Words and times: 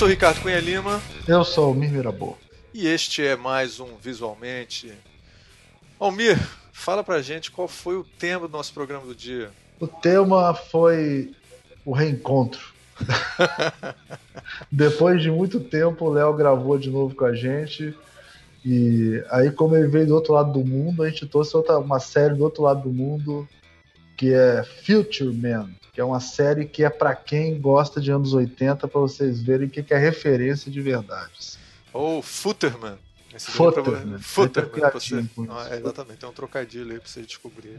sou 0.00 0.08
o 0.08 0.10
Ricardo 0.10 0.40
Cunha 0.40 0.58
Lima. 0.58 0.98
Eu 1.28 1.44
sou 1.44 1.72
o 1.72 1.74
Mir 1.74 1.92
Mirabô. 1.92 2.34
E 2.72 2.86
este 2.86 3.22
é 3.22 3.36
mais 3.36 3.80
um 3.80 3.96
Visualmente. 4.00 4.94
Almir, 5.98 6.38
fala 6.72 7.04
pra 7.04 7.20
gente 7.20 7.50
qual 7.50 7.68
foi 7.68 7.96
o 7.96 8.04
tema 8.18 8.48
do 8.48 8.52
nosso 8.56 8.72
programa 8.72 9.04
do 9.04 9.14
dia. 9.14 9.50
O 9.78 9.86
tema 9.86 10.54
foi 10.54 11.32
o 11.84 11.92
reencontro. 11.92 12.72
Depois 14.72 15.20
de 15.20 15.30
muito 15.30 15.60
tempo, 15.60 16.06
o 16.06 16.10
Léo 16.10 16.32
gravou 16.32 16.78
de 16.78 16.88
novo 16.88 17.14
com 17.14 17.26
a 17.26 17.34
gente. 17.34 17.94
E 18.64 19.22
aí, 19.28 19.50
como 19.50 19.76
ele 19.76 19.88
veio 19.88 20.06
do 20.06 20.14
outro 20.14 20.32
lado 20.32 20.50
do 20.50 20.64
mundo, 20.64 21.02
a 21.02 21.10
gente 21.10 21.26
trouxe 21.26 21.54
outra, 21.54 21.78
uma 21.78 22.00
série 22.00 22.34
do 22.34 22.44
outro 22.44 22.62
lado 22.62 22.88
do 22.88 22.90
mundo 22.90 23.46
que 24.16 24.32
é 24.32 24.64
Future 24.64 25.30
Man, 25.30 25.68
que 26.00 26.02
é 26.02 26.04
uma 26.06 26.18
série 26.18 26.64
que 26.64 26.82
é 26.82 26.88
para 26.88 27.14
quem 27.14 27.60
gosta 27.60 28.00
de 28.00 28.10
anos 28.10 28.32
80, 28.32 28.88
para 28.88 29.00
vocês 29.02 29.42
verem 29.42 29.66
o 29.66 29.70
que, 29.70 29.82
que 29.82 29.92
é 29.92 29.98
referência 29.98 30.72
de 30.72 30.80
verdade. 30.80 31.58
Ou 31.92 32.22
Footerman. 32.22 32.96
Footerman. 33.38 34.18
Footerman. 34.18 34.90
Você... 34.94 35.22
Ah, 35.50 35.68
é, 35.70 35.76
exatamente, 35.76 36.20
tem 36.20 36.28
um 36.30 36.32
trocadilho 36.32 36.92
aí 36.92 36.98
pra 36.98 37.06
você 37.06 37.20
descobrir. 37.20 37.78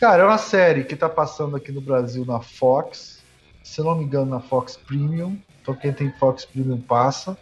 Cara, 0.00 0.22
é 0.22 0.26
uma 0.26 0.38
série 0.38 0.84
que 0.84 0.96
tá 0.96 1.10
passando 1.10 1.56
aqui 1.56 1.70
no 1.70 1.82
Brasil 1.82 2.24
na 2.24 2.40
Fox, 2.40 3.22
se 3.62 3.82
não 3.82 3.96
me 3.96 4.04
engano 4.04 4.30
na 4.30 4.40
Fox 4.40 4.74
Premium, 4.74 5.38
então 5.60 5.74
quem 5.74 5.92
tem 5.92 6.10
Fox 6.12 6.46
Premium 6.46 6.80
passa. 6.80 7.36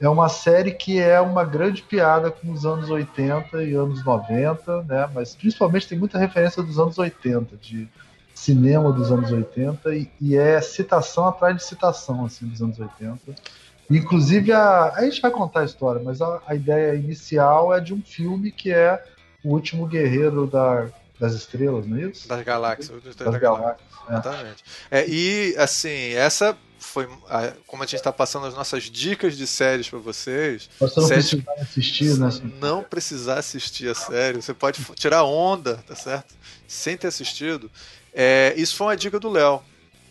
É 0.00 0.08
uma 0.08 0.30
série 0.30 0.72
que 0.72 0.98
é 0.98 1.20
uma 1.20 1.44
grande 1.44 1.82
piada 1.82 2.30
com 2.30 2.50
os 2.50 2.64
anos 2.64 2.88
80 2.88 3.62
e 3.62 3.74
anos 3.74 4.02
90, 4.02 4.84
né? 4.84 5.10
Mas 5.14 5.34
principalmente 5.34 5.86
tem 5.86 5.98
muita 5.98 6.18
referência 6.18 6.62
dos 6.62 6.78
anos 6.78 6.96
80, 6.96 7.58
de 7.58 7.86
cinema 8.40 8.90
dos 8.92 9.12
anos 9.12 9.30
80 9.30 9.94
e, 9.94 10.10
e 10.20 10.36
é 10.36 10.60
citação 10.62 11.28
atrás 11.28 11.56
de 11.56 11.62
citação 11.62 12.24
assim 12.24 12.46
dos 12.46 12.62
anos 12.62 12.78
80. 12.78 13.18
Inclusive 13.90 14.52
a, 14.52 14.92
a 14.94 15.04
gente 15.04 15.20
vai 15.20 15.30
contar 15.30 15.60
a 15.60 15.64
história, 15.64 16.00
mas 16.02 16.22
a, 16.22 16.40
a 16.46 16.54
ideia 16.54 16.94
inicial 16.94 17.74
é 17.74 17.80
de 17.80 17.92
um 17.92 18.00
filme 18.00 18.50
que 18.50 18.72
é 18.72 19.02
o 19.44 19.50
último 19.50 19.86
guerreiro 19.86 20.46
da, 20.46 20.88
das 21.18 21.34
estrelas, 21.34 21.86
não 21.86 21.98
é 21.98 22.02
isso? 22.02 22.26
Das 22.26 22.42
galáxias. 22.42 23.02
Das, 23.02 23.14
das 23.14 23.36
galáxias. 23.36 23.90
É. 24.08 24.12
Exatamente. 24.12 24.64
É, 24.90 25.08
e 25.08 25.54
assim, 25.58 26.12
essa 26.14 26.56
foi 26.78 27.06
como 27.66 27.82
a 27.82 27.86
gente 27.86 27.96
está 27.96 28.10
passando 28.10 28.46
as 28.46 28.54
nossas 28.54 28.84
dicas 28.84 29.36
de 29.36 29.46
séries 29.46 29.88
para 29.88 29.98
vocês. 29.98 30.70
Você 30.80 31.00
não 31.00 31.06
séries, 31.06 31.30
precisar 31.30 31.52
assistir, 31.60 32.18
né? 32.18 32.28
Não 32.58 32.82
precisar 32.82 33.38
assistir 33.38 33.88
a 33.90 33.94
série. 33.94 34.40
Você 34.40 34.54
pode 34.54 34.82
tirar 34.94 35.24
onda, 35.24 35.76
tá 35.86 35.94
certo? 35.94 36.34
Sem 36.66 36.96
ter 36.96 37.08
assistido. 37.08 37.70
É, 38.12 38.54
isso 38.56 38.76
foi 38.76 38.88
uma 38.88 38.96
dica 38.96 39.18
do 39.18 39.28
Léo. 39.28 39.62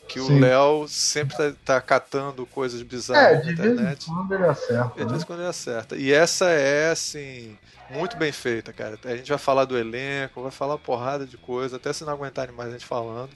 Que 0.08 0.20
Sim. 0.20 0.38
o 0.38 0.40
Léo 0.40 0.88
sempre 0.88 1.38
tá, 1.38 1.54
tá, 1.64 1.82
catando 1.82 2.44
coisas 2.48 2.82
bizarras 2.82 3.42
é, 3.42 3.46
na 3.46 3.52
internet. 3.52 4.06
Quando 4.08 4.34
ele 4.34 4.46
acerta. 4.46 5.06
De 5.06 5.12
vez 5.12 5.22
em 5.22 5.26
quando 5.26 5.40
ele 5.40 5.50
acerta. 5.50 5.96
E 5.96 6.12
essa 6.12 6.46
é, 6.50 6.90
assim, 6.90 7.56
muito 7.92 8.18
bem 8.18 8.32
feita, 8.32 8.74
cara. 8.74 8.98
A 9.06 9.16
gente 9.16 9.30
vai 9.30 9.38
falar 9.38 9.66
do 9.66 9.78
elenco, 9.78 10.42
vai 10.42 10.52
falar 10.52 10.80
porrada 10.80 11.28
de 11.28 11.38
coisa, 11.38 11.76
até 11.76 11.94
se 11.94 12.04
não 12.04 12.14
aguentarem 12.14 12.56
mais 12.56 12.70
a 12.70 12.72
gente 12.72 12.86
falando. 12.88 13.30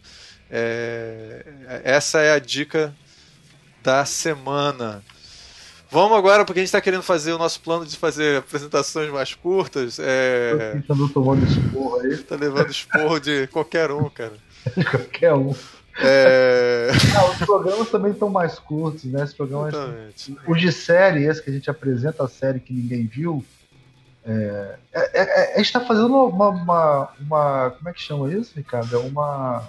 É, 0.50 1.82
essa 1.84 2.22
é 2.22 2.32
a 2.32 2.40
dica 2.40 2.94
da 3.84 4.04
semana. 4.04 5.04
Vamos 5.92 6.18
agora, 6.18 6.44
porque 6.44 6.60
a 6.60 6.64
gente 6.64 6.70
está 6.70 6.82
querendo 6.82 7.04
fazer 7.04 7.34
o 7.34 7.38
nosso 7.38 7.60
plano 7.60 7.86
de 7.86 7.96
fazer 7.96 8.38
apresentações 8.38 9.12
mais 9.12 9.36
curtas. 9.36 10.00
É... 10.00 10.82
Tomando 10.88 11.46
esporro 11.46 12.00
aí. 12.00 12.18
Tá 12.18 12.36
levando 12.36 12.72
esporro 12.72 13.20
de 13.20 13.46
qualquer 13.46 13.92
um, 13.92 14.10
cara. 14.10 14.34
De 14.76 14.84
qualquer 14.90 15.34
um. 15.34 15.54
É... 16.00 16.90
Ah, 17.16 17.26
os 17.30 17.38
programas 17.38 17.90
também 17.90 18.12
estão 18.12 18.30
mais 18.30 18.58
curtos, 18.58 19.04
né? 19.06 19.24
Esse 19.24 19.36
programa 19.36 19.70
Exatamente. 19.70 20.38
Os 20.48 20.60
de 20.60 20.72
série, 20.72 21.26
esse 21.26 21.42
que 21.42 21.50
a 21.50 21.54
gente 21.54 21.70
apresenta 21.70 22.24
a 22.24 22.28
série 22.28 22.60
que 22.60 22.74
ninguém 22.74 23.06
viu. 23.06 23.46
É... 24.26 24.76
É, 24.94 25.20
é 25.20 25.54
a 25.54 25.58
gente 25.58 25.68
está 25.68 25.82
fazendo 25.82 26.08
uma, 26.08 26.50
uma, 26.50 27.10
uma, 27.20 27.70
Como 27.72 27.90
é 27.90 27.94
que 27.94 28.02
chama 28.02 28.34
isso, 28.34 28.54
Ricardo? 28.56 28.96
É 28.96 29.00
uma 29.00 29.64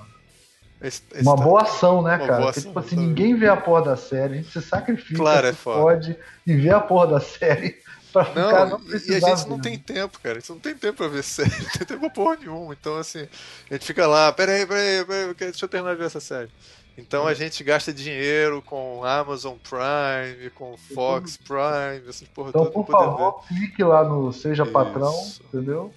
uma 1.22 1.37
tá... 1.37 1.43
boa 1.43 1.62
ação, 1.62 2.03
né, 2.03 2.16
uma 2.16 2.26
cara? 2.26 2.44
Porque, 2.44 2.61
tipo 2.61 2.78
assim, 2.78 2.97
ninguém 2.97 3.34
vê 3.34 3.49
a 3.49 3.56
porra 3.56 3.82
da 3.82 3.97
série, 3.97 4.34
a 4.34 4.37
gente 4.37 4.50
se 4.50 4.61
sacrifica, 4.61 5.16
claro, 5.16 5.47
é 5.47 5.53
pode 5.53 6.16
e 6.47 6.55
vê 6.55 6.71
a 6.71 6.81
porra 6.81 7.06
da 7.06 7.21
série 7.21 7.76
pra 8.14 8.25
ficar 8.25 8.66
não, 8.66 8.78
não 8.78 8.80
E 8.88 9.14
a 9.14 9.20
gente 9.20 9.48
não 9.48 9.58
tem 9.58 9.76
tempo, 9.76 10.20
cara. 10.20 10.36
A 10.36 10.41
gente 10.41 10.50
não 10.50 10.58
tem 10.60 10.75
tempo 10.75 10.98
pra 10.98 11.08
ver 11.08 11.22
série, 11.25 11.50
não 11.50 11.70
tem 11.70 11.86
tempo 11.86 12.00
pra 12.00 12.10
porra 12.10 12.36
nenhuma. 12.36 12.72
Então, 12.72 12.97
assim, 12.97 13.26
a 13.70 13.75
gente 13.75 13.84
fica 13.84 14.06
lá, 14.06 14.32
peraí, 14.32 14.64
peraí, 14.64 15.04
peraí, 15.04 15.34
deixa 15.34 15.64
eu 15.64 15.69
terminar 15.69 15.92
de 15.92 15.98
ver 15.98 16.06
essa 16.06 16.20
série. 16.20 16.48
Então 16.97 17.26
a 17.26 17.34
gente 17.34 17.64
gasta 17.64 17.92
dinheiro 17.92 18.62
com 18.62 19.04
Amazon 19.04 19.56
Prime, 19.58 20.48
com 20.50 20.76
Fox 20.94 21.36
Prime, 21.36 22.08
essas 22.08 22.28
porra 22.28 22.50
Então, 22.50 22.66
por 22.66 22.86
favor, 22.86 23.41
ver. 23.41 23.48
clique 23.48 23.82
lá 23.82 24.04
no 24.04 24.32
Seja 24.32 24.62
Isso. 24.62 24.72
Patrão, 24.72 25.12
entendeu? 25.48 25.92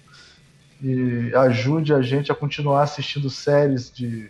E 0.82 1.32
ajude 1.36 1.94
a 1.94 2.02
gente 2.02 2.32
a 2.32 2.34
continuar 2.34 2.82
assistindo 2.82 3.30
séries 3.30 3.92
de 3.92 4.28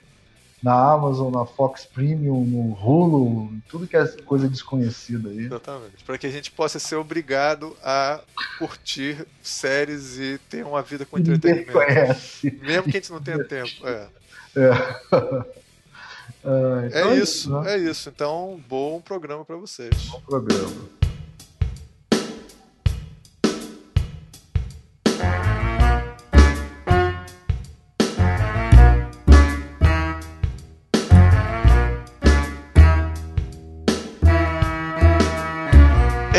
na 0.62 0.92
Amazon, 0.92 1.32
na 1.32 1.44
Fox 1.44 1.84
Premium, 1.84 2.44
no 2.44 2.72
Hulu, 2.72 3.52
tudo 3.68 3.86
que 3.86 3.96
é 3.96 4.06
coisa 4.24 4.48
desconhecida 4.48 5.28
aí. 5.28 5.44
Exatamente. 5.44 6.04
Para 6.04 6.18
que 6.18 6.26
a 6.26 6.30
gente 6.30 6.50
possa 6.50 6.78
ser 6.78 6.96
obrigado 6.96 7.76
a 7.82 8.20
curtir 8.58 9.26
séries 9.42 10.18
e 10.18 10.38
ter 10.48 10.64
uma 10.64 10.82
vida 10.82 11.06
com 11.06 11.18
entretenimento. 11.18 11.72
Conhece. 11.72 12.58
Mesmo 12.62 12.84
que 12.84 12.90
a 12.90 13.00
gente 13.00 13.12
não 13.12 13.22
tenha 13.22 13.44
tempo. 13.44 13.86
É. 13.86 14.08
É. 14.56 14.70
Ah, 16.44 16.86
então 16.86 17.10
é, 17.10 17.14
é 17.14 17.16
isso, 17.16 17.50
né? 17.50 17.74
é 17.74 17.78
isso. 17.78 18.08
Então, 18.08 18.60
bom 18.68 19.00
programa 19.00 19.44
para 19.44 19.56
vocês. 19.56 20.06
Bom 20.06 20.20
programa. 20.20 21.07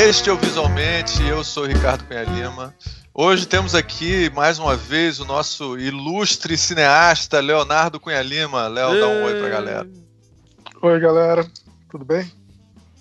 Este 0.09 0.27
é 0.27 0.33
o 0.33 0.37
Visualmente, 0.37 1.21
eu 1.21 1.43
sou 1.43 1.65
Ricardo 1.67 2.03
Cunha 2.03 2.23
Lima. 2.23 2.73
Hoje 3.13 3.45
temos 3.45 3.75
aqui 3.75 4.27
mais 4.31 4.57
uma 4.57 4.75
vez 4.75 5.19
o 5.19 5.25
nosso 5.25 5.77
ilustre 5.77 6.57
cineasta 6.57 7.39
Leonardo 7.39 7.99
Cunha 7.99 8.23
Lima. 8.23 8.67
Léo, 8.67 8.99
dá 8.99 9.07
um 9.07 9.25
oi 9.25 9.39
pra 9.39 9.49
galera. 9.49 9.87
Oi, 10.81 10.99
galera. 10.99 11.47
Tudo 11.91 12.03
bem? 12.03 12.27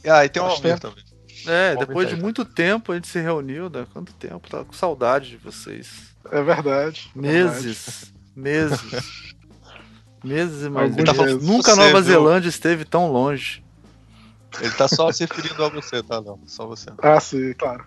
Ah, 0.06 0.22
e 0.22 0.28
tem 0.28 0.42
um 0.42 0.44
Almir 0.44 0.78
também. 0.78 1.02
É, 1.46 1.76
depois 1.76 2.10
de 2.10 2.16
muito 2.16 2.44
tempo 2.44 2.92
a 2.92 2.96
gente 2.96 3.08
se 3.08 3.18
reuniu, 3.18 3.70
né? 3.70 3.86
Quanto 3.90 4.12
tempo? 4.12 4.46
Tava 4.46 4.66
com 4.66 4.74
saudade 4.74 5.30
de 5.30 5.38
vocês. 5.38 6.14
É 6.30 6.42
verdade. 6.42 7.10
É 7.16 7.18
meses. 7.18 8.12
Verdade. 8.36 8.82
Meses. 8.84 9.34
meses 10.22 10.66
e 10.66 10.68
mais. 10.68 10.94
Tá 10.94 11.14
Nunca 11.40 11.72
a 11.72 11.76
Nova 11.76 12.02
Zelândia 12.02 12.50
esteve 12.50 12.84
tão 12.84 13.10
longe. 13.10 13.64
Ele 14.60 14.72
tá 14.72 14.88
só 14.88 15.12
se 15.12 15.24
referindo 15.24 15.64
a 15.64 15.68
você, 15.68 16.02
tá? 16.02 16.20
Não, 16.20 16.40
só 16.46 16.66
você. 16.66 16.90
Ah, 16.98 17.20
sim, 17.20 17.54
claro. 17.54 17.84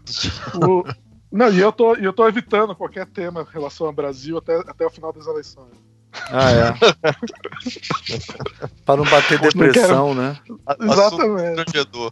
O... 0.55 0.85
Não, 1.31 1.49
e 1.49 1.59
eu 1.59 1.71
tô, 1.71 1.95
eu 1.95 2.11
tô 2.11 2.27
evitando 2.27 2.75
qualquer 2.75 3.05
tema 3.07 3.41
em 3.41 3.53
relação 3.53 3.87
ao 3.87 3.93
Brasil 3.93 4.37
até, 4.37 4.57
até 4.57 4.85
o 4.85 4.89
final 4.89 5.13
das 5.13 5.27
eleições. 5.27 5.71
Ah, 6.29 6.51
é. 6.51 6.73
Para 8.85 8.97
não 8.97 9.05
bater 9.05 9.39
depressão, 9.39 10.13
não 10.13 10.35
quero... 10.35 10.59
né? 10.59 10.61
Exatamente. 10.91 11.55
Constrangedor. 11.55 12.11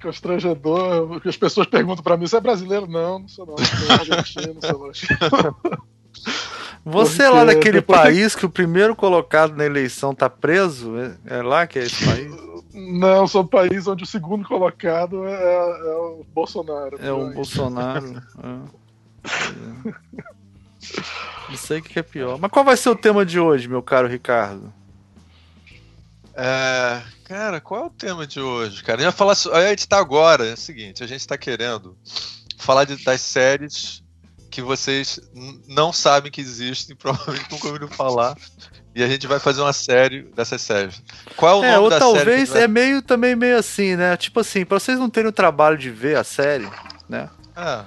Constrangedor. 0.00 1.20
As 1.26 1.36
pessoas 1.36 1.66
perguntam 1.66 2.04
pra 2.04 2.16
mim: 2.16 2.28
você 2.28 2.36
é 2.36 2.40
brasileiro? 2.40 2.86
Não, 2.86 3.18
não 3.18 3.28
sou 3.28 3.44
não. 3.44 3.56
Sou 3.58 3.90
argentino, 3.90 4.60
sou 4.64 4.92
Você 6.84 7.22
é 7.22 7.30
lá 7.30 7.44
daquele 7.44 7.80
país 7.80 8.34
que 8.34 8.44
o 8.44 8.50
primeiro 8.50 8.96
colocado 8.96 9.56
na 9.56 9.64
eleição 9.64 10.12
tá 10.14 10.28
preso? 10.28 10.94
É, 10.96 11.14
é 11.38 11.42
lá 11.42 11.66
que 11.66 11.78
é 11.78 11.84
esse 11.84 12.04
país? 12.04 12.34
Não, 12.74 13.26
sou 13.26 13.42
um 13.42 13.46
país 13.46 13.86
onde 13.86 14.04
o 14.04 14.06
segundo 14.06 14.46
colocado 14.46 15.26
é, 15.26 15.32
é 15.32 15.94
o 15.94 16.24
Bolsonaro. 16.32 16.96
É 17.00 17.12
o 17.12 17.30
Bolsonaro. 17.32 18.22
é. 18.42 18.82
Não 21.48 21.56
sei 21.56 21.78
o 21.78 21.82
que 21.82 21.98
é 21.98 22.02
pior. 22.02 22.38
Mas 22.38 22.50
qual 22.50 22.64
vai 22.64 22.76
ser 22.76 22.88
o 22.88 22.96
tema 22.96 23.24
de 23.26 23.38
hoje, 23.38 23.68
meu 23.68 23.82
caro 23.82 24.08
Ricardo? 24.08 24.72
É, 26.34 27.02
cara, 27.24 27.60
qual 27.60 27.84
é 27.84 27.86
o 27.86 27.90
tema 27.90 28.26
de 28.26 28.40
hoje, 28.40 28.82
cara? 28.82 29.02
A 29.02 29.04
gente, 29.04 29.14
falar, 29.14 29.36
a 29.52 29.68
gente 29.68 29.86
tá 29.86 29.98
agora, 29.98 30.46
é 30.46 30.54
o 30.54 30.56
seguinte, 30.56 31.04
a 31.04 31.06
gente 31.06 31.26
tá 31.26 31.36
querendo 31.36 31.96
falar 32.56 32.84
de, 32.84 32.96
das 33.04 33.20
séries 33.20 34.02
que 34.50 34.62
vocês 34.62 35.20
não 35.66 35.92
sabem 35.92 36.32
que 36.32 36.40
existem, 36.40 36.94
provavelmente 36.96 37.50
nunca 37.50 37.66
ouviram 37.66 37.88
falar, 37.88 38.36
e 38.94 39.02
a 39.02 39.08
gente 39.08 39.26
vai 39.26 39.38
fazer 39.38 39.60
uma 39.60 39.72
série 39.72 40.22
dessas 40.34 40.60
séries. 40.62 41.02
Qual 41.36 41.58
é 41.58 41.60
o 41.60 41.64
é, 41.64 41.72
nome 41.72 41.84
ou 41.84 41.90
da 41.90 41.98
talvez 41.98 42.48
série? 42.50 42.64
é 42.64 42.68
meio 42.68 43.02
também 43.02 43.34
meio 43.34 43.58
assim, 43.58 43.96
né? 43.96 44.16
Tipo 44.16 44.40
assim, 44.40 44.64
para 44.64 44.78
vocês 44.78 44.98
não 44.98 45.08
terem 45.10 45.28
o 45.28 45.32
trabalho 45.32 45.76
de 45.78 45.90
ver 45.90 46.16
a 46.16 46.24
série, 46.24 46.68
né? 47.08 47.28
É. 47.56 47.80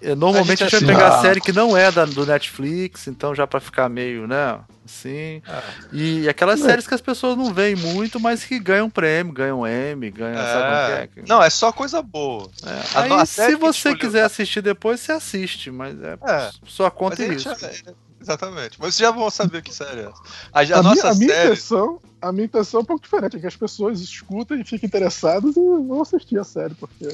É, 0.00 0.14
Normalmente 0.14 0.62
a 0.62 0.66
A 0.66 0.68
gente, 0.68 0.78
gente 0.80 0.86
vai 0.86 0.94
pegar 0.94 1.08
assiste. 1.08 1.22
série 1.26 1.40
que 1.40 1.50
não 1.52 1.76
é 1.76 1.90
da, 1.90 2.04
do 2.04 2.24
Netflix, 2.24 3.08
então 3.08 3.34
já 3.34 3.46
pra 3.48 3.58
ficar 3.58 3.88
meio, 3.88 4.28
né? 4.28 4.60
Assim. 4.84 5.42
Ah. 5.46 5.60
E 5.92 6.28
aquelas 6.28 6.60
séries 6.60 6.86
que 6.86 6.94
as 6.94 7.00
pessoas 7.00 7.36
não 7.36 7.52
veem 7.52 7.74
muito, 7.74 8.20
mas 8.20 8.44
que 8.44 8.58
ganham 8.60 8.88
prêmio, 8.88 9.32
ganham 9.32 9.66
M, 9.66 10.08
ganham. 10.10 10.40
É. 10.40 11.02
é? 11.02 11.06
Que- 11.08 11.28
Não, 11.28 11.42
é 11.42 11.50
só 11.50 11.72
coisa 11.72 12.00
boa. 12.00 12.48
É, 12.64 12.98
A 12.98 13.02
Aí, 13.02 13.08
nossa 13.08 13.26
se 13.26 13.40
a 13.42 13.50
gente 13.50 13.58
você 13.58 13.94
quiser 13.96 14.22
assistir 14.24 14.62
depois, 14.62 15.00
você 15.00 15.10
assiste, 15.12 15.68
mas 15.70 16.00
é, 16.00 16.16
É. 16.26 16.50
sua 16.64 16.90
conta 16.92 17.16
Mas 17.18 17.44
e 17.44 17.48
a 17.48 17.52
isso. 17.54 17.94
Exatamente. 18.20 18.78
Mas 18.80 18.94
vocês 18.94 19.08
já 19.08 19.10
vão 19.14 19.30
saber 19.30 19.62
que 19.62 19.72
série 19.74 20.00
é 20.00 20.04
essa. 20.04 20.22
A, 20.52 20.60
a 20.60 20.80
A, 20.80 20.82
nossa 20.82 21.02
minha, 21.02 21.12
a 21.12 21.14
minha 21.14 21.28
série. 21.34 21.46
intenção, 21.52 22.00
a 22.20 22.32
minha 22.32 22.44
intenção 22.46 22.80
é 22.80 22.82
um 22.82 22.86
pouco 22.86 23.02
diferente, 23.02 23.36
é 23.36 23.40
que 23.40 23.46
as 23.46 23.56
pessoas 23.56 24.00
escutem 24.00 24.60
e 24.60 24.64
fiquem 24.64 24.86
interessadas 24.86 25.56
e 25.56 25.60
vão 25.60 26.02
assistir 26.02 26.38
a 26.38 26.44
série, 26.44 26.74
porque 26.74 27.08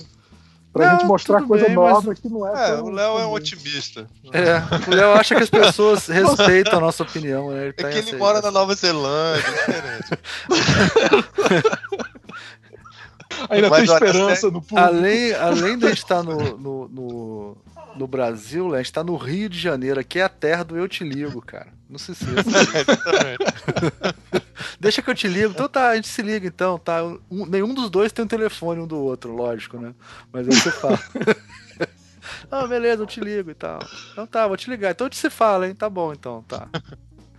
pra 0.73 0.87
Não, 0.93 0.99
gente 0.99 1.07
mostrar 1.09 1.43
coisa 1.43 1.67
bem, 1.67 1.75
nova 1.75 2.15
que 2.15 2.29
não 2.29 2.49
é. 2.49 2.71
É, 2.71 2.75
o 2.81 2.89
Léo 2.91 3.19
é 3.19 3.27
um 3.27 3.33
otimista. 3.33 4.09
É, 4.33 4.91
o 4.91 4.95
Léo 4.95 5.13
acha 5.13 5.37
que 5.37 5.43
as 5.43 5.51
pessoas 5.51 6.07
respeitam 6.09 6.79
a 6.79 6.81
nossa 6.81 7.03
opinião, 7.05 7.51
né? 7.53 7.61
Ele 7.61 7.69
É 7.69 7.73
tem 7.75 7.91
que 7.91 7.99
ele 7.99 8.09
essa- 8.09 8.17
mora 8.19 8.41
na 8.43 8.51
Nova 8.51 8.75
Zelândia, 8.75 9.45
é 9.47 9.53
diferente. 9.53 10.19
Ainda 13.51 13.69
Mas 13.69 13.85
tem 13.87 13.91
olha, 13.95 14.05
esperança 14.07 14.47
no 14.51 14.63
público. 14.63 14.79
Além, 14.81 15.33
além 15.35 15.79
de 15.79 15.87
estar 15.89 16.23
no, 16.23 16.57
no, 16.57 16.89
no, 16.89 17.57
no 17.97 18.07
Brasil, 18.07 18.69
né, 18.69 18.75
a 18.75 18.79
gente 18.79 18.87
está 18.87 19.05
no 19.05 19.17
Rio 19.17 19.49
de 19.49 19.59
Janeiro, 19.59 20.01
aqui 20.01 20.19
é 20.19 20.23
a 20.25 20.29
terra 20.29 20.63
do 20.65 20.77
Eu 20.77 20.89
Te 20.89 21.05
Ligo, 21.05 21.41
cara. 21.41 21.69
Não 21.89 21.99
se 21.99 22.13
esqueça. 22.13 22.51
Deixa 24.81 25.01
que 25.03 25.11
eu 25.11 25.15
te 25.15 25.29
ligo. 25.29 25.53
Então 25.53 25.69
tá, 25.69 25.91
a 25.91 25.97
gente 25.97 26.09
se 26.09 26.23
liga 26.23 26.47
então, 26.47 26.79
tá? 26.79 27.03
Um- 27.31 27.47
nenhum 27.47 27.73
dos 27.73 27.89
dois 27.91 28.13
tem 28.13 28.25
um 28.25 28.29
telefone 28.29 28.81
um 28.81 28.87
do 28.87 28.99
outro, 28.99 29.35
lógico, 29.35 29.79
né? 29.79 29.95
Mas 30.33 30.49
aí 30.49 30.55
você 30.55 30.71
fala. 30.71 30.99
ah, 32.51 32.67
beleza, 32.67 33.03
eu 33.03 33.07
te 33.07 33.21
ligo 33.21 33.51
e 33.51 33.55
tal. 33.55 33.79
Então 34.13 34.27
tá, 34.27 34.47
vou 34.47 34.57
te 34.57 34.69
ligar. 34.71 34.91
Então 34.91 35.07
a 35.07 35.09
gente 35.11 35.19
se 35.19 35.31
fala, 35.31 35.69
hein? 35.69 35.75
Tá 35.75 35.89
bom 35.89 36.13
então, 36.13 36.43
tá. 36.49 36.69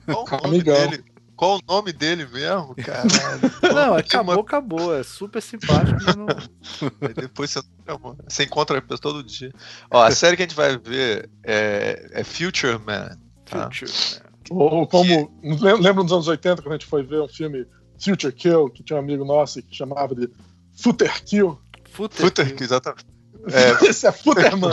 Qual 0.05 0.25
o 0.25 0.29
nome 0.43 0.55
Amigão. 0.55 0.89
dele? 0.89 1.03
Qual 1.35 1.57
o 1.57 1.61
nome 1.67 1.91
dele 1.91 2.25
mesmo? 2.25 2.73
Caralho. 2.75 3.41
Não, 3.61 4.01
Tem 4.01 4.19
uma- 4.19 4.33
acabou, 4.33 4.39
acabou. 4.39 4.95
É 4.95 5.03
super 5.03 5.41
simpático, 5.41 5.97
mas 6.05 6.15
não. 6.15 6.27
Aí 7.01 7.13
depois 7.13 7.51
você 7.51 7.59
não 7.59 7.95
chamou. 7.95 8.17
Você 8.27 8.43
encontra 8.43 8.77
a 8.77 8.81
pessoa 8.81 8.99
todo 8.99 9.23
dia. 9.23 9.51
Ó, 9.91 10.01
a 10.01 10.11
série 10.11 10.37
que 10.37 10.43
a 10.43 10.45
gente 10.45 10.55
vai 10.55 10.77
ver 10.77 11.29
é, 11.43 12.09
é 12.13 12.23
Future 12.23 12.79
Man. 12.79 13.17
Tá? 13.45 13.63
Future, 13.69 13.91
né? 13.91 14.21
Ou 14.51 14.87
como. 14.87 15.31
lem- 15.43 15.81
Lembra 15.81 16.03
nos 16.03 16.11
anos 16.11 16.27
80 16.27 16.61
quando 16.61 16.71
a 16.73 16.77
gente 16.77 16.85
foi 16.85 17.03
ver 17.03 17.19
um 17.21 17.27
filme 17.27 17.65
Future 17.99 18.31
Kill, 18.33 18.69
que 18.69 18.83
tinha 18.83 18.97
um 18.97 18.99
amigo 19.03 19.25
nosso 19.25 19.61
que 19.61 19.75
chamava 19.75 20.15
de 20.15 20.29
Footer 20.77 21.23
Kill? 21.25 21.59
Futter, 21.91 22.25
Future, 22.25 22.53
que 22.53 22.63
exatamente. 22.63 23.05
É, 23.51 23.85
Esse 23.89 24.07
é 24.07 24.11
Footerman. 24.11 24.71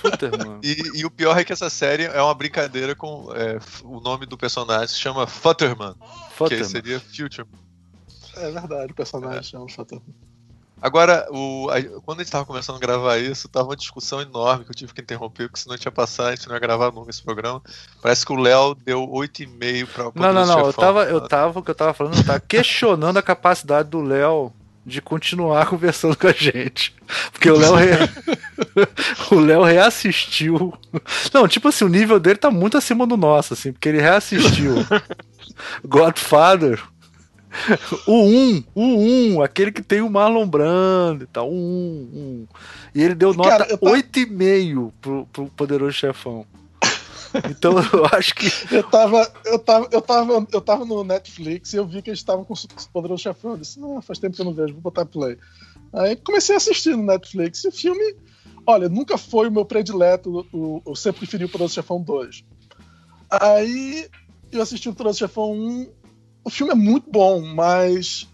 Futter, 0.00 0.30
mano. 0.38 0.60
e, 0.62 1.00
e 1.00 1.04
o 1.04 1.10
pior 1.10 1.36
é 1.38 1.44
que 1.44 1.52
essa 1.52 1.68
série 1.70 2.04
é 2.04 2.22
uma 2.22 2.34
brincadeira 2.34 2.94
com 2.94 3.28
é, 3.34 3.58
o 3.84 4.00
nome 4.00 4.26
do 4.26 4.36
personagem 4.36 4.88
se 4.88 4.98
chama 4.98 5.26
Futterman, 5.26 5.94
que 5.94 6.34
Futter, 6.34 6.64
seria 6.64 7.00
Future. 7.00 7.46
é 8.36 8.50
verdade, 8.50 8.92
o 8.92 8.94
personagem 8.94 9.42
chama 9.42 9.68
Footerman. 9.68 10.04
Agora, 10.80 11.26
o, 11.32 11.68
a- 11.70 11.82
quando 12.02 12.20
a 12.20 12.22
gente 12.22 12.30
tava 12.30 12.46
começando 12.46 12.76
a 12.76 12.78
gravar 12.78 13.18
isso, 13.18 13.48
tava 13.48 13.66
uma 13.70 13.76
discussão 13.76 14.20
enorme 14.20 14.64
que 14.64 14.70
eu 14.70 14.74
tive 14.76 14.94
que 14.94 15.00
interromper, 15.00 15.48
porque 15.48 15.58
senão 15.60 15.74
a 15.74 15.76
gente 15.76 15.86
ia 15.86 15.90
passar, 15.90 16.28
a 16.28 16.34
gente 16.36 16.46
não 16.46 16.54
ia 16.54 16.60
gravar 16.60 16.92
nunca 16.92 17.10
esse 17.10 17.20
programa. 17.20 17.60
Parece 18.00 18.24
que 18.24 18.32
o 18.32 18.36
Léo 18.36 18.76
deu 18.76 19.00
8,5 19.08 19.86
pra 19.88 20.04
Não, 20.14 20.32
não, 20.32 20.46
não. 20.46 20.60
Eu 20.66 20.72
tava, 20.72 21.02
eu 21.06 21.20
tava, 21.26 21.58
o 21.58 21.62
que 21.64 21.70
eu 21.72 21.74
tava 21.74 21.92
falando, 21.94 22.16
eu 22.18 22.24
tava 22.24 22.38
questionando 22.38 23.16
a 23.16 23.22
capacidade 23.22 23.88
do 23.90 24.00
Léo 24.00 24.52
de 24.88 25.00
continuar 25.02 25.66
conversando 25.70 26.16
com 26.16 26.26
a 26.26 26.32
gente. 26.32 26.94
Porque 27.30 27.50
o 27.50 27.56
Léo 27.58 27.74
re... 27.74 27.88
o 29.30 29.34
Léo 29.38 29.62
reassistiu. 29.62 30.72
Não, 31.32 31.46
tipo 31.46 31.68
assim, 31.68 31.84
o 31.84 31.88
nível 31.88 32.18
dele 32.18 32.38
tá 32.38 32.50
muito 32.50 32.76
acima 32.76 33.06
do 33.06 33.16
nosso, 33.16 33.52
assim, 33.54 33.72
porque 33.72 33.88
ele 33.88 34.00
reassistiu 34.00 34.74
Godfather. 35.84 36.82
O 38.06 38.24
1, 38.24 38.64
o 38.74 38.82
1, 39.36 39.42
aquele 39.42 39.72
que 39.72 39.82
tem 39.82 40.00
o 40.02 40.10
Marlon 40.10 40.46
Brando 40.46 41.24
e 41.24 41.26
tal, 41.26 41.50
o 41.50 41.54
1, 41.54 41.56
1. 41.56 42.46
E 42.94 43.02
ele 43.02 43.14
deu 43.14 43.32
nota 43.32 43.48
Cara, 43.50 43.66
eu 43.70 43.78
tava- 43.78 43.96
8,5 43.96 44.92
pro, 45.00 45.26
pro 45.32 45.46
Poderoso 45.48 45.92
Chefão. 45.92 46.46
Então 47.50 47.74
eu 47.92 48.06
acho 48.06 48.34
que 48.34 48.46
Eu 48.70 48.82
tava, 48.82 49.30
eu, 49.44 49.58
tava, 49.58 49.88
eu, 49.92 50.02
tava, 50.02 50.46
eu 50.52 50.60
tava 50.60 50.84
no 50.84 51.04
Netflix 51.04 51.72
e 51.72 51.76
eu 51.76 51.86
vi 51.86 52.02
que 52.02 52.10
eles 52.10 52.20
estavam 52.20 52.44
com 52.44 52.54
o 52.54 52.58
Poderoso 52.92 53.22
Chefão. 53.22 53.52
Eu 53.52 53.58
disse, 53.58 53.78
não, 53.78 54.00
faz 54.00 54.18
tempo 54.18 54.34
que 54.34 54.40
eu 54.40 54.46
não 54.46 54.54
vejo, 54.54 54.74
vou 54.74 54.82
botar 54.82 55.04
play. 55.04 55.36
Aí 55.92 56.16
comecei 56.16 56.54
a 56.54 56.58
assistir 56.58 56.96
no 56.96 57.02
Netflix 57.02 57.64
e 57.64 57.68
o 57.68 57.72
filme, 57.72 58.16
olha, 58.66 58.88
nunca 58.88 59.16
foi 59.16 59.48
o 59.48 59.52
meu 59.52 59.64
predileto, 59.64 60.46
o, 60.52 60.82
eu 60.86 60.94
sempre 60.94 61.20
preferi 61.20 61.44
o 61.44 61.48
Poderoso 61.48 61.74
Chefão 61.74 62.02
2. 62.02 62.44
Aí 63.30 64.08
eu 64.50 64.62
assisti 64.62 64.88
o 64.88 64.92
Poderoso 64.92 65.18
Chefão 65.18 65.52
1, 65.52 65.88
o 66.44 66.50
filme 66.50 66.72
é 66.72 66.76
muito 66.76 67.10
bom, 67.10 67.40
mas, 67.40 68.28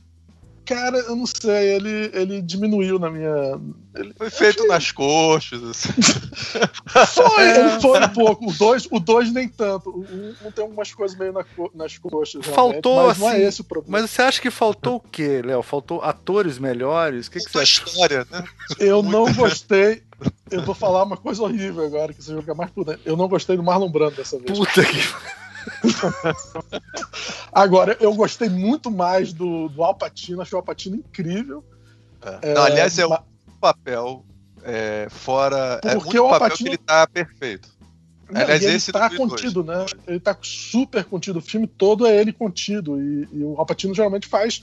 cara, 0.64 0.98
eu 0.98 1.14
não 1.16 1.26
sei, 1.26 1.74
ele, 1.76 2.10
ele 2.12 2.42
diminuiu 2.42 2.98
na 2.98 3.10
minha... 3.10 3.60
Ele, 3.94 4.12
Foi 4.16 4.28
feito 4.30 4.66
nas 4.66 4.90
coxas, 4.90 5.62
assim. 5.62 5.92
Foi, 7.14 7.44
É. 7.44 7.80
foi 7.80 8.00
um 8.00 8.08
pouco. 8.08 8.48
O 8.50 8.52
2 8.52 8.88
o 8.90 8.98
dois 8.98 9.32
nem 9.32 9.48
tanto. 9.48 9.90
O 9.90 10.00
1 10.00 10.48
um, 10.48 10.50
tem 10.50 10.62
algumas 10.64 10.92
coisas 10.92 11.16
meio 11.16 11.32
na 11.32 11.44
co- 11.44 11.70
nas 11.74 11.96
coxas. 11.98 12.44
Faltou, 12.46 13.06
mas 13.06 13.18
não 13.18 13.28
assim, 13.28 13.36
é 13.38 13.42
esse 13.42 13.60
o 13.60 13.64
problema. 13.64 14.00
Mas 14.00 14.10
você 14.10 14.22
acha 14.22 14.40
que 14.40 14.50
faltou 14.50 14.96
o 14.96 15.00
quê, 15.00 15.42
Léo? 15.44 15.62
Faltou 15.62 16.02
atores 16.02 16.58
melhores? 16.58 17.26
O 17.26 17.30
que, 17.30 17.38
que 17.38 17.50
você 17.50 17.58
acha? 17.58 17.84
história, 17.84 18.26
né? 18.30 18.44
Eu 18.78 19.02
não 19.02 19.32
gostei. 19.34 20.02
Eu 20.50 20.62
vou 20.64 20.74
falar 20.74 21.04
uma 21.04 21.16
coisa 21.16 21.42
horrível 21.42 21.84
agora, 21.84 22.12
que 22.12 22.22
você 22.22 22.36
ficar 22.36 22.54
mais 22.54 22.70
por 22.70 22.84
dentro. 22.84 23.02
Eu 23.04 23.16
não 23.16 23.28
gostei 23.28 23.56
do 23.56 23.62
Marlon 23.62 23.90
Brando 23.90 24.16
dessa 24.16 24.38
vez. 24.38 24.58
Puta 24.58 24.84
que. 24.84 24.98
Agora, 27.52 27.96
eu 28.00 28.14
gostei 28.14 28.48
muito 28.48 28.90
mais 28.90 29.32
do, 29.32 29.68
do 29.68 29.82
Al 29.82 29.94
Pacino, 29.94 30.42
achei 30.42 30.56
o 30.56 30.60
Al 30.60 30.64
Pacino 30.64 30.96
incrível. 30.96 31.64
É. 32.42 32.54
Não, 32.54 32.62
aliás, 32.62 32.98
é 32.98 33.06
ma- 33.06 33.22
um 33.48 33.58
papel 33.58 34.24
é, 34.62 35.06
fora. 35.10 35.80
é 35.84 35.94
Porque 35.94 36.18
muito 36.18 36.26
o 36.26 36.30
papel 36.30 36.50
Al 36.52 36.56
que 36.56 36.68
ele 36.68 36.78
tá 36.78 37.06
perfeito. 37.06 37.68
Não, 38.30 38.40
Aliás, 38.40 38.62
ele 38.62 38.74
esse 38.76 38.90
tá 38.90 39.08
2002. 39.08 39.40
contido, 39.40 39.62
né? 39.64 39.84
Ele 40.06 40.18
tá 40.20 40.36
super 40.40 41.04
contido. 41.04 41.38
O 41.38 41.42
filme 41.42 41.66
todo 41.66 42.06
é 42.06 42.16
ele 42.16 42.32
contido. 42.32 43.00
E, 43.00 43.28
e 43.30 43.44
o 43.44 43.54
Alpatino 43.58 43.94
geralmente 43.94 44.26
faz. 44.26 44.62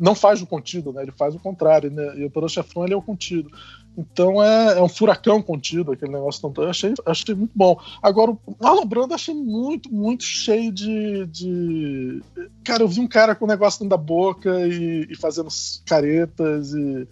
Não 0.00 0.14
faz 0.14 0.40
o 0.40 0.46
contido, 0.46 0.92
né? 0.92 1.02
Ele 1.02 1.12
faz 1.12 1.34
o 1.34 1.38
contrário, 1.38 1.90
né? 1.90 2.14
E 2.16 2.24
o 2.24 2.30
Poderoso 2.30 2.54
Chefão 2.54 2.84
ele 2.84 2.94
é 2.94 2.96
o 2.96 3.02
contido. 3.02 3.50
Então 3.96 4.42
é, 4.42 4.78
é 4.78 4.82
um 4.82 4.88
furacão 4.88 5.42
contido, 5.42 5.92
aquele 5.92 6.12
negócio 6.12 6.40
tão. 6.40 6.64
Eu 6.64 6.70
achei, 6.70 6.94
achei 7.04 7.34
muito 7.34 7.52
bom. 7.54 7.78
Agora, 8.02 8.30
o 8.30 8.38
Marlon 8.60 8.86
Brando 8.86 9.14
achei 9.14 9.34
muito, 9.34 9.92
muito 9.92 10.24
cheio 10.24 10.72
de, 10.72 11.26
de. 11.26 12.22
Cara, 12.64 12.82
eu 12.82 12.88
vi 12.88 13.00
um 13.00 13.08
cara 13.08 13.34
com 13.34 13.44
o 13.44 13.48
negócio 13.48 13.80
dentro 13.80 13.90
da 13.90 14.02
boca 14.02 14.66
e, 14.66 15.06
e 15.10 15.16
fazendo 15.16 15.48
caretas 15.84 16.72
e. 16.72 17.06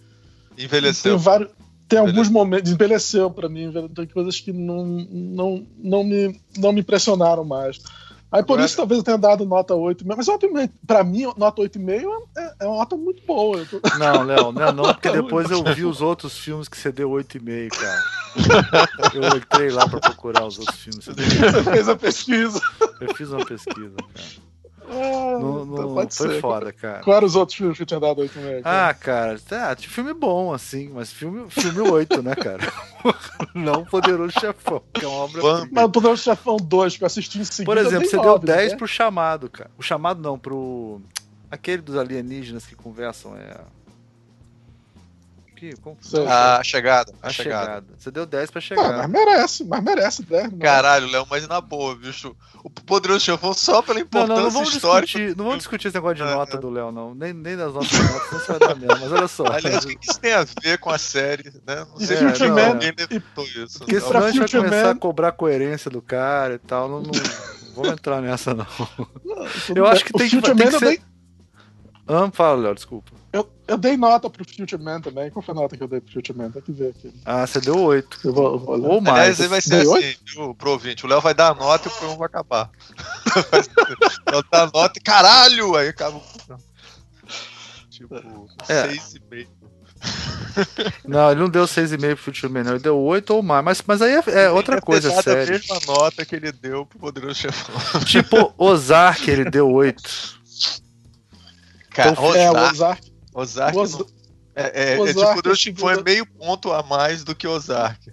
Envelheceu. 0.57 1.15
Tem, 1.15 1.23
vários, 1.23 1.51
tem 1.87 1.99
alguns 1.99 2.11
Envelheceu. 2.13 2.33
momentos. 2.33 2.71
Envelheceu 2.71 3.29
pra 3.29 3.47
mim, 3.47 3.71
tem 3.93 4.07
coisas 4.07 4.39
que 4.39 4.51
não, 4.51 4.85
não, 4.85 5.67
não, 5.77 6.03
me, 6.03 6.39
não 6.57 6.73
me 6.73 6.81
impressionaram 6.81 7.43
mais. 7.43 7.79
Aí 8.31 8.41
por 8.43 8.53
Agora- 8.53 8.65
isso 8.65 8.77
talvez 8.77 8.97
eu 8.99 9.03
tenha 9.03 9.17
dado 9.17 9.45
nota 9.45 9.73
8,5. 9.73 10.15
Mas 10.15 10.27
nota 10.27 10.47
8,5, 10.47 10.69
pra 10.87 11.03
mim, 11.03 11.23
nota 11.35 11.61
8,5 11.61 12.07
é, 12.37 12.53
é 12.61 12.65
uma 12.67 12.77
nota 12.77 12.95
muito 12.95 13.21
boa. 13.25 13.65
Tô- 13.65 13.81
Não, 13.99 14.23
Léo, 14.23 14.51
não 14.53 14.61
é 14.67 14.71
não, 14.71 14.83
porque 14.85 15.09
depois 15.11 15.51
eu 15.51 15.61
vi 15.63 15.83
os 15.83 16.01
outros 16.01 16.37
filmes 16.37 16.67
que 16.69 16.77
você 16.77 16.91
deu 16.91 17.09
8,5, 17.11 17.69
cara. 17.77 18.03
Eu 19.13 19.37
entrei 19.37 19.69
lá 19.71 19.85
pra 19.89 19.99
procurar 19.99 20.45
os 20.45 20.57
outros 20.57 20.79
filmes. 20.79 21.05
que 21.05 21.13
Você 21.13 21.39
deu. 21.39 21.51
Você 21.51 21.63
fez 21.63 21.89
a 21.89 21.95
pesquisa. 21.97 22.61
Eu 23.01 23.13
fiz 23.15 23.29
uma 23.29 23.45
pesquisa, 23.45 23.95
cara. 24.13 24.50
Ah, 24.93 25.39
Não, 25.39 25.63
então 25.63 25.87
não- 25.87 25.93
pode 25.95 26.15
foi 26.15 26.33
ser. 26.33 26.41
foda, 26.41 26.73
cara. 26.73 27.01
Qual 27.01 27.15
eram 27.15 27.25
os 27.25 27.35
outros 27.35 27.57
filmes 27.57 27.77
que 27.77 27.83
eu 27.83 27.87
tinha 27.87 27.99
dado 27.99 28.21
8,5? 28.21 28.61
Ah, 28.65 28.93
cara, 28.93 29.39
tá, 29.39 29.73
tinha 29.75 29.89
filme 29.89 30.13
bom, 30.13 30.53
assim, 30.53 30.89
mas 30.93 31.11
filme, 31.13 31.49
filme 31.49 31.79
8, 31.79 32.21
né, 32.21 32.35
cara? 32.35 32.59
Não 33.55 33.85
Poderoso 33.85 34.33
Chefão, 34.39 34.81
que 34.93 35.05
é 35.05 35.07
uma 35.07 35.17
obra. 35.17 35.41
Mas 35.71 35.85
o 35.85 35.89
Poderoso 35.89 36.23
Chefão 36.23 36.57
2, 36.57 36.97
que 36.97 37.03
eu 37.03 37.07
assisti 37.07 37.39
em 37.39 37.43
seguida. 37.45 37.65
Por 37.65 37.77
exemplo, 37.77 38.07
você 38.09 38.19
deu 38.19 38.37
10 38.37 38.71
né? 38.73 38.77
pro 38.77 38.87
chamado, 38.87 39.49
cara. 39.49 39.71
O 39.77 39.81
chamado 39.81 40.21
não, 40.21 40.37
pro. 40.37 41.01
Aquele 41.49 41.81
dos 41.81 41.95
alienígenas 41.97 42.65
que 42.65 42.75
conversam 42.75 43.35
é. 43.35 43.57
Que, 45.61 45.75
como... 45.75 45.95
Sei. 46.01 46.25
A 46.25 46.63
chegada. 46.63 47.13
A, 47.21 47.27
A 47.27 47.29
chegada. 47.31 47.65
chegada. 47.65 47.85
Você 47.95 48.09
deu 48.09 48.25
10 48.25 48.49
pra 48.49 48.57
Ah, 48.57 48.61
chegar. 48.61 48.97
mas 48.97 49.09
merece, 49.11 49.63
mas 49.63 49.83
merece 49.83 50.23
10. 50.23 50.53
né? 50.53 50.57
Caralho, 50.59 51.05
Léo, 51.07 51.27
mas 51.29 51.47
na 51.47 51.61
boa, 51.61 51.95
bicho. 51.95 52.35
O 52.63 52.69
Poderoso 52.71 53.19
Chefão 53.23 53.53
só 53.53 53.79
pela 53.83 53.99
Não, 53.99 54.01
importância 54.05 54.35
não, 54.37 54.41
não 54.45 54.49
vamos 54.49 54.73
histórica. 54.73 55.05
discutir, 55.05 55.37
não 55.37 55.45
vamos 55.45 55.59
discutir 55.59 55.87
esse 55.89 55.95
negócio 55.97 56.15
de 56.15 56.23
É, 56.23 56.33
nota 56.33 56.57
é. 56.57 56.59
do 56.59 56.67
Léo, 56.71 56.91
não. 56.91 57.13
Nem, 57.13 57.31
nem 57.31 57.55
das 57.55 57.71
nossas 57.75 57.91
notas, 57.99 58.31
não 58.31 58.39
você 58.39 58.51
vai 58.53 58.59
dar 58.59 58.75
mesmo. 58.75 58.97
Mas 59.01 59.11
olha 59.11 59.27
só. 59.27 59.45
Aliás, 59.45 59.85
o 59.85 59.87
que 59.87 59.97
isso 60.09 60.19
tem 60.19 60.33
a 60.33 60.43
ver 60.63 60.79
com 60.79 60.89
a 60.89 60.97
série, 60.97 61.43
né? 61.67 61.85
Não 61.91 61.99
sei 61.99 62.17
É, 62.17 62.33
se 62.33 62.47
não, 62.47 62.57
alguém 62.67 62.89
é. 62.89 62.95
levantou 62.97 63.45
isso. 63.45 63.77
Porque 63.77 63.99
Não. 63.99 64.07
senão 64.07 64.23
a 64.23 64.31
gente 64.31 64.39
vai 64.39 64.47
começar 64.63 64.83
Man- 64.85 64.91
a 64.91 64.95
cobrar 64.95 65.27
a 65.27 65.31
coerência 65.31 65.91
do 65.91 66.01
cara 66.01 66.55
e 66.55 66.57
tal. 66.59 66.89
Não, 66.89 67.01
não 67.03 67.11
vamos 67.75 67.91
entrar 67.91 68.19
nessa, 68.19 68.55
não. 68.55 68.65
Tudo 69.67 69.77
Eu 69.77 69.85
acho 69.85 70.03
que 70.05 70.11
O 70.11 70.17
tem 70.17 70.27
que- 70.27 70.41
tem 70.41 70.55
que 70.55 70.79
ser- 70.79 71.01
Ah, 72.13 72.29
fala, 72.33 72.61
Léo, 72.61 72.75
desculpa. 72.75 73.11
Eu, 73.31 73.49
eu 73.67 73.77
dei 73.77 73.95
nota 73.95 74.29
pro 74.29 74.43
Future 74.43 74.81
Man 74.81 74.99
também. 74.99 75.29
Qual 75.29 75.41
foi 75.41 75.53
a 75.53 75.55
nota 75.55 75.77
que 75.77 75.83
eu 75.83 75.87
dei 75.87 76.01
pro 76.01 76.11
Future 76.11 76.37
Man? 76.37 76.51
Tem 76.51 76.61
que 76.61 76.71
ver 76.73 76.89
aqui. 76.89 77.13
Ah, 77.23 77.47
você 77.47 77.61
deu 77.61 77.79
8. 77.79 78.19
Eu 78.25 78.33
vou, 78.33 78.51
eu 78.53 78.59
vou 78.59 78.75
olhar. 78.75 78.87
Ou 78.89 78.99
mais. 79.01 79.17
Aliás, 79.17 79.41
aí 79.41 79.47
vai 79.47 79.61
ser 79.61 79.81
Deu 79.83 79.95
assim, 79.95 80.15
viu, 80.25 80.53
pro 80.55 80.71
ouvinte. 80.71 81.05
O 81.05 81.09
Léo 81.09 81.21
vai 81.21 81.33
dar 81.33 81.49
a 81.51 81.53
nota 81.55 81.87
e 81.87 81.91
o 81.91 81.95
programa 81.95 82.17
vai 82.17 82.25
acabar. 82.25 82.69
Vai 84.29 84.43
dar 84.51 84.63
a 84.63 84.71
nota 84.73 84.99
e 84.99 85.01
caralho! 85.01 85.75
Aí 85.77 85.87
acaba 85.89 86.17
o 86.17 86.21
programa. 86.21 86.61
Tipo, 87.89 88.15
É. 88.67 88.87
seis 88.89 89.15
e 89.15 89.21
meio. 89.29 89.47
Não, 91.07 91.31
ele 91.31 91.39
não 91.39 91.49
deu 91.49 91.63
6,5 91.65 91.99
pro 92.15 92.17
Future 92.17 92.51
Man, 92.51 92.63
não. 92.63 92.71
Ele 92.71 92.79
deu 92.79 92.97
8 92.97 93.33
ou 93.35 93.41
mais. 93.43 93.63
Mas, 93.63 93.83
mas 93.85 94.01
aí 94.01 94.13
é, 94.15 94.43
é 94.45 94.49
outra 94.49 94.81
coisa, 94.81 95.09
dado 95.09 95.19
a 95.19 95.23
sério. 95.23 95.51
mesma 95.53 95.79
nota 95.87 96.25
que 96.25 96.35
ele 96.35 96.51
deu 96.51 96.85
pro 96.85 96.99
Poderoso 96.99 97.35
Chefão. 97.35 98.01
Tipo, 98.03 98.53
Ozark, 98.57 99.29
ele 99.29 99.49
deu 99.49 99.69
8. 99.69 100.40
Cara, 101.91 102.11
Então, 102.11 102.35
É, 102.35 102.49
o 102.49 102.53
Ozark, 102.53 102.73
Ozark. 102.73 103.11
Ozark, 103.33 103.77
o 103.77 103.81
Oz- 103.81 103.91
não- 103.99 104.05
é, 104.55 104.63
é, 104.63 104.93
é 104.95 104.99
Ozark 104.99 105.17
tipo, 105.19 105.35
Poderoso 105.35 105.49
é 105.49 105.51
é 105.51 105.55
segunda- 105.75 106.03
meio 106.03 106.25
ponto 106.25 106.71
a 106.71 106.81
mais 106.83 107.23
do 107.23 107.35
que 107.35 107.47
Ozark. 107.47 108.11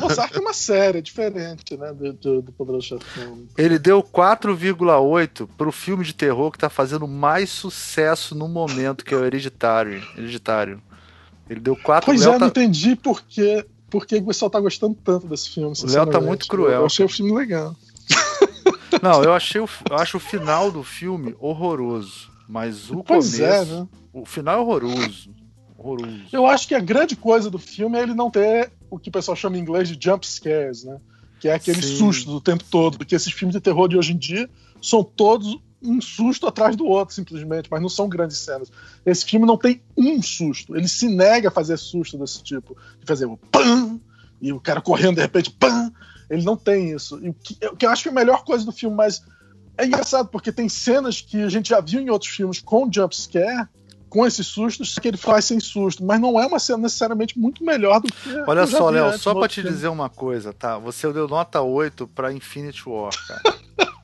O 0.00 0.06
Ozark 0.06 0.36
é 0.36 0.40
uma 0.40 0.52
série 0.54 1.02
diferente, 1.02 1.76
né? 1.76 1.92
Do, 1.92 2.12
do, 2.12 2.42
do 2.42 2.52
Poderoso 2.52 2.86
Chefão. 2.86 3.42
Ele 3.56 3.78
deu 3.78 4.02
4,8 4.02 5.48
pro 5.58 5.72
filme 5.72 6.04
de 6.04 6.14
terror 6.14 6.50
que 6.50 6.58
tá 6.58 6.70
fazendo 6.70 7.06
mais 7.08 7.50
sucesso 7.50 8.34
no 8.34 8.48
momento, 8.48 9.04
que 9.04 9.12
é 9.12 9.16
o 9.16 9.24
Hereditário. 9.24 10.02
Hereditário. 10.16 10.80
Ele 11.50 11.60
deu 11.60 11.76
4 11.76 12.06
Pois 12.06 12.20
Léo 12.20 12.30
é, 12.30 12.32
tá- 12.34 12.38
não 12.40 12.46
entendi 12.48 12.94
por 12.94 13.22
que, 13.22 13.64
por 13.90 14.06
que 14.06 14.16
o 14.16 14.26
pessoal 14.26 14.50
tá 14.50 14.60
gostando 14.60 14.94
tanto 15.02 15.26
desse 15.26 15.50
filme. 15.50 15.74
Léo 15.84 16.06
tá 16.06 16.20
muito 16.20 16.46
cruel. 16.46 16.80
Eu 16.80 16.86
achei 16.86 17.04
o 17.04 17.08
filme 17.08 17.32
legal. 17.34 17.74
Não, 19.02 19.22
eu 19.22 19.32
achei 19.34 19.60
o, 19.60 19.68
eu 19.90 19.96
acho 19.96 20.16
o 20.16 20.20
final 20.20 20.70
do 20.70 20.82
filme 20.82 21.34
horroroso. 21.38 22.30
Mas 22.48 22.90
o 22.90 23.04
Pois 23.04 23.32
começo. 23.36 23.44
é, 23.44 23.64
né? 23.64 23.88
O 24.12 24.24
final 24.24 24.58
é 24.58 24.62
horroroso. 24.62 25.30
Horroroso. 25.76 26.22
Eu 26.32 26.46
acho 26.46 26.66
que 26.66 26.74
a 26.74 26.80
grande 26.80 27.14
coisa 27.14 27.50
do 27.50 27.58
filme 27.58 27.98
é 27.98 28.02
ele 28.02 28.14
não 28.14 28.30
ter 28.30 28.72
o 28.90 28.98
que 28.98 29.10
o 29.10 29.12
pessoal 29.12 29.36
chama 29.36 29.58
em 29.58 29.60
inglês 29.60 29.88
de 29.88 29.98
jump 30.02 30.26
scares, 30.26 30.84
né? 30.84 30.98
Que 31.38 31.48
é 31.48 31.54
aquele 31.54 31.82
Sim. 31.82 31.98
susto 31.98 32.30
do 32.30 32.40
tempo 32.40 32.64
todo. 32.70 32.96
Porque 32.98 33.14
esses 33.14 33.32
filmes 33.32 33.54
de 33.54 33.60
terror 33.60 33.86
de 33.88 33.96
hoje 33.96 34.12
em 34.12 34.16
dia 34.16 34.48
são 34.80 35.04
todos 35.04 35.58
um 35.80 36.00
susto 36.00 36.46
atrás 36.46 36.74
do 36.74 36.84
outro, 36.86 37.14
simplesmente, 37.14 37.68
mas 37.70 37.80
não 37.80 37.88
são 37.88 38.08
grandes 38.08 38.38
cenas. 38.38 38.72
Esse 39.06 39.24
filme 39.24 39.46
não 39.46 39.56
tem 39.56 39.80
um 39.96 40.20
susto. 40.20 40.74
Ele 40.74 40.88
se 40.88 41.06
nega 41.06 41.48
a 41.48 41.52
fazer 41.52 41.76
susto 41.76 42.18
desse 42.18 42.42
tipo. 42.42 42.76
De 42.98 43.06
fazer 43.06 43.26
o 43.26 43.36
pam, 43.36 44.00
e 44.40 44.52
o 44.52 44.58
cara 44.58 44.80
correndo 44.80 45.16
de 45.16 45.20
repente, 45.22 45.50
pam. 45.50 45.92
Ele 46.28 46.42
não 46.42 46.56
tem 46.56 46.90
isso. 46.90 47.20
E 47.24 47.28
o 47.28 47.34
que, 47.34 47.66
o 47.66 47.76
que 47.76 47.86
eu 47.86 47.90
acho 47.90 48.02
que 48.02 48.08
é 48.08 48.12
a 48.12 48.14
melhor 48.14 48.44
coisa 48.44 48.64
do 48.64 48.72
filme, 48.72 48.96
mas 48.96 49.22
é 49.78 49.86
engraçado 49.86 50.28
porque 50.28 50.52
tem 50.52 50.68
cenas 50.68 51.20
que 51.20 51.42
a 51.42 51.48
gente 51.48 51.70
já 51.70 51.80
viu 51.80 52.00
em 52.00 52.10
outros 52.10 52.30
filmes 52.30 52.60
com 52.60 52.90
jump 52.92 53.16
scare, 53.16 53.68
com 54.08 54.26
esses 54.26 54.46
sustos, 54.46 54.94
que 54.94 55.06
ele 55.06 55.16
faz 55.16 55.44
sem 55.44 55.60
susto, 55.60 56.04
mas 56.04 56.20
não 56.20 56.40
é 56.40 56.46
uma 56.46 56.58
cena 56.58 56.78
necessariamente 56.78 57.38
muito 57.38 57.62
melhor 57.64 58.00
do 58.00 58.12
que. 58.12 58.30
Olha 58.46 58.66
só, 58.66 58.90
Léo, 58.90 59.18
só 59.18 59.34
pra 59.34 59.46
te 59.46 59.56
filme. 59.60 59.70
dizer 59.70 59.88
uma 59.88 60.08
coisa, 60.08 60.52
tá? 60.52 60.78
Você 60.78 61.12
deu 61.12 61.28
nota 61.28 61.60
8 61.60 62.06
pra 62.08 62.32
Infinity 62.32 62.88
War, 62.88 63.12
cara. 63.26 63.58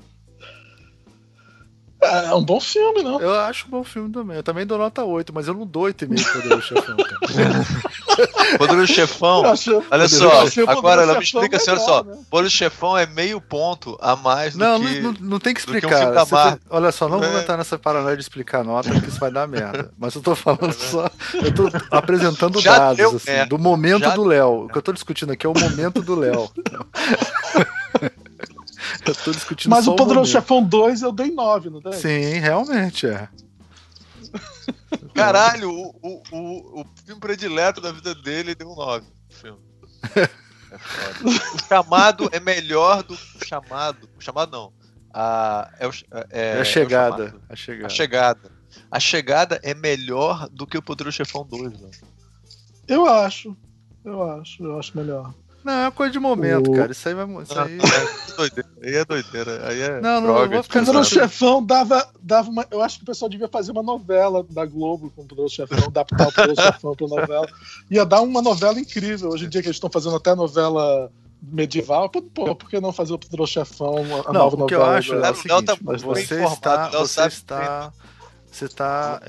É, 2.04 2.26
é 2.26 2.34
um 2.34 2.42
bom 2.44 2.60
filme, 2.60 3.02
não? 3.02 3.20
Eu 3.20 3.34
acho 3.40 3.66
um 3.66 3.70
bom 3.70 3.84
filme 3.84 4.10
também. 4.12 4.36
Eu 4.36 4.42
também 4.42 4.66
dou 4.66 4.78
nota 4.78 5.02
8, 5.04 5.32
mas 5.34 5.48
eu 5.48 5.54
não 5.54 5.66
dou 5.66 5.84
8,5 5.84 6.22
pro 6.22 6.42
Poderoso 6.42 6.62
Chefão, 6.66 6.96
cara. 6.96 8.58
Poderoso 8.58 8.92
Chefão. 8.92 9.44
Achei- 9.46 9.82
Olha 9.90 10.08
só, 10.08 10.42
agora 10.68 11.02
ela 11.02 11.14
me 11.18 11.24
explica 11.24 11.56
assim, 11.56 11.70
olha 11.70 11.80
Chefão 11.80 11.94
só. 11.94 12.04
né? 12.04 12.16
Poderoso 12.30 12.54
Chefão 12.56 12.96
é 12.98 13.06
meio 13.06 13.40
ponto 13.40 13.98
a 14.00 14.14
mais 14.14 14.54
Não, 14.54 14.78
do 14.78 14.86
que... 14.86 15.00
não, 15.00 15.12
não, 15.12 15.20
não 15.20 15.38
tem 15.40 15.54
que 15.54 15.60
um 15.60 15.64
explicar. 15.64 16.12
Marvel. 16.14 16.26
tem- 16.52 16.60
olha 16.70 16.92
só, 16.92 17.08
não 17.08 17.22
É. 17.22 17.28
vou 17.30 17.40
entrar 17.40 17.56
nessa 17.56 17.78
paranoia 17.78 18.16
de 18.16 18.22
explicar 18.22 18.60
a 18.60 18.64
nota, 18.64 18.90
porque 18.90 19.08
isso 19.08 19.18
vai 19.20 19.30
dar 19.32 19.46
merda. 19.48 19.90
Mas 19.98 20.14
eu 20.14 20.22
tô 20.22 20.34
falando 20.34 20.72
só. 20.72 21.10
Eu 21.34 21.52
tô 21.54 21.68
apresentando 21.90 22.60
Já 22.60 22.78
dados, 22.78 22.96
deu 22.98 23.10
assim, 23.16 23.30
merda. 23.30 23.46
do 23.46 23.58
momento 23.58 24.00
Já 24.04 24.14
do 24.14 24.24
Léo. 24.24 24.64
O 24.64 24.68
que 24.68 24.78
eu 24.78 24.82
tô 24.82 24.92
discutindo 24.92 25.32
aqui 25.32 25.46
é 25.46 25.48
o 25.48 25.54
momento 25.58 26.02
do 26.02 26.14
Léo. 26.14 26.50
eu 29.06 29.14
tô 29.14 29.30
discutindo 29.32 29.70
Mas 29.70 29.84
só 29.84 29.92
o 29.92 29.96
Poderoso. 29.96 30.30
Chefão 30.30 30.62
2 30.62 31.02
eu 31.02 31.12
dei 31.12 31.30
9, 31.30 31.70
não 31.70 31.80
dei? 31.80 31.92
Sim, 31.94 32.38
realmente 32.40 33.06
é. 33.06 33.28
Caralho, 35.14 35.70
o, 35.70 35.94
o, 36.02 36.22
o, 36.32 36.80
o 36.80 36.86
filme 37.04 37.20
predileto 37.20 37.80
da 37.80 37.92
vida 37.92 38.14
dele 38.14 38.54
deu 38.54 38.70
um 38.70 38.74
9. 38.74 39.06
o 39.06 39.34
Filme. 39.34 39.60
É 40.70 40.78
foda. 40.78 41.18
O 41.54 41.68
chamado 41.68 42.28
é 42.32 42.40
melhor 42.40 43.02
do 43.02 43.16
que 43.16 43.44
o 43.44 43.46
chamado. 43.46 44.08
O 44.18 44.20
chamado 44.20 44.50
não. 44.50 44.72
A, 45.12 45.70
é, 45.78 45.86
o, 45.86 45.90
é, 46.30 46.58
É 46.58 46.60
a 46.60 46.64
chegada. 46.64 47.24
é 47.24 47.26
o 47.26 47.28
chamado. 47.28 47.44
A 47.48 47.56
chegada. 47.56 47.86
A 47.86 47.88
chegada. 47.88 48.52
A 48.90 49.00
chegada 49.00 49.60
é 49.62 49.74
melhor 49.74 50.48
do 50.48 50.66
que 50.66 50.76
o 50.76 50.82
Poderoso 50.82 51.16
Chefão 51.16 51.46
2, 51.46 51.72
velho. 51.72 51.90
Eu 52.88 53.06
acho. 53.06 53.56
Eu 54.04 54.22
acho, 54.22 54.64
eu 54.64 54.78
acho 54.78 54.96
melhor. 54.96 55.32
Não, 55.64 55.72
é 55.72 55.84
uma 55.86 55.92
coisa 55.92 56.12
de 56.12 56.18
momento, 56.18 56.70
O- 56.70 56.74
cara. 56.74 56.92
Isso 56.92 57.08
aí 57.08 57.14
vai. 57.14 57.26
Isso 57.42 57.58
aí... 57.58 57.78
É 57.78 58.36
doideira. 58.36 58.68
Aí 58.82 58.94
é 58.94 59.04
doideira. 59.04 59.68
Aí 59.68 59.80
é 59.80 60.00
Não, 60.00 60.20
não, 60.20 60.22
droga. 60.22 60.44
eu 60.44 60.50
vou 60.50 60.60
O 60.60 60.62
ficar 60.62 60.80
Poderoso 60.80 61.14
Exato. 61.14 61.30
Chefão 61.32 61.64
dava, 61.64 62.08
dava 62.22 62.50
uma. 62.50 62.66
Eu 62.70 62.82
acho 62.82 62.98
que 62.98 63.02
o 63.04 63.06
pessoal 63.06 63.28
devia 63.30 63.48
fazer 63.48 63.72
uma 63.72 63.82
novela 63.82 64.44
da 64.50 64.66
Globo 64.66 65.10
com 65.16 65.22
o 65.22 65.24
Poderoso 65.24 65.54
Chefão, 65.54 65.78
adaptar 65.86 66.28
o 66.28 66.32
Poderoso 66.32 66.60
Chefão 66.60 66.94
pra 66.94 67.06
novela. 67.08 67.48
Ia 67.90 68.04
dar 68.04 68.20
uma 68.20 68.42
novela 68.42 68.78
incrível. 68.78 69.30
Hoje 69.30 69.46
em 69.46 69.48
dia 69.48 69.62
que 69.62 69.68
eles 69.68 69.76
estão 69.76 69.88
fazendo 69.90 70.16
até 70.16 70.34
novela 70.34 71.10
medieval, 71.42 72.08
pô, 72.10 72.22
por 72.54 72.68
que 72.70 72.80
não 72.80 72.92
fazer 72.92 73.12
o 73.14 73.18
Poderoso 73.18 73.52
Chefão, 73.52 73.96
a 74.26 74.32
Não, 74.32 74.40
nova 74.40 74.56
o 74.62 74.66
que 74.66 74.74
eu 74.74 74.78
novela? 74.80 74.98
acho 74.98 75.18
da- 75.20 75.28
é 75.28 75.30
o 75.30 75.34
seguinte, 75.34 75.64
tá 75.64 75.76
muito 75.80 75.86
bem 75.86 76.24
você 76.24 76.42
está, 76.44 76.88
você 76.88 77.20
está, 77.26 77.92
você 78.50 78.64
está, 78.66 79.20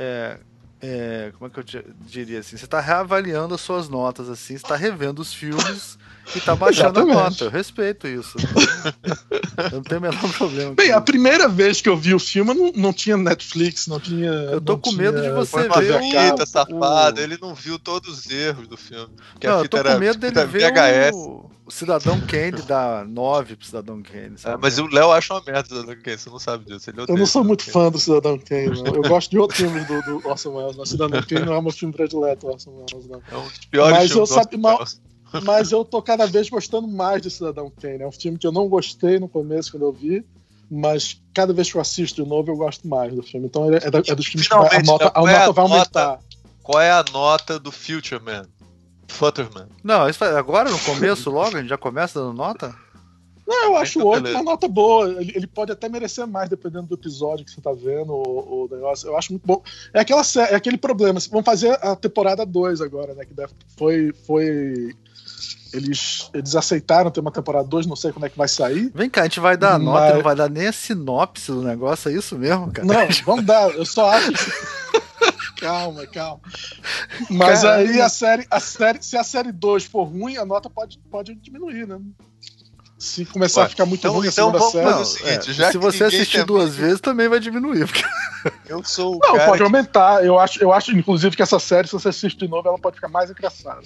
é, 0.87 1.31
como 1.37 1.47
é 1.47 1.49
que 1.53 1.59
eu 1.59 1.63
di- 1.63 1.85
diria 2.07 2.39
assim, 2.39 2.57
você 2.57 2.65
está 2.65 2.79
reavaliando 2.79 3.55
as 3.55 3.61
suas 3.61 3.89
notas 3.89 4.29
assim, 4.29 4.55
você 4.57 4.63
está 4.65 4.75
revendo 4.75 5.21
os 5.21 5.33
filmes 5.33 5.97
e 6.33 6.37
está 6.37 6.55
baixando 6.55 6.99
a 6.99 7.03
Exatamente. 7.03 7.31
nota. 7.41 7.43
Eu 7.45 7.49
respeito 7.49 8.07
isso. 8.07 8.37
eu 9.71 9.71
não 9.71 9.81
tenho 9.83 9.99
o 9.99 10.01
menor 10.01 10.33
problema. 10.37 10.73
Bem, 10.75 10.91
a 10.91 11.01
primeira 11.01 11.47
vez 11.47 11.81
que 11.81 11.89
eu 11.89 11.97
vi 11.97 12.13
o 12.13 12.19
filme, 12.19 12.53
não, 12.53 12.71
não 12.75 12.93
tinha 12.93 13.17
Netflix, 13.17 13.87
não 13.87 13.99
tinha. 13.99 14.29
Eu 14.29 14.61
tô 14.61 14.77
com 14.77 14.89
tinha- 14.91 15.01
medo 15.11 15.21
de 15.21 15.29
você 15.31 15.67
Foi 15.69 15.83
ver 15.83 15.91
uma 15.91 15.99
o- 15.99 16.29
fita 16.31 16.45
safado, 16.45 17.19
o- 17.19 17.23
ele 17.23 17.37
não 17.41 17.53
viu 17.55 17.79
todos 17.79 18.19
os 18.19 18.29
erros 18.29 18.67
do 18.67 18.77
filme. 18.77 19.13
Não, 19.43 19.59
a 19.59 19.63
eu 19.63 19.69
tô 19.69 19.77
com 19.77 19.87
era 19.89 19.99
medo 19.99 20.17
dele 20.19 20.45
ver 20.45 20.71
VHS. 20.71 21.15
o, 21.15 21.49
o 21.65 21.71
Cidadão 21.71 22.19
Kane 22.27 22.61
dar 22.61 23.05
9 23.05 23.55
pro 23.55 23.65
Cidadão 23.65 24.01
Kane. 24.03 24.35
É, 24.35 24.37
sabe? 24.37 24.59
mas 24.61 24.77
o 24.77 24.87
Léo 24.87 25.11
acha 25.11 25.33
uma 25.33 25.41
merda 25.43 25.63
do 25.63 25.75
Cidadão 25.75 26.01
Kane, 26.03 26.17
você 26.17 26.29
não 26.29 26.39
sabe 26.39 26.65
disso. 26.65 26.89
Ele 26.89 27.01
Eu 27.01 27.07
não 27.17 27.25
sou 27.25 27.27
Cidadão 27.27 27.43
muito 27.47 27.61
Kane. 27.65 27.73
fã 27.73 27.91
do 27.91 27.99
Cidadão 27.99 28.39
Kane, 28.39 28.81
não. 28.83 28.95
Eu 28.95 29.01
gosto 29.03 29.31
de 29.31 29.39
outros 29.39 29.59
filmes 29.59 29.85
do, 29.87 30.01
do 30.03 30.27
Orson 30.27 30.51
Welles, 30.55 30.75
mas 30.77 30.89
Cidadão 30.89 31.21
Kane 31.21 31.45
não 31.45 31.53
é 31.53 31.57
o 31.57 31.61
meu 31.61 31.71
filme 31.71 31.93
predileto, 31.93 32.47
Orson 32.47 32.71
Welles, 32.71 33.07
não. 33.09 33.21
É 33.31 33.37
um 33.37 33.47
dos 33.47 33.65
piores 33.65 33.91
Mas 33.97 34.11
filmes 34.11 34.29
eu 34.29 34.35
do 34.37 34.41
sabe- 34.43 34.57
Welles. 34.57 35.01
Mas 35.43 35.71
eu 35.73 35.83
tô 35.83 36.01
cada 36.01 36.25
vez 36.27 36.49
gostando 36.49 36.87
mais 36.87 37.21
de 37.21 37.29
Cidadão 37.29 37.69
Kane. 37.69 38.03
É 38.03 38.07
um 38.07 38.11
filme 38.11 38.37
que 38.37 38.47
eu 38.47 38.53
não 38.53 38.69
gostei 38.69 39.19
no 39.19 39.27
começo, 39.27 39.69
quando 39.71 39.83
eu 39.83 39.91
vi, 39.91 40.23
mas 40.71 41.21
cada 41.33 41.51
vez 41.51 41.69
que 41.69 41.75
eu 41.77 41.81
assisto 41.81 42.23
de 42.23 42.29
novo, 42.29 42.49
eu 42.51 42.55
gosto 42.55 42.87
mais 42.87 43.13
do 43.13 43.21
filme. 43.21 43.47
Então 43.47 43.65
é, 43.73 43.79
da- 43.91 43.99
é 44.07 44.15
dos 44.15 44.25
filmes 44.27 44.47
que 44.47 44.55
vai- 44.55 44.65
a 44.67 44.69
Finalmente, 44.79 44.87
nota, 44.87 45.05
a 45.05 45.07
é 45.07 45.35
a 45.35 45.39
nota 45.39 45.51
vai 45.51 45.67
nota? 45.67 45.99
aumentar. 46.01 46.19
Qual 46.63 46.79
é 46.81 46.89
a 46.91 47.03
nota 47.11 47.59
do 47.59 47.71
Future 47.71 48.21
Man? 48.23 48.45
Futterman. 49.07 49.67
Não, 49.83 50.01
agora 50.37 50.69
no 50.69 50.79
começo 50.79 51.29
logo, 51.29 51.55
a 51.57 51.59
gente 51.61 51.69
já 51.69 51.77
começa 51.77 52.19
dando 52.19 52.33
nota? 52.33 52.75
Não, 53.47 53.65
eu 53.65 53.77
acho 53.77 53.99
Então, 53.99 54.09
oito 54.09 54.23
beleza. 54.23 54.39
uma 54.41 54.51
nota 54.51 54.67
boa. 54.67 55.07
Ele, 55.21 55.31
ele 55.35 55.45
pode 55.47 55.71
até 55.71 55.87
merecer 55.87 56.25
mais, 56.25 56.49
dependendo 56.49 56.87
do 56.87 56.95
episódio 56.95 57.45
que 57.45 57.51
você 57.51 57.61
tá 57.61 57.71
vendo, 57.73 58.11
o, 58.11 58.65
o 58.65 58.67
negócio. 58.71 59.07
Eu 59.07 59.15
acho 59.15 59.31
muito 59.33 59.45
bom. 59.45 59.61
É, 59.93 59.99
aquela, 59.99 60.23
é 60.49 60.55
aquele 60.55 60.77
problema. 60.77 61.19
Vamos 61.29 61.45
fazer 61.45 61.77
a 61.81 61.95
temporada 61.95 62.43
2 62.43 62.81
agora, 62.81 63.13
né? 63.13 63.23
Que 63.23 63.33
deve- 63.35 63.53
foi. 63.77 64.11
foi 64.25 64.95
eles, 65.73 66.29
eles 66.33 66.55
aceitaram 66.55 67.11
ter 67.11 67.19
uma 67.19 67.31
temporada 67.31 67.67
2, 67.67 67.85
não 67.85 67.97
sei 67.97 68.11
como 68.13 68.25
é 68.25 68.29
que 68.29 68.37
vai 68.37 68.47
sair. 68.47 68.89
Vem 68.95 69.09
cá, 69.09 69.21
a 69.21 69.23
gente 69.25 69.41
vai 69.41 69.57
dar 69.57 69.73
a 69.73 69.77
nota, 69.79 69.99
Mas- 70.05 70.15
não 70.15 70.23
vai 70.23 70.35
dar 70.35 70.49
nem 70.49 70.67
a 70.67 70.71
sinopse 70.71 71.51
do 71.51 71.61
negócio, 71.61 72.09
é 72.09 72.13
isso 72.13 72.37
mesmo, 72.39 72.71
cara? 72.71 72.87
Não, 72.87 73.07
vamos 73.25 73.45
dar. 73.45 73.69
Eu 73.75 73.85
só 73.85 74.09
acho. 74.09 74.31
Calma, 75.67 76.07
calma. 76.07 76.41
Mas 77.29 77.61
Caralho. 77.61 77.89
aí 77.89 78.01
a 78.01 78.09
série, 78.09 78.47
a 78.49 78.59
série, 78.59 79.01
se 79.03 79.17
a 79.17 79.23
série 79.23 79.51
2 79.51 79.85
for 79.85 80.03
ruim, 80.03 80.37
a 80.37 80.45
nota 80.45 80.69
pode, 80.69 80.99
pode 81.11 81.35
diminuir, 81.35 81.87
né? 81.87 81.99
Se 82.97 83.25
começar 83.25 83.61
Ué, 83.61 83.65
a 83.65 83.69
ficar 83.69 83.85
muito 83.85 83.99
então- 83.99 84.13
ruim 84.13 84.27
a 84.27 84.29
então 84.29 84.45
segunda 84.45 84.57
vamos 84.59 84.71
série. 84.73 84.85
fazer 84.85 85.01
o 85.01 85.05
seguinte, 85.05 85.49
é, 85.51 85.53
já 85.53 85.65
se 85.67 85.71
que 85.73 85.77
você 85.77 86.03
assistir 86.05 86.37
tem 86.37 86.45
duas 86.45 86.75
vezes, 86.75 87.01
também 87.01 87.27
vai 87.27 87.39
diminuir. 87.39 87.85
Porque... 87.85 88.03
Eu 88.67 88.83
sou 88.83 89.15
o 89.15 89.19
Não, 89.19 89.33
cara 89.33 89.45
pode 89.47 89.57
que- 89.57 89.63
aumentar. 89.63 90.25
Eu 90.25 90.39
acho, 90.39 90.63
eu 90.63 90.71
acho, 90.71 90.91
inclusive, 90.91 91.35
que 91.35 91.41
essa 91.43 91.59
série, 91.59 91.87
se 91.87 91.93
você 91.93 92.07
assiste 92.09 92.37
de 92.39 92.47
novo, 92.47 92.67
ela 92.67 92.79
pode 92.79 92.95
ficar 92.95 93.09
mais 93.09 93.29
engraçada. 93.29 93.81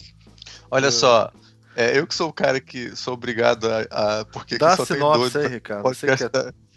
Olha 0.69 0.91
só, 0.91 1.31
é, 1.75 1.97
eu 1.97 2.05
que 2.05 2.13
sou 2.13 2.29
o 2.29 2.33
cara 2.33 2.59
que 2.61 2.95
sou 2.95 3.15
obrigado 3.15 3.67
a. 3.67 4.19
a 4.19 4.25
porque 4.25 4.57
Dá 4.57 4.73
a 4.73 4.77
só 4.77 4.85
tem 4.85 4.97
sinopse 4.97 5.19
dois 5.19 5.35
aí, 5.35 5.47
Ricardo. 5.47 5.81
Você 5.83 6.15
que 6.15 6.23
é 6.23 6.29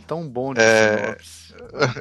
tão 0.07 0.27
bom 0.29 0.55
de 0.55 0.61
É, 0.61 0.97
sinopse. 1.03 1.42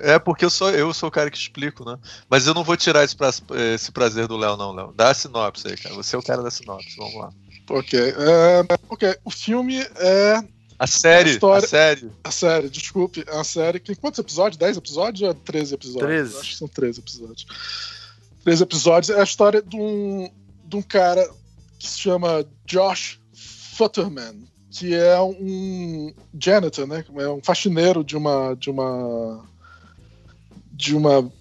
É 0.01 0.19
porque 0.19 0.45
eu 0.45 0.49
sou, 0.49 0.69
eu 0.71 0.93
sou 0.93 1.09
o 1.09 1.11
cara 1.11 1.29
que 1.31 1.37
explico, 1.37 1.83
né? 1.85 1.97
Mas 2.29 2.47
eu 2.47 2.53
não 2.53 2.63
vou 2.63 2.75
tirar 2.77 3.03
esse, 3.03 3.15
pra- 3.15 3.31
esse 3.73 3.91
prazer 3.91 4.27
do 4.27 4.37
Léo, 4.37 4.57
não, 4.57 4.71
Léo. 4.73 4.93
Dá 4.95 5.09
a 5.09 5.13
sinopse 5.13 5.67
aí, 5.67 5.77
cara. 5.77 5.95
Você 5.95 6.15
é 6.15 6.19
o 6.19 6.23
cara 6.23 6.41
da 6.41 6.51
sinopse, 6.51 6.95
vamos 6.97 7.15
lá. 7.15 7.29
Ok. 7.69 7.99
é, 7.99 8.65
ok. 8.89 9.15
O 9.23 9.29
filme 9.31 9.77
é 9.97 10.43
A 10.77 10.87
série, 10.87 11.31
história- 11.31 11.65
a 11.65 11.67
série. 11.69 12.11
A 12.23 12.31
série, 12.31 12.69
desculpe, 12.69 13.23
é 13.27 13.33
uma 13.33 13.43
série 13.43 13.79
que 13.79 13.87
tem 13.87 13.95
quantos 13.95 14.19
episódios? 14.19 14.57
10 14.57 14.77
episódios 14.77 15.21
ou 15.21 15.29
é 15.29 15.33
13 15.33 15.75
episódios? 15.75 16.07
13. 16.09 16.37
Acho 16.39 16.49
que 16.49 16.55
são 16.57 16.67
13 16.67 16.99
episódios. 16.99 17.45
13 18.43 18.63
episódios 18.63 19.09
é 19.15 19.19
a 19.21 19.23
história 19.23 19.61
de 19.61 19.75
um, 19.77 20.29
de 20.65 20.75
um 20.75 20.81
cara 20.81 21.23
que 21.79 21.87
se 21.87 21.99
chama 21.99 22.43
Josh 22.65 23.19
Futterman, 23.77 24.43
que 24.71 24.93
é 24.93 25.19
um 25.21 26.13
janitor, 26.39 26.87
né? 26.87 27.05
É 27.17 27.29
um 27.29 27.41
faxineiro 27.43 28.03
de 28.03 28.15
uma. 28.17 28.55
de 28.55 28.69
uma. 28.69 29.45
De 30.81 30.95
uma, 30.95 31.31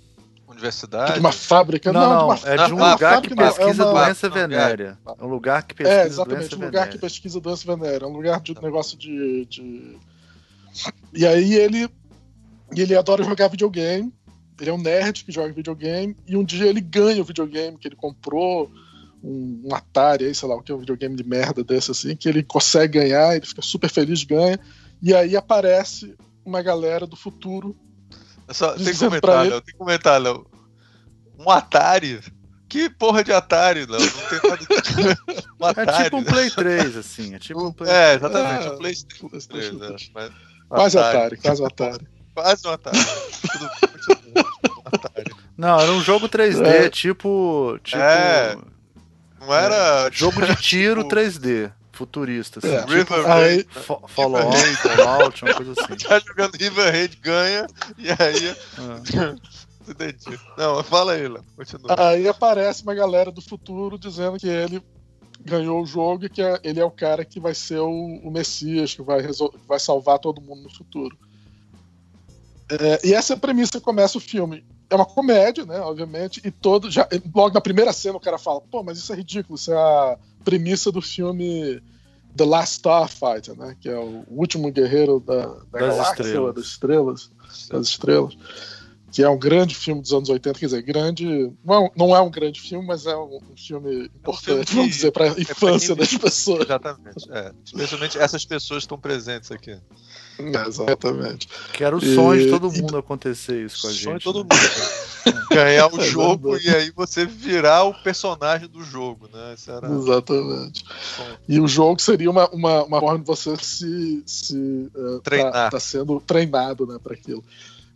Universidade. 0.47 1.15
de 1.15 1.21
uma 1.21 1.33
fábrica. 1.33 1.93
Não, 1.93 2.01
não, 2.01 2.35
de 2.35 2.43
uma, 2.45 2.51
é 2.53 2.57
de 2.67 2.73
um 2.75 2.77
não, 2.77 2.91
lugar 2.93 2.99
que 2.99 3.05
fábrica 3.31 3.35
não, 3.35 3.45
é 3.45 3.49
pesquisa 3.55 3.87
uma- 3.91 4.05
doença 4.05 4.29
não, 4.29 4.35
venérea. 4.35 4.99
é. 5.07 5.11
É 5.19 5.25
um 5.25 5.29
lugar 5.29 5.63
que 5.63 5.75
pesquisa 5.75 6.01
É, 6.03 6.07
exatamente, 6.07 6.39
doença 6.41 6.57
um 6.57 6.59
lugar 6.59 6.71
venérea. 6.73 6.93
que 6.93 6.99
pesquisa 6.99 7.41
doença 7.41 7.77
venérea, 7.77 8.07
um 8.07 8.13
lugar 8.13 8.41
de 8.41 8.55
negócio 8.63 8.99
de, 8.99 9.47
de- 9.47 9.97
E 11.15 11.27
aí 11.27 11.55
ele. 11.55 11.89
Ele 12.77 12.95
adora 12.97 13.25
jogar 13.25 13.49
videogame. 13.49 14.13
Ele 14.61 14.71
é 14.71 14.73
um 14.73 14.79
nerd 14.79 15.25
que 15.25 15.33
joga 15.33 15.53
videogame. 15.53 16.15
E 16.27 16.37
um 16.37 16.45
dia 16.45 16.67
ele 16.67 16.81
ganha 16.81 17.21
o 17.21 17.25
videogame 17.25 17.77
que 17.79 17.89
ele 17.89 17.97
comprou, 17.97 18.71
um, 19.25 19.63
um 19.65 19.75
Atari, 19.75 20.27
aí, 20.27 20.35
sei 20.35 20.49
lá, 20.49 20.55
o 20.55 20.63
que 20.63 20.71
é 20.71 20.75
um 20.75 20.79
videogame 20.79 21.17
de 21.17 21.25
merda 21.25 21.65
desse 21.65 21.91
assim, 21.91 22.15
que 22.15 22.29
ele 22.29 22.43
consegue 22.45 23.01
ganhar, 23.01 23.35
ele 23.35 23.45
fica 23.47 23.61
super 23.63 23.91
feliz, 23.91 24.23
ganha. 24.23 24.61
E 25.03 25.13
aí 25.15 25.35
aparece 25.37 26.15
uma 26.45 26.63
galera 26.63 27.07
do 27.09 27.17
futuro. 27.17 27.75
É 28.51 28.53
Só, 28.53 28.69
tem 28.73 28.79
que 28.79 28.85
Dizendo 28.91 29.09
comentar, 29.11 29.47
Léo. 29.47 29.61
Tem 29.61 29.73
que 29.73 29.79
comentar, 29.79 30.21
Léo. 30.21 30.47
Um 31.39 31.49
Atari? 31.51 32.21
Que 32.69 32.91
porra 32.91 33.25
de 33.25 33.33
Atari, 33.33 33.87
Léo? 33.87 34.01
Não 34.01 34.29
tem 34.29 34.51
nada 34.51 34.57
de... 34.83 35.09
Um 35.61 35.67
É 35.67 35.71
Atari. 35.71 36.05
tipo 36.05 36.17
um 36.19 36.25
Play 36.25 36.51
3, 36.51 36.97
assim. 36.97 37.35
É 37.35 37.39
tipo 37.39 37.65
um 37.67 37.73
Play 37.73 37.91
É, 37.91 38.15
exatamente. 38.15 38.67
É, 38.67 38.71
um 38.73 38.77
PlayStation 38.79 39.29
3, 39.29 39.47
PlayStation 39.47 39.79
né? 39.79 39.87
3. 39.89 40.11
Mas- 40.15 40.33
Quase 40.69 40.99
Atari, 40.99 41.37
quase 41.37 41.65
Atari. 41.65 42.07
Quase 42.35 42.69
um 42.69 42.71
Atari. 42.71 42.99
Um. 42.99 44.45
Não, 45.57 45.81
era 45.81 45.93
um 45.93 46.01
jogo 46.01 46.29
3D, 46.29 46.65
É. 46.65 46.89
tipo. 46.89 47.79
tipo 47.83 48.01
É. 48.01 48.57
Não 49.41 49.53
era. 49.55 50.09
Jogo 50.13 50.45
de 50.47 50.55
tiro 50.63 51.03
tipo, 51.03 51.15
3D, 51.15 51.73
futurista. 52.01 52.59
Assim, 52.61 52.75
É. 52.75 52.81
tipo 52.87 53.15
Aí, 53.15 53.67
Fallout, 54.09 54.57
Fallout, 54.97 55.45
uma 55.45 55.55
coisa 55.55 55.73
assim. 55.73 55.97
tá 56.09 56.19
jogando 56.19 56.55
River 56.57 56.91
Raid, 56.93 57.17
ganha, 57.17 57.67
e 57.99 58.09
aí. 58.09 58.49
É. 58.49 59.61
Entendi. 59.91 60.39
Não, 60.57 60.83
fala 60.83 61.13
aí, 61.13 61.29
Léo. 61.29 61.45
Continua. 61.57 61.95
Aí 61.99 62.27
aparece 62.29 62.83
uma 62.83 62.95
galera 62.95 63.31
do 63.31 63.43
futuro 63.43 63.99
dizendo 63.99 64.39
que 64.39 64.47
ele 64.49 64.83
ganhou 65.45 65.83
o 65.83 65.87
jogo 65.87 66.27
e 66.27 66.29
que 66.29 66.41
é- 66.43 66.61
ele 66.63 66.79
é 66.81 66.85
o 66.85 66.91
cara 66.91 67.25
que 67.25 67.41
vai 67.41 67.55
ser 67.55 67.81
o, 67.81 67.91
o 67.91 68.31
Messias, 68.31 68.95
que 68.95 69.03
vai, 69.03 69.21
vai 69.67 69.79
salvar 69.81 70.19
todo 70.19 70.41
mundo 70.41 70.63
no 70.63 70.75
futuro. 70.75 71.17
É, 72.71 73.07
e 73.09 73.15
essa 73.15 73.33
é 73.33 73.37
a 73.37 73.41
premissa 73.41 73.73
que 73.79 73.81
começa 73.81 74.17
o 74.17 74.21
filme. 74.21 74.65
É 74.91 74.95
uma 74.97 75.07
comédia, 75.07 75.65
né, 75.65 75.79
obviamente, 75.81 76.41
e 76.45 76.51
todo. 76.51 76.91
Já, 76.91 77.09
logo 77.35 77.55
na 77.55 77.61
primeira 77.61 77.93
cena 77.93 78.17
o 78.17 78.21
cara 78.21 78.39
fala: 78.39 78.61
pô, 78.61 78.83
mas 78.83 78.99
isso 78.99 79.13
é 79.13 79.17
ridículo, 79.17 79.57
isso 79.57 79.73
é 79.73 79.77
a 79.77 80.19
premissa 80.45 80.91
do 80.91 81.01
filme 81.01 81.81
The 82.37 82.45
Last 82.45 82.75
Starfighter, 82.79 83.57
né, 83.57 83.77
que 83.81 83.89
é 83.89 83.97
o 83.99 84.25
último 84.29 84.71
guerreiro 84.73 85.21
da, 85.21 85.47
da 85.47 85.53
Das 85.73 85.81
galáxia, 85.97 86.23
estrelas. 86.25 86.55
das 86.55 86.65
estrelas 86.65 87.31
das 87.71 87.87
estrelas, 87.89 88.37
que 89.13 89.23
é 89.23 89.29
um 89.29 89.39
grande 89.39 89.75
filme 89.75 90.01
dos 90.01 90.13
anos 90.13 90.29
80, 90.29 90.59
quer 90.59 90.67
dizer, 90.67 90.83
grande, 90.83 91.53
não 91.65 91.75
é 91.75 91.79
um, 91.81 91.89
não 91.97 92.17
é 92.17 92.21
um 92.21 92.31
grande 92.31 92.61
filme, 92.61 92.87
mas 92.87 93.07
é 93.07 93.17
um, 93.17 93.39
um 93.53 93.57
filme 93.57 94.05
importante, 94.07 94.45
filme 94.45 94.65
que- 94.65 94.75
vamos 94.75 94.91
dizer, 94.95 95.11
para 95.13 95.25
a 95.25 95.29
é 95.29 95.33
pra 95.35 95.43
infância 95.43 95.89
quem- 95.89 95.97
das 95.97 96.17
pessoas. 96.17 96.61
Exatamente. 96.65 97.33
É. 97.33 97.53
Especialmente 97.65 98.19
essas 98.19 98.45
pessoas 98.45 98.85
estão 98.85 98.97
presentes 98.99 99.51
aqui. 99.51 99.77
Exatamente. 100.67 101.49
Que 101.73 101.85
era 101.85 101.95
o 101.97 102.01
sonho 102.01 102.41
de 102.41 102.49
E- 102.49 102.51
todo 102.51 102.73
e- 102.75 102.81
mundo 102.83 102.97
acontecer 102.97 103.65
isso 103.65 103.83
com 103.83 103.89
a 103.89 103.91
Sonho 103.91 104.03
gente. 104.03 104.19
de 104.19 104.25
todo 104.25 104.39
né? 104.41 104.49
mundo. 104.51 105.11
Ganhar 105.53 105.93
o 105.93 106.01
É 106.01 106.05
jogo 106.05 106.57
e 106.57 106.69
aí 106.71 106.91
você 106.97 107.27
virar 107.27 107.85
o 107.85 107.93
personagem 108.03 108.67
do 108.69 108.83
jogo, 108.83 109.29
né? 109.33 109.55
Era 109.69 109.89
Exatamente. 109.93 110.85
E 111.49 111.61
o 111.61 111.69
jogo 111.69 112.01
seria 112.01 112.31
uma, 112.31 112.49
uma, 112.51 112.85
uma 112.85 113.01
forma 113.01 113.19
de 113.19 113.27
você 113.27 113.55
se, 113.59 114.23
se 114.25 114.91
eh, 114.97 115.21
Treinar. 115.23 115.53
Tá, 115.53 115.71
tá 115.71 115.81
sendo 115.81 116.21
treinado 116.21 116.87
né, 116.87 116.99
para 117.03 117.13
aquilo. 117.15 117.45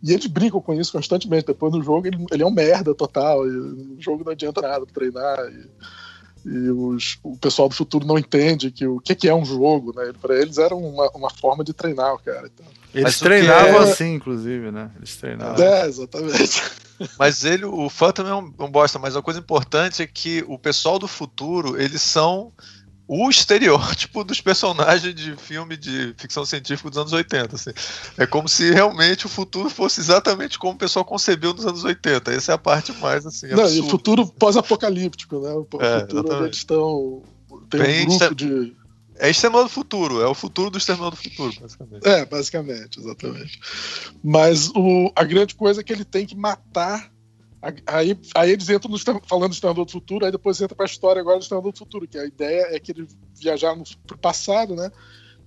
E 0.03 0.13
eles 0.13 0.27
brincam 0.27 0.61
com 0.61 0.73
isso 0.73 0.91
constantemente. 0.91 1.47
Depois 1.47 1.73
no 1.73 1.81
jogo 1.81 2.05
ele, 2.05 2.23
ele 2.31 2.43
é 2.43 2.45
um 2.45 2.51
merda 2.51 2.93
total. 2.93 3.47
E 3.47 3.49
no 3.51 3.99
jogo 3.99 4.23
não 4.23 4.33
adianta 4.33 4.61
nada 4.61 4.85
treinar. 4.85 5.39
E, 5.49 5.65
e 6.45 6.69
os- 6.69 7.17
o 7.23 7.35
pessoal 7.37 7.67
do 7.67 7.75
futuro 7.75 8.05
não 8.05 8.17
entende 8.17 8.69
que 8.71 8.85
o 8.85 8.99
que, 8.99 9.15
que 9.15 9.27
é 9.27 9.33
um 9.33 9.43
jogo, 9.43 9.93
né? 9.95 10.13
Para 10.21 10.35
eles 10.39 10.57
era 10.57 10.75
uma, 10.75 11.09
uma 11.15 11.29
forma 11.29 11.63
de 11.63 11.73
treinar 11.73 12.13
o 12.13 12.19
cara. 12.19 12.47
Então. 12.53 12.65
Eles 12.93 13.03
Mas 13.03 13.19
treinavam 13.19 13.81
é- 13.81 13.91
assim, 13.91 14.13
inclusive, 14.13 14.71
né? 14.71 14.91
Eles 14.97 15.15
treinavam. 15.17 15.63
É, 15.65 15.85
exatamente. 15.87 16.61
Mas 17.19 17.43
ele, 17.43 17.65
o 17.65 17.89
fã 17.89 18.11
também 18.11 18.31
é 18.31 18.35
um, 18.35 18.53
um 18.57 18.71
bosta, 18.71 18.97
mas 18.97 19.17
uma 19.17 19.21
coisa 19.21 19.37
importante 19.37 20.01
é 20.01 20.07
que 20.07 20.45
o 20.47 20.57
pessoal 20.57 20.97
do 20.97 21.09
futuro, 21.09 21.75
eles 21.81 22.01
são 22.01 22.53
o 23.07 23.29
estereótipo 23.29 24.23
dos 24.23 24.41
personagens 24.41 25.13
de 25.13 25.35
filme 25.35 25.77
de 25.77 26.13
ficção 26.17 26.43
científica 26.45 26.89
dos 26.89 26.97
anos 26.97 27.13
80. 27.13 27.55
Assim. 27.55 27.71
É 28.17 28.25
como 28.25 28.49
se 28.49 28.71
realmente 28.71 29.25
o 29.25 29.29
futuro 29.29 29.69
fosse 29.69 29.99
exatamente 29.99 30.57
como 30.57 30.73
o 30.73 30.77
pessoal 30.77 31.05
concebeu 31.05 31.53
nos 31.53 31.65
anos 31.65 31.83
80. 31.83 32.31
Essa 32.31 32.51
é 32.53 32.55
a 32.55 32.57
parte 32.57 32.91
mais 32.93 33.25
assim. 33.25 33.47
Não, 33.47 33.69
e 33.69 33.79
o 33.79 33.87
futuro 33.87 34.25
pós-apocalíptico, 34.27 35.39
né? 35.39 35.51
O 35.51 35.67
É, 35.79 35.99
futuro 36.01 36.35
onde 36.35 36.45
eles 36.45 36.57
estão. 36.57 37.23
Tem 37.69 37.81
Bem, 37.81 38.05
um 38.07 38.17
grupo 38.17 38.35
de. 38.35 38.75
É 39.17 39.29
Exterminador 39.29 39.69
do 39.69 39.73
Futuro, 39.73 40.21
é 40.21 40.27
o 40.27 40.33
futuro 40.33 40.69
do 40.69 40.77
Exterminador 40.77 41.17
do 41.17 41.23
Futuro, 41.23 41.53
basicamente. 41.61 42.05
É, 42.05 42.25
basicamente, 42.25 42.99
exatamente. 42.99 43.59
Mas 44.21 44.69
o, 44.75 45.09
a 45.15 45.23
grande 45.23 45.55
coisa 45.55 45.79
é 45.79 45.83
que 45.83 45.93
ele 45.93 46.03
tem 46.03 46.25
que 46.25 46.35
matar. 46.35 47.09
A- 47.69 47.97
Aí, 47.97 48.17
aí 48.35 48.51
eles 48.51 48.69
entram 48.69 48.91
no, 48.91 48.97
falando 49.27 49.49
do 49.49 49.53
Exterminador 49.53 49.85
do 49.85 49.91
Futuro, 49.91 50.25
aí 50.25 50.31
depois 50.31 50.59
entra 50.61 50.75
pra 50.75 50.85
história 50.85 51.19
agora 51.21 51.37
do 51.37 51.41
Exterminador 51.41 51.71
do 51.71 51.77
Futuro, 51.79 52.07
que 52.07 52.17
a 52.17 52.25
ideia 52.25 52.67
é 52.75 52.79
que 52.79 52.91
eles 52.91 53.15
viajaram 53.39 53.77
no, 53.77 53.83
pro 54.05 54.17
passado, 54.17 54.75
né? 54.75 54.91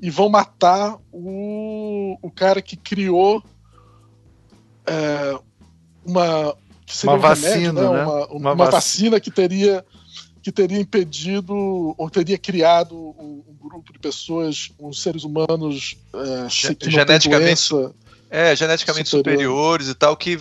E 0.01 0.11
vão 0.11 0.29
matar 0.29 0.97
o, 1.13 2.17
o 2.23 2.31
cara 2.31 2.63
que 2.63 2.77
criou 2.77 3.43
é, 4.87 5.39
uma. 6.05 6.57
que 6.87 6.97
seria 6.97 7.17
Uma 7.17 7.19
um 7.19 7.35
remédio, 7.35 7.51
vacina, 7.53 7.81
né? 7.81 7.89
Uma, 7.89 8.27
Uma 8.27 8.53
uma 8.53 8.55
vac- 8.65 8.73
vacina 8.73 9.21
que 9.21 9.31
teria 9.31 9.85
que 10.41 10.53
teria 10.53 10.79
impedido 10.81 11.95
ou 11.99 12.09
teria 12.09 12.39
criado 12.39 12.95
um, 12.97 13.43
um 13.49 13.55
grupo 13.61 13.93
de 13.93 13.99
pessoas, 13.99 14.71
uns 14.81 15.03
seres 15.03 15.25
humanos 15.25 15.97
é, 16.15 16.49
Ge- 16.49 16.77
geneticamente 16.81 17.69
doença. 17.71 17.95
É, 18.31 18.55
geneticamente 18.57 19.09
Superior. 19.09 19.41
superiores 19.43 19.89
e 19.89 19.95
tal, 19.95 20.17
que 20.17 20.39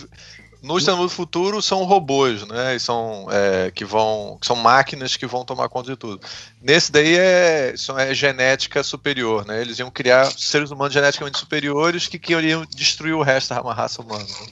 no 0.62 0.76
Exterminador 0.76 1.08
do 1.08 1.14
Futuro 1.14 1.62
são 1.62 1.84
robôs, 1.84 2.46
né? 2.46 2.74
E 2.76 2.80
são, 2.80 3.26
é, 3.30 3.70
que 3.70 3.84
vão, 3.84 4.38
são 4.42 4.56
máquinas 4.56 5.16
que 5.16 5.26
vão 5.26 5.44
tomar 5.44 5.68
conta 5.68 5.90
de 5.92 5.96
tudo. 5.96 6.20
Nesse 6.60 6.90
daí 6.90 7.16
é, 7.16 7.74
são- 7.76 7.98
é 7.98 8.12
genética 8.14 8.82
superior, 8.82 9.46
né? 9.46 9.60
Eles 9.60 9.78
iam 9.78 9.90
criar 9.90 10.24
seres 10.32 10.70
humanos 10.70 10.92
geneticamente 10.92 11.38
superiores 11.38 12.08
que 12.08 12.18
queriam 12.18 12.64
destruir 12.74 13.14
o 13.14 13.22
resto 13.22 13.54
da 13.54 13.72
raça 13.72 14.02
humana. 14.02 14.24
né? 14.24 14.46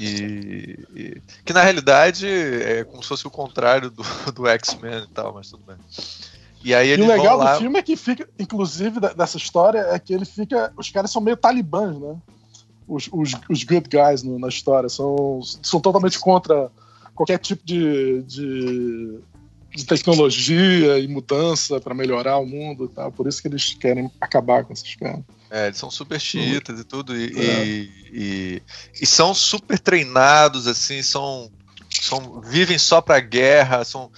E, 0.00 0.78
e- 0.94 1.22
que 1.44 1.52
na 1.52 1.62
realidade 1.62 2.26
é 2.28 2.84
como 2.84 3.02
se 3.02 3.08
fosse 3.08 3.26
o 3.26 3.30
contrário 3.30 3.90
do, 3.90 4.02
do 4.34 4.46
X-Men 4.46 5.04
e 5.04 5.06
tal, 5.08 5.34
mas 5.34 5.50
tudo 5.50 5.62
bem. 5.66 5.76
E 6.62 6.74
aí 6.74 6.88
E 6.88 6.92
eles 6.92 7.04
o 7.04 7.08
legal 7.08 7.36
lá, 7.36 7.54
do 7.54 7.60
filme 7.60 7.78
é 7.78 7.82
que 7.82 7.96
fica, 7.96 8.28
inclusive, 8.38 8.98
dessa 9.16 9.36
história, 9.36 9.78
é 9.90 9.98
que 9.98 10.12
ele 10.12 10.24
fica. 10.24 10.72
Os 10.76 10.90
caras 10.90 11.10
são 11.10 11.22
meio 11.22 11.36
talibãs, 11.36 11.96
né? 11.98 12.16
Os, 12.88 13.08
os, 13.12 13.32
os 13.50 13.62
good 13.64 13.88
guys 13.88 14.22
no- 14.22 14.38
na 14.38 14.48
história. 14.48 14.88
São, 14.88 15.40
são 15.62 15.78
totalmente 15.80 16.18
contra 16.18 16.70
qualquer 17.14 17.38
tipo 17.38 17.64
de, 17.64 18.22
de, 18.22 19.18
de 19.74 19.84
tecnologia 19.84 20.98
e 20.98 21.06
mudança 21.06 21.80
para 21.80 21.94
melhorar 21.94 22.38
o 22.38 22.46
mundo 22.46 22.86
e 22.86 22.88
tal. 22.88 23.12
Por 23.12 23.26
isso 23.28 23.42
que 23.42 23.48
eles 23.48 23.74
querem 23.74 24.10
acabar 24.20 24.64
com 24.64 24.72
esses 24.72 24.94
caras. 24.96 25.20
É, 25.50 25.66
eles 25.66 25.78
são 25.78 25.90
super 25.90 26.20
chiitas 26.20 26.78
e 26.80 26.84
tudo, 26.84 27.16
e, 27.16 27.24
É. 27.38 27.64
e, 27.66 27.90
e- 28.12 28.62
e 29.00 29.06
são 29.06 29.32
super 29.34 29.78
treinados, 29.78 30.66
assim, 30.66 31.02
são, 31.02 31.50
são 31.90 32.40
vivem 32.42 32.78
só 32.78 33.00
pra 33.00 33.18
guerra, 33.20 33.84
são 33.84 34.10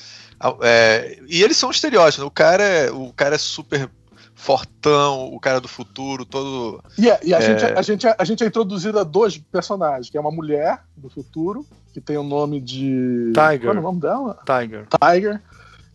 é, 0.62 1.18
e 1.28 1.42
eles 1.42 1.56
são 1.56 1.70
estereótipos. 1.70 2.24
O 2.24 2.30
cara, 2.30 2.64
é, 2.64 2.90
o 2.90 3.12
cara 3.12 3.34
é 3.34 3.38
super 3.38 3.90
fortão, 4.40 5.26
o 5.34 5.38
cara 5.38 5.60
do 5.60 5.68
futuro, 5.68 6.24
todo. 6.24 6.82
E, 6.96 7.10
é- 7.10 7.20
e 7.22 7.34
a, 7.34 7.38
É. 7.38 7.42
gente, 7.42 7.64
a, 7.64 7.82
gente, 7.82 8.06
a 8.06 8.24
gente 8.24 8.42
é 8.42 8.46
introduzido 8.46 8.98
a 8.98 9.04
dois 9.04 9.36
personagens, 9.36 10.08
que 10.08 10.16
é 10.16 10.20
uma 10.20 10.30
mulher 10.30 10.82
do 10.96 11.10
futuro, 11.10 11.66
que 11.92 12.00
tem 12.00 12.16
o 12.16 12.22
nome 12.22 12.58
de. 12.60 13.32
Tiger. 13.34 13.60
Qual 13.60 13.76
é 13.76 13.78
o 13.78 13.82
nome 13.82 14.00
dela? 14.00 14.38
Tiger. 14.46 14.86
Tiger. 14.88 15.42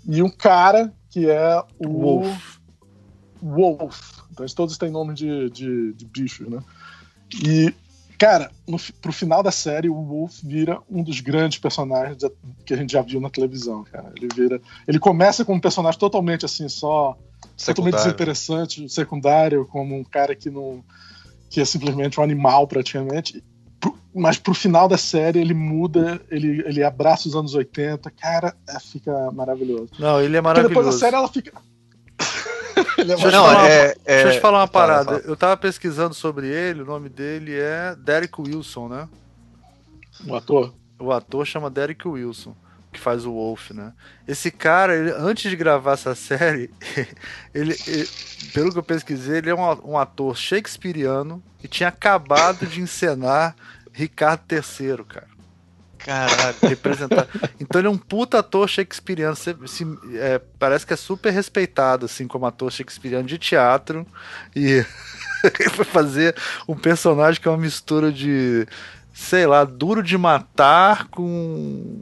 E 0.08 0.22
um 0.22 0.30
cara 0.30 0.94
que 1.10 1.28
é 1.28 1.64
o 1.80 1.88
Wolf. 1.90 2.58
Wolf. 3.42 4.12
Então 4.32 4.44
eles 4.44 4.54
todos 4.54 4.78
têm 4.78 4.92
nome 4.92 5.16
de, 5.16 5.50
de, 5.50 5.94
de 5.94 6.06
bichos, 6.06 6.48
né? 6.48 6.60
E 7.44 7.74
Cara, 8.18 8.50
no, 8.68 8.78
pro 9.02 9.12
final 9.12 9.44
da 9.44 9.52
série, 9.52 9.90
o 9.90 10.02
Wolf 10.02 10.40
vira 10.44 10.80
um 10.90 11.04
dos 11.04 11.20
grandes 11.20 11.60
personagens 11.60 12.18
que 12.66 12.74
a 12.74 12.78
gente 12.78 12.94
já 12.94 13.02
viu 13.02 13.20
na 13.20 13.30
televisão, 13.30 13.84
cara. 13.84 14.12
Ele 14.16 14.30
vira. 14.34 14.62
Ele 14.88 15.00
começa 15.00 15.44
como 15.44 15.58
um 15.58 15.62
personagem 15.62 16.00
totalmente 16.00 16.46
assim, 16.46 16.70
só. 16.70 17.18
Secundário. 17.58 17.76
Totalmente 17.76 17.96
desinteressante, 17.98 18.90
secundário, 18.90 19.66
como 19.66 19.96
um 19.96 20.04
cara 20.04 20.36
que 20.36 20.50
não. 20.50 20.84
que 21.50 21.62
é 21.62 21.66
simplesmente 21.66 22.20
um 22.20 22.24
animal 22.24 22.68
praticamente. 22.68 23.44
Mas 24.14 24.38
pro 24.38 24.54
final 24.54 24.88
da 24.88 24.98
série 24.98 25.40
ele 25.40 25.54
muda, 25.54 26.22
ele, 26.32 26.64
ele 26.66 26.82
abraça 26.82 27.28
os 27.28 27.36
anos 27.36 27.54
80, 27.54 28.10
cara, 28.12 28.56
é, 28.68 28.80
fica 28.80 29.30
maravilhoso. 29.32 29.90
Não, 30.00 30.22
ele 30.22 30.38
é 30.38 30.42
maravilhoso. 30.42 30.74
Porque 30.74 30.86
depois 30.86 30.86
da 30.86 31.00
série 31.00 31.16
ela 31.16 31.28
fica. 31.28 31.52
Ele 33.06 33.14
é 33.14 33.16
deixa, 33.16 33.28
eu 33.28 33.44
falar, 33.44 33.70
é, 33.70 33.96
é, 34.04 34.16
deixa 34.16 34.28
eu 34.28 34.32
te 34.34 34.42
falar 34.42 34.60
uma 34.62 34.68
parada. 34.68 35.06
Fala, 35.06 35.20
fala. 35.20 35.32
Eu 35.32 35.38
tava 35.38 35.58
pesquisando 35.58 36.14
sobre 36.16 36.48
ele, 36.48 36.82
o 36.82 36.86
nome 36.86 37.08
dele 37.08 37.54
é 37.54 37.96
Derek 37.96 38.42
Wilson, 38.42 38.88
né? 38.88 39.08
O 40.28 40.36
ator? 40.36 40.74
O 40.98 41.12
ator 41.12 41.46
chama 41.46 41.70
Derek 41.70 42.08
Wilson, 42.08 42.56
que 42.92 43.00
faz 43.00 43.26
o 43.26 43.32
Wolf, 43.32 43.72
né? 43.72 43.94
Esse 44.28 44.50
cara, 44.50 44.96
ele, 44.96 45.12
antes 45.12 45.50
de 45.50 45.56
gravar 45.56 45.94
essa 45.94 46.16
série, 46.16 46.72
ele, 47.54 47.76
ele, 47.86 48.10
pelo 48.54 48.72
que 48.72 48.80
eu 48.80 48.84
pesquisei, 48.84 49.38
ele 49.38 49.52
é 49.52 49.56
um, 49.56 49.92
um 49.92 49.98
ator 49.98 50.36
shakespeariano 50.36 51.44
e 51.64 51.68
tinha 51.68 51.90
acabado 51.90 52.66
de 52.66 52.82
encenar 52.82 53.56
Ricardo 53.92 54.42
III, 54.52 55.04
cara. 55.04 55.35
Caralho. 56.06 56.56
Representar. 56.62 57.28
Então 57.60 57.82
ele 57.82 57.88
é 57.88 57.90
um 57.90 57.98
puta 57.98 58.38
ator 58.38 58.70
shakespeariano. 58.70 59.36
Se, 59.36 59.56
se, 59.66 59.84
é, 60.14 60.40
parece 60.60 60.86
que 60.86 60.94
é 60.94 60.96
super 60.96 61.32
respeitado, 61.34 62.06
assim, 62.06 62.28
como 62.28 62.46
ator 62.46 62.72
shakespeariano 62.72 63.28
de 63.28 63.40
teatro. 63.40 64.06
E 64.56 64.86
foi 65.74 65.84
fazer 65.84 66.36
um 66.68 66.76
personagem 66.76 67.42
que 67.42 67.48
é 67.48 67.52
uma 67.52 67.58
mistura 67.58 68.12
de, 68.12 68.68
sei 69.16 69.48
lá, 69.48 69.64
duro 69.64 70.04
de 70.04 70.16
matar 70.16 71.08
com. 71.08 72.00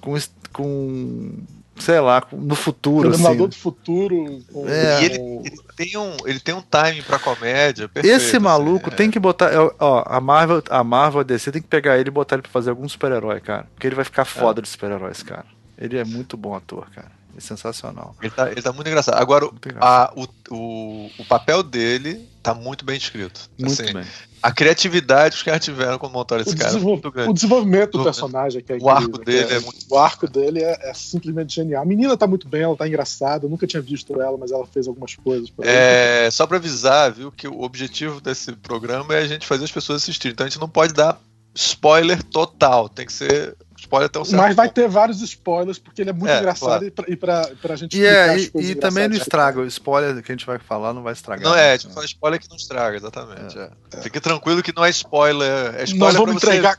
com. 0.00 0.16
com 0.50 1.34
sei 1.78 2.00
lá, 2.00 2.22
no 2.32 2.54
futuro. 2.54 3.10
Terminador 3.10 3.48
assim. 3.48 3.56
do 3.58 3.62
futuro. 3.62 4.44
É. 4.66 5.02
E 5.02 5.04
ele, 5.04 5.18
ele, 5.44 5.56
tem 5.76 5.96
um, 5.96 6.16
ele 6.24 6.40
tem 6.40 6.54
um 6.54 6.62
time 6.62 7.02
pra 7.02 7.18
comédia. 7.18 7.88
Perfeito, 7.88 8.16
Esse 8.16 8.36
assim, 8.36 8.44
maluco 8.44 8.88
assim, 8.88 8.96
tem 8.96 9.08
é. 9.08 9.12
que 9.12 9.18
botar. 9.18 9.50
Ó, 9.78 10.04
a 10.06 10.20
Marvel, 10.20 10.62
a 10.70 10.84
Marvel 10.84 11.20
a 11.20 11.24
DC 11.24 11.52
tem 11.52 11.62
que 11.62 11.68
pegar 11.68 11.98
ele 11.98 12.08
e 12.08 12.12
botar 12.12 12.36
ele 12.36 12.42
pra 12.42 12.50
fazer 12.50 12.70
algum 12.70 12.88
super-herói, 12.88 13.40
cara. 13.40 13.66
Porque 13.74 13.86
ele 13.86 13.96
vai 13.96 14.04
ficar 14.04 14.24
foda 14.24 14.60
é. 14.60 14.62
de 14.62 14.68
super-heróis, 14.68 15.22
cara. 15.22 15.46
Ele 15.76 15.96
é 15.96 16.04
muito 16.04 16.36
bom 16.36 16.54
ator, 16.54 16.88
cara. 16.90 17.17
É 17.38 17.40
sensacional. 17.40 18.14
Ele 18.20 18.30
tá, 18.30 18.50
ele 18.50 18.60
tá 18.60 18.72
muito 18.72 18.88
engraçado. 18.88 19.14
Agora, 19.14 19.46
muito 19.46 19.68
engraçado. 19.68 20.12
A, 20.18 20.20
o, 20.20 20.54
o, 20.54 21.10
o 21.18 21.24
papel 21.24 21.62
dele 21.62 22.28
tá 22.42 22.52
muito 22.52 22.84
bem 22.84 22.96
escrito. 22.96 23.48
Muito 23.56 23.80
assim, 23.80 23.92
bem 23.92 24.04
a 24.42 24.52
criatividade 24.52 25.34
que 25.34 25.38
os 25.38 25.42
caras 25.42 25.64
tiveram 25.64 25.98
quando 25.98 26.12
montaram 26.12 26.42
esse 26.42 26.54
o 26.54 26.58
cara. 26.58 27.24
É 27.24 27.28
o 27.28 27.32
desenvolvimento 27.32 27.98
do 27.98 28.04
personagem 28.04 28.62
que 28.62 28.72
é 28.72 28.78
O 28.80 28.88
arco 28.88 29.18
dele 29.18 29.52
é, 29.52 29.56
é, 29.56 29.60
muito. 29.60 29.78
O 29.90 29.98
arco 29.98 30.28
dele 30.28 30.62
é, 30.62 30.90
é, 30.90 30.94
simplesmente 30.94 31.54
genial. 31.54 31.82
A 31.82 31.86
menina 31.86 32.16
tá 32.16 32.26
muito 32.26 32.48
bem, 32.48 32.62
ela 32.62 32.76
tá 32.76 32.86
engraçada. 32.86 33.46
Eu 33.46 33.50
nunca 33.50 33.66
tinha 33.66 33.82
visto 33.82 34.20
ela, 34.20 34.36
mas 34.38 34.50
ela 34.50 34.66
fez 34.66 34.86
algumas 34.86 35.14
coisas. 35.16 35.52
É, 35.58 36.28
só 36.30 36.46
pra 36.46 36.56
avisar, 36.56 37.12
viu, 37.12 37.32
que 37.32 37.48
o 37.48 37.62
objetivo 37.62 38.20
desse 38.20 38.52
programa 38.52 39.14
é 39.14 39.18
a 39.18 39.26
gente 39.26 39.46
fazer 39.46 39.64
as 39.64 39.72
pessoas 39.72 40.02
assistirem. 40.02 40.32
Então 40.32 40.46
a 40.46 40.48
gente 40.48 40.60
não 40.60 40.68
pode 40.68 40.92
dar 40.92 41.20
spoiler 41.54 42.22
total. 42.22 42.88
Tem 42.88 43.06
que 43.06 43.12
ser 43.12 43.56
spoiler 43.78 44.06
até 44.06 44.18
um 44.18 44.24
certo 44.24 44.40
Mas 44.40 44.56
vai 44.56 44.66
ponto. 44.66 44.74
ter 44.74 44.88
vários 44.88 45.22
spoilers, 45.22 45.78
porque 45.78 46.02
ele 46.02 46.10
é 46.10 46.12
muito 46.12 46.30
é, 46.30 46.38
engraçado 46.38 46.68
claro. 46.68 46.86
e, 46.86 46.90
pra, 46.90 47.04
e 47.08 47.16
pra, 47.16 47.50
pra 47.62 47.76
gente 47.76 47.96
E, 47.96 48.04
é, 48.04 48.36
e, 48.36 48.50
e 48.54 48.74
também 48.74 49.08
não 49.08 49.16
estraga. 49.16 49.60
O 49.60 49.66
spoiler 49.66 50.22
que 50.22 50.32
a 50.32 50.34
gente 50.34 50.46
vai 50.46 50.58
falar 50.58 50.92
não 50.92 51.02
vai 51.02 51.12
estragar. 51.12 51.44
Não 51.44 51.56
é, 51.56 51.72
a 51.72 51.76
gente 51.76 51.94
fala 51.94 52.04
spoiler 52.06 52.40
que 52.40 52.48
não 52.48 52.56
estraga, 52.56 52.96
exatamente. 52.96 53.58
É. 53.58 53.70
É. 53.94 54.00
Fique 54.02 54.20
tranquilo 54.20 54.62
que 54.62 54.74
não 54.74 54.84
é 54.84 54.90
spoiler. 54.90 55.74
É 55.76 55.84
spoiler 55.84 56.18
não 56.18 56.26
vamos 56.26 56.42
entregar. 56.42 56.78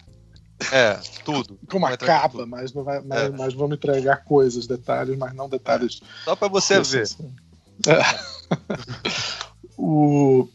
É, 0.74 1.00
tudo. 1.24 1.58
Como 1.70 1.86
acaba, 1.86 2.46
mas, 2.46 2.74
não 2.74 2.84
vai, 2.84 3.02
mas, 3.02 3.22
é. 3.22 3.30
mas 3.30 3.54
vamos 3.54 3.78
entregar 3.78 4.26
coisas, 4.26 4.68
detalhes, 4.68 5.18
mas 5.18 5.34
não 5.34 5.48
detalhes. 5.48 6.02
Só 6.26 6.36
pra 6.36 6.50
você 6.50 6.82
ver. 6.82 7.04
Assim. 7.04 7.34
o, 9.78 10.50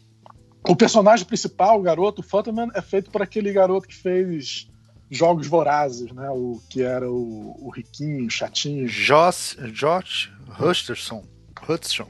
o 0.67 0.75
personagem 0.75 1.25
principal, 1.25 1.79
o 1.79 1.81
garoto, 1.81 2.21
o 2.21 2.23
Futterman, 2.23 2.69
é 2.75 2.81
feito 2.83 3.09
por 3.09 3.23
aquele 3.23 3.51
garoto 3.51 3.87
que 3.87 3.95
fez 3.95 4.67
Jogos 5.15 5.47
Vorazes, 5.47 6.11
né? 6.11 6.29
O 6.29 6.61
que 6.69 6.81
era 6.81 7.09
o, 7.09 7.55
o 7.59 7.69
riquinho, 7.69 8.29
chatinho. 8.29 8.87
Josh, 8.87 9.57
Josh 9.71 10.31
Hutcherson. 10.59 11.23
Hutcherson. 11.67 12.09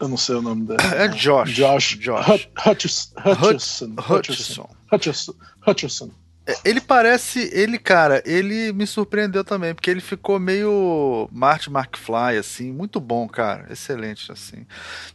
Eu 0.00 0.08
não 0.08 0.16
sei 0.16 0.36
o 0.36 0.42
nome 0.42 0.66
dele. 0.66 0.82
É 0.96 1.08
Josh. 1.08 1.50
Josh. 1.50 1.98
Josh. 1.98 2.48
Hutcherson. 2.66 3.14
Hutcherson. 3.18 4.70
Hutcherson. 4.90 5.34
Hutcherson. 5.66 6.10
É, 6.46 6.56
ele 6.64 6.80
parece, 6.80 7.50
ele, 7.52 7.78
cara, 7.78 8.22
ele 8.24 8.72
me 8.72 8.86
surpreendeu 8.86 9.44
também, 9.44 9.74
porque 9.74 9.90
ele 9.90 10.00
ficou 10.00 10.38
meio 10.40 11.28
Marty 11.30 11.68
McFly, 11.68 12.38
assim, 12.38 12.72
muito 12.72 12.98
bom, 12.98 13.28
cara, 13.28 13.66
excelente, 13.70 14.32
assim. 14.32 14.66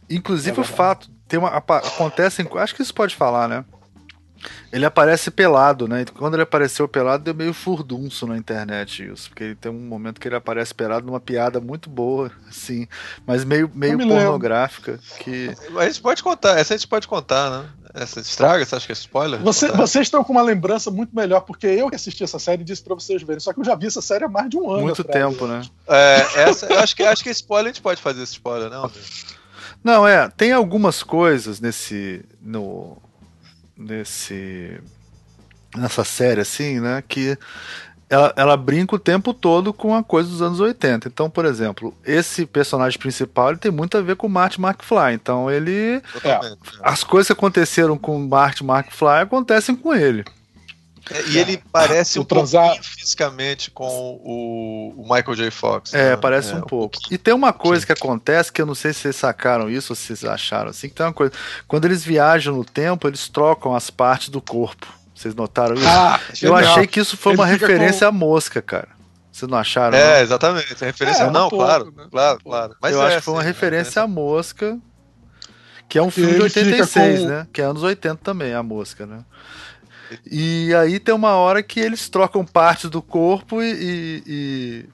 Inclusive 0.08 0.56
é 0.56 0.60
o 0.60 0.64
fato, 0.64 1.10
tem 1.26 1.38
uma, 1.38 1.48
acontece, 1.48 2.46
acho 2.58 2.74
que 2.74 2.82
isso 2.82 2.94
pode 2.94 3.16
falar, 3.16 3.48
né? 3.48 3.64
Ele 4.72 4.84
aparece 4.84 5.30
pelado, 5.30 5.88
né? 5.88 6.04
Quando 6.14 6.34
ele 6.34 6.42
apareceu 6.42 6.86
pelado, 6.86 7.24
deu 7.24 7.34
meio 7.34 7.54
furdunço 7.54 8.26
na 8.26 8.36
internet 8.36 9.10
isso. 9.10 9.28
Porque 9.30 9.56
tem 9.60 9.70
um 9.70 9.80
momento 9.80 10.20
que 10.20 10.28
ele 10.28 10.36
aparece 10.36 10.74
pelado 10.74 11.06
numa 11.06 11.20
piada 11.20 11.60
muito 11.60 11.88
boa, 11.88 12.30
assim, 12.48 12.86
mas 13.26 13.44
meio, 13.44 13.70
meio 13.74 13.98
pornográfica. 13.98 14.98
Que... 15.20 15.54
A 15.76 15.86
gente 15.86 16.00
pode 16.00 16.22
contar, 16.22 16.58
essa 16.58 16.74
a 16.74 16.76
gente 16.76 16.88
pode 16.88 17.08
contar, 17.08 17.50
né? 17.50 17.68
Essa 17.94 18.20
estraga, 18.20 18.62
você 18.62 18.76
acha 18.76 18.86
que 18.86 18.92
é 18.92 18.94
spoiler? 18.94 19.40
Você, 19.40 19.72
vocês 19.72 20.06
estão 20.06 20.22
com 20.22 20.32
uma 20.32 20.42
lembrança 20.42 20.90
muito 20.90 21.16
melhor, 21.16 21.40
porque 21.40 21.66
eu 21.66 21.88
que 21.88 21.96
assisti 21.96 22.22
essa 22.22 22.38
série 22.38 22.62
disse 22.62 22.82
pra 22.82 22.94
vocês 22.94 23.22
verem. 23.22 23.40
Só 23.40 23.54
que 23.54 23.60
eu 23.60 23.64
já 23.64 23.74
vi 23.74 23.86
essa 23.86 24.02
série 24.02 24.24
há 24.24 24.28
mais 24.28 24.50
de 24.50 24.58
um 24.58 24.70
ano. 24.70 24.82
Muito 24.82 25.00
atrás, 25.00 25.26
tempo, 25.26 25.46
né? 25.46 25.62
É, 25.88 26.42
essa, 26.42 26.66
eu 26.66 26.78
acho 26.78 26.94
que, 26.94 27.02
acho 27.02 27.24
que 27.24 27.30
spoiler 27.30 27.70
a 27.70 27.72
gente 27.72 27.82
pode 27.82 28.02
fazer 28.02 28.22
esse 28.22 28.32
spoiler, 28.32 28.68
não? 28.68 28.90
Não, 29.82 30.06
é, 30.06 30.28
tem 30.28 30.52
algumas 30.52 31.02
coisas 31.02 31.58
nesse. 31.58 32.22
no, 32.42 32.98
nesse 33.76 34.80
nessa 35.76 36.04
série 36.04 36.40
assim, 36.40 36.80
né, 36.80 37.02
que 37.06 37.36
ela, 38.08 38.32
ela 38.36 38.56
brinca 38.56 38.94
o 38.94 38.98
tempo 38.98 39.34
todo 39.34 39.72
com 39.72 39.94
a 39.94 40.02
coisa 40.02 40.28
dos 40.28 40.40
anos 40.40 40.60
80. 40.60 41.08
Então, 41.08 41.28
por 41.28 41.44
exemplo, 41.44 41.94
esse 42.04 42.46
personagem 42.46 42.98
principal 42.98 43.50
ele 43.50 43.58
tem 43.58 43.70
muito 43.70 43.98
a 43.98 44.00
ver 44.00 44.16
com 44.16 44.28
o 44.28 44.30
Marty 44.30 44.60
McFly. 44.60 45.14
Então, 45.14 45.50
ele. 45.50 46.00
É, 46.24 46.56
as 46.82 47.02
coisas 47.02 47.26
que 47.26 47.32
aconteceram 47.32 47.98
com 47.98 48.16
o 48.16 48.28
Marty 48.28 48.62
McFly 48.62 49.22
acontecem 49.22 49.74
com 49.74 49.92
ele. 49.92 50.24
É, 51.10 51.22
e 51.28 51.38
ele 51.38 51.62
parece 51.72 52.18
um 52.18 52.24
transar... 52.24 52.64
pouquinho 52.64 52.84
fisicamente 52.84 53.70
com 53.70 53.86
o, 53.86 54.94
o 54.96 55.02
Michael 55.02 55.34
J. 55.34 55.50
Fox. 55.50 55.94
É, 55.94 56.10
né? 56.10 56.16
parece 56.16 56.52
é, 56.52 56.56
um, 56.56 56.58
um 56.58 56.62
pouco. 56.62 56.98
E 57.10 57.16
tem 57.16 57.32
uma 57.32 57.52
coisa 57.52 57.86
que 57.86 57.92
acontece 57.92 58.52
que 58.52 58.60
eu 58.60 58.66
não 58.66 58.74
sei 58.74 58.92
se 58.92 59.00
vocês 59.00 59.16
sacaram 59.16 59.70
isso 59.70 59.92
ou 59.92 59.96
se 59.96 60.06
vocês 60.06 60.24
acharam 60.24 60.70
assim, 60.70 60.88
que 60.88 60.94
tem 60.94 61.06
uma 61.06 61.12
coisa. 61.12 61.32
Quando 61.68 61.84
eles 61.84 62.04
viajam 62.04 62.56
no 62.56 62.64
tempo, 62.64 63.06
eles 63.06 63.28
trocam 63.28 63.74
as 63.74 63.90
partes 63.90 64.28
do 64.28 64.40
corpo. 64.40 64.86
Vocês 65.14 65.34
notaram 65.34 65.74
isso? 65.76 65.86
Ah, 65.86 66.20
eu 66.42 66.54
achei 66.54 66.86
que 66.86 67.00
isso 67.00 67.16
foi 67.16 67.32
ele 67.32 67.40
uma 67.40 67.46
referência 67.46 68.06
com... 68.06 68.08
à 68.08 68.12
mosca, 68.12 68.60
cara. 68.60 68.88
Vocês 69.32 69.50
não 69.50 69.58
acharam? 69.58 69.96
É, 69.96 70.16
não? 70.16 70.22
exatamente. 70.22 70.82
A 70.82 70.86
referência. 70.86 71.22
É, 71.22 71.30
não, 71.30 71.48
claro, 71.48 71.92
né? 71.96 72.06
claro, 72.10 72.40
claro. 72.42 72.76
Mas 72.80 72.94
eu 72.94 73.02
é, 73.02 73.06
acho 73.06 73.16
que 73.16 73.22
foi 73.22 73.34
uma 73.34 73.42
sim, 73.42 73.46
referência 73.48 74.02
à 74.02 74.06
mosca. 74.06 74.78
Que 75.88 75.98
é 75.98 76.02
um 76.02 76.10
filme 76.10 76.34
de 76.34 76.42
86, 76.42 77.20
com... 77.20 77.26
né? 77.26 77.46
Que 77.52 77.62
é 77.62 77.64
anos 77.64 77.82
80 77.82 78.16
também, 78.16 78.52
a 78.52 78.62
mosca, 78.62 79.06
né? 79.06 79.20
E 80.30 80.74
aí 80.74 80.98
tem 80.98 81.14
uma 81.14 81.34
hora 81.34 81.62
que 81.62 81.80
eles 81.80 82.08
trocam 82.08 82.44
partes 82.44 82.90
do 82.90 83.02
corpo 83.02 83.62
e. 83.62 83.72
e, 83.72 84.22
e 84.26 84.84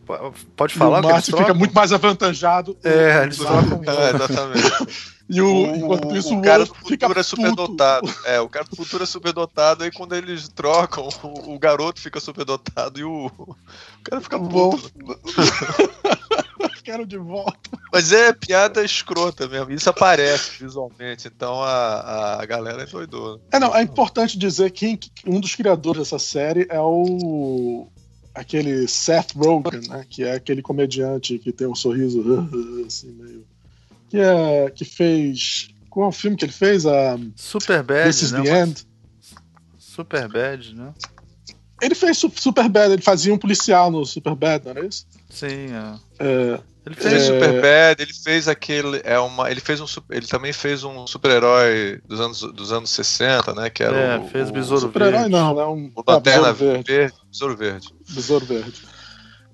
pode 0.56 0.74
falar? 0.74 1.02
E 1.02 1.06
o 1.06 1.08
Márcio 1.10 1.36
fica 1.36 1.54
muito 1.54 1.74
mais 1.74 1.92
avantajado. 1.92 2.76
É, 2.84 3.22
eles 3.22 3.36
trocam. 3.36 3.82
É, 3.92 4.14
exatamente. 4.14 5.12
E 5.28 5.40
o, 5.40 5.74
enquanto 5.74 6.14
isso, 6.14 6.34
o, 6.34 6.38
o 6.38 6.42
cara 6.42 6.64
do 6.64 6.74
futuro 6.74 7.18
é 7.18 7.22
superdotado. 7.22 8.14
É, 8.24 8.40
o 8.40 8.48
cara 8.48 8.66
do 8.66 8.76
futuro 8.76 9.02
é 9.02 9.06
superdotado, 9.06 9.84
aí 9.84 9.90
quando 9.90 10.14
eles 10.14 10.48
trocam, 10.48 11.08
o, 11.22 11.54
o 11.54 11.58
garoto 11.58 12.00
fica 12.00 12.20
superdotado 12.20 13.00
e 13.00 13.04
o, 13.04 13.26
o 13.26 13.56
cara 14.04 14.20
fica 14.20 14.38
puto. 14.38 14.92
Quero 16.82 17.06
de 17.06 17.16
volta. 17.16 17.70
Mas 17.92 18.12
é 18.12 18.32
piada 18.32 18.84
escrota 18.84 19.46
mesmo. 19.46 19.70
Isso 19.70 19.88
aparece 19.88 20.62
visualmente, 20.62 21.28
então 21.28 21.62
a, 21.62 22.40
a 22.40 22.46
galera 22.46 22.82
é 22.82 22.86
doidona. 22.86 23.40
É, 23.52 23.58
não, 23.58 23.74
é 23.74 23.82
importante 23.82 24.36
dizer 24.38 24.70
que 24.70 24.98
um 25.26 25.38
dos 25.38 25.54
criadores 25.54 26.00
dessa 26.00 26.18
série 26.18 26.66
é 26.68 26.80
o 26.80 27.86
aquele 28.34 28.88
Seth 28.88 29.32
Rogen, 29.36 29.88
né? 29.88 30.06
Que 30.08 30.24
é 30.24 30.34
aquele 30.34 30.62
comediante 30.62 31.38
que 31.38 31.52
tem 31.52 31.66
um 31.66 31.74
sorriso 31.74 32.22
assim, 32.86 33.12
meio 33.12 33.46
que, 34.12 34.18
é, 34.18 34.70
que 34.70 34.84
fez. 34.84 35.70
Qual 35.88 36.06
é 36.06 36.08
o 36.10 36.12
filme 36.12 36.36
que 36.36 36.44
ele 36.44 36.52
fez? 36.52 36.84
A 36.84 37.18
Super 37.34 37.82
Bad. 37.82 38.08
This 38.08 38.22
is 38.22 38.32
né? 38.32 38.42
the 38.42 38.60
End. 38.60 38.86
Super 39.78 40.28
Bad, 40.28 40.74
né? 40.74 40.92
Ele 41.80 41.94
fez 41.94 42.18
Super 42.18 42.68
Bad, 42.68 42.92
ele 42.92 43.02
fazia 43.02 43.32
um 43.32 43.38
policial 43.38 43.90
no 43.90 44.04
Super 44.04 44.34
Bad, 44.34 44.64
não 44.64 44.70
era 44.72 44.86
isso? 44.86 45.06
Sim, 45.28 45.70
é. 45.72 45.98
é 46.20 46.60
Ele 46.84 46.96
fez 46.96 47.14
é... 47.14 47.26
Superbad, 47.26 48.02
ele 48.02 48.12
fez 48.12 48.48
aquele. 48.48 49.00
É 49.04 49.18
uma, 49.18 49.50
ele, 49.50 49.60
fez 49.60 49.80
um, 49.80 49.86
ele 50.10 50.26
também 50.26 50.52
fez 50.52 50.82
um 50.82 51.06
super-herói 51.06 52.00
dos 52.06 52.20
anos, 52.20 52.40
dos 52.40 52.72
anos 52.72 52.90
60, 52.90 53.54
né? 53.54 53.70
Que 53.70 53.84
era 53.84 53.96
é, 53.96 54.18
o, 54.18 54.28
fez 54.28 54.50
Besouro 54.50 54.82
Super-herói 54.82 55.28
não, 55.28 55.54
né? 55.54 55.64
Um, 55.64 55.92
o 55.94 56.02
Lanterna 56.06 56.52
Verde. 56.52 56.92
Verde. 56.92 57.14
Besouro 57.30 57.56
Verde. 57.56 57.88
Besouro 58.10 58.44
Verde. 58.44 58.82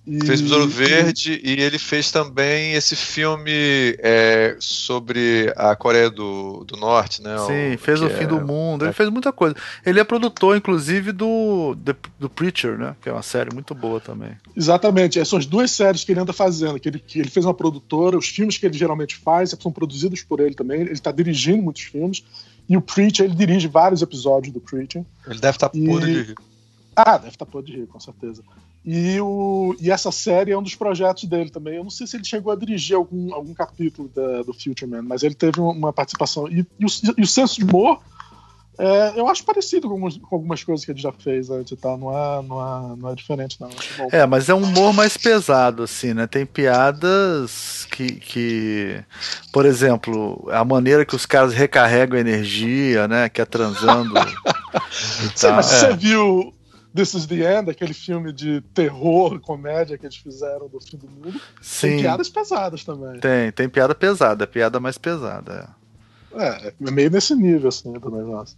E... 0.09 0.25
Fez 0.25 0.41
Besouro 0.41 0.67
Verde 0.67 1.39
e 1.45 1.61
ele 1.61 1.79
fez 1.79 2.11
também 2.11 2.73
esse 2.73 2.97
filme 2.97 3.51
é, 3.99 4.57
sobre 4.59 5.53
a 5.55 5.77
Coreia 5.77 6.09
do, 6.09 6.65
do 6.65 6.79
Norte, 6.79 7.23
né? 7.23 7.37
Sim, 7.47 7.75
o, 7.75 7.79
fez 7.79 8.01
O 8.01 8.09
Fim 8.09 8.25
é... 8.25 8.27
do 8.27 8.41
Mundo, 8.41 8.87
ele 8.87 8.95
fez 8.95 9.11
muita 9.11 9.31
coisa. 9.31 9.55
Ele 9.85 10.01
é 10.01 10.05
produtor, 10.05 10.57
inclusive, 10.57 11.13
do, 11.13 11.77
do, 12.19 12.31
Preacher, 12.31 12.79
né? 12.79 12.97
Que 13.03 13.11
é 13.11 13.13
uma 13.13 13.23
série 13.23 13.53
muito 13.53 13.75
boa 13.75 14.01
também. 14.01 14.31
Exatamente, 14.57 15.19
essas 15.21 15.45
duas 15.45 15.71
séries 15.71 16.05
que 16.05 16.13
ele 16.13 16.21
anda 16.21 16.33
fazendo, 16.33 16.81
que 16.81 16.89
ele, 16.89 16.99
que 16.99 17.19
ele 17.19 17.29
fez 17.29 17.45
uma 17.45 17.53
produtora, 17.53 18.17
os 18.17 18.29
filmes 18.29 18.57
que 18.57 18.65
ele 18.65 18.79
geralmente 18.79 19.15
faz 19.17 19.55
são 19.61 19.71
produzidos 19.71 20.23
por 20.23 20.41
ele 20.41 20.55
também, 20.55 20.81
ele 20.81 20.93
está 20.93 21.13
dirigindo 21.13 21.63
muitos 21.63 21.83
filmes, 21.83 22.25
e 22.67 22.77
o 22.79 22.81
Preacher, 22.81 23.27
ele 23.27 23.35
dirige 23.35 23.69
vários 23.69 24.01
episódios 24.01 24.55
do 24.55 24.61
Preacher. 24.61 25.05
Ele 25.27 25.39
deve 25.39 25.57
estar 25.57 25.69
tá 25.69 25.79
e... 25.79 25.87
podre 25.87 26.13
de 26.13 26.23
rir. 26.23 26.35
Ah, 26.97 27.19
deve 27.19 27.29
estar 27.29 27.45
tá 27.45 27.51
podre 27.51 27.73
de 27.73 27.79
rir, 27.81 27.87
com 27.87 28.01
certeza. 28.01 28.43
E, 28.91 29.21
o, 29.21 29.77
e 29.79 29.91
essa 29.91 30.11
série 30.11 30.53
é 30.53 30.57
um 30.57 30.63
dos 30.63 30.75
projetos 30.75 31.25
dele 31.25 31.51
também. 31.51 31.77
Eu 31.77 31.83
não 31.83 31.91
sei 31.91 32.07
se 32.07 32.17
ele 32.17 32.25
chegou 32.25 32.51
a 32.51 32.57
dirigir 32.57 32.97
algum, 32.97 33.35
algum 33.35 33.53
capítulo 33.53 34.11
da, 34.17 34.43
do 34.43 34.55
Future 34.55 34.87
Man, 34.87 35.03
mas 35.03 35.23
ele 35.23 35.35
teve 35.35 35.61
uma 35.61 35.93
participação. 35.93 36.49
E, 36.49 36.67
e, 36.79 36.87
o, 36.87 36.89
e 37.19 37.21
o 37.21 37.27
senso 37.27 37.57
de 37.57 37.65
humor, 37.65 38.01
é, 38.79 39.13
eu 39.21 39.29
acho 39.29 39.45
parecido 39.45 39.89
com 39.89 39.93
algumas, 39.93 40.17
com 40.17 40.35
algumas, 40.35 40.65
coisas 40.65 40.87
que 40.87 40.93
ele 40.93 41.03
já 41.03 41.13
fez 41.13 41.51
antes 41.51 41.73
e 41.73 41.77
tal. 41.77 41.99
Não 41.99 42.11
é, 42.11 42.43
não 42.43 42.63
é, 42.63 42.97
não 42.97 43.11
é 43.11 43.15
diferente, 43.15 43.61
não. 43.61 43.69
É, 44.11 44.25
mas 44.25 44.49
é 44.49 44.55
um 44.55 44.63
humor 44.63 44.95
mais 44.95 45.19
pesado, 45.19 45.83
assim, 45.83 46.15
né? 46.15 46.27
Tem 46.27 46.47
piadas 46.47 47.87
que, 47.91 48.13
que. 48.13 49.05
Por 49.53 49.67
exemplo, 49.67 50.49
a 50.51 50.65
maneira 50.65 51.05
que 51.05 51.15
os 51.15 51.27
caras 51.27 51.53
recarregam 51.53 52.19
energia, 52.19 53.07
né? 53.07 53.29
Que 53.29 53.43
é 53.43 53.45
transando. 53.45 54.15
Sim, 55.37 55.51
mas 55.51 55.71
é. 55.75 55.79
você 55.79 55.95
viu 55.95 56.55
This 56.99 57.15
is 57.15 57.27
the 57.27 57.37
End, 57.37 57.71
aquele 57.71 57.95
filme 57.95 58.33
de 58.33 58.61
terror, 58.75 59.39
comédia 59.39 59.97
que 59.97 60.05
eles 60.05 60.17
fizeram 60.17 60.69
do 60.69 60.81
fim 60.81 60.97
do 60.97 61.09
mundo. 61.09 61.41
Sim. 61.63 61.91
Tem 61.91 62.01
piadas 62.01 62.29
pesadas 62.29 62.83
também. 62.83 63.21
Tem, 63.21 63.53
tem 63.53 63.69
piada 63.69 63.95
pesada, 63.95 64.43
é 64.43 64.47
piada 64.49 64.81
mais 64.81 64.99
pesada. 64.99 65.73
É. 66.35 66.43
é, 66.43 66.75
é 66.89 66.91
meio 66.91 67.09
nesse 67.09 67.37
nível, 67.37 67.69
assim, 67.69 67.93
do 67.93 68.11
negócio. 68.11 68.57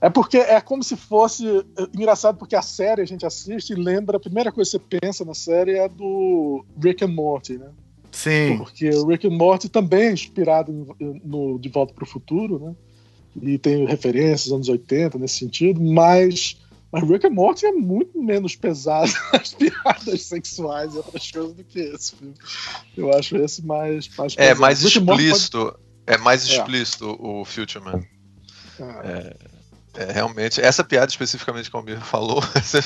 É 0.00 0.08
porque 0.08 0.38
é 0.38 0.58
como 0.62 0.82
se 0.82 0.96
fosse. 0.96 1.46
É 1.46 1.82
engraçado, 1.92 2.38
porque 2.38 2.56
a 2.56 2.62
série 2.62 3.02
a 3.02 3.06
gente 3.06 3.26
assiste 3.26 3.74
e 3.74 3.76
lembra, 3.76 4.16
a 4.16 4.20
primeira 4.20 4.50
coisa 4.50 4.70
que 4.70 4.78
você 4.78 4.98
pensa 5.00 5.22
na 5.22 5.34
série 5.34 5.72
é 5.72 5.86
do 5.90 6.64
Rick 6.82 7.04
and 7.04 7.08
Morty, 7.08 7.58
né? 7.58 7.68
Sim. 8.10 8.56
Porque 8.56 8.88
o 8.88 9.06
Rick 9.08 9.26
and 9.26 9.36
Morty 9.36 9.68
também 9.68 10.04
é 10.04 10.12
inspirado 10.12 10.72
no 11.22 11.58
De 11.58 11.68
Volta 11.68 11.92
para 11.92 12.04
o 12.04 12.06
Futuro, 12.06 12.58
né? 12.58 12.74
E 13.42 13.58
tem 13.58 13.84
referências 13.84 14.50
anos 14.50 14.70
80 14.70 15.18
nesse 15.18 15.40
sentido, 15.40 15.78
mas 15.82 16.56
mas 16.90 17.08
Rick 17.08 17.26
and 17.26 17.30
Morty 17.30 17.66
é 17.66 17.72
muito 17.72 18.20
menos 18.20 18.56
pesado 18.56 19.12
nas 19.32 19.52
piadas 19.52 20.22
sexuais 20.22 20.94
e 20.94 20.96
outras 20.96 21.30
coisas 21.30 21.52
do 21.52 21.64
que 21.64 21.80
esse 21.80 22.16
filme. 22.16 22.34
Eu 22.96 23.12
acho 23.12 23.36
esse 23.36 23.64
mais. 23.64 24.08
mais 24.16 24.34
é 24.36 24.54
mais 24.54 24.82
explícito. 24.82 25.66
Pode... 25.66 25.88
É 26.06 26.16
mais 26.16 26.48
é. 26.48 26.52
explícito 26.52 27.04
é. 27.04 27.16
o 27.18 27.44
Future 27.44 27.84
Man. 27.84 28.02
É. 28.80 29.08
é. 29.08 29.58
É, 29.98 30.12
realmente, 30.12 30.60
essa 30.60 30.84
piada 30.84 31.10
especificamente 31.10 31.68
que 31.68 31.76
o 31.76 31.80
Almir 31.80 32.00
falou, 32.00 32.40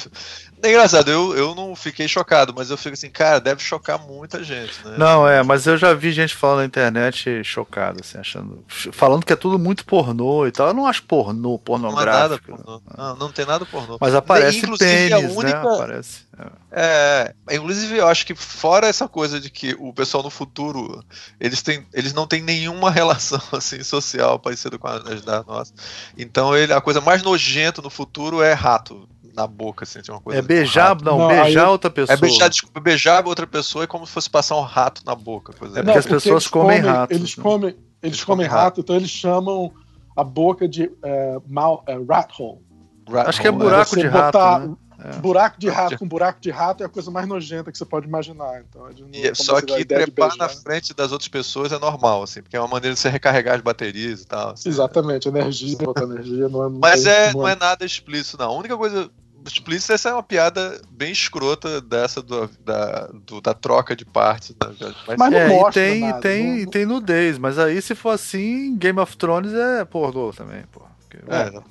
é 0.62 0.68
engraçado, 0.68 1.10
eu, 1.10 1.36
eu 1.36 1.54
não 1.54 1.74
fiquei 1.74 2.06
chocado, 2.06 2.54
mas 2.56 2.70
eu 2.70 2.76
fico 2.76 2.94
assim, 2.94 3.10
cara, 3.10 3.40
deve 3.40 3.60
chocar 3.60 3.98
muita 3.98 4.44
gente, 4.44 4.72
né? 4.84 4.94
Não, 4.96 5.26
é, 5.26 5.42
mas 5.42 5.66
eu 5.66 5.76
já 5.76 5.92
vi 5.92 6.12
gente 6.12 6.36
falando 6.36 6.58
na 6.58 6.64
internet 6.66 7.42
chocado, 7.42 7.98
assim, 8.00 8.16
achando. 8.16 8.64
Falando 8.92 9.26
que 9.26 9.32
é 9.32 9.36
tudo 9.36 9.58
muito 9.58 9.84
pornô 9.84 10.46
e 10.46 10.52
tal. 10.52 10.68
Eu 10.68 10.74
não 10.74 10.86
acho 10.86 11.02
pornô, 11.02 11.58
pornográfico. 11.58 12.52
Não, 12.52 12.56
pornô. 12.56 12.82
não, 12.96 13.16
não 13.16 13.32
tem 13.32 13.44
nada 13.44 13.66
pornô. 13.66 13.98
Mas 14.00 14.14
aparece 14.14 14.60
pênis, 14.78 15.36
única... 15.36 15.62
né? 15.62 15.74
Aparece. 15.74 16.32
É. 16.70 17.34
é, 17.50 17.56
inclusive 17.56 17.98
eu 17.98 18.08
acho 18.08 18.24
que 18.24 18.34
fora 18.34 18.86
essa 18.86 19.06
coisa 19.06 19.38
de 19.38 19.50
que 19.50 19.76
o 19.78 19.92
pessoal 19.92 20.22
no 20.22 20.30
futuro 20.30 21.04
eles, 21.38 21.60
têm, 21.60 21.86
eles 21.92 22.14
não 22.14 22.26
têm 22.26 22.40
nenhuma 22.40 22.88
relação 22.92 23.42
assim 23.52 23.82
social 23.82 24.38
parecida 24.38 24.78
com 24.78 24.88
as 24.88 25.22
da 25.22 25.42
nossa. 25.42 25.74
Então 26.16 26.56
ele, 26.56 26.72
a 26.72 26.80
coisa 26.80 27.00
mais 27.00 27.22
nojenta 27.22 27.82
no 27.82 27.90
futuro 27.90 28.42
é 28.42 28.52
rato 28.52 29.08
na 29.34 29.46
boca, 29.46 29.84
assim, 29.84 30.00
uma 30.08 30.20
coisa. 30.20 30.38
É 30.38 30.42
beijar, 30.42 31.00
não, 31.02 31.18
não, 31.18 31.28
beijar 31.28 31.64
aí, 31.64 31.70
outra 31.70 31.90
pessoa. 31.90 32.14
É 32.14 32.20
beijar, 32.20 32.48
desculpa, 32.48 32.80
beijar 32.80 33.26
outra 33.26 33.46
pessoa 33.46 33.84
é 33.84 33.86
como 33.86 34.06
se 34.06 34.12
fosse 34.12 34.30
passar 34.30 34.56
um 34.56 34.62
rato 34.62 35.02
na 35.04 35.14
boca. 35.14 35.52
Coisa 35.52 35.80
é 35.80 35.82
porque 35.82 35.98
as 35.98 36.06
pessoas 36.06 36.46
comem, 36.46 36.80
comem 36.80 36.92
rato. 36.92 37.12
Eles 37.12 37.36
né? 37.36 37.42
comem, 37.42 37.68
eles, 37.70 37.78
eles 38.02 38.24
comem, 38.24 38.46
comem 38.46 38.46
rato, 38.46 38.62
rato, 38.62 38.80
então 38.80 38.96
eles 38.96 39.10
chamam 39.10 39.72
a 40.16 40.24
boca 40.24 40.68
de 40.68 40.90
é, 41.02 41.38
mal, 41.46 41.82
é, 41.86 41.94
rat 41.94 42.30
hole. 42.38 42.60
Rat 43.08 43.28
Acho 43.28 43.38
hole. 43.38 43.42
que 43.42 43.48
é 43.48 43.50
buraco 43.50 43.96
de 43.96 44.06
rato. 44.06 44.38
Botar, 44.38 44.58
né? 44.60 44.76
É. 45.04 45.18
Buraco 45.18 45.58
de 45.58 45.68
rato 45.68 45.98
com 45.98 46.06
buraco 46.06 46.40
de 46.40 46.50
rato 46.50 46.82
é 46.84 46.86
a 46.86 46.88
coisa 46.88 47.10
mais 47.10 47.26
nojenta 47.26 47.72
que 47.72 47.78
você 47.78 47.84
pode 47.84 48.06
imaginar. 48.06 48.62
Então, 48.62 48.88
e, 49.12 49.26
é 49.26 49.34
só 49.34 49.60
que 49.60 49.84
trepar 49.84 50.36
na 50.36 50.48
frente 50.48 50.94
das 50.94 51.10
outras 51.10 51.26
pessoas 51.26 51.72
é 51.72 51.78
normal, 51.78 52.22
assim, 52.22 52.40
porque 52.40 52.56
é 52.56 52.60
uma 52.60 52.68
maneira 52.68 52.94
de 52.94 53.00
você 53.00 53.08
recarregar 53.08 53.56
as 53.56 53.60
baterias 53.60 54.22
e 54.22 54.26
tal. 54.26 54.50
Assim, 54.50 54.68
Exatamente, 54.68 55.26
energia, 55.26 55.76
outra 55.84 56.04
energia 56.04 56.48
não 56.48 56.64
é 56.64 56.68
Mas 56.68 57.04
é, 57.04 57.32
não 57.32 57.48
é 57.48 57.56
nada 57.56 57.84
explícito, 57.84 58.38
não. 58.38 58.50
A 58.50 58.56
única 58.56 58.76
coisa 58.76 59.10
explícita 59.46 59.94
essa 59.94 60.10
é 60.10 60.12
uma 60.12 60.22
piada 60.22 60.80
bem 60.90 61.12
escrota 61.12 61.80
dessa 61.80 62.22
do, 62.22 62.48
da, 62.64 63.08
do, 63.26 63.40
da 63.40 63.54
troca 63.54 63.96
de 63.96 64.04
partes. 64.04 64.50
Né? 64.50 64.94
Mas, 65.06 65.16
mas 65.18 65.30
não 65.30 65.38
é, 65.38 65.48
mostra 65.48 65.82
tem, 65.82 66.00
nada, 66.00 66.20
tem, 66.20 66.64
não... 66.64 66.70
tem 66.70 66.86
nudez, 66.86 67.38
mas 67.38 67.58
aí 67.58 67.80
se 67.80 67.94
for 67.94 68.10
assim, 68.10 68.76
Game 68.76 68.98
of 68.98 69.16
Thrones 69.16 69.52
é 69.52 69.84
pornô 69.84 70.32
também, 70.32 70.64
pô. 70.72 70.82
É, 71.28 71.50
não 71.50 71.62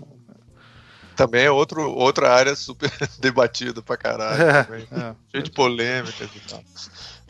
também 1.21 1.45
é 1.45 1.51
outro, 1.51 1.87
outra 1.91 2.33
área 2.33 2.55
super 2.55 2.91
debatida 3.19 3.81
pra 3.81 3.95
caralho. 3.95 4.41
É, 4.41 4.59
é. 4.91 5.15
Cheio 5.31 5.43
de 5.43 5.51
polêmicas 5.51 6.29
e 6.35 6.39
tal. 6.49 6.63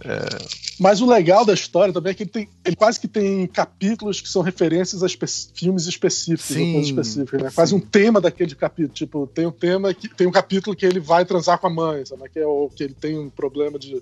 É... 0.04 0.62
Mas 0.80 1.00
o 1.00 1.06
legal 1.06 1.46
da 1.46 1.54
história 1.54 1.94
também 1.94 2.12
é 2.12 2.14
que 2.14 2.24
ele, 2.24 2.30
tem, 2.30 2.50
ele 2.66 2.76
quase 2.76 3.00
que 3.00 3.08
tem 3.08 3.46
capítulos 3.46 4.20
que 4.20 4.28
são 4.28 4.42
referências 4.42 5.04
a 5.04 5.06
espe 5.06 5.28
filmes 5.54 5.86
específicos, 5.86 6.46
sim, 6.46 6.80
específicas, 6.80 7.42
né? 7.42 7.52
Quase 7.54 7.76
um 7.76 7.80
tema 7.80 8.20
daquele 8.20 8.56
capítulo. 8.56 8.94
Tipo, 8.94 9.28
tem 9.28 9.46
um 9.46 9.52
tema 9.52 9.94
que 9.94 10.10
tem 10.10 10.26
um 10.26 10.32
capítulo 10.32 10.76
que 10.76 10.86
ele 10.86 11.00
vai 11.00 11.24
transar 11.24 11.60
com 11.60 11.68
a 11.68 11.70
mãe, 11.70 12.04
sabe? 12.06 12.28
Que 12.30 12.40
é 12.40 12.46
o 12.46 12.68
que 12.70 12.84
ele 12.84 12.96
tem 12.96 13.18
um 13.18 13.30
problema 13.30 13.78
de 13.78 14.02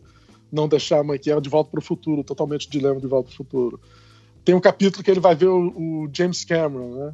não 0.51 0.67
deixar 0.67 0.99
a 0.99 1.03
mãe, 1.03 1.19
que 1.19 1.29
é 1.29 1.39
de 1.39 1.49
volta 1.49 1.69
para 1.69 1.79
o 1.79 1.83
futuro, 1.83 2.23
totalmente 2.23 2.69
dilema 2.69 2.99
de 2.99 3.07
volta 3.07 3.27
para 3.27 3.33
o 3.33 3.37
futuro. 3.37 3.79
Tem 4.45 4.55
um 4.55 4.61
capítulo 4.61 5.03
que 5.03 5.11
ele 5.11 5.19
vai 5.19 5.35
ver 5.35 5.47
o, 5.47 5.67
o 5.67 6.09
James 6.13 6.45
Cameron, 6.45 6.95
né? 6.95 7.13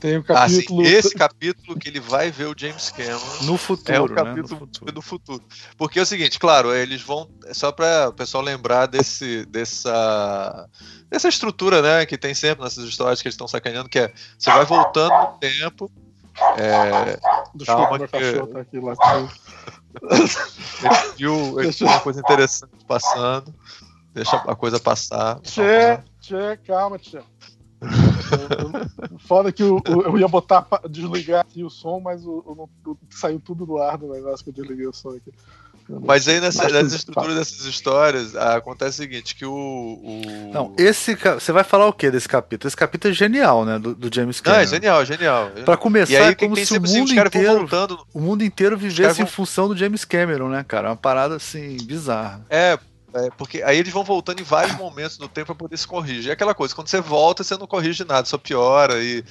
Tem 0.00 0.16
o 0.16 0.22
capítulo. 0.22 0.80
Ah, 0.80 0.84
sim, 0.84 0.92
esse 0.92 1.14
capítulo 1.14 1.78
que 1.78 1.88
ele 1.88 1.98
vai 1.98 2.30
ver 2.30 2.46
o 2.46 2.54
James 2.56 2.90
Cameron. 2.90 3.42
No 3.42 3.56
futuro. 3.56 3.96
É 3.96 4.00
o 4.00 4.08
capítulo 4.08 4.54
né? 4.54 4.58
futuro. 4.58 4.92
do 4.92 5.02
futuro. 5.02 5.44
Porque 5.76 5.98
é 5.98 6.02
o 6.02 6.06
seguinte, 6.06 6.38
claro, 6.38 6.74
eles 6.74 7.02
vão. 7.02 7.28
Só 7.52 7.72
para 7.72 8.08
o 8.08 8.12
pessoal 8.12 8.42
lembrar 8.42 8.86
desse, 8.86 9.44
dessa. 9.46 10.68
Dessa 11.08 11.28
estrutura, 11.28 11.82
né? 11.82 12.06
Que 12.06 12.16
tem 12.16 12.34
sempre 12.34 12.62
nessas 12.62 12.84
histórias 12.84 13.20
que 13.20 13.28
eles 13.28 13.34
estão 13.34 13.48
sacaneando, 13.48 13.88
que 13.88 13.98
é 13.98 14.12
você 14.38 14.50
vai 14.50 14.64
voltando 14.64 15.12
no 15.12 15.38
tempo. 15.38 15.90
É, 16.56 17.18
Desculpa, 17.54 17.98
calma 17.98 17.98
que... 18.06 18.52
tá 18.52 18.60
aqui 18.60 18.78
lá. 18.78 18.94
ele 19.98 21.12
viu, 21.16 21.60
ele 21.60 21.70
viu 21.72 21.86
uma 21.88 22.00
coisa 22.00 22.20
interessante 22.20 22.72
passando. 22.86 23.52
Deixa 24.14 24.36
a 24.36 24.54
coisa 24.54 24.78
passar. 24.78 25.40
Tchê, 25.40 25.98
tchê, 26.20 26.56
calma, 26.66 26.98
tchê. 26.98 27.20
Foda 29.26 29.52
que 29.52 29.62
eu, 29.62 29.80
eu, 29.86 30.18
ia 30.18 30.28
botar 30.28 30.66
desligar 30.88 31.42
aqui 31.42 31.62
o 31.62 31.70
som, 31.70 32.00
mas 32.00 32.24
o, 32.24 32.68
o, 32.84 32.98
saiu 33.10 33.40
tudo 33.40 33.64
do 33.64 33.78
ar 33.78 33.98
do 33.98 34.12
negócio 34.12 34.44
que 34.44 34.50
eu 34.50 34.54
desliguei 34.54 34.86
o 34.86 34.92
som 34.92 35.10
aqui. 35.10 35.32
Mas 35.88 36.28
aí 36.28 36.38
nessa, 36.38 36.68
nessa 36.68 36.96
estrutura 36.96 37.34
dessas 37.34 37.64
histórias 37.64 38.36
acontece 38.36 39.00
o 39.00 39.02
seguinte, 39.02 39.34
que 39.34 39.46
o, 39.46 39.52
o, 39.52 40.50
Não, 40.52 40.74
esse 40.76 41.14
você 41.14 41.50
vai 41.50 41.64
falar 41.64 41.86
o 41.86 41.92
que 41.94 42.10
desse 42.10 42.28
capítulo? 42.28 42.68
Esse 42.68 42.76
capítulo 42.76 43.10
é 43.12 43.16
genial, 43.16 43.64
né, 43.64 43.78
do, 43.78 43.94
do 43.94 44.14
James 44.14 44.38
Cameron. 44.38 44.58
Não, 44.58 44.64
é 44.64 44.68
genial, 44.68 45.04
genial. 45.06 45.50
Para 45.64 45.78
começar, 45.78 46.12
é 46.12 46.34
como 46.34 46.54
se 46.56 46.76
o 46.76 46.82
mundo 46.82 47.10
inteiro, 47.10 47.60
voltando, 47.60 48.06
o 48.12 48.20
mundo 48.20 48.44
inteiro 48.44 48.76
vivesse 48.76 49.18
vão... 49.18 49.26
em 49.26 49.30
função 49.30 49.68
do 49.68 49.76
James 49.76 50.04
Cameron, 50.04 50.50
né, 50.50 50.62
cara? 50.66 50.90
Uma 50.90 50.96
parada 50.96 51.36
assim 51.36 51.78
bizarra. 51.82 52.44
É, 52.50 52.78
é, 53.26 53.30
porque 53.36 53.62
aí 53.62 53.78
eles 53.78 53.92
vão 53.92 54.04
voltando 54.04 54.40
em 54.40 54.44
vários 54.44 54.76
momentos 54.76 55.16
do 55.16 55.28
tempo 55.28 55.46
para 55.46 55.54
poder 55.54 55.76
se 55.76 55.86
corrigir. 55.86 56.30
É 56.30 56.32
aquela 56.32 56.54
coisa, 56.54 56.74
quando 56.74 56.88
você 56.88 57.00
volta, 57.00 57.42
você 57.42 57.56
não 57.56 57.66
corrige 57.66 58.04
nada, 58.04 58.26
só 58.26 58.38
piora 58.38 59.02
e 59.02 59.24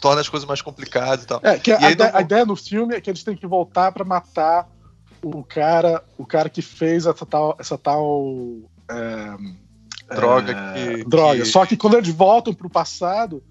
torna 0.00 0.20
as 0.20 0.28
coisas 0.28 0.46
mais 0.46 0.62
complicadas 0.62 1.24
e 1.24 1.26
tal. 1.26 1.40
É, 1.42 1.58
que 1.58 1.70
e 1.70 1.74
a, 1.74 1.90
ideia, 1.90 2.12
não... 2.12 2.18
a, 2.18 2.22
ideia 2.22 2.46
no 2.46 2.56
filme 2.56 2.94
é 2.94 3.00
que 3.00 3.10
eles 3.10 3.22
têm 3.22 3.36
que 3.36 3.46
voltar 3.46 3.92
para 3.92 4.04
matar 4.04 4.68
o 5.22 5.42
cara, 5.42 6.04
o 6.16 6.24
cara 6.24 6.48
que 6.48 6.62
fez 6.62 7.06
essa 7.06 7.26
tal, 7.26 7.56
essa 7.58 7.76
tal 7.76 8.34
é, 8.88 10.14
droga 10.14 10.52
é, 10.52 10.96
que, 10.96 11.04
droga. 11.04 11.40
Que... 11.40 11.44
Só 11.46 11.66
que 11.66 11.76
quando 11.76 11.96
eles 11.96 12.10
voltam 12.10 12.54
pro 12.54 12.70
passado, 12.70 13.42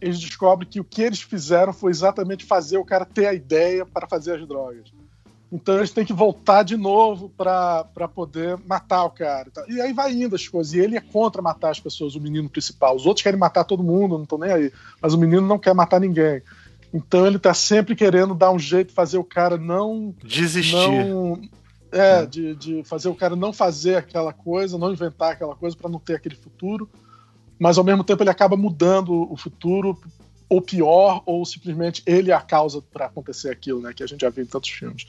eles 0.00 0.20
descobrem 0.20 0.68
que 0.68 0.80
o 0.80 0.84
que 0.84 1.02
eles 1.02 1.22
fizeram 1.22 1.72
foi 1.72 1.90
exatamente 1.90 2.44
fazer 2.44 2.76
o 2.76 2.84
cara 2.84 3.04
ter 3.04 3.26
a 3.26 3.32
ideia 3.32 3.86
para 3.86 4.06
fazer 4.06 4.34
as 4.38 4.46
drogas. 4.46 4.92
Então 5.54 5.76
eles 5.76 5.92
têm 5.92 6.04
que 6.04 6.12
voltar 6.12 6.64
de 6.64 6.76
novo 6.76 7.28
para 7.28 8.08
poder 8.12 8.58
matar 8.66 9.04
o 9.04 9.10
cara. 9.10 9.48
E 9.68 9.80
aí 9.80 9.92
vai 9.92 10.12
indo 10.12 10.34
as 10.34 10.48
coisas. 10.48 10.74
E 10.74 10.80
ele 10.80 10.96
é 10.96 11.00
contra 11.00 11.40
matar 11.40 11.70
as 11.70 11.78
pessoas, 11.78 12.16
o 12.16 12.20
menino 12.20 12.48
principal. 12.48 12.96
Os 12.96 13.06
outros 13.06 13.22
querem 13.22 13.38
matar 13.38 13.62
todo 13.62 13.80
mundo, 13.80 14.16
não 14.16 14.24
estão 14.24 14.36
nem 14.36 14.50
aí. 14.50 14.72
Mas 15.00 15.14
o 15.14 15.18
menino 15.18 15.42
não 15.42 15.56
quer 15.56 15.72
matar 15.72 16.00
ninguém. 16.00 16.42
Então 16.92 17.24
ele 17.24 17.38
tá 17.38 17.54
sempre 17.54 17.94
querendo 17.94 18.34
dar 18.34 18.50
um 18.50 18.58
jeito, 18.58 18.92
fazer 18.92 19.16
o 19.16 19.22
cara 19.22 19.56
não. 19.56 20.12
Desistir. 20.24 20.74
Não, 20.74 21.40
é, 21.92 22.22
é. 22.22 22.26
De, 22.26 22.56
de 22.56 22.82
fazer 22.82 23.08
o 23.08 23.14
cara 23.14 23.36
não 23.36 23.52
fazer 23.52 23.94
aquela 23.94 24.32
coisa, 24.32 24.76
não 24.76 24.92
inventar 24.92 25.34
aquela 25.34 25.54
coisa 25.54 25.76
para 25.76 25.88
não 25.88 26.00
ter 26.00 26.16
aquele 26.16 26.34
futuro. 26.34 26.90
Mas 27.60 27.78
ao 27.78 27.84
mesmo 27.84 28.02
tempo 28.02 28.24
ele 28.24 28.30
acaba 28.30 28.56
mudando 28.56 29.32
o 29.32 29.36
futuro 29.36 29.96
ou 30.48 30.60
pior, 30.60 31.22
ou 31.24 31.46
simplesmente 31.46 32.02
ele 32.04 32.32
é 32.32 32.34
a 32.34 32.40
causa 32.40 32.82
para 32.82 33.06
acontecer 33.06 33.50
aquilo, 33.50 33.80
né? 33.80 33.92
Que 33.94 34.02
a 34.02 34.06
gente 34.06 34.22
já 34.22 34.30
viu 34.30 34.42
em 34.42 34.48
tantos 34.48 34.70
filmes. 34.70 35.06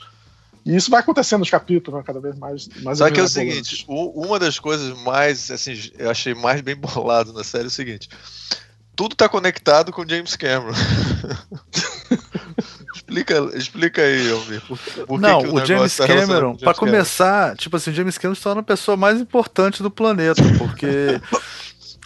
E 0.66 0.74
isso 0.74 0.90
vai 0.90 1.00
acontecendo 1.00 1.40
nos 1.40 1.50
capítulos, 1.50 1.98
né, 1.98 2.04
cada 2.04 2.20
vez 2.20 2.36
mais. 2.36 2.68
mais 2.82 2.98
Só 2.98 3.10
que 3.10 3.20
é 3.20 3.22
o 3.22 3.28
seguinte: 3.28 3.84
o, 3.88 4.26
uma 4.26 4.38
das 4.38 4.58
coisas 4.58 4.96
mais, 5.02 5.50
assim, 5.50 5.90
eu 5.98 6.10
achei 6.10 6.34
mais 6.34 6.60
bem 6.60 6.76
bolado 6.76 7.32
na 7.32 7.44
série 7.44 7.64
é 7.64 7.68
o 7.68 7.70
seguinte: 7.70 8.08
tudo 8.94 9.12
está 9.12 9.28
conectado 9.28 9.92
com 9.92 10.06
James 10.06 10.36
Cameron. 10.36 10.74
explica, 12.94 13.34
explica 13.54 14.02
aí, 14.02 14.30
Almir. 14.30 14.62
Não, 15.20 15.40
o, 15.40 15.54
o 15.54 15.64
James 15.64 15.96
tá 15.96 16.06
Cameron, 16.06 16.56
para 16.56 16.74
começar, 16.74 17.56
tipo 17.56 17.76
assim, 17.76 17.90
o 17.90 17.94
James 17.94 18.18
Cameron 18.18 18.34
se 18.34 18.42
torna 18.42 18.60
a 18.60 18.64
pessoa 18.64 18.96
mais 18.96 19.20
importante 19.20 19.82
do 19.82 19.90
planeta, 19.90 20.42
porque 20.58 21.20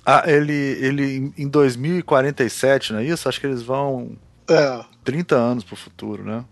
Ah, 0.05 0.25
ele, 0.27 0.53
ele 0.53 1.33
em 1.37 1.49
2047, 1.49 2.93
não 2.93 3.01
é 3.01 3.05
isso? 3.05 3.29
Acho 3.29 3.41
que 3.41 3.47
eles 3.47 3.63
vão 3.63 4.17
é. 4.49 4.85
30 5.05 5.37
anos 5.37 5.65
pro 5.65 5.77
futuro, 5.77 6.25
né? 6.25 6.45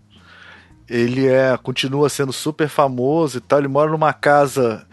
Ele 0.89 1.27
é 1.27 1.57
continua 1.57 2.09
sendo 2.09 2.33
super 2.33 2.67
famoso 2.67 3.37
e 3.37 3.41
tal. 3.41 3.59
Ele 3.59 3.67
mora 3.67 3.91
numa 3.91 4.13
casa 4.13 4.85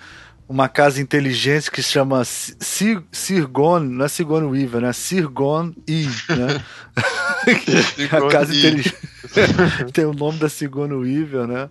uma 0.48 0.68
casa 0.68 1.00
inteligente 1.00 1.70
que 1.70 1.82
se 1.82 1.90
chama 1.90 2.22
Sirgon, 2.24 3.80
não 3.80 4.04
é 4.04 4.08
Sirgon 4.08 4.48
Weaver, 4.48 4.80
né? 4.80 4.92
Sirgon 4.92 5.72
E, 5.88 6.06
né? 6.06 6.62
a 8.12 8.30
casa 8.30 8.54
inteligente 8.54 8.96
tem 9.92 10.04
o 10.04 10.12
nome 10.12 10.38
da 10.38 10.48
Sirgon 10.48 10.88
Weaver, 10.88 11.46
né? 11.46 11.68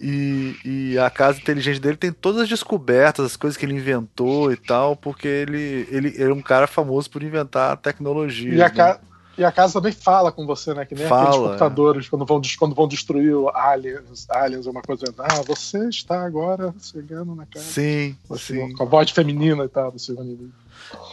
E, 0.00 0.56
e 0.64 0.98
a 0.98 1.10
casa 1.10 1.38
inteligente 1.38 1.80
dele 1.80 1.96
tem 1.96 2.12
todas 2.12 2.42
as 2.42 2.48
descobertas, 2.48 3.26
as 3.26 3.36
coisas 3.36 3.56
que 3.56 3.66
ele 3.66 3.74
inventou 3.74 4.50
e 4.50 4.56
tal, 4.56 4.96
porque 4.96 5.28
ele, 5.28 5.86
ele, 5.90 6.08
ele 6.08 6.30
é 6.30 6.32
um 6.32 6.42
cara 6.42 6.66
famoso 6.66 7.10
por 7.10 7.22
inventar 7.22 7.76
tecnologia. 7.76 8.54
E 8.54 8.62
a, 8.62 8.68
né? 8.68 8.98
E 9.36 9.44
a 9.44 9.50
casa 9.50 9.74
também 9.74 9.92
fala 9.92 10.30
com 10.30 10.46
você, 10.46 10.72
né? 10.74 10.84
Que 10.84 10.94
nem 10.94 11.06
fala, 11.06 11.28
aqueles 11.28 11.46
computadores 11.46 12.06
é. 12.06 12.08
quando, 12.10 12.24
vão, 12.24 12.42
quando 12.58 12.74
vão 12.74 12.88
destruir 12.88 13.34
aliens, 13.54 14.26
aliens, 14.30 14.66
uma 14.66 14.82
coisa. 14.82 15.04
Ah, 15.18 15.42
você 15.42 15.88
está 15.88 16.24
agora 16.24 16.74
chegando 16.80 17.34
na 17.34 17.46
casa. 17.46 17.64
Sim, 17.64 18.16
sim. 18.36 18.72
Com 18.74 18.84
a 18.84 18.86
voz 18.86 19.10
feminina 19.10 19.64
e 19.64 19.68
tal, 19.68 19.90
do 19.90 19.98
segundo 19.98 20.52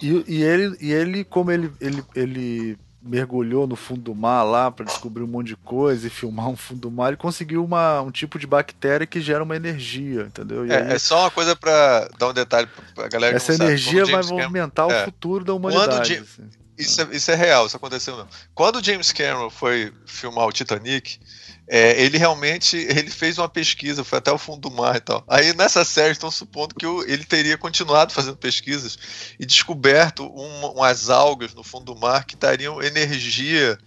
e, 0.01 0.23
e 0.27 0.43
ele, 0.43 0.77
e 0.81 0.91
ele, 0.91 1.23
como 1.23 1.51
ele, 1.51 1.71
ele, 1.79 2.03
ele 2.15 2.77
mergulhou 3.01 3.65
no 3.65 3.75
fundo 3.75 4.01
do 4.01 4.15
mar 4.15 4.43
lá 4.43 4.69
para 4.69 4.85
descobrir 4.85 5.23
um 5.23 5.27
monte 5.27 5.47
de 5.47 5.55
coisa 5.55 6.07
e 6.07 6.09
filmar 6.09 6.47
um 6.47 6.55
fundo 6.55 6.81
do 6.81 6.91
mar, 6.91 7.09
ele 7.09 7.17
conseguiu 7.17 7.63
uma, 7.63 8.01
um 8.01 8.11
tipo 8.11 8.37
de 8.37 8.45
bactéria 8.45 9.07
que 9.07 9.19
gera 9.19 9.43
uma 9.43 9.55
energia, 9.55 10.23
entendeu? 10.23 10.65
É, 10.65 10.75
aí, 10.75 10.93
é, 10.93 10.99
só 10.99 11.21
uma 11.21 11.31
coisa 11.31 11.55
para 11.55 12.09
dar 12.17 12.29
um 12.29 12.33
detalhe 12.33 12.67
pra 12.93 13.07
galera 13.07 13.35
Essa 13.35 13.53
energia 13.53 14.05
vai 14.05 14.23
movimentar 14.23 14.87
Cameron, 14.87 14.99
o 14.99 15.01
é, 15.01 15.05
futuro 15.05 15.43
da 15.43 15.53
humanidade. 15.53 16.15
Quando, 16.15 16.23
assim. 16.23 16.60
Isso 16.77 17.01
é, 17.01 17.07
isso 17.15 17.31
é 17.31 17.35
real, 17.35 17.67
isso 17.67 17.75
aconteceu 17.75 18.15
mesmo. 18.15 18.29
Quando 18.55 18.77
o 18.77 18.83
James 18.83 19.11
Cameron 19.11 19.49
foi 19.49 19.93
filmar 20.05 20.47
o 20.47 20.51
Titanic, 20.51 21.19
é, 21.67 22.01
ele 22.03 22.17
realmente 22.17 22.75
ele 22.75 23.09
fez 23.09 23.37
uma 23.37 23.47
pesquisa, 23.47 24.03
foi 24.03 24.17
até 24.17 24.31
o 24.31 24.37
fundo 24.37 24.69
do 24.69 24.75
mar 24.75 24.97
e 24.97 24.99
tal. 24.99 25.23
Aí 25.27 25.53
nessa 25.53 25.85
série 25.85 26.11
estão 26.11 26.29
supondo 26.29 26.75
que 26.75 26.85
o, 26.85 27.03
ele 27.03 27.23
teria 27.23 27.57
continuado 27.57 28.11
fazendo 28.11 28.35
pesquisas 28.35 28.97
e 29.39 29.45
descoberto 29.45 30.25
um, 30.25 30.65
umas 30.71 31.09
algas 31.09 31.53
no 31.53 31.63
fundo 31.63 31.93
do 31.93 31.99
mar 31.99 32.25
que 32.25 32.35
dariam 32.35 32.81
energia, 32.81 33.77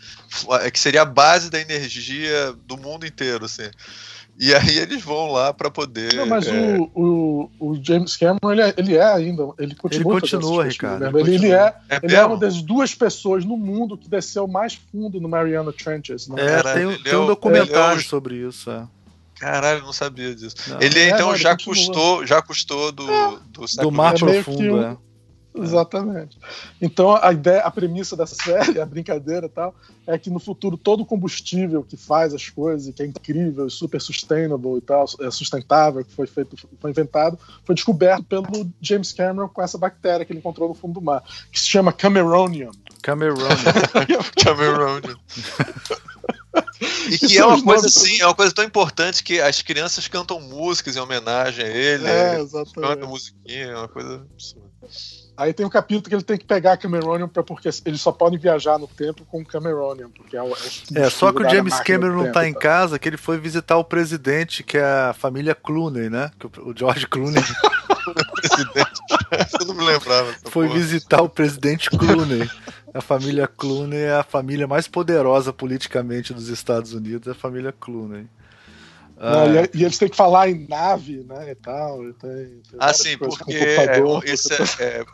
que 0.73 0.81
seria 0.81 1.03
a 1.03 1.07
base 1.07 1.51
da 1.51 1.61
energia 1.61 2.55
do 2.65 2.77
mundo 2.77 3.07
inteiro, 3.07 3.45
assim. 3.45 3.71
E 4.39 4.53
aí 4.53 4.79
eles 4.79 5.03
vão 5.03 5.31
lá 5.31 5.53
para 5.53 5.71
poder. 5.71 6.15
Não, 6.15 6.27
mas 6.27 6.47
é... 6.49 6.77
o, 6.77 6.91
o, 6.95 7.51
o, 7.61 7.81
James 7.83 8.17
Cameron, 8.17 8.51
ele 8.51 8.63
é, 8.63 8.75
ele 8.77 8.97
é 8.97 9.05
ainda. 9.05 9.49
Ele 9.59 9.75
continua. 9.75 10.13
Ele 10.15 10.21
continua, 10.21 10.65
Ricardo. 10.65 11.19
Ele, 11.19 11.35
ele, 11.35 11.53
é, 11.53 11.75
é, 11.89 12.01
ele 12.03 12.15
é 12.17 12.25
uma 12.25 12.37
das 12.37 12.61
duas 12.61 12.95
pessoas 12.95 13.45
no 13.45 13.57
mundo 13.57 13.97
que 13.97 14.09
desceu 14.09 14.49
mais 14.49 14.75
fundo 14.91 15.21
no 15.21 15.29
Mariana 15.29 15.73
Trenches. 15.73 16.27
Né? 16.27 16.37
É, 16.43 16.63
tem, 16.63 17.03
tem 17.03 17.13
é 17.13 17.17
um 17.17 17.27
documentário 17.27 18.01
é 18.01 18.03
sobre 18.03 18.37
isso. 18.37 18.71
É. 18.71 18.87
Caralho, 19.39 19.83
não 19.83 19.93
sabia 19.93 20.35
disso. 20.35 20.57
Não. 20.69 20.81
Ele 20.81 21.01
então 21.09 21.29
não, 21.29 21.37
já 21.37 21.57
custou, 21.57 22.27
já 22.27 22.43
custou 22.43 22.91
do, 22.91 23.07
do, 23.51 23.67
do 23.83 23.93
mar 23.93 24.15
profundo, 24.15 24.83
é. 24.83 24.97
Exatamente. 25.57 26.37
Então 26.83 27.15
a 27.15 27.33
ideia, 27.33 27.61
a 27.61 27.71
premissa 27.71 28.17
dessa 28.17 28.35
série, 28.43 28.81
a 28.81 28.87
brincadeira 28.87 29.47
e 29.47 29.49
tal, 29.49 29.75
é 30.07 30.19
que 30.19 30.29
no 30.29 30.41
futuro 30.41 30.77
todo 30.77 31.03
o 31.03 31.07
combustível 31.07 31.85
que 31.85 31.97
faz 31.97 32.35
as 32.35 32.49
coisas, 32.49 32.93
que 32.93 33.03
é 33.03 33.07
incrível, 33.07 33.71
super 33.71 34.01
sustainable 34.01 34.79
e 34.79 34.81
tal, 34.81 35.05
é 35.21 35.31
sustentável, 35.31 36.05
que 36.05 36.13
foi 36.13 36.27
feito, 36.27 36.57
foi 36.81 36.91
inventado, 36.91 37.39
foi 37.65 37.75
descoberto 37.75 38.25
pelo 38.25 38.69
James 38.81 39.13
Cameron 39.13 39.49
com 39.49 39.63
essa 39.63 39.79
bactéria 39.79 40.25
que 40.27 40.33
ele 40.33 40.41
encontrou 40.41 40.69
no 40.69 40.75
fundo 40.75 40.95
do 40.95 41.01
mar, 41.01 41.23
que 41.53 41.61
se 41.61 41.67
chama 41.67 41.93
Cameronium. 41.93 42.73
Cameronium. 43.01 43.47
Cameronium. 44.43 45.17
E 47.11 47.19
que 47.19 47.39
é 47.39 47.45
uma 47.45 47.63
coisa 47.63 47.87
assim, 47.87 48.21
é 48.21 48.27
uma 48.27 48.35
coisa 48.35 48.53
tão 48.53 48.65
importante 48.65 49.23
que 49.23 49.41
as 49.41 49.63
crianças 49.63 50.09
cantam 50.09 50.41
músicas 50.41 50.97
em 50.97 51.01
homenagem 51.01 51.65
a 51.65 51.69
ele. 51.69 52.07
É, 52.07 52.41
exatamente. 52.41 52.75
Cantam 52.75 53.09
musiquinha, 53.09 53.67
é 53.67 53.77
uma 53.77 53.89
coisa 53.89 54.27
absurda. 54.33 54.71
Aí 55.37 55.53
tem 55.53 55.67
um 55.67 55.71
capítulo 55.71 56.09
que 56.09 56.15
ele 56.15 56.23
tem 56.23 56.39
que 56.39 56.45
pegar 56.45 56.75
a 56.75 56.77
Cameronium 56.77 57.29
pra, 57.29 57.43
porque 57.43 57.69
eles 57.85 58.01
só 58.01 58.13
podem 58.13 58.39
viajar 58.39 58.79
no 58.79 58.87
tempo 58.87 59.25
com 59.25 59.41
o 59.41 59.45
Cameronium. 59.45 60.09
Porque 60.11 60.37
é, 60.37 60.43
o, 60.43 60.53
é, 60.53 61.03
é 61.03 61.11
só 61.11 61.33
que 61.33 61.43
o 61.43 61.51
James 61.51 61.81
Cameron 61.81 62.25
não 62.25 62.33
tá 62.33 62.47
em 62.47 62.55
casa, 62.55 62.99
que 62.99 63.09
ele 63.09 63.17
foi 63.17 63.37
visitar 63.39 63.77
o 63.77 63.85
presidente, 63.85 64.63
que 64.63 64.79
é 64.79 64.85
a 64.85 65.13
família 65.13 65.55
Clooney, 65.55 66.09
né? 66.09 66.31
O 66.59 66.73
George 66.77 67.07
Clooney. 67.09 67.43
Eu 69.61 69.67
não 69.67 69.75
me 69.75 69.85
lembrava. 69.85 70.33
Foi 70.45 70.67
porra. 70.67 70.79
visitar 70.79 71.23
o 71.23 71.29
presidente 71.29 71.91
Clooney. 71.91 72.49
A 72.93 73.01
família 73.01 73.49
Clooney 73.49 73.99
é 73.99 74.15
a 74.15 74.23
família 74.23 74.69
mais 74.69 74.87
poderosa 74.87 75.53
politicamente 75.53 76.33
dos 76.33 76.49
Estados 76.49 76.93
Unidos, 76.93 77.27
é 77.27 77.33
a 77.33 77.35
família 77.35 77.73
Clooney. 77.73 78.29
Ah, 79.19 79.45
e, 79.73 79.83
eles 79.83 79.99
têm 79.99 80.09
que 80.09 80.17
falar 80.17 80.51
em 80.51 80.67
nave, 80.67 81.25
né, 81.25 81.51
e 81.51 81.55
tal. 81.55 82.05
E 82.09 82.13
tem, 82.15 82.31
tem 82.47 82.79
ah, 82.79 82.93
sim, 82.93 83.17
porque 83.17 83.55
é, 83.55 84.03
esse 84.25 84.53
é, 84.83 85.01
é, 85.01 85.05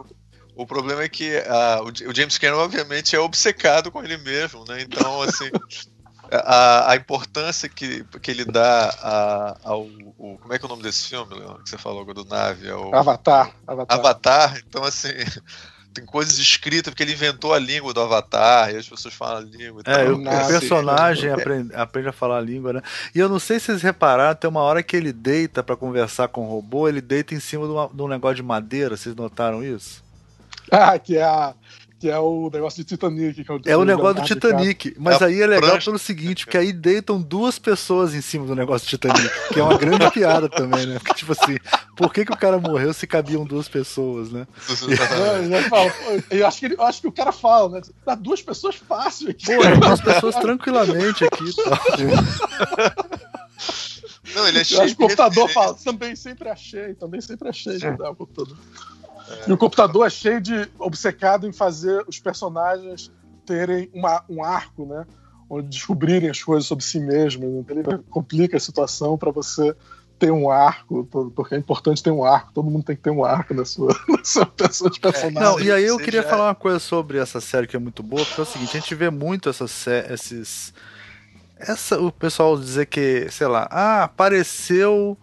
o 0.56 0.66
problema 0.66 1.02
é 1.02 1.08
que 1.08 1.38
uh, 1.38 2.08
o 2.08 2.14
James 2.14 2.38
Cameron, 2.38 2.64
obviamente, 2.64 3.14
é 3.14 3.20
obcecado 3.20 3.90
com 3.90 4.02
ele 4.02 4.16
mesmo, 4.18 4.64
né? 4.66 4.82
Então, 4.82 5.22
assim, 5.22 5.50
a, 6.32 6.92
a 6.92 6.96
importância 6.96 7.68
que, 7.68 8.04
que 8.20 8.30
ele 8.30 8.44
dá 8.44 8.88
a, 9.02 9.56
ao. 9.64 9.86
Como 10.16 10.52
é 10.52 10.58
que 10.58 10.64
é 10.64 10.66
o 10.66 10.70
nome 10.70 10.82
desse 10.82 11.08
filme, 11.08 11.34
Leon, 11.34 11.56
que 11.62 11.70
você 11.70 11.78
falou 11.78 12.04
do 12.12 12.24
nave? 12.24 12.68
É 12.68 12.74
o, 12.74 12.94
Avatar, 12.94 13.54
Avatar. 13.66 13.98
Avatar. 13.98 14.62
Então, 14.66 14.84
assim 14.84 15.08
tem 15.92 16.04
coisas 16.04 16.38
escritas, 16.38 16.90
porque 16.90 17.02
ele 17.02 17.12
inventou 17.12 17.52
a 17.52 17.58
língua 17.58 17.92
do 17.92 18.00
Avatar, 18.00 18.72
e 18.72 18.76
as 18.76 18.88
pessoas 18.88 19.12
falam 19.14 19.38
a 19.38 19.40
língua. 19.40 19.82
É, 19.86 20.08
o, 20.08 20.20
o 20.20 20.48
personagem 20.48 21.30
aprende, 21.30 21.74
aprende, 21.74 22.08
a 22.08 22.12
falar 22.12 22.38
a 22.38 22.40
língua, 22.40 22.72
né? 22.74 22.82
E 23.14 23.18
eu 23.18 23.28
não 23.28 23.38
sei 23.38 23.58
se 23.58 23.66
vocês 23.66 23.82
repararam, 23.82 24.34
tem 24.34 24.48
uma 24.48 24.60
hora 24.60 24.82
que 24.82 24.96
ele 24.96 25.12
deita 25.12 25.62
para 25.62 25.76
conversar 25.76 26.28
com 26.28 26.42
o 26.46 26.50
robô, 26.50 26.88
ele 26.88 27.00
deita 27.00 27.34
em 27.34 27.40
cima 27.40 27.66
de, 27.66 27.72
uma, 27.72 27.88
de 27.92 28.02
um 28.02 28.08
negócio 28.08 28.36
de 28.36 28.42
madeira, 28.42 28.96
vocês 28.96 29.14
notaram 29.14 29.64
isso? 29.64 30.02
Ah, 30.70 30.98
que 30.98 31.16
é 31.16 31.22
a, 31.22 31.54
que 32.00 32.08
é 32.08 32.18
o 32.18 32.48
negócio 32.50 32.82
de 32.82 32.88
Titanic. 32.88 33.44
é, 33.66 33.72
é 33.72 33.76
o 33.76 33.84
negócio 33.84 34.22
do 34.22 34.26
Titanic. 34.26 34.96
Mas 34.98 35.20
é 35.20 35.26
aí 35.26 35.42
é 35.42 35.46
legal 35.46 35.72
prancha. 35.72 35.84
pelo 35.84 35.98
seguinte, 35.98 36.46
porque 36.46 36.56
aí 36.56 36.72
deitam 36.72 37.20
duas 37.20 37.58
pessoas 37.58 38.14
em 38.14 38.22
cima 38.22 38.46
do 38.46 38.56
negócio 38.56 38.86
do 38.86 38.90
Titanic, 38.90 39.30
que 39.52 39.60
é 39.60 39.62
uma 39.62 39.76
grande 39.76 40.08
piada 40.10 40.48
também, 40.48 40.86
né? 40.86 40.98
Porque, 40.98 41.12
tipo 41.12 41.32
assim, 41.32 41.58
por 41.94 42.10
que, 42.10 42.24
que 42.24 42.32
o 42.32 42.36
cara 42.36 42.58
morreu 42.58 42.94
se 42.94 43.06
cabiam 43.06 43.44
duas 43.44 43.68
pessoas, 43.68 44.32
né? 44.32 44.46
É, 46.30 46.40
eu, 46.40 46.46
acho 46.46 46.58
que 46.58 46.66
ele, 46.66 46.74
eu 46.76 46.82
acho 46.84 47.02
que 47.02 47.08
o 47.08 47.12
cara 47.12 47.32
fala, 47.32 47.68
né? 47.68 47.82
Dá 48.06 48.14
duas 48.14 48.40
pessoas 48.40 48.76
fácil 48.76 49.28
aqui. 49.28 49.44
Pô, 49.44 49.62
é 49.62 49.76
duas 49.76 50.00
pessoas 50.00 50.36
tranquilamente 50.36 51.22
aqui. 51.22 51.54
Tá? 51.54 51.78
Não, 54.34 54.48
ele 54.48 54.58
é 54.58 54.64
cheio. 54.64 54.90
O 54.90 54.96
computador 54.96 55.50
fala, 55.50 55.74
também 55.74 56.16
sempre 56.16 56.48
achei, 56.48 56.94
também 56.94 57.20
sempre 57.20 57.50
achei 57.50 57.78
que 57.78 57.90
dá 57.90 58.10
o 58.10 58.16
computador. 58.16 58.56
E 59.46 59.52
o 59.52 59.56
computador 59.56 60.06
é 60.06 60.10
cheio 60.10 60.40
de 60.40 60.68
obcecado 60.78 61.46
em 61.46 61.52
fazer 61.52 62.04
os 62.06 62.18
personagens 62.18 63.10
terem 63.46 63.90
uma, 63.92 64.24
um 64.28 64.44
arco, 64.44 64.86
né? 64.86 65.06
Onde 65.48 65.68
descobrirem 65.68 66.30
as 66.30 66.42
coisas 66.42 66.66
sobre 66.66 66.84
si 66.84 67.00
mesmos. 67.00 67.48
Então 67.48 67.76
ele 67.76 68.02
complica 68.10 68.56
a 68.56 68.60
situação 68.60 69.18
para 69.18 69.30
você 69.30 69.74
ter 70.18 70.30
um 70.30 70.50
arco, 70.50 71.08
porque 71.34 71.54
é 71.54 71.58
importante 71.58 72.02
ter 72.02 72.10
um 72.10 72.22
arco, 72.22 72.52
todo 72.52 72.70
mundo 72.70 72.84
tem 72.84 72.94
que 72.94 73.00
ter 73.00 73.10
um 73.10 73.24
arco 73.24 73.54
na 73.54 73.64
sua, 73.64 73.88
na 74.06 74.22
sua 74.22 74.44
pessoa 74.44 74.90
de 74.90 75.00
personagem. 75.00 75.40
Não, 75.40 75.58
e 75.58 75.72
aí 75.72 75.84
eu 75.84 75.96
queria 75.96 76.22
falar 76.22 76.48
uma 76.48 76.54
coisa 76.54 76.78
sobre 76.78 77.18
essa 77.18 77.40
série 77.40 77.66
que 77.66 77.74
é 77.74 77.78
muito 77.78 78.02
boa, 78.02 78.22
porque 78.24 78.38
é 78.38 78.44
o 78.44 78.46
seguinte, 78.46 78.76
a 78.76 78.80
gente 78.80 78.94
vê 78.94 79.08
muito 79.08 79.48
essas, 79.48 79.86
esses 79.86 80.74
essa, 81.56 81.98
o 81.98 82.12
pessoal 82.12 82.58
dizer 82.58 82.86
que, 82.86 83.28
sei 83.30 83.46
lá, 83.46 83.66
ah, 83.70 84.04
apareceu 84.04 85.16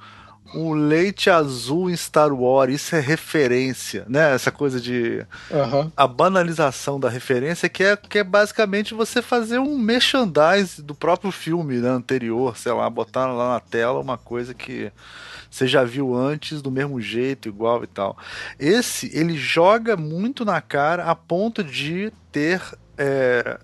o 0.53 0.73
leite 0.73 1.29
azul 1.29 1.89
em 1.89 1.95
Star 1.95 2.33
Wars, 2.33 2.73
isso 2.73 2.95
é 2.95 2.99
referência, 2.99 4.05
né? 4.07 4.33
Essa 4.33 4.51
coisa 4.51 4.79
de 4.79 5.25
Aham. 5.51 5.91
a 5.95 6.07
banalização 6.07 6.99
da 6.99 7.09
referência, 7.09 7.67
que 7.67 7.83
é, 7.83 7.95
que 7.97 8.19
é 8.19 8.23
basicamente 8.23 8.93
você 8.93 9.21
fazer 9.21 9.59
um 9.59 9.77
merchandise 9.77 10.81
do 10.81 10.95
próprio 10.95 11.31
filme 11.31 11.77
né, 11.77 11.89
anterior, 11.89 12.57
sei 12.57 12.71
lá, 12.71 12.89
botar 12.89 13.27
lá 13.27 13.53
na 13.53 13.59
tela 13.59 13.99
uma 13.99 14.17
coisa 14.17 14.53
que 14.53 14.91
você 15.49 15.67
já 15.67 15.83
viu 15.83 16.15
antes 16.15 16.61
do 16.61 16.71
mesmo 16.71 16.99
jeito, 17.01 17.47
igual 17.47 17.83
e 17.83 17.87
tal. 17.87 18.17
Esse, 18.59 19.09
ele 19.17 19.37
joga 19.37 19.95
muito 19.97 20.45
na 20.45 20.61
cara 20.61 21.05
a 21.05 21.15
ponto 21.15 21.63
de 21.63 22.11
ter. 22.31 22.61
é, 22.97 23.59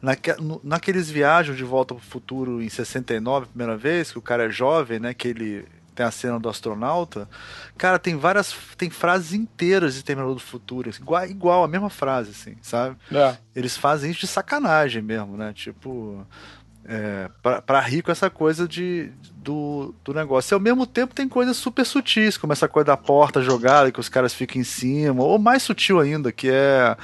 naque, 0.00 0.30
naqueles 0.62 1.10
viagens 1.10 1.56
de 1.56 1.64
volta 1.64 1.94
pro 1.94 2.02
futuro 2.02 2.62
em 2.62 2.68
69, 2.68 3.46
primeira 3.46 3.76
vez, 3.76 4.12
que 4.12 4.18
o 4.18 4.22
cara 4.22 4.44
é 4.44 4.50
jovem, 4.50 4.98
né? 4.98 5.14
Que 5.14 5.28
ele 5.28 5.66
tem 5.96 6.04
a 6.04 6.10
cena 6.10 6.38
do 6.38 6.48
astronauta. 6.48 7.26
Cara, 7.76 7.98
tem 7.98 8.16
várias. 8.16 8.54
Tem 8.76 8.90
frases 8.90 9.32
inteiras 9.32 9.94
de 9.94 10.04
Terminador 10.04 10.34
do 10.34 10.40
Futuro. 10.40 10.90
assim, 10.90 11.02
Igual, 11.02 11.26
igual 11.26 11.64
a 11.64 11.68
mesma 11.68 11.88
frase, 11.88 12.30
assim, 12.30 12.56
sabe? 12.60 12.96
É. 13.10 13.36
Eles 13.54 13.76
fazem 13.76 14.10
isso 14.10 14.20
de 14.20 14.26
sacanagem 14.26 15.02
mesmo, 15.02 15.36
né? 15.36 15.52
Tipo. 15.54 16.24
É, 16.88 17.28
pra 17.66 17.80
rir 17.80 18.00
com 18.00 18.12
essa 18.12 18.30
coisa 18.30 18.68
de, 18.68 19.10
do, 19.34 19.92
do 20.04 20.14
negócio. 20.14 20.52
E 20.52 20.54
ao 20.54 20.60
mesmo 20.60 20.86
tempo 20.86 21.16
tem 21.16 21.28
coisas 21.28 21.56
super 21.56 21.84
sutis, 21.84 22.36
como 22.36 22.52
essa 22.52 22.68
coisa 22.68 22.86
da 22.86 22.96
porta 22.96 23.42
jogada, 23.42 23.90
que 23.90 23.98
os 23.98 24.08
caras 24.08 24.32
ficam 24.32 24.60
em 24.60 24.64
cima, 24.64 25.20
ou 25.20 25.36
mais 25.36 25.64
sutil 25.64 25.98
ainda, 25.98 26.30
que 26.30 26.48
é, 26.48 26.96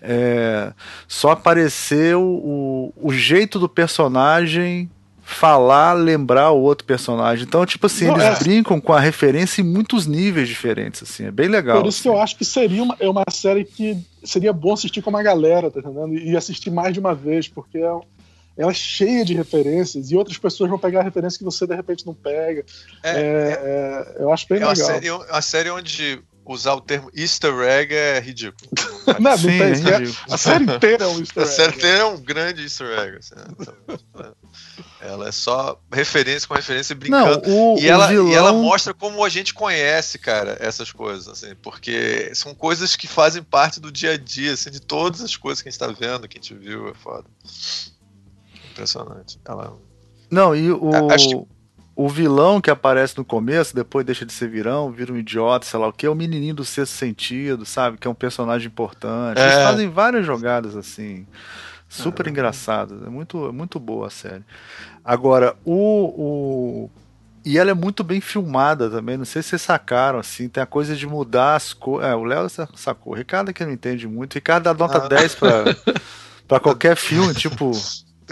é 0.00 0.72
só 1.08 1.32
aparecer 1.32 2.14
o, 2.14 2.22
o, 2.22 3.08
o 3.08 3.12
jeito 3.12 3.58
do 3.58 3.68
personagem 3.68 4.88
falar, 5.24 5.94
lembrar 5.94 6.50
o 6.50 6.60
outro 6.60 6.86
personagem. 6.86 7.44
Então, 7.46 7.64
tipo 7.64 7.86
assim, 7.86 8.06
Não, 8.06 8.14
eles 8.20 8.40
é. 8.40 8.44
brincam 8.44 8.80
com 8.80 8.92
a 8.92 9.00
referência 9.00 9.62
em 9.62 9.64
muitos 9.64 10.06
níveis 10.06 10.48
diferentes, 10.48 11.02
assim, 11.02 11.24
é 11.26 11.30
bem 11.30 11.48
legal. 11.48 11.80
Por 11.80 11.88
isso 11.88 12.02
que 12.02 12.08
eu 12.08 12.20
acho 12.20 12.36
que 12.36 12.44
seria 12.44 12.82
uma, 12.82 12.96
é 13.00 13.08
uma 13.08 13.24
série 13.30 13.64
que 13.64 13.96
seria 14.22 14.52
bom 14.52 14.72
assistir 14.74 15.00
com 15.02 15.10
uma 15.10 15.22
galera, 15.22 15.70
tá 15.70 15.80
entendendo? 15.80 16.14
E 16.14 16.36
assistir 16.36 16.70
mais 16.70 16.92
de 16.92 17.00
uma 17.00 17.14
vez, 17.14 17.48
porque 17.48 17.78
é- 17.78 18.00
ela 18.56 18.70
é 18.70 18.74
cheia 18.74 19.24
de 19.24 19.34
referências 19.34 20.10
e 20.10 20.16
outras 20.16 20.38
pessoas 20.38 20.70
vão 20.70 20.78
pegar 20.78 21.00
a 21.00 21.02
referência 21.02 21.38
que 21.38 21.44
você 21.44 21.66
de 21.66 21.74
repente 21.74 22.06
não 22.06 22.14
pega. 22.14 22.64
É, 23.02 23.10
É, 23.10 24.16
é, 24.20 24.22
eu 24.22 24.32
acho 24.32 24.46
bem 24.48 24.60
é 24.60 24.64
uma, 24.66 24.72
legal. 24.72 24.86
série, 24.86 25.10
uma 25.10 25.42
série 25.42 25.70
onde 25.70 26.20
usar 26.46 26.74
o 26.74 26.80
termo 26.80 27.10
easter 27.16 27.52
egg 27.62 27.94
é 27.94 28.20
ridículo. 28.20 28.70
Não, 29.18 29.30
não 29.30 29.38
Sim, 29.38 29.46
tem, 29.48 29.60
é 29.62 29.70
isso, 29.72 29.88
é- 29.88 29.98
ridículo. 29.98 30.16
a 30.34 30.36
série 30.38 30.64
inteira 30.64 31.04
é 31.04 31.08
um 31.08 31.18
easter 31.20 31.42
A 31.42 31.46
egg. 31.46 31.54
série 31.56 31.76
inteira 31.76 31.98
é 31.98 32.04
um 32.04 32.20
grande 32.20 32.62
easter 32.62 32.86
egg. 32.98 33.16
assim, 33.18 33.34
né? 33.34 33.44
ela 35.00 35.28
é 35.28 35.32
só 35.32 35.78
referência 35.92 36.46
com 36.48 36.54
referência 36.54 36.92
e 36.94 37.08
Não, 37.10 37.24
brincando. 37.24 37.50
o, 37.50 37.78
E 37.78 37.84
o 37.86 37.88
ela, 37.90 38.06
vilão... 38.08 38.28
e 38.28 38.34
ela 38.34 38.52
mostra 38.52 38.92
como 38.94 39.24
a 39.24 39.28
gente 39.28 39.52
conhece, 39.54 40.18
cara, 40.18 40.56
essas 40.60 40.90
coisas, 40.92 41.28
assim, 41.28 41.54
porque 41.62 42.30
são 42.34 42.54
coisas 42.54 42.96
que 42.96 43.06
fazem 43.06 43.42
parte 43.42 43.80
do 43.80 43.90
dia 43.92 44.12
a 44.12 44.16
dia, 44.16 44.52
assim, 44.52 44.70
de 44.70 44.80
todas 44.80 45.20
as 45.20 45.36
coisas 45.36 45.62
que 45.62 45.68
a 45.68 45.70
gente 45.72 45.78
tá 45.78 45.86
vendo, 45.88 46.26
que 46.28 46.38
a 46.38 46.40
gente 46.40 46.54
viu, 46.54 46.88
é 46.88 46.94
foda. 46.94 47.24
Impressionante. 48.72 49.38
Ela... 49.44 49.76
Não, 50.30 50.54
e 50.54 50.70
o, 50.70 50.90
que- 51.16 51.46
o 51.96 52.08
vilão 52.08 52.60
que 52.60 52.70
aparece 52.70 53.16
no 53.16 53.24
começo, 53.24 53.74
depois 53.74 54.04
deixa 54.04 54.26
de 54.26 54.32
ser 54.32 54.48
virão, 54.48 54.90
vira 54.90 55.12
um 55.12 55.16
idiota, 55.16 55.64
sei 55.66 55.78
lá 55.78 55.86
o 55.88 55.92
que, 55.92 56.06
é 56.06 56.10
o 56.10 56.14
menininho 56.14 56.54
do 56.54 56.64
sexto 56.64 56.92
sentido, 56.92 57.64
sabe? 57.64 57.98
Que 57.98 58.08
é 58.08 58.10
um 58.10 58.14
personagem 58.14 58.66
importante. 58.66 59.40
Eles 59.40 59.54
É. 59.54 59.62
fazem 59.64 59.88
várias 59.88 60.26
jogadas 60.26 60.76
assim, 60.76 61.24
super 61.94 62.26
engraçadas. 62.26 63.02
É 63.02 63.08
muito, 63.08 63.46
é 63.48 63.52
muito 63.52 63.78
boa 63.80 64.06
a 64.08 64.10
série. 64.10 64.42
Agora, 65.04 65.56
o, 65.64 65.74
o. 66.86 66.90
E 67.44 67.58
ela 67.58 67.70
é 67.70 67.74
muito 67.74 68.02
bem 68.02 68.20
filmada 68.22 68.88
também, 68.88 69.18
não 69.18 69.24
sei 69.26 69.42
se 69.42 69.50
vocês 69.50 69.60
sacaram, 69.62 70.18
assim, 70.18 70.48
tem 70.48 70.62
a 70.62 70.66
coisa 70.66 70.96
de 70.96 71.06
mudar 71.06 71.56
as 71.56 71.74
cores. 71.74 72.08
É, 72.08 72.14
o 72.14 72.24
Léo 72.24 72.48
sa- 72.48 72.68
sacou. 72.74 73.12
O 73.12 73.16
Ricardo 73.16 73.50
é 73.50 73.52
que 73.52 73.64
não 73.64 73.72
entende 73.72 74.08
muito. 74.08 74.32
O 74.32 74.36
Ricardo 74.36 74.64
dá 74.64 74.72
nota 74.74 74.98
Ah. 75.04 75.08
10 75.08 75.34
pra, 75.34 75.64
pra 76.48 76.58
qualquer 76.60 76.96
filme, 76.96 77.34
tipo 77.34 77.70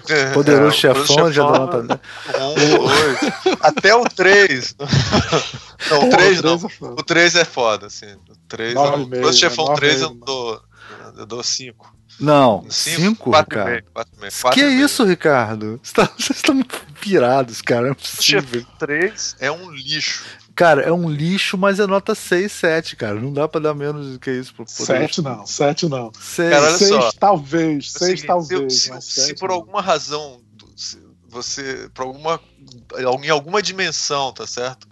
É, 0.08 0.30
Poderoso 0.32 0.68
o 0.68 0.78
Chefão, 0.78 1.30
já 1.30 1.42
dá 1.44 1.58
nota 1.58 1.82
10. 1.82 2.00
Um, 2.40 2.78
dois, 2.78 3.58
até 3.60 3.94
o 3.94 4.04
3. 4.04 4.76
Não, 5.90 6.06
o 6.06 6.10
3 6.10 6.42
não. 6.42 6.54
É. 6.54 6.84
O 6.92 7.02
3 7.02 7.36
é 7.36 7.44
foda, 7.44 7.88
assim. 7.88 8.06
O 8.30 8.34
3 8.48 8.72
Nove 8.72 9.02
o 9.02 9.04
Poderoso 9.04 9.38
Chefão 9.38 9.64
nove 9.66 9.76
e 9.76 9.80
3 9.80 10.00
eu 10.00 10.08
meio, 10.10 10.24
dou. 10.24 10.62
Eu 11.18 11.26
dou 11.26 11.42
5. 11.42 11.94
Não, 12.20 12.64
5, 12.70 13.30
4 13.30 13.58
Ricardo. 13.58 13.84
4 13.92 14.12
meio, 14.20 14.32
Que 14.32 14.40
quatro 14.42 14.60
e 14.60 14.64
meio. 14.64 14.84
isso, 14.84 15.04
Ricardo? 15.04 15.80
Vocês 15.82 15.92
tá- 15.92 16.14
estão 16.18 16.62
pirados, 17.00 17.60
cara. 17.62 17.90
É 17.90 17.94
possível. 17.94 18.42
Chefão 18.42 18.66
3 18.78 19.36
é 19.40 19.50
um 19.50 19.70
lixo. 19.70 20.24
Cara, 20.54 20.82
é 20.82 20.92
um 20.92 21.08
lixo, 21.10 21.56
mas 21.56 21.80
é 21.80 21.86
nota 21.86 22.14
6, 22.14 22.52
7, 22.52 22.94
cara. 22.94 23.14
Não 23.18 23.32
dá 23.32 23.48
pra 23.48 23.60
dar 23.60 23.74
menos 23.74 24.12
do 24.12 24.18
que 24.20 24.30
isso 24.30 24.54
pro 24.54 24.64
poder. 24.66 24.84
Sete 25.08 25.22
não, 25.22 25.46
sete 25.46 25.88
não. 25.88 26.12
6. 26.20 26.50
Cara, 26.50 26.62
olha 26.66 26.76
seis 26.78 26.90
só. 26.90 27.12
talvez, 27.12 27.74
É 27.74 27.78
o 27.78 27.82
seis 27.82 28.20
seguinte, 28.20 28.26
talvez. 28.26 28.82
Se, 28.82 28.90
mas 28.90 29.04
se- 29.04 29.12
se 29.14 29.20
sete 29.28 29.40
por 29.40 29.48
não. 29.48 29.56
alguma 29.56 29.80
razão 29.80 30.40
se 30.76 30.98
você, 31.28 31.88
por 31.94 32.02
alguma, 32.04 32.38
em 33.24 33.30
alguma 33.30 33.62
dimensão, 33.62 34.30
tá 34.32 34.46
certo? 34.46 34.86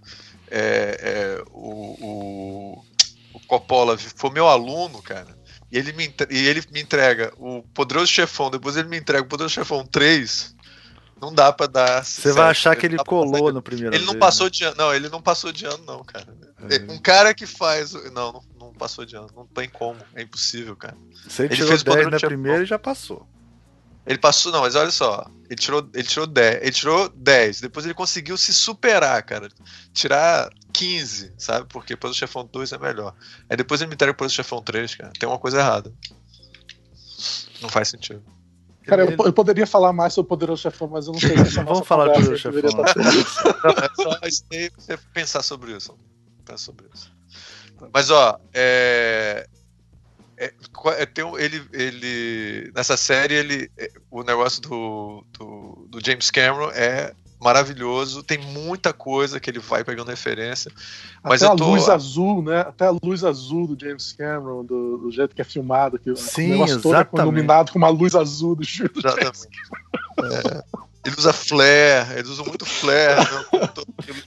É, 0.51 0.99
é, 1.39 1.43
o, 1.53 1.95
o, 2.01 2.85
o 3.35 3.41
Coppola 3.47 3.97
for 4.17 4.33
meu 4.33 4.49
aluno, 4.49 5.01
cara, 5.03 5.39
e 5.71 5.79
ele, 5.79 5.93
me, 5.93 6.13
e 6.31 6.49
ele 6.49 6.63
me 6.73 6.81
entrega 6.81 7.33
o 7.37 7.63
Poderoso 7.75 8.07
Chefão, 8.07 8.51
depois 8.51 8.77
ele 8.77 8.89
me 8.89 8.99
entrega 8.99 9.23
o 9.23 9.29
Poderoso 9.29 9.55
Chefão 9.55 9.87
3, 9.87 10.55
não 11.21 11.33
dá 11.33 11.53
pra 11.53 11.67
dar. 11.67 12.05
Você 12.05 12.33
vai 12.33 12.51
achar 12.51 12.75
que 12.75 12.87
ele 12.87 12.97
pra 12.97 13.05
colou 13.05 13.53
no 13.53 13.61
primeiro 13.61 13.95
Ele 13.95 14.05
não 14.05 14.15
vez, 14.15 14.21
passou 14.21 14.49
de 14.49 14.65
ano, 14.65 14.77
não, 14.77 14.95
ele 14.95 15.09
não 15.09 15.21
passou 15.21 15.53
de 15.53 15.67
ano, 15.67 15.85
não, 15.87 16.03
cara. 16.03 16.27
É. 16.69 16.93
Um 16.93 16.99
cara 16.99 17.35
que 17.35 17.47
faz. 17.47 17.93
Não, 17.93 18.33
não, 18.33 18.43
não 18.59 18.73
passou 18.73 19.05
de 19.05 19.17
ano, 19.17 19.29
não 19.37 19.47
tem 19.47 19.69
como, 19.69 20.01
é 20.15 20.23
impossível, 20.23 20.75
cara. 20.75 20.95
Né? 20.95 21.15
Você 21.29 21.45
ele 21.45 21.55
tirou 21.55 21.69
fez 21.69 21.83
10 21.83 21.97
Poderoso 21.97 22.23
na 22.23 22.29
primeira 22.29 22.63
e 22.63 22.67
já 22.67 22.79
passou. 22.79 23.29
Ele 24.07 24.19
passou, 24.19 24.51
não, 24.51 24.63
mas 24.63 24.75
olha 24.75 24.91
só. 24.91 25.31
Ele 25.49 25.57
tirou, 25.57 25.89
ele 25.95 26.03
tirou 26.03 26.27
10. 26.27 26.63
Ele 26.63 26.73
tirou 26.73 27.09
10. 27.11 27.61
Depois 27.61 27.85
ele 27.85 27.95
conseguiu 27.95 28.37
se 28.37 28.53
superar, 28.53 29.23
cara. 29.23 29.49
Tirar 29.93 30.51
15, 30.81 31.35
sabe? 31.37 31.67
Porque 31.69 31.93
depois 31.93 32.15
o 32.15 32.19
Chefão 32.19 32.49
2 32.51 32.73
é 32.73 32.79
melhor. 32.79 33.15
Aí 33.51 33.57
depois 33.57 33.83
ele 33.83 33.89
me 33.89 33.95
entrega 33.95 34.15
depois 34.15 34.33
o 34.33 34.35
Chefão 34.35 34.63
3, 34.63 34.95
cara. 34.95 35.13
Tem 35.19 35.29
uma 35.29 35.39
coisa 35.39 35.59
errada. 35.59 35.93
Não 37.61 37.69
faz 37.69 37.89
sentido. 37.89 38.23
Cara, 38.87 39.05
eu, 39.05 39.27
eu 39.27 39.33
poderia 39.33 39.67
falar 39.67 39.93
mais 39.93 40.15
sobre 40.15 40.27
o 40.27 40.31
Poderoso 40.31 40.63
Chefão, 40.63 40.89
mas 40.89 41.07
eu 41.07 41.13
não 41.13 41.21
sei 41.21 41.37
se 41.37 41.43
essa 41.61 41.65
Vamos 41.65 41.87
falar 41.87 42.07
do 42.07 42.15
Poderoso 42.15 42.39
Chefão, 42.39 42.63
Não, 42.63 43.73
é 43.73 43.89
só 43.95 44.19
você 44.79 44.97
pensar 45.13 45.43
sobre 45.43 45.77
isso. 45.77 45.95
Pensar 46.47 46.57
sobre 46.57 46.87
isso. 46.95 47.13
Mas 47.93 48.11
ó, 48.11 48.41
é. 48.55 49.47
é, 50.39 50.55
é, 50.97 51.07
tem 51.07 51.25
um- 51.25 51.39
ele, 51.39 51.63
ele. 51.75 52.73
Nessa 52.75 52.97
série, 52.97 53.35
ele. 53.35 53.71
é, 53.77 53.93
o 54.11 54.23
negócio 54.23 54.63
do, 54.63 55.27
do, 55.39 55.87
do 55.91 56.05
James 56.05 56.31
Cameron 56.31 56.71
é 56.71 57.15
maravilhoso. 57.41 58.23
Tem 58.23 58.39
muita 58.39 58.93
coisa 58.93 59.41
que 59.41 59.49
ele 59.51 59.59
vai 59.59 59.83
pegando 59.83 60.09
referência. 60.09 60.71
Mas 61.23 61.43
Até 61.43 61.53
eu 61.53 61.57
tô- 61.57 61.65
a 61.65 61.67
luz 61.69 61.89
azul, 61.89 62.43
né? 62.43 62.61
Até 62.61 62.87
a 62.87 62.95
luz 63.03 63.25
azul 63.25 63.67
do 63.67 63.79
James 63.81 64.13
Cameron, 64.13 64.65
do, 64.65 64.99
do 64.99 65.11
jeito 65.11 65.35
que 65.35 65.41
é 65.41 65.45
filmado, 65.45 65.99
que 65.99 66.15
Sim, 66.17 66.49
o 66.49 66.51
negócio 66.53 66.81
todo 66.83 66.95
é 66.95 66.97
exatamente. 66.99 67.23
iluminado 67.27 67.73
com 67.73 67.79
uma 67.79 67.89
luz 67.89 68.15
azul 68.15 68.55
do 68.55 68.61
do 68.61 68.65
James 68.67 68.93
Exatamente. 68.97 69.49
É, 70.23 70.65
ele 71.07 71.15
usa 71.17 71.33
flare, 71.33 72.13
eles 72.19 72.29
usam 72.29 72.45
muito 72.45 72.67
flare. 72.67 73.21
né? 73.25 73.69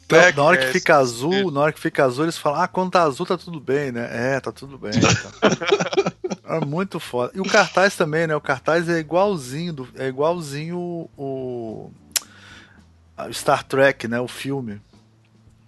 Então, 0.05 0.32
na 0.36 0.43
hora 0.43 0.57
que 0.57 0.72
fica 0.72 0.97
azul, 0.97 1.51
na 1.51 1.59
hora 1.61 1.72
que 1.72 1.80
fica 1.80 2.03
azul, 2.03 2.26
eles 2.26 2.38
falam: 2.38 2.61
Ah, 2.61 2.68
quando 2.68 2.91
tá 2.91 3.03
azul 3.03 3.26
tá 3.28 3.38
tudo 3.38 3.59
bem, 3.59 3.91
né? 3.91 4.09
É, 4.36 4.39
tá 4.39 4.51
tudo 4.51 4.78
bem. 4.78 4.91
tá. 4.91 6.55
É 6.55 6.66
muito 6.66 6.99
foda. 6.99 7.32
E 7.36 7.39
o 7.39 7.43
cartaz 7.45 7.95
também, 7.95 8.26
né? 8.28 8.36
O 8.36 8.41
cartaz 8.41 8.89
é 8.89 8.97
igualzinho, 8.99 9.72
do- 9.74 9.88
é 9.95 10.07
igualzinho 10.07 10.78
o, 11.16 11.91
a 12.03 12.03
Star 13.32 13.63
Trek, 13.63 14.07
né? 14.07 14.19
O 14.19 14.28
filme. 14.28 14.82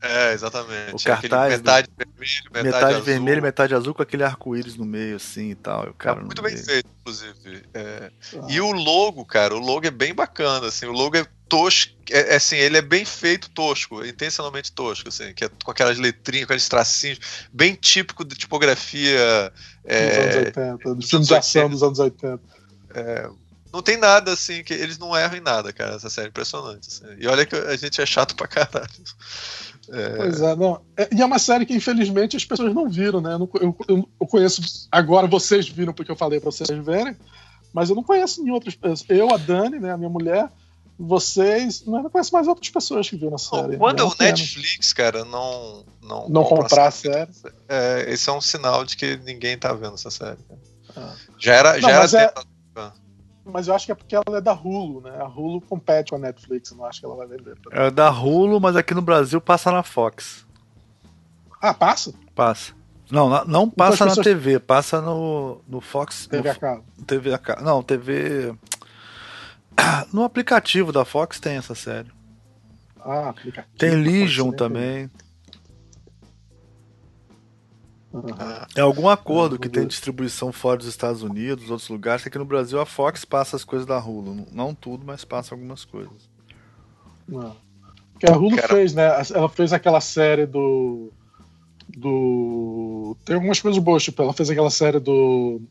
É, 0.01 0.33
exatamente. 0.33 0.93
O 0.93 1.09
É 1.09 1.13
aquele 1.13 1.29
cartaz, 1.29 1.53
metade 1.57 1.89
vermelho, 1.97 2.43
metade, 2.51 2.63
Metade, 2.65 2.85
azul. 2.93 3.01
vermelho, 3.03 3.41
metade 3.41 3.73
azul, 3.75 3.93
com 3.95 4.03
aquele 4.03 4.23
arco-íris 4.23 4.75
no 4.75 4.85
meio, 4.85 5.15
assim 5.15 5.49
e 5.51 5.55
tal. 5.55 5.87
e 5.87 5.89
o 5.89 5.93
cara 5.95 6.19
É 6.19 6.23
muito 6.23 6.41
bem 6.43 6.53
meio. 6.53 6.63
feito, 6.63 6.87
inclusive. 7.01 7.63
É, 7.73 8.11
Ah. 8.35 8.45
E 8.47 8.61
o 8.61 8.71
logo, 8.71 9.25
cara, 9.25 9.55
o 9.55 9.59
logo 9.59 9.87
é 9.87 9.91
bem 9.91 10.13
bacana, 10.13 10.67
assim, 10.67 10.85
o 10.85 10.91
logo 10.91 11.17
é 11.17 11.25
tosco, 11.49 11.91
é, 12.11 12.33
é 12.33 12.35
assim, 12.35 12.55
ele 12.55 12.77
é 12.77 12.81
bem 12.83 13.03
feito 13.03 13.49
tosco, 13.49 14.03
é 14.03 14.09
intencionalmente 14.09 14.71
tosco, 14.71 15.09
assim, 15.09 15.33
que 15.33 15.45
é 15.45 15.49
com 15.63 15.71
aquelas 15.71 15.97
letrinhas, 15.97 16.45
com 16.45 16.53
aqueles 16.53 16.69
tracinhos, 16.69 17.19
bem 17.51 17.73
típico 17.73 18.23
de 18.23 18.35
tipografia. 18.35 19.51
Dos 19.83 19.91
anos 20.17 20.35
É, 20.35 20.39
80, 20.39 20.95
dos 20.95 21.09
filmes 21.09 21.27
de 21.27 21.35
ação 21.35 21.69
dos 21.69 21.81
anos 21.81 21.97
80. 21.97 22.39
Não 23.75 23.81
tem 23.83 23.97
nada 23.97 24.31
assim, 24.33 24.63
que 24.63 24.73
eles 24.73 24.97
não 24.97 25.15
erram 25.15 25.37
em 25.37 25.41
nada, 25.41 25.71
cara, 25.73 25.95
essa 25.95 26.09
série 26.09 26.27
é 26.27 26.29
impressionante. 26.29 26.87
assim. 26.87 27.03
E 27.19 27.27
olha 27.27 27.45
que 27.45 27.55
a 27.55 27.75
gente 27.75 28.01
é 28.01 28.05
chato 28.05 28.35
pra 28.35 28.47
caralho. 28.47 28.89
É, 29.89 30.15
Pois 30.17 30.41
é, 30.41 30.55
não. 30.55 30.81
É- 30.97 31.09
E 31.15 31.21
é 31.21 31.25
uma 31.25 31.37
série 31.37 31.65
que, 31.65 31.73
infelizmente, 31.75 32.35
as 32.35 32.43
pessoas 32.45 32.73
não 32.73 32.89
viram, 32.89 33.21
né? 33.21 33.33
Eu, 33.33 33.39
não- 33.39 33.49
eu- 33.61 33.77
eu- 33.87 34.27
conheço. 34.27 34.87
Agora 34.91 35.27
vocês 35.27 35.67
viram 35.69 35.93
porque 35.93 36.09
eu 36.11 36.15
falei 36.15 36.39
pra 36.39 36.49
vocês 36.51 36.69
verem, 36.83 37.15
mas 37.73 37.89
eu 37.89 37.95
não 37.95 38.01
conheço 38.03 38.41
nenhum 38.41 38.55
outras 38.55 38.73
pessoas. 38.73 39.05
Eu, 39.09 39.31
a 39.33 39.37
Dani, 39.37 39.79
né, 39.79 39.91
a 39.91 39.97
minha 39.97 40.09
mulher, 40.09 40.49
vocês. 40.97 41.83
Não 41.85 41.99
é, 41.99 42.09
conheço 42.09 42.33
mais 42.33 42.47
outras 42.47 42.69
pessoas 42.69 43.07
que 43.09 43.15
viram 43.15 43.35
a 43.35 43.37
série. 43.37 43.77
Quando 43.77 43.99
é 43.99 44.03
o 44.03 44.15
Netflix, 44.19 44.91
cara, 44.93 45.23
não. 45.25 45.83
Não, 46.01 46.29
não 46.29 46.43
comprar 46.45 46.87
a 46.87 46.91
série. 46.91 47.29
É, 47.69 48.05
esse 48.07 48.29
é 48.29 48.33
um 48.33 48.41
sinal 48.41 48.85
de 48.85 48.95
que 48.97 49.17
ninguém 49.17 49.57
tá 49.57 49.73
vendo 49.73 49.95
essa 49.95 50.09
série. 50.09 50.39
Ah. 50.95 51.13
Já 51.37 51.53
era. 51.53 51.73
Não, 51.73 51.81
já 51.81 51.99
mas, 51.99 52.13
era 52.13 52.33
mas 53.45 53.67
eu 53.67 53.75
acho 53.75 53.85
que 53.85 53.91
é 53.91 53.95
porque 53.95 54.15
ela 54.15 54.37
é 54.37 54.41
da 54.41 54.53
Hulu, 54.53 55.01
né? 55.01 55.17
A 55.19 55.27
Hulu 55.27 55.61
compete 55.61 56.09
com 56.09 56.15
a 56.15 56.19
Netflix, 56.19 56.71
eu 56.71 56.77
não 56.77 56.85
acho 56.85 56.99
que 56.99 57.05
ela 57.05 57.15
vai 57.15 57.27
vender. 57.27 57.55
É 57.71 57.91
da 57.91 58.09
Hulu, 58.09 58.59
mas 58.59 58.75
aqui 58.75 58.93
no 58.93 59.01
Brasil 59.01 59.39
passa 59.39 59.71
na 59.71 59.83
Fox. 59.83 60.45
Ah, 61.61 61.73
passa? 61.73 62.13
Passa. 62.33 62.73
Não, 63.09 63.29
não 63.45 63.69
passa 63.69 63.95
então, 63.95 64.07
na 64.07 64.11
pessoas... 64.11 64.25
TV, 64.25 64.59
passa 64.59 64.99
no, 64.99 65.61
no 65.67 65.79
Fox. 65.79 66.27
TV 66.27 66.43
no, 66.43 66.51
a 66.51 66.55
cabo. 66.55 66.83
TV 67.05 67.33
a 67.33 67.37
cabo. 67.37 67.61
Não, 67.61 67.83
TV. 67.83 68.55
No 70.13 70.23
aplicativo 70.23 70.91
da 70.93 71.03
Fox 71.03 71.37
tem 71.37 71.57
essa 71.57 71.75
série. 71.75 72.09
Ah, 72.99 73.29
aplicativo. 73.29 73.75
Tem 73.77 73.91
Legion 73.91 74.51
também. 74.51 75.11
É 78.75 78.81
algum 78.81 79.09
acordo 79.09 79.59
que 79.59 79.69
tem 79.69 79.87
distribuição 79.87 80.51
fora 80.51 80.77
dos 80.77 80.87
Estados 80.87 81.21
Unidos, 81.21 81.69
outros 81.69 81.89
lugares. 81.89 82.25
Aqui 82.25 82.37
no 82.37 82.45
Brasil 82.45 82.79
a 82.79 82.85
Fox 82.85 83.25
passa 83.25 83.55
as 83.55 83.63
coisas 83.63 83.85
da 83.85 83.99
Hulu. 83.99 84.47
Não 84.51 84.73
tudo, 84.73 85.05
mas 85.05 85.25
passa 85.25 85.53
algumas 85.53 85.83
coisas. 85.83 86.29
Não. 87.27 87.55
Que 88.19 88.29
a 88.29 88.37
Hulu 88.37 88.55
Cara... 88.55 88.69
fez, 88.69 88.93
né? 88.93 89.05
Ela 89.33 89.49
fez 89.49 89.73
aquela 89.73 90.01
série 90.01 90.45
do. 90.45 91.11
Do. 91.97 93.15
Tem 93.25 93.35
algumas 93.35 93.59
coisas 93.59 93.81
boas, 93.81 94.03
tipo, 94.03 94.21
ela 94.21 94.33
fez 94.33 94.49
aquela 94.49 94.69
série 94.69 94.99
do. 94.99 95.61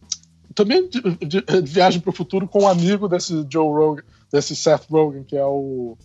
Também 0.55 0.88
de, 0.88 1.01
de, 1.16 1.40
de 1.40 1.72
Viagem 1.72 2.01
para 2.01 2.11
o 2.11 2.14
Futuro 2.14 2.47
com 2.47 2.62
um 2.62 2.68
amigo 2.68 3.09
desse 3.09 3.45
Joe 3.51 3.66
Rogan, 3.66 4.03
desse 4.30 4.55
Seth 4.55 4.86
Rogen, 4.90 5.24
que 5.24 5.36
é 5.36 5.45
o. 5.45 5.97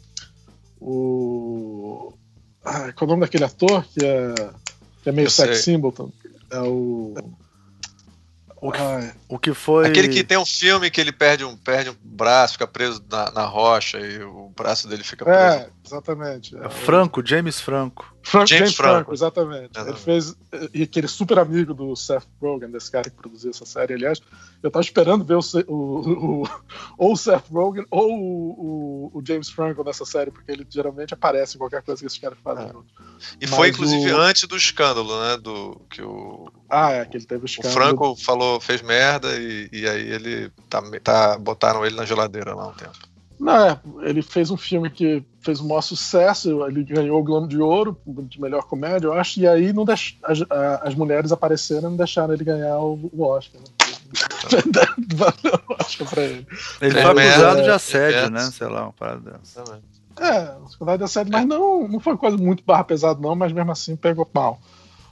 O. 0.79 2.13
Ah, 2.63 2.91
qual 2.93 3.01
é 3.01 3.03
o 3.05 3.07
nome 3.07 3.21
daquele 3.21 3.43
ator 3.43 3.85
que 3.85 4.03
é, 4.03 4.33
que 5.03 5.09
é 5.09 5.11
meio 5.11 5.29
sex 5.29 5.63
symbol? 5.63 5.93
É 6.51 6.59
o. 6.59 7.13
O 8.61 8.73
que, 8.73 8.79
o 9.29 9.39
que 9.39 9.53
foi. 9.53 9.87
Aquele 9.87 10.09
que 10.09 10.21
tem 10.21 10.37
um 10.37 10.45
filme 10.45 10.91
que 10.91 10.99
ele 10.99 11.13
perde 11.13 11.45
um, 11.45 11.55
perde 11.55 11.91
um 11.91 11.95
braço, 12.03 12.53
fica 12.53 12.67
preso 12.67 13.01
na, 13.09 13.31
na 13.31 13.45
rocha 13.45 13.97
e 13.99 14.21
o 14.21 14.49
braço 14.49 14.85
dele 14.85 15.01
fica 15.01 15.23
preso. 15.23 15.39
É, 15.39 15.69
exatamente. 15.85 16.57
É, 16.57 16.69
Franco, 16.69 17.25
James 17.25 17.61
Franco. 17.61 18.13
Frank, 18.29 18.47
James, 18.47 18.59
James 18.59 18.75
Franco. 18.75 18.93
Franco. 18.93 19.13
exatamente. 19.13 19.79
Ele 19.79 19.97
fez. 19.97 20.35
E 20.71 20.83
aquele 20.83 21.07
super 21.07 21.39
amigo 21.39 21.73
do 21.73 21.95
Seth 21.95 22.27
Rogen, 22.39 22.69
desse 22.69 22.91
cara 22.91 23.09
que 23.09 23.15
produziu 23.15 23.49
essa 23.49 23.65
série. 23.65 23.95
Aliás, 23.95 24.21
eu 24.61 24.69
tava 24.69 24.83
esperando 24.83 25.25
ver 25.25 25.35
o, 25.35 25.41
o, 25.67 26.43
o 26.43 26.49
ou 26.97 27.13
o 27.13 27.17
Seth 27.17 27.45
Rogen 27.51 27.85
ou 27.89 28.11
o, 28.11 29.11
o, 29.15 29.23
James 29.25 29.49
Franco 29.49 29.83
nessa 29.83 30.05
série, 30.05 30.29
porque 30.29 30.51
ele 30.51 30.65
geralmente 30.69 31.13
aparece 31.13 31.55
em 31.55 31.57
qualquer 31.57 31.81
coisa 31.81 31.99
que 32.01 32.05
esses 32.05 32.19
caras 32.19 32.37
fazem. 32.43 32.67
É. 32.67 32.71
E 33.41 33.47
Mas 33.47 33.49
foi, 33.49 33.69
inclusive, 33.69 34.11
antes 34.11 34.47
do 34.47 34.55
escândalo, 34.55 35.19
né? 35.21 35.37
Do, 35.37 35.81
que 35.89 36.03
o, 36.03 36.51
ah, 36.69 36.91
é, 36.91 37.05
que 37.05 37.17
ele 37.17 37.25
teve 37.25 37.43
o 37.43 37.47
escândalo. 37.47 37.73
O 37.73 37.77
Franco 37.77 38.15
falou, 38.15 38.61
fez 38.61 38.83
merda 38.83 39.35
e, 39.37 39.69
e 39.73 39.87
aí 39.87 40.07
ele 40.07 40.51
tá, 40.69 40.83
tá, 41.03 41.37
botaram 41.39 41.83
ele 41.83 41.95
na 41.95 42.05
geladeira 42.05 42.53
lá 42.53 42.67
um 42.67 42.73
tempo. 42.73 43.08
Não, 43.39 43.55
é, 43.55 43.79
ele 44.01 44.21
fez 44.21 44.51
um 44.51 44.57
filme 44.57 44.89
que 44.89 45.23
fez 45.39 45.61
o 45.61 45.67
maior 45.67 45.81
sucesso, 45.81 46.65
ele 46.65 46.83
ganhou 46.83 47.19
o 47.19 47.23
Globo 47.23 47.47
de 47.47 47.57
Ouro 47.57 47.97
de 48.05 48.41
melhor 48.41 48.63
comédia, 48.63 49.07
eu 49.07 49.13
acho, 49.13 49.39
e 49.39 49.47
aí 49.47 49.71
não 49.71 49.85
deix... 49.85 50.17
as, 50.23 50.39
as 50.81 50.93
mulheres 50.93 51.31
apareceram 51.31 51.87
e 51.87 51.91
não 51.91 51.95
deixaram 51.95 52.33
ele 52.33 52.43
ganhar 52.43 52.77
o, 52.79 53.09
o 53.13 53.23
Oscar. 53.23 53.61
Né? 53.61 53.67
Valeu 55.15 55.59
o 55.69 55.73
Oscar 55.81 56.09
pra 56.09 56.23
ele. 56.23 56.45
Ele 56.81 56.91
foi 56.91 57.01
acusado 57.01 57.63
de 57.63 57.69
assédio, 57.69 58.19
é, 58.19 58.29
né? 58.29 58.41
Sei 58.51 58.67
lá, 58.67 58.83
uma 58.83 58.93
parada 58.93 59.31
dessa. 59.31 59.63
É, 60.19 60.37
acusado 60.73 60.97
de 60.97 61.03
assédio, 61.05 61.31
mas 61.31 61.45
não, 61.45 61.87
não 61.87 61.99
foi 62.01 62.17
coisa 62.17 62.35
muito 62.35 62.61
barra 62.65 62.83
pesada, 62.83 63.21
não, 63.21 63.35
mas 63.35 63.53
mesmo 63.53 63.71
assim 63.71 63.95
pegou 63.95 64.29
mal. 64.33 64.59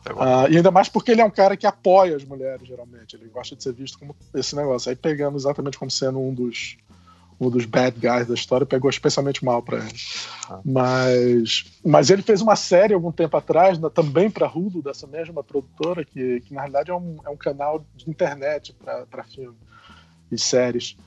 Uh, 0.06 0.50
e 0.50 0.58
ainda 0.58 0.72
mais 0.72 0.88
porque 0.88 1.12
ele 1.12 1.22
é 1.22 1.26
um 1.26 1.30
cara 1.30 1.58
que 1.58 1.68
apoia 1.68 2.16
as 2.16 2.24
mulheres, 2.24 2.68
geralmente. 2.68 3.16
Ele 3.16 3.28
gosta 3.28 3.56
de 3.56 3.64
ser 3.64 3.74
visto 3.74 4.00
como 4.00 4.16
esse 4.34 4.56
negócio. 4.56 4.90
Aí 4.90 4.96
pegando 4.96 5.38
exatamente 5.38 5.78
como 5.78 5.92
sendo 5.92 6.20
um 6.20 6.34
dos 6.34 6.78
um 7.40 7.50
dos 7.50 7.66
bad 7.66 8.00
guys 8.00 8.28
da 8.28 8.34
história, 8.34 8.66
pegou 8.66 8.90
especialmente 8.90 9.46
mal 9.46 9.62
para 9.62 9.78
ele. 9.80 9.94
Ah. 10.50 10.60
Mas, 10.66 11.66
mas 11.86 12.10
ele 12.10 12.22
fez 12.22 12.42
uma 12.42 12.56
série 12.56 12.94
algum 12.94 13.12
tempo 13.12 13.38
atrás, 13.38 13.78
na, 13.78 13.90
também 13.90 14.30
para 14.30 14.48
Hulu, 14.48 14.82
dessa 14.82 15.06
mesma 15.06 15.44
produtora, 15.44 16.04
que, 16.04 16.42
que 16.42 16.54
na 16.54 16.62
realidade 16.62 16.90
é 16.90 16.96
um, 16.96 17.18
é 17.26 17.30
um 17.30 17.38
canal 17.38 17.86
de 17.96 18.10
internet 18.10 18.74
para 18.74 19.24
filme 19.24 19.58
e 20.32 20.38
séries. 20.38 20.98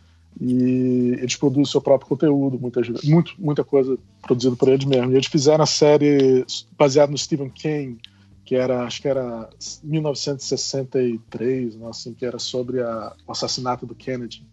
E 0.41 1.17
eles 1.19 1.35
produzem 1.35 1.65
seu 1.65 1.81
próprio 1.81 2.09
conteúdo, 2.09 2.59
muitas, 2.59 2.89
muito, 3.03 3.35
muita 3.37 3.65
coisa 3.65 3.99
produzida 4.23 4.55
por 4.55 4.69
eles 4.69 4.85
mesmos. 4.85 5.13
E 5.13 5.17
eles 5.17 5.27
fizeram 5.27 5.65
a 5.65 5.67
série 5.67 6.47
baseada 6.79 7.11
no 7.11 7.19
Stephen 7.19 7.51
King, 7.51 7.99
que 8.45 8.55
era, 8.55 8.85
acho 8.85 9.03
que 9.03 9.09
era 9.09 9.51
1963, 9.83 11.75
né, 11.75 11.89
assim, 11.89 12.15
que 12.15 12.25
era 12.25 12.39
sobre 12.39 12.81
a, 12.81 13.13
o 13.27 13.33
assassinato 13.33 13.85
do 13.85 13.95
Kennedy 13.95 14.47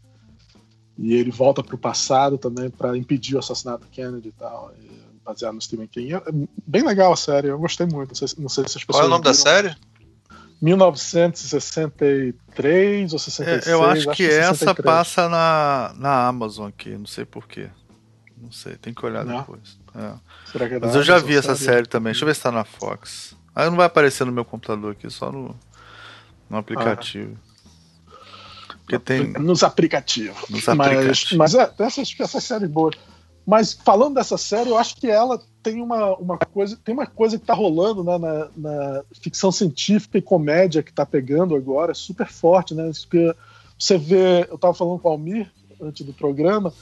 e 0.98 1.14
ele 1.14 1.32
volta 1.32 1.64
para 1.64 1.76
o 1.76 1.78
passado 1.78 2.38
também 2.38 2.70
para 2.70 2.98
impedir 2.98 3.36
o 3.36 3.39
assassinato 3.39 3.86
do 3.86 3.89
Kennedy 3.89 4.30
e 4.30 4.32
tal, 4.32 4.74
baseado 5.24 5.54
no 5.54 5.62
Stephen 5.62 5.88
King. 5.88 6.16
É 6.16 6.22
bem 6.66 6.84
legal 6.84 7.14
a 7.14 7.18
série, 7.18 7.50
eu 7.50 7.60
gostei 7.60 7.86
muito. 7.86 8.10
Não 8.10 8.16
sei, 8.16 8.28
não 8.38 8.50
sei 8.50 8.68
se 8.68 8.78
as 8.78 8.84
pessoas. 8.84 8.86
Qual 8.86 9.04
é 9.04 9.06
o 9.06 9.10
nome 9.10 9.24
viram. 9.24 9.32
da 9.32 9.38
série? 9.38 9.76
1963 10.60 13.14
ou 13.14 13.20
66. 13.20 13.68
É, 13.68 13.74
eu 13.74 13.84
acho, 13.84 14.10
acho 14.10 14.18
que, 14.18 14.28
que 14.28 14.34
essa 14.34 14.74
passa 14.74 15.30
na, 15.30 15.93
na 15.98 16.28
Amazon 16.28 16.68
aqui, 16.68 16.98
não 16.98 17.06
sei 17.06 17.26
porquê. 17.26 17.70
Não 18.36 18.52
sei, 18.52 18.76
tem 18.76 18.91
que 18.93 19.06
olhar 19.06 19.24
não. 19.26 19.39
depois. 19.39 19.80
É. 19.95 20.14
Será 20.52 20.68
que 20.68 20.74
é 20.76 20.80
Mas 20.80 20.93
eu 20.95 21.04
já 21.04 21.20
vi 21.20 21.36
essa 21.36 21.56
série? 21.56 21.76
série 21.76 21.88
também. 21.88 22.14
Deixa 22.14 22.24
eu 22.24 22.28
ver 22.28 22.36
se 22.36 22.41
tá 22.41 22.52
na 22.52 22.64
Fox. 22.64 23.36
Aí 23.54 23.70
não 23.70 23.76
vai 23.76 23.88
aparecer 23.88 24.26
no 24.26 24.32
meu 24.32 24.45
computador 24.45 24.93
aqui, 24.93 25.10
só 25.10 25.30
no, 25.32 25.54
no 26.50 26.58
aplicativo. 26.58 27.36
Ah. 27.36 27.47
Porque 28.88 29.00
tem... 29.00 29.34
Nos 29.34 29.64
aplicativos. 29.64 30.50
Nos 30.50 30.68
aplicativos. 30.68 31.34
Mas, 31.34 31.54
mas 31.54 31.56
é, 31.56 31.74
essas, 31.80 32.16
essas 32.18 32.44
séries 32.44 32.70
boas. 32.70 32.96
Mas 33.46 33.74
falando 33.74 34.16
dessa 34.16 34.38
série, 34.38 34.70
eu 34.70 34.78
acho 34.78 34.96
que 34.96 35.10
ela 35.10 35.42
tem 35.62 35.82
uma, 35.82 36.16
uma 36.16 36.38
coisa, 36.38 36.78
tem 36.84 36.94
uma 36.94 37.06
coisa 37.06 37.38
que 37.38 37.46
tá 37.46 37.54
rolando 37.54 38.02
né, 38.02 38.18
na, 38.18 38.50
na, 38.56 39.04
ficção 39.22 39.52
científica 39.52 40.18
e 40.18 40.22
comédia 40.22 40.82
que 40.82 40.94
tá 40.94 41.06
pegando 41.06 41.54
agora, 41.54 41.94
super 41.94 42.28
forte, 42.28 42.74
né? 42.74 42.90
Porque 43.02 43.36
você 43.78 43.98
vê, 43.98 44.48
eu 44.50 44.58
tava 44.58 44.74
falando 44.74 45.00
com 45.00 45.10
o 45.10 45.12
Almir 45.12 45.52
antes 45.82 46.06
do 46.06 46.14
programa, 46.14 46.74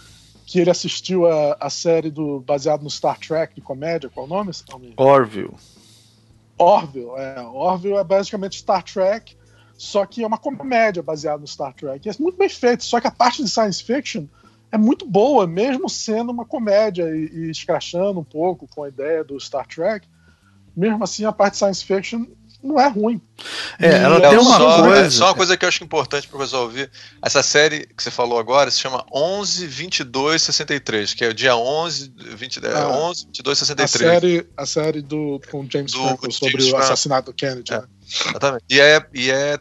que 0.45 0.59
ele 0.59 0.69
assistiu 0.69 1.25
a, 1.25 1.57
a 1.59 1.69
série 1.71 2.11
do 2.11 2.39
baseado 2.39 2.83
no 2.83 2.89
Star 2.89 3.19
Trek 3.19 3.55
de 3.55 3.61
comédia, 3.61 4.11
qual 4.13 4.27
é 4.27 4.29
o 4.29 4.33
nome? 4.33 4.51
Almir? 4.71 4.93
Orville. 4.95 5.55
Orville, 6.57 7.09
é. 7.17 7.41
Orville 7.41 7.97
é 7.97 8.03
basicamente 8.03 8.59
Star 8.59 8.83
Trek, 8.83 9.35
só 9.77 10.05
que 10.05 10.23
é 10.23 10.27
uma 10.27 10.37
comédia 10.37 11.03
baseada 11.03 11.39
no 11.39 11.47
Star 11.47 11.73
Trek. 11.73 12.07
É 12.07 12.13
muito 12.19 12.37
bem 12.37 12.49
feito, 12.49 12.83
só 12.83 12.99
que 12.99 13.07
a 13.07 13.11
parte 13.11 13.43
de 13.43 13.49
science 13.49 13.83
fiction 13.83 14.25
é 14.71 14.77
muito 14.77 15.05
boa, 15.05 15.45
mesmo 15.45 15.89
sendo 15.89 16.31
uma 16.31 16.45
comédia 16.45 17.03
e, 17.15 17.29
e 17.33 17.51
escrachando 17.51 18.19
um 18.19 18.23
pouco 18.23 18.67
com 18.67 18.83
a 18.83 18.89
ideia 18.89 19.23
do 19.23 19.39
Star 19.39 19.67
Trek. 19.67 20.07
Mesmo 20.75 21.03
assim, 21.03 21.25
a 21.25 21.31
parte 21.31 21.53
de 21.53 21.59
science 21.59 21.83
fiction 21.83 22.25
não 22.65 22.79
é 22.79 22.87
ruim. 22.87 23.21
É, 23.79 23.97
ela 23.97 24.19
tem 24.19 24.37
uma 24.37 24.57
só, 24.57 24.81
coisa. 24.81 25.01
É, 25.01 25.09
só 25.09 25.25
uma 25.25 25.35
coisa 25.35 25.57
que 25.57 25.63
eu 25.63 25.69
acho 25.69 25.83
importante 25.83 26.27
para 26.27 26.37
o 26.37 26.39
pessoal 26.39 26.63
ouvir. 26.63 26.89
Essa 27.21 27.43
série 27.43 27.85
que 27.85 28.01
você 28.01 28.09
falou 28.09 28.39
agora 28.39 28.71
se 28.71 28.79
chama 28.79 29.05
11 29.13 29.67
22 29.67 30.41
63, 30.41 31.13
que 31.13 31.23
é 31.23 31.29
o 31.29 31.33
dia 31.33 31.55
11 31.55 32.13
20, 32.17 32.59
ah, 32.65 32.89
11 32.89 33.25
22 33.25 33.57
63. 33.59 34.09
A 34.09 34.13
série, 34.13 34.47
a 34.57 34.65
série 34.65 35.01
do 35.01 35.39
com 35.51 35.67
James 35.69 35.91
do, 35.91 36.01
Franco 36.01 36.31
sobre 36.31 36.61
James 36.61 36.73
o 36.73 36.77
assassinato 36.77 37.31
do 37.31 37.35
Kennedy. 37.35 37.73
É, 37.73 37.81
né? 37.81 37.87
Exatamente. 38.29 38.65
E 38.69 38.79
é, 38.79 39.05
e 39.13 39.31
é 39.31 39.59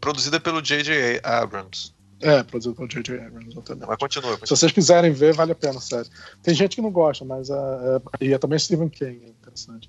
produzida 0.00 0.38
pelo 0.38 0.62
J.J. 0.62 1.20
Abrams. 1.22 1.94
É, 2.20 2.42
produzido 2.42 2.74
pelo 2.74 2.88
J.J. 2.88 3.18
Abrams, 3.20 3.50
exatamente. 3.50 3.86
Mas 3.86 3.98
continua, 3.98 4.30
continua, 4.30 4.46
Se 4.46 4.56
vocês 4.56 4.72
quiserem 4.72 5.12
ver, 5.12 5.34
vale 5.34 5.52
a 5.52 5.54
pena, 5.54 5.80
sério. 5.80 6.10
Tem 6.42 6.54
gente 6.54 6.76
que 6.76 6.82
não 6.82 6.90
gosta, 6.90 7.24
mas 7.24 7.50
é, 7.50 7.54
é, 7.54 8.00
e 8.26 8.32
é 8.32 8.38
também 8.38 8.58
Stephen 8.58 8.88
King, 8.88 9.20
é 9.24 9.28
interessante. 9.30 9.88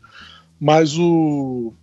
Mas 0.59 0.97
o 0.97 1.73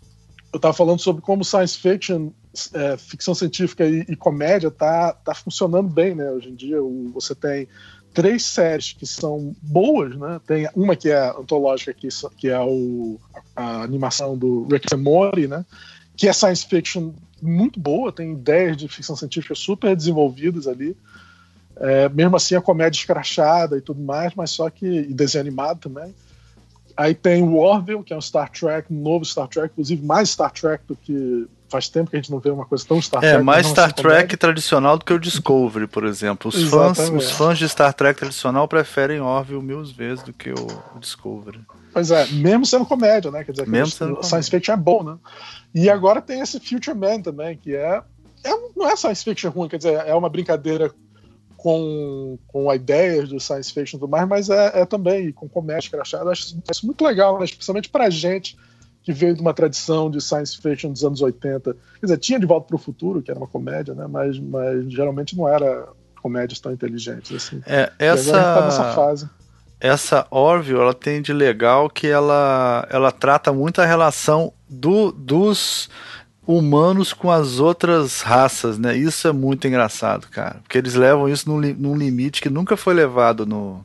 eu 0.52 0.58
estava 0.58 0.74
falando 0.74 1.00
sobre 1.00 1.22
como 1.22 1.44
science 1.44 1.78
fiction, 1.78 2.30
é, 2.74 2.96
ficção 2.96 3.34
científica 3.34 3.86
e, 3.86 4.04
e, 4.08 4.14
comédia 4.14 4.70
tá, 4.70 5.12
tá 5.12 5.34
funcionando 5.34 5.88
bem, 5.88 6.14
né? 6.14 6.30
Hoje 6.30 6.50
em 6.50 6.54
dia 6.54 6.82
o, 6.82 7.10
você 7.14 7.34
tem 7.34 7.66
três 8.12 8.44
séries 8.44 8.92
que 8.92 9.06
são 9.06 9.56
boas, 9.62 10.14
né? 10.16 10.40
Tem 10.46 10.68
uma 10.76 10.94
que 10.94 11.08
é 11.08 11.30
antológica, 11.30 11.94
que, 11.94 12.08
que 12.36 12.48
é 12.48 12.60
o, 12.60 13.18
a 13.56 13.82
animação 13.82 14.36
do 14.36 14.64
Rick 14.64 14.94
and 14.94 14.98
Morty, 14.98 15.48
né? 15.48 15.64
Que 16.14 16.28
é 16.28 16.32
science 16.32 16.66
fiction 16.66 17.12
muito 17.40 17.80
boa, 17.80 18.12
tem 18.12 18.32
ideias 18.32 18.76
de 18.76 18.86
ficção 18.88 19.16
científica 19.16 19.54
super 19.54 19.96
desenvolvidas 19.96 20.68
ali. 20.68 20.94
É, 21.76 22.08
mesmo 22.10 22.36
assim, 22.36 22.54
a 22.54 22.60
comédia 22.60 22.98
escrachada 22.98 23.78
e 23.78 23.80
tudo 23.80 24.02
mais, 24.02 24.34
mas 24.34 24.50
só 24.50 24.68
que. 24.68 24.86
e 24.86 25.14
desenho 25.14 25.40
animado 25.40 25.80
também. 25.80 26.14
Aí 26.96 27.14
tem 27.14 27.42
o 27.42 27.56
Orville, 27.56 28.02
que 28.02 28.12
é 28.12 28.16
um 28.16 28.20
Star 28.20 28.50
Trek, 28.50 28.92
um 28.92 29.00
novo 29.02 29.24
Star 29.24 29.48
Trek, 29.48 29.72
inclusive 29.72 30.04
mais 30.04 30.30
Star 30.30 30.50
Trek 30.50 30.84
do 30.86 30.96
que 30.96 31.46
faz 31.68 31.88
tempo 31.88 32.10
que 32.10 32.16
a 32.16 32.20
gente 32.20 32.30
não 32.30 32.38
vê 32.38 32.50
uma 32.50 32.66
coisa 32.66 32.84
tão 32.86 33.00
Star 33.00 33.20
Trek. 33.20 33.36
É, 33.36 33.42
mais 33.42 33.66
Star 33.66 33.92
Trek 33.92 34.14
comédia. 34.14 34.36
tradicional 34.36 34.98
do 34.98 35.04
que 35.04 35.12
o 35.12 35.18
Discovery, 35.18 35.86
por 35.86 36.04
exemplo. 36.04 36.50
Os 36.50 36.62
fãs, 36.68 36.98
os 37.08 37.30
fãs 37.30 37.58
de 37.58 37.68
Star 37.68 37.94
Trek 37.94 38.18
tradicional 38.18 38.68
preferem 38.68 39.20
Orville 39.20 39.62
mil 39.62 39.82
vezes 39.84 40.22
do 40.22 40.32
que 40.32 40.50
o 40.50 40.98
Discovery. 41.00 41.60
Pois 41.92 42.10
é, 42.10 42.26
mesmo 42.26 42.64
sendo 42.64 42.84
comédia, 42.84 43.30
né? 43.30 43.44
Quer 43.44 43.52
dizer, 43.52 43.66
Mesmo 43.66 43.92
que 43.92 43.98
sendo 43.98 44.18
o 44.18 44.22
science 44.22 44.50
fiction 44.50 44.74
é 44.74 44.76
bom, 44.76 45.02
né? 45.02 45.16
E 45.74 45.90
agora 45.90 46.20
tem 46.20 46.40
esse 46.40 46.60
Future 46.60 46.96
Man 46.96 47.20
também, 47.20 47.56
que 47.56 47.74
é, 47.74 48.02
é 48.44 48.50
não 48.76 48.88
é 48.88 48.96
science 48.96 49.24
fiction 49.24 49.50
ruim, 49.50 49.68
quer 49.68 49.78
dizer, 49.78 49.94
é 50.06 50.14
uma 50.14 50.28
brincadeira 50.28 50.92
com, 51.62 52.36
com 52.48 52.74
ideias 52.74 53.28
do 53.28 53.38
science 53.38 53.72
fiction 53.72 53.96
e 53.96 54.00
tudo 54.00 54.10
mais, 54.10 54.28
mas 54.28 54.50
é, 54.50 54.80
é 54.80 54.84
também 54.84 55.30
com 55.30 55.48
comédia 55.48 55.86
escrachada. 55.86 56.24
Eu 56.24 56.30
Acho 56.32 56.56
isso 56.68 56.84
muito 56.84 57.04
legal, 57.04 57.38
né? 57.38 57.44
especialmente 57.44 57.88
pra 57.88 58.10
gente 58.10 58.56
que 59.00 59.12
veio 59.12 59.32
de 59.32 59.40
uma 59.40 59.54
tradição 59.54 60.10
de 60.10 60.20
science 60.20 60.60
fiction 60.60 60.90
dos 60.90 61.04
anos 61.04 61.22
80. 61.22 61.72
Quer 61.72 61.78
dizer, 62.02 62.18
tinha 62.18 62.40
De 62.40 62.46
Volta 62.46 62.66
para 62.66 62.74
o 62.74 62.78
Futuro, 62.80 63.22
que 63.22 63.30
era 63.30 63.38
uma 63.38 63.46
comédia, 63.46 63.94
né? 63.94 64.08
Mas, 64.08 64.40
mas 64.40 64.92
geralmente 64.92 65.36
não 65.36 65.46
era 65.46 65.86
comédias 66.20 66.58
tão 66.58 66.72
inteligentes 66.72 67.30
assim. 67.32 67.62
É, 67.64 67.92
E 68.00 68.08
agora 68.08 68.12
a 68.12 68.16
gente 68.16 68.32
tá 68.32 68.64
nessa 68.64 68.82
essa, 68.82 68.94
fase. 68.94 69.30
essa 69.78 70.26
Orville, 70.32 70.80
ela 70.80 70.94
tem 70.94 71.22
de 71.22 71.32
legal 71.32 71.88
que 71.88 72.08
ela, 72.08 72.88
ela 72.90 73.12
trata 73.12 73.52
muito 73.52 73.80
a 73.80 73.86
relação 73.86 74.52
do, 74.68 75.12
dos 75.12 75.88
humanos 76.56 77.12
com 77.12 77.30
as 77.30 77.58
outras 77.58 78.20
raças, 78.20 78.78
né? 78.78 78.96
Isso 78.96 79.26
é 79.28 79.32
muito 79.32 79.66
engraçado, 79.66 80.26
cara. 80.28 80.56
Porque 80.62 80.78
eles 80.78 80.94
levam 80.94 81.28
isso 81.28 81.48
num, 81.48 81.60
num 81.60 81.96
limite 81.96 82.40
que 82.40 82.48
nunca 82.50 82.76
foi 82.76 82.94
levado 82.94 83.44
no, 83.46 83.84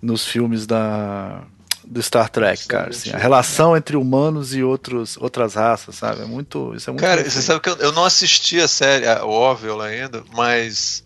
nos 0.00 0.26
filmes 0.26 0.66
da, 0.66 1.42
do 1.84 2.02
Star 2.02 2.28
Trek, 2.28 2.66
cara. 2.66 2.90
assim, 2.90 3.10
a 3.10 3.18
relação 3.18 3.76
entre 3.76 3.96
humanos 3.96 4.54
e 4.54 4.62
outros, 4.62 5.16
outras 5.18 5.54
raças, 5.54 5.94
sabe? 5.96 6.22
É 6.22 6.24
muito, 6.24 6.72
isso 6.74 6.90
é 6.90 6.92
muito 6.92 7.02
Cara, 7.02 7.22
você 7.28 7.42
sabe 7.42 7.60
que 7.60 7.68
eu, 7.68 7.76
eu 7.76 7.92
não 7.92 8.04
assisti 8.04 8.60
a 8.60 8.68
série, 8.68 9.06
a 9.06 9.24
Orville 9.24 9.80
ainda, 9.82 10.22
mas 10.34 11.04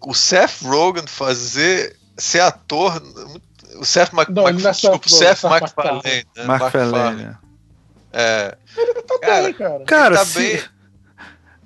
o 0.00 0.14
Seth 0.14 0.62
Rogen 0.62 1.06
fazer 1.06 1.96
ser 2.16 2.40
ator. 2.40 3.02
O 3.76 3.84
Seth 3.84 4.12
Mac, 4.12 4.28
Não, 4.28 4.42
Mac- 4.44 4.54
ele 4.54 4.62
não 4.62 4.70
é 4.70 4.72
desculpa, 4.72 5.08
Seth 5.08 5.36
Seth 5.38 5.42
Rogen, 5.42 5.58
Seth 5.60 5.76
MacFarlane. 5.76 6.26
né? 6.36 6.44
McFarlane, 6.44 7.36
É. 8.12 8.56
Tá 9.06 9.18
Cara, 9.20 9.42
bem, 9.42 9.52
cara. 9.54 9.84
Cara, 9.84 10.16
tá 10.18 10.24
se, 10.24 10.38
bem. 10.38 10.60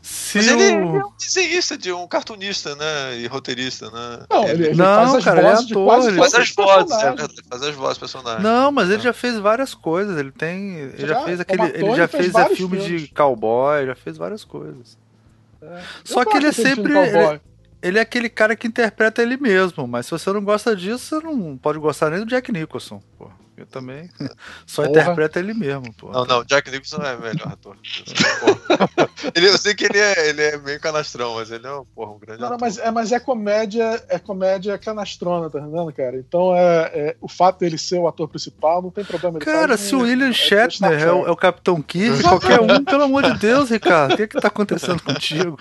se 0.00 0.38
Mas 0.38 0.48
o... 0.48 0.50
ele, 0.50 0.62
ele 0.62 0.72
é 0.72 1.04
um 1.04 1.12
desenhista, 1.18 1.78
de 1.78 1.92
um 1.92 2.06
cartunista, 2.08 2.74
né? 2.74 3.16
E 3.18 3.26
roteirista, 3.26 3.90
né? 3.90 4.26
Não, 4.28 4.48
ele, 4.48 4.66
ele 4.68 4.74
Não, 4.74 4.84
faz 4.84 5.14
as 5.14 5.24
cara, 5.24 5.40
ele 5.40 5.48
é 5.48 5.52
ator, 5.52 6.08
ele- 6.08 6.18
faz 6.18 6.32
todos 6.32 6.34
as 6.34 6.50
vozes, 6.54 6.92
é 7.02 7.04
verdade, 7.14 7.42
faz 7.48 7.62
as 7.62 7.74
vozes 7.74 7.98
personagens. 7.98 8.42
Não, 8.42 8.72
mas 8.72 8.90
ele 8.90 9.02
já 9.02 9.12
fez 9.12 9.38
várias 9.38 9.74
coisas. 9.74 10.18
Ele 10.18 10.32
tem. 10.32 10.76
Ele 10.78 11.06
já, 11.06 11.14
Já, 11.14 11.20
fez 11.24 11.40
aquele. 11.40 11.62
ator, 11.62 11.76
ele 11.76 11.94
já 11.94 12.02
ele 12.04 12.08
fez 12.08 12.32
fez, 12.32 12.34
é, 12.34 12.56
filme 12.56 12.80
filmes. 12.80 13.02
de 13.02 13.08
cowboy, 13.14 13.86
já 13.86 13.94
fez 13.94 14.16
várias 14.16 14.44
coisas. 14.44 14.98
É. 15.62 15.80
Só 16.04 16.24
que 16.24 16.36
ele 16.36 16.46
é 16.48 16.52
sempre. 16.52 16.92
cowboy. 16.92 17.40
Ele 17.80 17.98
é 17.98 18.02
aquele 18.02 18.28
cara 18.28 18.54
que 18.54 18.66
interpreta 18.66 19.22
ele 19.22 19.36
mesmo, 19.36 19.86
mas 19.88 20.06
se 20.06 20.12
você 20.12 20.32
não 20.32 20.42
gosta 20.42 20.74
disso, 20.76 21.20
você 21.20 21.24
não 21.26 21.56
pode 21.56 21.78
gostar 21.80 22.10
nem 22.10 22.20
do 22.20 22.26
Jack 22.26 22.50
Nicholson, 22.52 23.02
pô. 23.18 23.28
Eu 23.56 23.66
também 23.66 24.08
só 24.66 24.82
Porra. 24.82 24.90
interpreta 25.02 25.38
ele 25.38 25.52
mesmo, 25.54 25.92
pô. 25.94 26.10
Não, 26.10 26.24
não, 26.24 26.42
Jack 26.44 26.70
Nicholson 26.70 27.02
é 27.02 27.14
o 27.14 27.20
melhor 27.20 27.48
ator. 27.52 27.76
Ele, 29.34 29.48
eu 29.48 29.58
sei 29.58 29.74
que 29.74 29.84
ele 29.84 29.98
é, 29.98 30.28
ele 30.30 30.42
é 30.42 30.56
meio 30.58 30.80
canastrão, 30.80 31.34
mas 31.34 31.50
ele 31.50 31.66
é 31.66 31.72
um, 31.72 31.84
porra, 31.84 32.12
um 32.12 32.18
grande 32.18 32.40
Não, 32.40 32.48
não, 32.48 32.56
ator. 32.56 32.66
mas, 32.66 32.78
é, 32.78 32.90
mas 32.90 33.12
é 33.12 33.20
comédia, 33.20 34.02
é 34.08 34.18
comédia 34.18 34.78
canastrona, 34.78 35.50
tá 35.50 35.58
entendendo, 35.60 35.92
cara? 35.92 36.16
Então 36.16 36.54
é, 36.56 36.90
é- 36.94 37.16
o 37.20 37.28
fato 37.28 37.60
dele 37.60 37.76
ser 37.78 37.98
o 37.98 38.08
ator 38.08 38.26
principal 38.28 38.80
não 38.82 38.90
tem 38.90 39.04
problema. 39.04 39.36
ele 39.38 39.44
Cara, 39.44 39.76
se 39.76 39.94
o 39.94 40.00
William 40.00 40.30
é- 40.30 40.32
Shatner 40.32 40.92
é 40.98 41.02
é 41.02 41.12
o, 41.12 41.26
é 41.26 41.30
o 41.30 41.36
Capitão 41.36 41.80
Kirk, 41.82 42.22
qualquer 42.22 42.60
um, 42.60 42.82
pelo 42.84 43.02
amor 43.04 43.22
de 43.22 43.38
Deus, 43.38 43.70
Ricardo, 43.70 44.14
o 44.14 44.16
que 44.16 44.22
é 44.22 44.26
que 44.26 44.40
tá 44.40 44.48
acontecendo 44.48 45.00
contigo? 45.04 45.58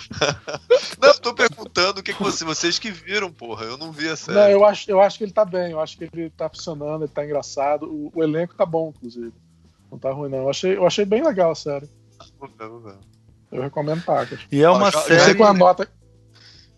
Não, 1.00 1.10
eu 1.10 1.20
tô 1.20 1.34
perguntando 1.34 2.00
o 2.00 2.04
que, 2.04 2.14
que 2.14 2.24
você- 2.24 2.46
vocês 2.46 2.80
que 2.80 2.90
viram, 2.92 3.32
porra. 3.32 3.66
Eu 3.66 3.78
não 3.78 3.92
vi 3.92 4.08
a 4.10 4.16
série. 4.16 4.38
Não, 4.38 4.50
eu 4.50 4.66
acho, 4.66 4.90
eu 4.90 5.02
acho 5.02 5.18
que 5.18 5.24
ele 5.26 5.32
tá 5.34 5.44
bem, 5.46 5.72
eu 5.72 5.80
acho 5.80 5.98
que 5.98 6.10
ele 6.12 6.30
tá 6.30 6.50
funcionando, 6.50 7.04
ele 7.04 7.12
tá 7.12 7.24
engraçado. 7.24 7.81
O, 7.82 8.12
o 8.14 8.24
elenco 8.24 8.54
tá 8.56 8.66
bom, 8.66 8.94
inclusive. 8.96 9.34
Não 9.92 9.98
tá 10.00 10.12
ruim, 10.12 10.30
não. 10.30 10.40
Eu 10.40 10.50
achei, 10.50 10.78
eu 10.78 10.86
achei 10.88 11.04
bem 11.06 11.24
legal 11.24 11.52
a 11.52 11.56
série. 11.56 11.90
Vou 12.40 12.50
ver, 12.58 12.68
vou 12.68 12.80
ver. 12.80 12.96
Eu 13.52 13.62
recomendo 13.62 14.04
Tacas. 14.04 14.40
E 14.52 14.62
é 14.62 14.70
uma 14.70 14.92
sei 14.92 15.20
série. 15.20 15.36
com 15.36 15.44
a 15.44 15.54
nota. 15.54 15.88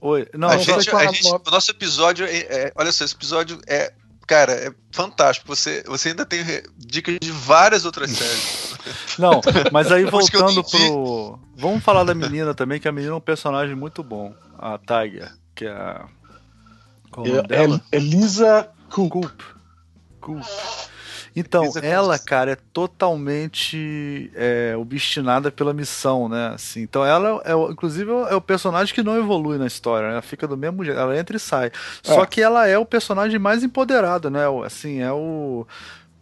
Oi, 0.02 0.28
não, 0.34 0.50
a 0.50 0.58
gente, 0.58 0.90
a 0.90 0.98
a 0.98 1.06
gente- 1.06 1.24
nota. 1.30 1.50
o 1.50 1.54
nosso 1.54 1.72
episódio 1.72 2.26
é, 2.26 2.38
é- 2.40 2.74
olha 2.76 2.92
só, 2.92 3.06
esse 3.06 3.14
episódio 3.14 3.60
é, 3.68 3.94
cara, 4.28 4.52
é 4.54 4.74
fantástico. 4.92 5.48
Você, 5.48 5.84
você 5.88 6.10
ainda 6.10 6.26
tem 6.26 6.44
dicas 6.78 7.18
de 7.22 7.32
várias 7.32 7.86
outras 7.86 8.10
séries. 8.18 8.74
Não, 9.20 9.40
mas 9.72 9.92
aí 9.92 10.02
eu 10.04 10.10
voltando 10.12 10.64
pro. 10.64 11.40
Vamos 11.56 11.84
falar 11.84 12.04
da 12.04 12.14
menina 12.16 12.54
também, 12.54 12.80
que 12.80 12.88
a 12.88 12.92
menina 12.92 13.14
é 13.14 13.16
um 13.16 13.22
personagem 13.22 13.76
muito 13.76 14.04
bom. 14.04 14.34
A 14.58 14.78
Tiger, 14.80 15.32
que 15.56 15.66
é 15.66 15.72
a. 15.72 16.06
Qual 17.12 17.26
é 17.26 17.30
o 17.30 17.34
nome 17.36 17.48
dela? 17.48 17.82
É- 17.92 17.98
Elisa 17.98 18.70
Coop. 18.90 19.12
Coop. 19.12 19.44
Coop. 20.20 20.46
Então, 21.36 21.64
ela, 21.82 22.20
cara, 22.20 22.52
é 22.52 22.58
totalmente 22.72 24.32
é, 24.36 24.76
obstinada 24.78 25.52
pela 25.52 25.74
missão, 25.74 26.30
né? 26.30 26.52
Assim, 26.54 26.82
então, 26.82 27.04
ela, 27.06 27.42
é, 27.46 27.56
o- 27.56 27.72
inclusive, 27.72 28.12
é 28.30 28.36
o 28.36 28.42
personagem 28.42 28.94
que 28.94 29.04
não 29.04 29.18
evolui 29.18 29.58
na 29.58 29.66
história, 29.68 30.08
né? 30.08 30.14
Ela 30.14 30.22
fica 30.22 30.48
do 30.48 30.56
mesmo 30.58 30.84
jeito, 30.84 31.00
ela 31.00 31.18
entra 31.18 31.36
e 31.36 31.40
sai. 31.40 31.72
Só 32.02 32.24
É. 32.24 32.26
que 32.26 32.42
ela 32.42 32.68
é 32.68 32.78
o 32.78 32.86
personagem 32.86 33.40
mais 33.40 33.64
empoderado, 33.64 34.30
né? 34.30 34.42
Assim, 34.66 35.02
é 35.02 35.12
o. 35.12 35.66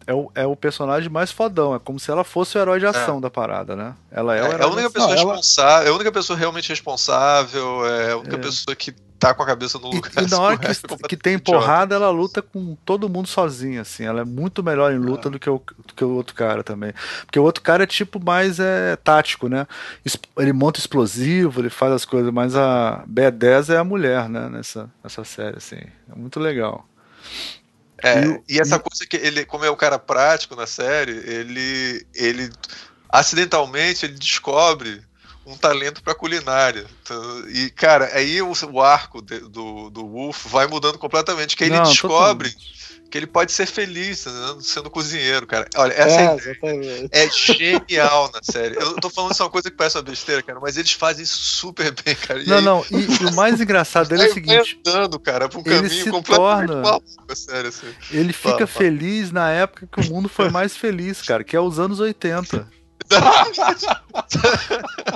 É 0.04 0.12
o, 0.12 0.32
é 0.34 0.44
o 0.44 0.56
personagem 0.56 1.08
mais 1.08 1.30
fodão, 1.30 1.76
é 1.76 1.78
como 1.78 2.00
se 2.00 2.10
ela 2.10 2.24
fosse 2.24 2.58
o 2.58 2.60
herói 2.60 2.80
de 2.80 2.86
ação 2.86 3.20
da 3.20 3.30
parada, 3.30 3.76
né? 3.76 3.94
Ela 4.10 4.34
é, 4.36 4.40
É, 4.40 4.42
o 4.42 4.46
é 4.46 4.48
herói 4.48 4.64
a 4.64 4.68
de 4.68 4.72
única 4.74 4.88
ação. 4.88 4.92
pessoa 4.92 5.06
Não, 5.14 5.22
ela- 5.22 5.30
responsável, 5.36 5.86
é 5.86 5.90
a 5.90 5.94
única 5.94 6.12
pessoa 6.12 6.36
realmente 6.38 6.68
responsável, 6.70 7.86
é 7.86 8.10
a 8.10 8.16
única 8.16 8.34
É. 8.34 8.38
pessoa 8.40 8.74
que 8.74 8.92
tá 9.28 9.34
com 9.34 9.42
a 9.42 9.46
cabeça 9.46 9.78
no 9.78 9.88
E, 9.92 9.96
lugar. 9.96 10.12
e 10.16 10.26
na 10.26 10.40
hora 10.40 10.56
assim, 10.56 10.56
o 10.56 10.58
resto 10.58 10.86
é 10.86 10.88
que, 10.88 11.04
que 11.06 11.16
tem 11.16 11.38
porrada, 11.38 11.94
ela 11.94 12.10
luta 12.10 12.40
com 12.42 12.74
todo 12.84 13.08
mundo 13.08 13.28
sozinha, 13.28 13.82
assim. 13.82 14.04
Ela 14.04 14.22
é 14.22 14.24
muito 14.24 14.62
melhor 14.62 14.92
em 14.92 14.98
luta 14.98 15.28
do, 15.30 15.38
que 15.38 15.50
o, 15.50 15.58
do 15.86 15.94
que 15.94 16.04
o 16.04 16.10
outro 16.14 16.34
cara 16.34 16.64
também. 16.64 16.92
Porque 17.26 17.38
o 17.38 17.42
outro 17.42 17.62
cara 17.62 17.84
é 17.84 17.86
tipo 17.86 18.18
mais 18.22 18.58
é, 18.58 18.96
tático, 18.96 19.48
né? 19.48 19.66
Ele 20.38 20.52
monta 20.52 20.80
explosivo, 20.80 21.60
ele 21.60 21.70
faz 21.70 21.92
as 21.92 22.04
coisas, 22.04 22.32
mas 22.32 22.56
a 22.56 23.04
B10 23.06 23.74
é 23.74 23.76
a 23.78 23.84
mulher, 23.84 24.28
né? 24.28 24.48
Nessa, 24.48 24.90
nessa 25.04 25.24
série, 25.24 25.58
assim. 25.58 25.76
É 25.76 26.14
muito 26.16 26.40
legal. 26.40 26.86
É, 28.02 28.40
E 28.48 28.58
e 28.58 28.60
essa 28.60 28.78
coisa 28.78 29.06
que 29.06 29.16
ele, 29.16 29.44
como 29.44 29.64
é 29.64 29.70
o 29.70 29.76
cara 29.76 29.98
prático 29.98 30.56
na 30.56 30.66
série, 30.66 31.12
ele, 31.12 32.06
ele 32.14 32.50
acidentalmente 33.08 34.06
ele 34.06 34.14
descobre 34.18 35.02
um 35.46 35.56
talento 35.56 36.02
pra 36.02 36.14
culinária. 36.14 36.86
Então, 37.02 37.48
e, 37.48 37.70
cara, 37.70 38.10
aí 38.14 38.40
o, 38.42 38.52
o 38.70 38.80
arco 38.80 39.20
de- 39.20 39.40
do, 39.40 39.90
do 39.90 40.06
Wolf 40.06 40.46
vai 40.46 40.66
mudando 40.66 40.98
completamente, 40.98 41.56
que 41.56 41.64
aí 41.64 41.70
ele 41.70 41.76
Não, 41.78 41.84
descobre 41.84 42.50
totalmente. 42.50 43.02
que 43.10 43.18
ele 43.18 43.26
pode 43.26 43.50
ser 43.52 43.66
feliz 43.66 44.24
né, 44.24 44.32
sendo 44.60 44.88
cozinheiro, 44.88 45.46
cara. 45.46 45.66
Olha, 45.76 45.92
essa 45.92 46.20
É, 46.20 46.34
ideia 46.36 47.08
é 47.10 47.28
genial 47.30 48.30
na 48.32 48.40
série. 48.42 48.76
Eu 48.76 48.94
tô 48.94 49.10
falando 49.10 49.32
isso 49.32 49.42
é 49.42 49.44
uma 49.44 49.50
coisa 49.50 49.70
que 49.70 49.76
parece 49.76 49.96
uma 49.96 50.02
besteira, 50.02 50.42
cara, 50.42 50.60
mas 50.60 50.76
eles 50.76 50.92
fazem 50.92 51.24
isso 51.24 51.36
super 51.36 51.92
bem, 52.04 52.14
cara. 52.14 52.40
E 52.40 52.46
Não, 52.46 52.56
aí, 52.58 52.62
não, 52.64 52.84
e, 52.90 53.22
e 53.22 53.26
o 53.26 53.34
mais 53.34 53.60
engraçado 53.60 54.08
dele 54.08 54.22
é 54.22 54.28
o 54.30 54.32
seguinte: 54.32 54.80
andando, 54.86 55.18
cara, 55.18 55.48
pra 55.48 55.58
um 55.58 55.62
ele 55.66 55.74
caminho 55.88 56.04
se 56.04 56.10
completamente 56.10 56.68
torna- 56.68 56.82
maluco, 56.82 57.24
a 57.28 57.34
série, 57.36 57.68
assim. 57.68 57.88
ele 58.12 58.32
fica 58.32 58.50
fala. 58.66 58.66
feliz 58.68 59.30
na 59.32 59.50
época 59.50 59.88
que 59.90 60.08
o 60.08 60.10
mundo 60.12 60.28
foi 60.28 60.48
mais 60.50 60.76
feliz, 60.76 61.20
cara, 61.20 61.42
que 61.42 61.56
é 61.56 61.60
os 61.60 61.78
anos 61.80 61.98
80. 62.00 62.66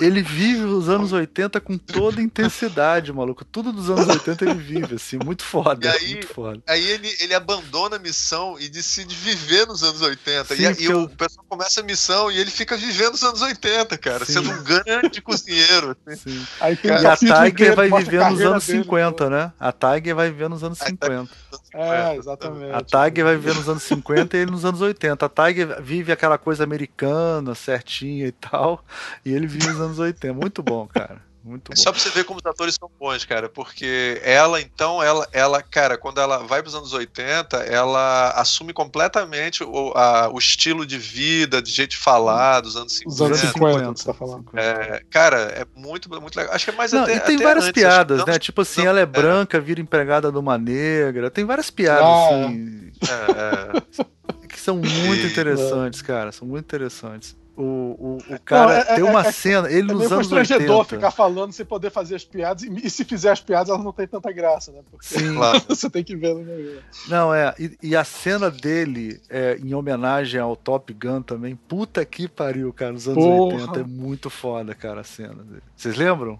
Ele 0.00 0.22
vive 0.22 0.64
os 0.64 0.88
anos 0.88 1.12
80 1.12 1.60
com 1.60 1.78
toda 1.78 2.20
intensidade, 2.20 3.12
maluco. 3.12 3.44
Tudo 3.44 3.72
dos 3.72 3.88
anos 3.90 4.06
80 4.08 4.44
ele 4.44 4.54
vive, 4.54 4.94
assim, 4.96 5.18
muito 5.24 5.42
foda. 5.42 5.86
E 5.86 5.88
aí- 5.90 6.12
muito 6.14 6.28
foda. 6.28 6.62
Aí 6.68 6.84
ele, 6.86 7.14
ele 7.20 7.34
abandona 7.34 7.96
a 7.96 7.98
missão 7.98 8.56
e 8.58 8.68
decide 8.68 9.14
viver 9.14 9.66
nos 9.66 9.82
anos 9.82 10.00
80. 10.00 10.54
Sim, 10.56 10.62
e, 10.62 10.68
porque 10.68 10.84
e 10.84 10.88
o 10.88 10.92
eu- 11.02 11.08
pessoal 11.08 11.44
começa 11.48 11.80
a 11.80 11.84
missão 11.84 12.30
e 12.30 12.38
ele 12.38 12.50
fica 12.50 12.76
vivendo 12.76 13.12
nos 13.12 13.22
anos 13.22 13.40
80, 13.42 13.96
cara, 13.98 14.24
Sim. 14.24 14.34
sendo 14.34 14.50
um 14.50 14.62
grande 14.62 15.20
cozinheiro. 15.20 15.96
assim. 16.06 16.16
Sim. 16.30 16.46
Aí 16.60 16.78
um 16.84 16.88
E 16.88 17.06
a 17.06 17.16
Tiger 17.16 17.74
vai 17.76 17.88
viver 17.90 18.30
nos 18.30 18.40
anos 18.40 18.66
dele, 18.66 18.82
50, 18.82 19.30
né? 19.30 19.52
A 19.58 19.72
Tiger 19.72 20.14
vai 20.14 20.30
viver 20.30 20.48
nos 20.48 20.62
anos 20.62 20.80
Aí 20.82 20.94
tá- 20.96 21.06
50. 21.06 21.30
É, 21.76 22.16
exatamente. 22.16 22.72
A 22.72 22.82
Tiger 22.82 23.24
vai 23.24 23.36
viver 23.36 23.54
nos 23.54 23.68
anos 23.68 23.82
50 23.82 24.36
e 24.36 24.40
ele 24.40 24.50
nos 24.50 24.64
anos 24.64 24.80
80. 24.80 25.26
A 25.26 25.28
Tiger 25.28 25.82
vive 25.82 26.12
aquela 26.12 26.38
coisa 26.38 26.64
americana, 26.64 27.54
certinha 27.54 28.26
e 28.26 28.32
tal. 28.32 28.84
E 29.24 29.32
ele 29.32 29.46
vive 29.46 29.66
nos 29.68 29.80
anos 29.80 29.98
80. 29.98 30.32
Muito 30.32 30.62
bom, 30.62 30.86
cara. 30.86 31.20
Muito 31.46 31.70
É 31.70 31.76
bom. 31.76 31.80
só 31.80 31.92
pra 31.92 32.00
você 32.00 32.10
ver 32.10 32.24
como 32.24 32.40
os 32.42 32.46
atores 32.50 32.74
são 32.78 32.90
bons, 32.98 33.24
cara, 33.24 33.48
porque 33.48 34.20
ela, 34.24 34.60
então, 34.60 35.00
ela, 35.00 35.28
ela 35.32 35.62
cara, 35.62 35.96
quando 35.96 36.20
ela 36.20 36.38
vai 36.38 36.60
pros 36.60 36.74
anos 36.74 36.92
80, 36.92 37.58
ela 37.58 38.30
assume 38.30 38.72
completamente 38.72 39.62
o, 39.62 39.92
a- 39.94 40.28
o 40.32 40.38
estilo 40.38 40.84
de 40.84 40.98
vida, 40.98 41.62
de 41.62 41.70
jeito 41.70 41.90
de 41.92 41.96
falar 41.98 42.60
dos 42.62 42.74
anos 42.76 42.94
50. 42.94 43.08
Os 43.14 43.22
anos 43.22 43.38
50, 43.38 43.72
50, 43.78 43.96
você 43.96 44.04
tá 44.06 44.12
falando. 44.14 44.44
É, 44.54 45.02
cara, 45.08 45.36
é 45.54 45.64
muito, 45.76 46.10
muito 46.20 46.36
legal. 46.36 46.52
Acho 46.52 46.64
que 46.64 46.70
é 46.72 46.74
mais 46.74 46.92
Não, 46.92 47.04
até. 47.04 47.14
e 47.14 47.20
tem 47.20 47.36
até 47.36 47.44
várias 47.44 47.64
antes, 47.66 47.80
piadas, 47.80 48.26
né? 48.26 48.38
Tipo 48.40 48.62
assim, 48.62 48.80
não, 48.82 48.88
ela 48.88 48.98
é 48.98 49.02
é. 49.02 49.06
branca, 49.06 49.60
vira 49.60 49.80
empregada 49.80 50.32
de 50.32 50.38
uma 50.38 50.58
negra. 50.58 51.30
Tem 51.30 51.44
várias 51.44 51.70
piadas, 51.70 52.02
Ah, 52.02 52.28
assim, 52.46 52.90
É, 53.08 54.42
é. 54.42 54.46
que 54.48 54.58
são 54.58 54.76
muito 54.78 55.22
E- 55.24 55.30
interessantes, 55.30 56.02
cara. 56.02 56.32
São 56.32 56.48
muito 56.48 56.64
interessantes. 56.64 57.36
O, 57.56 57.62
o, 57.62 58.34
o 58.34 58.40
cara 58.44 58.66
Não, 58.66 58.70
é- 58.72 58.84
tem 58.84 58.98
é- 59.06 59.10
uma 59.10 59.26
é- 59.26 59.32
cena, 59.32 59.68
ele 59.70 59.78
É 59.78 59.82
nos 59.94 59.98
meio 60.00 60.12
anos 60.12 60.26
constrangedor 60.28 60.78
80. 60.80 60.96
ficar 60.96 61.10
falando 61.10 61.52
sem 61.52 61.64
poder 61.64 61.90
fazer 61.90 62.14
as 62.16 62.24
piadas, 62.24 62.62
e, 62.64 62.86
e 62.86 62.90
se 62.90 63.02
fizer 63.04 63.30
as 63.30 63.40
piadas, 63.40 63.70
elas 63.70 63.82
não 63.82 63.92
têm 63.92 64.06
tanta 64.06 64.30
graça, 64.30 64.70
né? 64.72 64.80
Porque 64.90 65.06
Sim. 65.06 65.34
Claro. 65.36 65.62
você 65.68 65.88
tem 65.88 66.04
que 66.04 66.14
ver 66.14 66.34
no 66.34 66.42
meio. 66.44 66.82
Não, 67.08 67.32
é. 67.32 67.54
E, 67.58 67.76
e 67.82 67.96
a 67.96 68.04
cena 68.04 68.50
dele, 68.50 69.18
é, 69.30 69.56
em 69.62 69.72
homenagem 69.72 70.38
ao 70.38 70.54
Top 70.54 70.92
Gun 70.92 71.22
também, 71.22 71.56
puta 71.56 72.04
que 72.04 72.28
pariu, 72.28 72.72
cara, 72.74 72.92
nos 72.92 73.08
anos 73.08 73.24
Porra. 73.24 73.54
80. 73.54 73.80
É 73.80 73.84
muito 73.84 74.28
foda, 74.28 74.74
cara, 74.74 75.00
a 75.00 75.04
cena 75.04 75.42
dele. 75.42 75.62
Vocês 75.74 75.96
lembram? 75.96 76.38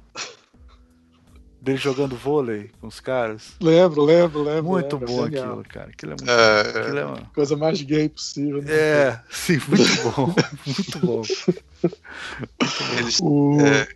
Dele 1.67 1.79
jogando 1.79 2.15
vôlei 2.17 2.71
com 2.81 2.87
os 2.87 3.01
caras? 3.01 3.57
Lembro, 3.61 4.05
lembro, 4.05 4.43
lembro. 4.43 4.63
Muito 4.71 4.97
lembro, 4.97 5.13
bom 5.15 5.25
genial. 5.25 5.45
aquilo, 5.47 5.65
cara. 5.65 5.91
Aquilo 5.91 6.13
é 6.13 6.17
muito 6.17 6.31
É, 6.31 6.63
bom. 6.73 6.79
Aquilo 6.79 6.99
é, 6.99 7.05
uma- 7.05 7.31
Coisa 7.35 7.57
mais 7.57 7.83
gay 7.83 8.09
possível. 8.09 8.63
né? 8.63 8.73
é, 8.73 9.21
sim, 9.29 9.59
muito 9.69 10.11
bom. 10.13 10.35
Muito 10.65 10.99
bom. 11.01 11.23
Eles, 12.99 13.19
O... 13.21 13.59
É, 13.61 13.89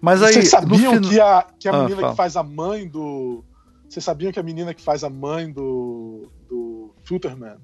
Mas 0.00 0.22
aí, 0.22 0.34
Vocês 0.34 0.50
sabiam 0.50 1.00
que 1.00 1.20
a, 1.20 1.46
que 1.58 1.68
a 1.68 1.72
Ah, 1.72 1.78
menina 1.82 2.00
fala. 2.00 2.10
que 2.12 2.16
faz 2.16 2.36
a 2.36 2.42
mãe 2.42 2.86
do. 2.86 3.42
Vocês 3.88 4.04
sabiam 4.04 4.30
que 4.32 4.38
a 4.38 4.42
menina 4.42 4.72
que 4.74 4.82
faz 4.82 5.02
a 5.04 5.10
mãe 5.10 5.50
do. 5.50 6.28
do 6.48 6.94
Futterman 7.04 7.56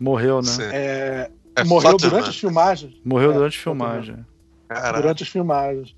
morreu, 0.00 0.40
né? 0.40 0.48
é, 0.72 1.30
É 1.56 1.64
morreu 1.64 1.90
Flutterman. 1.90 2.10
durante 2.20 2.30
as 2.30 2.38
filmagens? 2.38 2.94
Morreu 3.04 3.30
É, 3.32 3.34
durante 3.34 3.58
a 3.58 3.62
filmagem. 3.62 4.24
Caraca. 4.68 5.00
Durante 5.02 5.22
as 5.24 5.28
filmagens. 5.28 5.94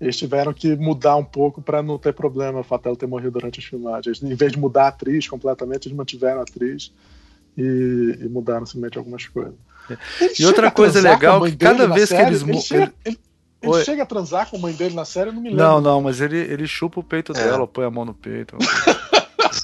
Eles 0.00 0.16
tiveram 0.16 0.52
que 0.52 0.76
mudar 0.76 1.16
um 1.16 1.24
pouco 1.24 1.60
para 1.60 1.82
não 1.82 1.98
ter 1.98 2.12
problema 2.12 2.60
o 2.60 2.64
fato 2.64 2.84
dela 2.84 2.96
ter 2.96 3.06
morrido 3.06 3.32
durante 3.32 3.58
as 3.58 3.64
filmagens. 3.66 4.22
Em 4.22 4.34
vez 4.34 4.52
de 4.52 4.58
mudar 4.58 4.84
a 4.84 4.88
atriz 4.88 5.26
completamente, 5.26 5.88
eles 5.88 5.96
mantiveram 5.98 6.38
a 6.40 6.42
atriz 6.42 6.92
e, 7.56 8.18
e 8.20 8.28
mudaram 8.28 8.64
simplesmente 8.64 8.96
algumas 8.98 9.26
coisas. 9.26 9.54
Ele 10.20 10.32
E 10.38 10.46
outra 10.46 10.70
coisa 10.70 11.00
legal 11.00 11.40
mãe 11.40 11.50
que 11.50 11.56
cada 11.56 11.86
vez 11.88 12.08
que 12.10 12.14
série? 12.16 12.28
eles 12.28 12.42
Ele 12.42 12.60
chega, 12.60 12.82
ele- 12.84 12.92
ele- 13.04 13.18
ele 13.60 13.72
Oi. 13.72 13.84
chega 13.84 14.02
a 14.04 14.06
transar 14.06 14.48
com 14.48 14.56
a 14.56 14.60
mãe 14.60 14.72
dele 14.72 14.94
na 14.94 15.04
série, 15.04 15.30
eu 15.30 15.32
não 15.34 15.40
me 15.42 15.48
lembro. 15.48 15.64
Não, 15.64 15.80
não, 15.80 16.00
mas 16.02 16.20
ele, 16.20 16.36
ele 16.38 16.66
chupa 16.68 17.00
o 17.00 17.02
peito 17.02 17.32
É. 17.32 17.34
dela, 17.34 17.66
põe 17.66 17.84
a 17.84 17.90
mão 17.90 18.04
no 18.04 18.14
peito. 18.14 18.56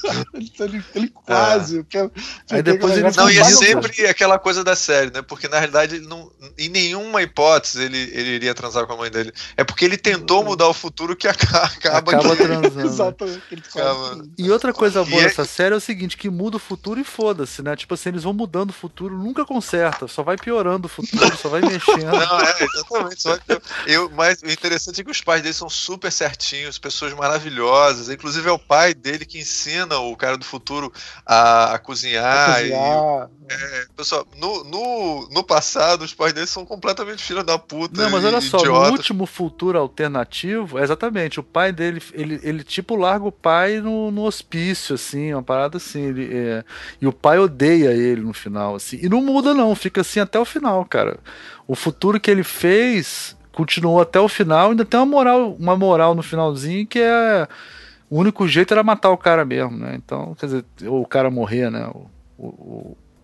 Ele, 0.35 0.51
ele- 0.59 0.83
ele 0.95 1.07
quase. 1.09 1.77
porque- 1.83 2.11
Aí 2.51 2.61
depois 2.61 2.93
ele 2.97 3.09
Não, 3.15 3.29
e 3.29 3.37
é 3.39 3.43
sempre 3.43 4.05
aquela 4.07 4.37
coisa 4.37 4.63
da 4.63 4.75
série, 4.75 5.11
né? 5.11 5.21
Porque 5.21 5.47
na 5.47 5.57
realidade, 5.57 5.95
ele 5.95 6.07
não, 6.07 6.31
em 6.57 6.69
nenhuma 6.69 7.21
hipótese 7.21 7.81
ele, 7.83 7.97
ele 7.97 8.29
iria 8.31 8.53
transar 8.53 8.85
com 8.85 8.93
a 8.93 8.97
mãe 8.97 9.09
dele. 9.09 9.31
É 9.57 9.63
porque 9.63 9.85
ele 9.85 9.97
tentou 9.97 10.43
mudar 10.43 10.67
o 10.67 10.73
futuro 10.73 11.15
que 11.15 11.27
aca- 11.27 11.63
acaba, 11.65 12.11
Acaba 12.11 12.35
que- 12.35 12.43
transando. 12.43 12.81
Exatamente. 12.87 13.41
Ele 13.51 13.63
Acaba- 13.67 14.23
E 14.37 14.51
outra 14.51 14.73
coisa 14.73 15.03
boa 15.03 15.21
E 15.21 15.25
é- 15.25 15.27
dessa 15.27 15.45
série 15.45 15.73
é 15.73 15.77
o 15.77 15.81
seguinte, 15.81 16.17
que 16.17 16.29
muda 16.29 16.57
o 16.57 16.59
futuro 16.59 16.99
e 16.99 17.03
foda-se, 17.03 17.61
né? 17.61 17.75
Tipo 17.75 17.93
assim, 17.93 18.09
eles 18.09 18.23
vão 18.23 18.33
mudando 18.33 18.69
o 18.69 18.73
futuro, 18.73 19.17
nunca 19.17 19.45
conserta, 19.45 20.07
só 20.07 20.21
vai 20.23 20.35
piorando 20.37 20.85
o 20.87 20.89
futuro, 20.89 21.35
só 21.37 21.49
vai 21.49 21.61
mexendo. 21.61 22.05
Não, 22.05 22.39
é, 22.41 22.55
exatamente. 22.63 23.21
só 23.21 23.37
que 23.37 23.51
eu- 23.53 23.61
Eu, 23.87 24.11
mas 24.11 24.41
o 24.41 24.49
interessante 24.49 25.01
é 25.01 25.03
que 25.03 25.11
os 25.11 25.21
pais 25.21 25.41
dele 25.41 25.53
são 25.53 25.69
super 25.69 26.11
certinhos, 26.11 26.77
pessoas 26.77 27.13
maravilhosas. 27.13 28.09
Inclusive 28.09 28.47
é 28.47 28.51
o 28.51 28.59
pai 28.59 28.93
dele 28.93 29.25
que 29.25 29.39
ensina 29.39 29.94
o 29.99 30.15
cara 30.15 30.37
do 30.37 30.45
futuro 30.45 30.91
a, 31.25 31.73
a 31.73 31.79
cozinhar. 31.79 32.59
e- 32.65 32.69
cozinhar. 32.69 33.29
pessoal, 33.95 34.27
no, 34.37 34.63
no, 34.63 35.29
no 35.29 35.43
passado, 35.43 36.03
os 36.03 36.13
pais 36.13 36.33
dele 36.33 36.47
são 36.47 36.65
completamente 36.65 37.23
filha 37.23 37.43
da 37.43 37.57
puta. 37.57 38.01
Não, 38.01 38.09
mas 38.09 38.23
e 38.23 38.27
olha 38.27 38.41
só, 38.41 38.57
no 38.57 38.63
idiotas. 38.63 38.91
último 38.91 39.25
futuro 39.25 39.77
alternativo, 39.77 40.79
é 40.79 40.83
exatamente, 40.83 41.39
o 41.39 41.43
pai 41.43 41.71
dele, 41.71 42.01
ele, 42.13 42.39
ele 42.43 42.63
tipo 42.63 42.95
larga 42.95 43.25
o 43.25 43.31
pai 43.31 43.79
no, 43.79 44.11
no 44.11 44.23
hospício, 44.23 44.95
assim, 44.95 45.33
uma 45.33 45.43
parada 45.43 45.77
assim, 45.77 46.01
ele, 46.01 46.29
é, 46.33 46.63
e 47.01 47.07
o 47.07 47.13
pai 47.13 47.39
odeia 47.39 47.91
ele 47.91 48.21
no 48.21 48.33
final, 48.33 48.75
assim, 48.75 48.99
e 49.01 49.07
não 49.09 49.21
muda 49.21 49.53
não, 49.53 49.75
fica 49.75 50.01
assim 50.01 50.19
até 50.19 50.39
o 50.39 50.45
final, 50.45 50.83
cara. 50.85 51.19
O 51.67 51.75
futuro 51.75 52.19
que 52.19 52.29
ele 52.29 52.43
fez 52.43 53.35
continuou 53.51 54.01
até 54.01 54.19
o 54.19 54.27
final, 54.27 54.71
ainda 54.71 54.83
tem 54.83 54.99
uma 54.99 55.05
moral, 55.05 55.53
uma 55.57 55.77
moral 55.77 56.13
no 56.13 56.21
finalzinho 56.21 56.85
que 56.85 56.99
é 56.99 57.47
o 58.09 58.19
único 58.19 58.47
jeito 58.47 58.73
era 58.73 58.83
matar 58.83 59.09
o 59.11 59.17
cara 59.17 59.43
mesmo, 59.45 59.77
né? 59.77 59.93
Então, 59.95 60.35
quer 60.35 60.45
dizer, 60.47 60.65
ou 60.87 61.01
o 61.01 61.07
cara 61.07 61.29
morrer, 61.31 61.69
né? 61.71 61.87
O, 61.93 62.07
o, 62.37 62.47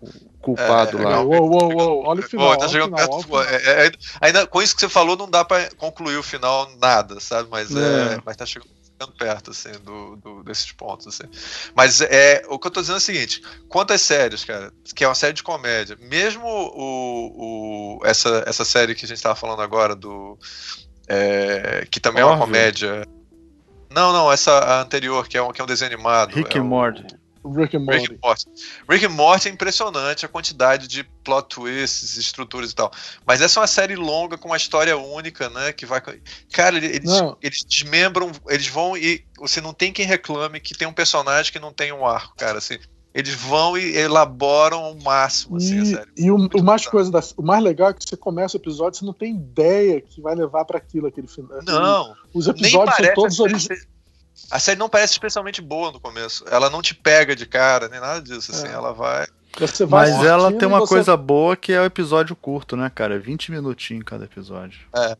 o- 0.01 0.13
culpado 0.41 0.97
É, 0.97 1.03
lá. 1.03 1.21
Uou, 1.21 1.47
uou, 1.51 1.73
uou, 1.75 2.03
olha 2.07 2.19
o 2.21 2.23
final. 2.23 2.57
Tá 2.57 2.65
olha 2.65 2.65
o 2.67 2.69
chegando 2.71 2.97
final, 2.97 2.97
perto 2.97 3.11
olha 3.11 3.19
o 3.19 3.21
do- 3.21 3.27
final. 3.27 3.43
é- 3.43 3.87
é- 3.87 3.91
ainda 4.19 4.47
com 4.47 4.59
isso 4.61 4.73
que 4.73 4.81
você 4.81 4.89
falou, 4.89 5.15
não 5.15 5.29
dá 5.29 5.45
pra 5.45 5.69
concluir 5.75 6.17
o 6.17 6.23
final 6.23 6.67
nada, 6.81 7.19
sabe? 7.19 7.47
Mas, 7.51 7.75
é. 7.75 8.15
É. 8.15 8.21
mas 8.25 8.35
tá 8.35 8.45
chegando 8.45 8.69
perto, 9.17 9.51
assim, 9.51 9.71
do, 9.83 10.15
do- 10.15 10.43
desses 10.43 10.71
pontos, 10.71 11.05
assim. 11.07 11.23
Mas 11.75 12.01
é, 12.01 12.41
o 12.49 12.57
que 12.57 12.65
eu 12.67 12.71
tô 12.71 12.81
dizendo 12.81 12.95
é 12.95 12.97
o 12.97 13.01
seguinte, 13.01 13.41
quanto 13.69 13.93
às 13.93 14.01
séries, 14.01 14.43
cara, 14.43 14.71
que 14.95 15.03
é 15.03 15.07
uma 15.07 15.13
série 15.15 15.33
de 15.33 15.43
comédia, 15.43 15.95
mesmo 16.01 16.43
o, 16.47 17.97
o- 17.99 18.05
essa, 18.05 18.43
essa 18.47 18.65
série 18.65 18.95
que 18.95 19.05
a 19.05 19.07
gente 19.07 19.21
tava 19.21 19.35
falando 19.35 19.61
agora, 19.61 19.95
do 19.95 20.37
é, 21.07 21.85
que 21.91 21.99
também 21.99 22.21
é 22.21 22.25
uma 22.25 22.33
Orville. 22.33 22.47
comédia... 22.47 23.07
Não, 23.91 24.11
não, 24.13 24.31
essa 24.31 24.51
a 24.57 24.81
anterior, 24.81 25.27
que 25.27 25.37
é 25.37 25.41
um, 25.43 25.51
que 25.51 25.59
é 25.61 25.63
um 25.63 25.67
desenho 25.67 25.93
animado. 25.93 26.33
Rick 26.35 26.57
é 26.57 26.61
Morty. 26.61 27.05
Rick 27.43 27.75
and 27.75 27.79
Rick 27.79 28.07
Morty. 28.07 28.13
and 28.13 28.17
Morty. 28.23 28.45
Rick 28.87 29.05
and 29.05 29.09
Morty 29.09 29.47
é 29.47 29.51
impressionante 29.51 30.25
a 30.25 30.29
quantidade 30.29 30.87
de 30.87 31.03
plot 31.23 31.49
twists, 31.49 32.15
estruturas 32.15 32.71
e 32.71 32.75
tal. 32.75 32.91
Mas 33.25 33.41
essa 33.41 33.59
é 33.59 33.61
uma 33.61 33.67
série 33.67 33.95
longa 33.95 34.37
com 34.37 34.47
uma 34.47 34.57
história 34.57 34.95
única, 34.95 35.49
né? 35.49 35.73
Que 35.73 35.85
vai. 35.85 36.01
Cara, 36.53 36.77
ele- 36.77 36.85
eles, 36.87 37.09
Não. 37.09 37.35
eles 37.41 37.63
desmembram, 37.63 38.31
eles 38.47 38.67
vão 38.67 38.95
e 38.95 39.25
você 39.39 39.59
não 39.59 39.73
tem 39.73 39.91
quem 39.91 40.05
reclame 40.05 40.59
que 40.59 40.77
tem 40.77 40.87
um 40.87 40.93
personagem 40.93 41.51
que 41.51 41.59
não 41.59 41.73
tem 41.73 41.91
um 41.91 42.05
arco, 42.05 42.35
cara. 42.37 42.59
Assim, 42.59 42.77
eles 43.13 43.33
vão 43.33 43.77
e 43.77 43.95
elaboram 43.97 44.79
ao 44.79 44.95
máximo, 44.95 45.57
assim, 45.57 45.79
a 45.79 45.83
E, 45.83 45.85
série. 45.87 46.11
e 46.17 46.31
o, 46.31 46.35
o 46.35 46.63
mais 46.63 46.81
legal. 46.81 46.91
coisa 46.91 47.11
da- 47.11 47.23
o 47.37 47.41
mais 47.43 47.63
legal 47.63 47.89
é 47.89 47.93
que 47.93 48.07
você 48.07 48.15
começa 48.15 48.55
o 48.57 48.59
episódio, 48.59 48.99
você 48.99 49.05
não 49.05 49.13
tem 49.13 49.35
ideia 49.35 49.99
que 50.01 50.21
vai 50.21 50.33
levar 50.35 50.63
para 50.65 50.77
aquilo 50.77 51.07
aquele 51.07 51.27
final. 51.27 51.59
Não, 51.63 52.15
Os 52.33 52.47
nem 52.47 52.55
episódios 52.55 52.95
parece. 52.95 53.13
são 53.15 53.23
todos 53.23 53.33
a, 53.33 53.37
série 53.43 53.53
originais. 53.53 53.87
a 54.49 54.59
série 54.59 54.79
não 54.79 54.89
parece 54.89 55.13
especialmente 55.13 55.61
boa 55.61 55.91
no 55.91 55.99
começo. 55.99 56.45
Ela 56.49 56.69
não 56.69 56.81
te 56.81 56.95
pega 56.95 57.35
de 57.35 57.45
cara, 57.45 57.89
nem 57.89 57.99
nada 57.99 58.21
disso. 58.21 58.51
Assim, 58.51 58.67
É. 58.67 58.71
ela 58.71 58.93
vai. 58.93 59.27
Mas 59.89 60.11
ela 60.23 60.49
tem 60.53 60.65
uma 60.65 60.79
você- 60.79 60.93
coisa 60.95 61.17
boa 61.17 61.57
que 61.57 61.73
é 61.73 61.81
o 61.81 61.83
episódio 61.85 62.33
curto, 62.37 62.77
né, 62.77 62.89
cara? 62.89 63.19
20 63.19 63.51
minutinhos 63.51 64.03
cada 64.05 64.23
episódio. 64.23 64.79
É, 64.95 65.17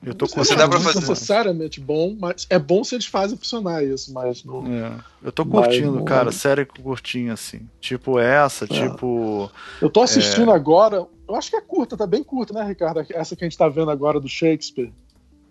Eu 0.00 0.14
tô 0.14 0.26
Você 0.26 0.34
curtindo. 0.36 0.58
dá 0.58 0.68
pra 0.68 0.78
não 0.78 0.88
é 0.90 0.92
fazer. 0.92 1.08
necessariamente 1.08 1.80
bom, 1.80 2.16
mas 2.18 2.46
é 2.48 2.56
bom 2.58 2.84
se 2.84 2.94
eles 2.94 3.06
fazem 3.06 3.36
funcionar 3.36 3.82
isso, 3.82 4.12
mas 4.12 4.44
não. 4.44 4.64
É, 4.72 4.92
eu 5.24 5.32
tô 5.32 5.44
Mas 5.44 5.66
curtindo, 5.66 5.92
não- 5.96 6.04
cara, 6.04 6.30
série 6.30 6.64
curtinha 6.64 7.32
assim. 7.32 7.68
Tipo 7.80 8.18
essa, 8.18 8.66
tipo. 8.66 9.50
Eu 9.82 9.90
tô 9.90 10.00
assistindo 10.00 10.52
agora, 10.52 11.04
eu 11.28 11.34
acho 11.34 11.50
que 11.50 11.56
é 11.56 11.60
curta, 11.60 11.96
tá 11.96 12.06
bem 12.06 12.22
curta, 12.22 12.54
né, 12.54 12.64
Ricardo? 12.64 13.04
Essa 13.10 13.34
que 13.34 13.44
a 13.44 13.48
gente 13.48 13.58
tá 13.58 13.68
vendo 13.68 13.90
agora 13.90 14.20
do 14.20 14.28
Shakespeare. 14.28 14.92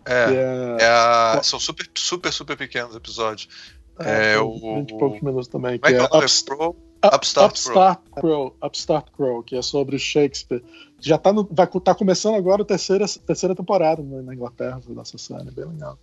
é. 0.06 0.34
É, 0.80 0.84
É 0.86 0.88
a- 0.88 1.42
são 1.44 1.60
super, 1.60 1.86
super, 1.96 2.32
super 2.32 2.56
pequenos 2.56 2.96
episódios. 2.96 3.50
é, 4.00 4.36
são 4.36 4.48
o- 4.48 4.76
20 4.76 4.92
e 4.92 4.98
poucos 4.98 5.22
minutos 5.22 5.48
também. 5.50 5.78
Como 5.78 5.94
é 5.94 5.98
Que 5.98 6.02
é, 6.02 6.04
é 6.06 6.08
o 6.08 6.10
nome? 6.14 6.24
Ups- 6.24 6.42
Pro? 6.42 6.76
Up- 7.08 7.16
Upstart 7.18 7.52
Upstart 7.52 8.00
Crow. 8.16 8.56
Upstart 8.62 9.08
Crow, 9.16 9.44
que 9.44 9.56
é 9.56 9.62
sobre 9.62 9.98
Shakespeare. 10.00 10.64
Já 11.00 11.18
tá, 11.18 11.32
no, 11.32 11.48
vai, 11.52 11.68
tá 11.68 11.94
começando 11.94 12.36
agora 12.36 12.64
a 12.64 12.66
terceira, 12.66 13.06
terceira 13.26 13.56
temporada 13.56 14.02
na 14.02 14.34
Inglaterra 14.34 14.82
dessa 14.88 15.18
série, 15.18 15.52
bem 15.52 15.66
legal. 15.66 15.98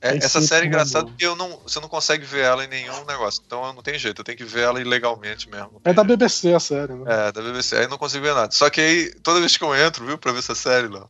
É, 0.00 0.16
essa 0.18 0.42
série 0.42 0.66
é 0.66 0.68
engraçada 0.68 1.06
porque 1.06 1.24
eu 1.26 1.34
não, 1.34 1.58
você 1.66 1.80
não 1.80 1.88
consegue 1.88 2.24
ver 2.24 2.44
ela 2.44 2.64
em 2.64 2.68
nenhum 2.68 3.04
negócio. 3.06 3.42
Então 3.46 3.72
não 3.72 3.82
tem 3.82 3.98
jeito, 3.98 4.20
eu 4.20 4.24
tenho 4.24 4.36
que 4.36 4.44
ver 4.44 4.62
ela 4.62 4.80
ilegalmente 4.80 5.48
mesmo. 5.48 5.80
É 5.84 5.92
da. 5.92 6.04
BBC 6.04 6.52
a 6.54 6.60
série, 6.60 6.92
né? 6.92 7.04
É, 7.06 7.32
da 7.32 7.40
BBC. 7.40 7.76
Aí 7.76 7.84
eu 7.84 7.88
não 7.88 7.96
consigo 7.98 8.22
ver 8.24 8.34
nada. 8.34 8.52
Só 8.52 8.68
que 8.68 8.80
aí, 8.80 9.14
toda 9.22 9.40
vez 9.40 9.56
que 9.56 9.64
eu 9.64 9.74
entro, 9.74 10.04
viu, 10.04 10.18
pra 10.18 10.32
ver 10.32 10.40
essa 10.40 10.54
série, 10.54 10.88
não. 10.88 11.08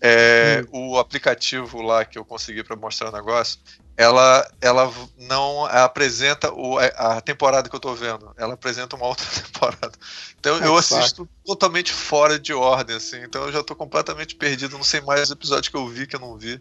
É, 0.00 0.64
Hum. 0.72 0.90
O 0.92 0.98
aplicativo 0.98 1.80
lá 1.80 2.04
que 2.04 2.18
eu 2.18 2.24
consegui 2.24 2.62
pra 2.62 2.76
mostrar 2.76 3.08
o 3.08 3.12
negócio, 3.12 3.58
ela, 3.96 4.46
ela 4.60 4.92
não 5.16 5.64
apresenta 5.66 6.52
o, 6.52 6.78
a 6.78 7.20
temporada 7.20 7.68
que 7.68 7.74
eu 7.74 7.80
tô 7.80 7.94
vendo. 7.94 8.30
Ela 8.36 8.54
apresenta 8.54 8.94
uma 8.96 9.06
outra 9.06 9.26
temporada. 9.42 9.92
Então 10.38 10.56
Ah, 10.60 10.66
eu 10.66 10.76
assisto 10.76 11.28
totalmente 11.44 11.92
fora 11.92 12.38
de 12.38 12.52
ordem, 12.52 12.96
assim. 12.96 13.22
Então 13.22 13.44
eu 13.46 13.52
já 13.52 13.62
tô 13.62 13.74
completamente 13.74 14.34
perdido, 14.34 14.76
não 14.76 14.84
sei 14.84 15.00
mais 15.00 15.22
os 15.22 15.30
episódios 15.30 15.68
que 15.68 15.76
eu 15.76 15.88
vi, 15.88 16.06
que 16.06 16.16
eu 16.16 16.20
não 16.20 16.36
vi. 16.36 16.60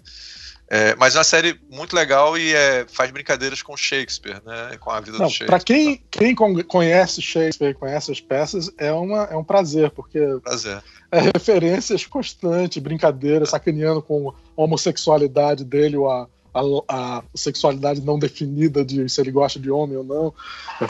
É, 0.68 0.96
mas 0.96 1.14
é 1.14 1.20
uma 1.20 1.24
série 1.24 1.60
muito 1.70 1.96
legal 1.96 2.36
e 2.36 2.52
é, 2.52 2.88
faz 2.88 3.12
brincadeiras 3.12 3.62
com 3.62 3.78
Shakespeare, 3.78 4.42
né? 4.44 4.76
Com 4.80 4.90
a 4.90 5.00
vida 5.00 5.18
Não, 5.20 5.26
do 5.26 5.30
Shakespeare. 5.32 5.46
pra 5.48 5.60
quem, 5.60 6.04
quem 6.10 6.34
con- 6.34 6.64
conhece 6.64 7.22
Shakespeare, 7.22 7.76
conhece 7.76 8.12
as 8.12 8.20
peças, 8.20 8.72
é, 8.78 8.92
uma, 8.92 9.26
é 9.26 9.36
um 9.36 9.44
prazer, 9.44 9.92
porque 9.92 10.20
Prazer. 10.44 10.82
é 11.12 11.20
referências 11.20 12.08
constantes, 12.08 12.82
brincadeiras, 12.82 13.50
sacaneando 13.50 14.02
com 14.02 14.30
a 14.30 14.34
homossexualidade 14.56 15.64
dele, 15.64 15.98
ou 15.98 16.10
a, 16.10 16.28
a, 16.56 17.18
a 17.20 17.24
sexualidade 17.36 18.02
não 18.02 18.18
definida 18.18 18.84
de 18.86 19.08
se 19.10 19.20
ele 19.22 19.32
gosta 19.32 19.60
de 19.60 19.70
homem 19.70 19.98
ou 19.98 20.04
não. 20.04 20.34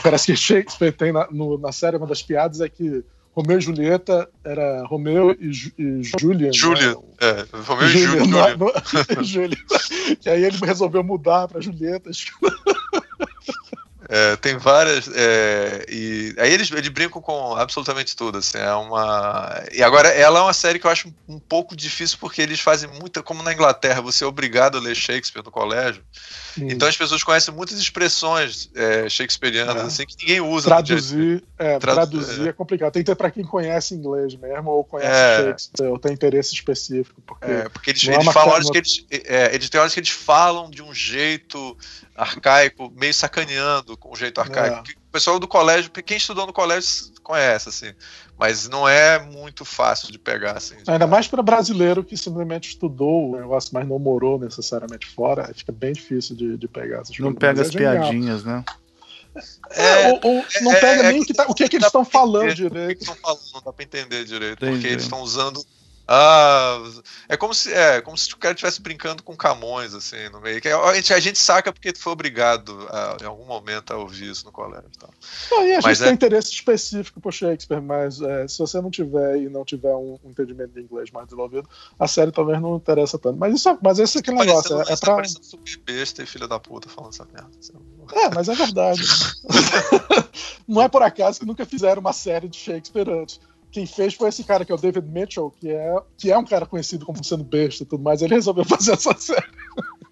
Parece 0.02 0.26
que 0.26 0.36
Shakespeare 0.38 0.92
tem 0.92 1.12
na, 1.12 1.28
no- 1.30 1.58
na 1.58 1.72
série 1.72 1.96
uma 1.96 2.06
das 2.06 2.22
piadas 2.22 2.60
é 2.60 2.68
que 2.68 3.04
Romeu 3.34 3.58
e 3.58 3.60
Julieta 3.60 4.26
era 4.42 4.82
Romeu 4.86 5.36
e, 5.38 5.52
Ju- 5.52 5.72
e 5.78 6.02
Julian. 6.18 6.52
Julian. 6.52 6.92
né? 6.94 6.96
É, 7.20 7.46
Romeu 7.66 7.86
e 7.88 7.98
Julian, 7.98 8.26
não- 8.56 8.56
não- 9.16 9.24
Julian. 9.24 9.56
Que 10.20 10.30
aí 10.30 10.42
ele 10.44 10.56
resolveu 10.64 11.04
mudar 11.04 11.46
pra 11.48 11.60
Julieta. 11.60 12.10
É, 14.08 14.36
tem 14.36 14.56
várias. 14.56 15.08
É, 15.08 15.84
e 15.88 16.34
aí 16.38 16.52
eles, 16.52 16.70
eles 16.70 16.88
brincam 16.88 17.20
com 17.20 17.56
absolutamente 17.56 18.14
tudo. 18.14 18.38
Assim, 18.38 18.58
é 18.58 18.72
uma. 18.74 19.64
E 19.72 19.82
agora, 19.82 20.08
ela 20.08 20.38
é 20.38 20.42
uma 20.42 20.52
série 20.52 20.78
que 20.78 20.86
eu 20.86 20.90
acho 20.90 21.12
um 21.28 21.38
pouco 21.38 21.76
difícil 21.76 22.18
porque 22.20 22.40
eles 22.40 22.60
fazem 22.60 22.88
muita. 22.88 23.22
Como 23.22 23.42
na 23.42 23.52
Inglaterra, 23.52 24.00
você 24.00 24.24
é 24.24 24.26
obrigado 24.26 24.78
a 24.78 24.80
ler 24.80 24.94
Shakespeare 24.94 25.44
no 25.44 25.50
colégio. 25.50 26.02
Hum. 26.58 26.68
Então 26.70 26.88
as 26.88 26.96
pessoas 26.96 27.22
conhecem 27.22 27.52
muitas 27.54 27.78
expressões 27.78 28.70
é, 28.74 29.08
shakespearianas, 29.08 29.76
é. 29.76 29.86
assim, 29.86 30.06
que 30.06 30.16
ninguém 30.18 30.40
usa. 30.40 30.68
Traduzir, 30.68 31.42
é, 31.58 31.78
traduzir 31.78 32.46
é. 32.46 32.48
é 32.48 32.52
complicado. 32.52 32.92
Tem 32.92 33.02
que 33.02 33.10
ter 33.10 33.14
para 33.14 33.30
quem 33.30 33.44
conhece 33.44 33.94
inglês 33.94 34.34
mesmo, 34.34 34.70
ou 34.70 34.84
conhece 34.84 35.10
é. 35.10 35.44
Shakespeare, 35.44 35.86
ou 35.88 35.98
tem 35.98 36.12
interesse 36.12 36.54
específico. 36.54 37.20
Porque, 37.26 37.50
é, 37.50 37.68
porque 37.68 37.90
eles, 37.90 38.06
eles 38.06 38.26
falam 38.26 38.54
horas 38.54 38.70
que 38.70 38.78
eles. 38.78 39.06
eles 39.52 39.70
têm 39.70 39.80
horas 39.80 39.92
que 39.92 40.00
eles 40.00 40.10
falam 40.10 40.70
de 40.70 40.82
um 40.82 40.92
jeito 40.94 41.76
arcaico, 42.16 42.92
meio 42.96 43.12
sacaneando 43.12 43.96
com 43.96 44.12
o 44.12 44.16
jeito 44.16 44.40
arcaico. 44.40 44.88
É. 44.88 44.92
O 45.08 45.12
pessoal 45.12 45.38
do 45.38 45.48
colégio, 45.48 45.90
quem 45.90 46.16
estudou 46.16 46.46
no 46.46 46.52
colégio 46.52 47.12
conhece, 47.22 47.68
assim. 47.68 47.92
Mas 48.38 48.68
não 48.68 48.86
é 48.86 49.18
muito 49.18 49.64
fácil 49.64 50.12
de 50.12 50.18
pegar, 50.18 50.58
assim. 50.58 50.76
De 50.76 50.90
Ainda 50.90 51.06
mais 51.06 51.26
para 51.26 51.42
brasileiro 51.42 52.04
que 52.04 52.16
simplesmente 52.16 52.68
estudou 52.68 53.32
o 53.32 53.36
negócio, 53.36 53.70
mas 53.72 53.88
não 53.88 53.98
morou 53.98 54.38
necessariamente 54.38 55.06
fora, 55.06 55.50
fica 55.54 55.72
bem 55.72 55.92
difícil 55.92 56.36
de, 56.36 56.56
de 56.56 56.68
pegar 56.68 57.00
essas 57.00 57.18
Não 57.18 57.34
pega 57.34 57.62
as 57.62 57.74
é 57.74 57.78
piadinhas, 57.78 58.44
né? 58.44 58.62
É, 59.70 60.02
é, 60.02 60.08
ou, 60.08 60.20
ou 60.22 60.44
não 60.62 60.72
é, 60.72 60.80
pega 60.80 61.02
é, 61.02 61.12
nem 61.12 61.20
o 61.20 61.24
que, 61.24 61.34
tá, 61.34 61.46
o 61.48 61.54
que, 61.54 61.64
é 61.64 61.68
que 61.68 61.76
eles 61.76 61.86
estão 61.86 62.04
falando 62.04 62.54
direito. 62.54 63.00
Que 63.00 63.20
falando, 63.20 63.40
não 63.54 63.62
dá 63.62 63.72
para 63.72 63.84
entender 63.84 64.24
direito, 64.24 64.64
Entendi. 64.64 64.72
porque 64.72 64.86
eles 64.86 65.02
estão 65.02 65.20
usando 65.20 65.64
ah, 66.08 66.80
é 67.28 67.36
como 67.36 67.52
se 67.52 67.72
é 67.72 68.00
como 68.00 68.16
se 68.16 68.32
o 68.32 68.36
cara 68.36 68.54
estivesse 68.54 68.80
brincando 68.80 69.24
com 69.24 69.36
Camões, 69.36 69.92
assim, 69.92 70.28
no 70.30 70.40
meio. 70.40 70.60
A 70.84 70.94
gente, 70.94 71.12
a 71.12 71.18
gente 71.18 71.38
saca 71.38 71.72
porque 71.72 71.92
foi 71.96 72.12
obrigado 72.12 72.86
a, 72.90 73.16
em 73.20 73.26
algum 73.26 73.44
momento 73.44 73.92
a 73.92 73.96
ouvir 73.96 74.30
isso 74.30 74.44
no 74.44 74.52
colégio. 74.52 74.88
Então. 74.96 75.08
Não, 75.50 75.66
e 75.66 75.74
a 75.74 75.80
mas 75.82 75.98
gente 75.98 76.02
é... 76.02 76.04
tem 76.06 76.14
interesse 76.14 76.52
específico 76.52 77.20
por 77.20 77.32
Shakespeare, 77.32 77.82
mas 77.82 78.20
é, 78.20 78.46
se 78.46 78.58
você 78.58 78.80
não 78.80 78.88
tiver 78.88 79.38
e 79.38 79.48
não 79.48 79.64
tiver 79.64 79.94
um, 79.94 80.16
um, 80.24 80.30
entendimento 80.30 80.74
de 80.74 80.80
inglês 80.80 81.10
mais 81.10 81.26
desenvolvido, 81.26 81.68
a 81.98 82.06
série 82.06 82.30
talvez 82.30 82.60
não 82.60 82.76
interessa 82.76 83.18
tanto. 83.18 83.36
Mas 83.38 83.54
isso, 83.56 83.76
mas 83.82 83.98
esse 83.98 84.18
é 84.18 84.20
aquele 84.20 84.38
negócio. 84.38 84.80
É, 84.82 84.92
é 84.92 84.96
pra... 84.96 85.16
parecendo 85.16 85.44
super 85.44 85.76
besta 85.78 86.22
e 86.22 86.26
filha 86.26 86.46
da 86.46 86.60
puta 86.60 86.88
falando 86.88 87.12
essa 87.12 87.24
merda. 87.24 87.50
Assim. 87.58 87.72
É, 88.12 88.32
mas 88.32 88.48
é 88.48 88.54
verdade. 88.54 89.02
não 90.68 90.82
é 90.82 90.88
por 90.88 91.02
acaso 91.02 91.40
que 91.40 91.46
nunca 91.46 91.66
fizeram 91.66 92.00
uma 92.00 92.12
série 92.12 92.48
de 92.48 92.56
Shakespeare 92.56 93.10
antes 93.10 93.40
quem 93.76 93.84
fez 93.84 94.14
foi 94.14 94.30
esse 94.30 94.42
cara, 94.42 94.64
que 94.64 94.72
é 94.72 94.74
o 94.74 94.78
David 94.78 95.06
Mitchell, 95.06 95.50
que 95.50 95.68
é, 95.68 95.94
que 96.16 96.32
é 96.32 96.38
um 96.38 96.46
cara 96.46 96.64
conhecido 96.64 97.04
como 97.04 97.22
sendo 97.22 97.44
besta 97.44 97.82
e 97.82 97.86
tudo 97.86 98.02
mais. 98.02 98.22
Ele 98.22 98.34
resolveu 98.34 98.64
fazer 98.64 98.92
essa 98.92 99.14
série. 99.18 99.46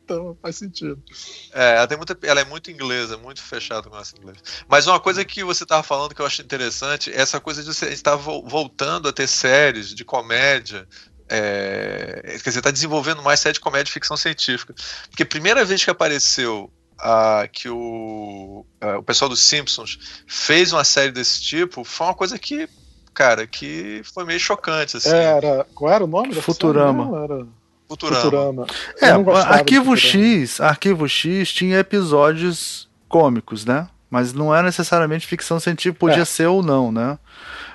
então 0.05 0.37
faz 0.43 0.57
sentido. 0.57 1.03
É, 1.51 1.77
ela, 1.77 1.87
tem 1.87 1.97
muita, 1.97 2.19
ela 2.25 2.43
é 2.43 2.45
muito 2.45 2.71
inglesa, 2.71 3.17
muito 3.17 3.43
fechada 3.43 3.89
com 3.89 3.97
essa 3.97 4.15
inglês. 4.19 4.37
Mas 4.69 4.87
uma 4.87 5.01
coisa 5.01 5.25
que 5.25 5.43
você 5.43 5.62
estava 5.62 5.83
falando 5.83 6.15
que 6.15 6.21
eu 6.21 6.27
acho 6.27 6.43
interessante 6.43 7.11
é 7.11 7.19
essa 7.19 7.41
coisa 7.41 7.62
de 7.62 7.73
você 7.73 7.89
estar 7.89 8.17
voltando 8.17 9.09
a 9.09 9.12
ter 9.15 9.27
séries 9.27 9.95
de 9.95 10.05
comédia 10.05 10.87
é, 11.27 12.21
quer 12.23 12.51
dizer, 12.51 12.59
está 12.59 12.71
desenvolvendo 12.71 13.23
mais 13.23 13.41
série 13.41 13.55
de 13.55 13.61
comédia 13.61 13.89
e 13.89 13.95
ficção 13.95 14.15
científica. 14.15 14.75
Porque 15.09 15.23
a 15.23 15.27
primeira 15.27 15.65
vez 15.65 15.83
que 15.83 15.91
apareceu 15.91 16.71
uh, 17.01 17.49
que 17.51 17.71
o, 17.71 18.67
o 18.99 19.03
pessoal 19.03 19.31
dos 19.31 19.41
Simpsons 19.41 19.99
fez 20.27 20.71
uma 20.71 20.85
série 20.85 21.12
desse 21.12 21.41
tipo, 21.41 21.83
foi 21.83 22.09
uma 22.09 22.15
coisa 22.15 22.39
que 22.39 22.69
cara, 23.15 23.47
que 23.47 24.03
foi 24.12 24.25
meio 24.25 24.41
chocante, 24.41 24.97
assim. 24.97 25.15
Era, 25.15 25.67
qual 25.75 25.93
era 25.93 26.05
o 26.05 26.07
nome? 26.07 26.35
Futurama. 26.35 27.05
Não, 27.05 27.25
era... 27.25 27.47
Futurama. 27.89 28.23
Futurama. 28.23 28.67
É, 29.01 29.11
Arquivo 29.55 29.97
X, 29.97 30.61
Arquivo 30.61 31.09
X 31.09 31.53
tinha 31.53 31.79
episódios 31.79 32.89
cômicos, 33.09 33.65
né? 33.65 33.89
Mas 34.11 34.33
não 34.33 34.55
era 34.55 34.65
necessariamente 34.65 35.27
ficção 35.27 35.61
científica, 35.61 35.99
podia 35.99 36.23
é. 36.23 36.25
ser 36.25 36.47
ou 36.47 36.62
não, 36.62 36.91
né? 36.91 37.19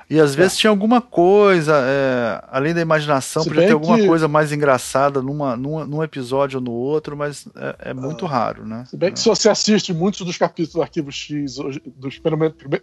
E 0.09 0.19
às 0.19 0.33
vezes 0.33 0.53
é. 0.53 0.61
tinha 0.61 0.71
alguma 0.71 1.01
coisa, 1.01 1.73
é, 1.85 2.43
além 2.49 2.73
da 2.73 2.81
imaginação, 2.81 3.43
Se 3.43 3.49
podia 3.49 3.67
ter 3.67 3.73
alguma 3.73 3.99
que... 3.99 4.07
coisa 4.07 4.27
mais 4.27 4.51
engraçada 4.51 5.21
numa, 5.21 5.55
numa, 5.55 5.85
num 5.85 6.03
episódio 6.03 6.57
ou 6.57 6.65
no 6.65 6.71
outro, 6.71 7.15
mas 7.15 7.47
é, 7.55 7.91
é 7.91 7.93
muito 7.93 8.25
ah. 8.25 8.29
raro, 8.29 8.65
né? 8.65 8.85
Se 8.89 8.97
bem 8.97 9.13
que 9.13 9.19
se 9.19 9.29
você 9.29 9.49
assiste 9.49 9.93
muitos 9.93 10.25
dos 10.25 10.35
capítulos 10.35 10.73
do 10.73 10.81
Arquivo 10.81 11.11
X, 11.11 11.57
dos, 11.95 12.19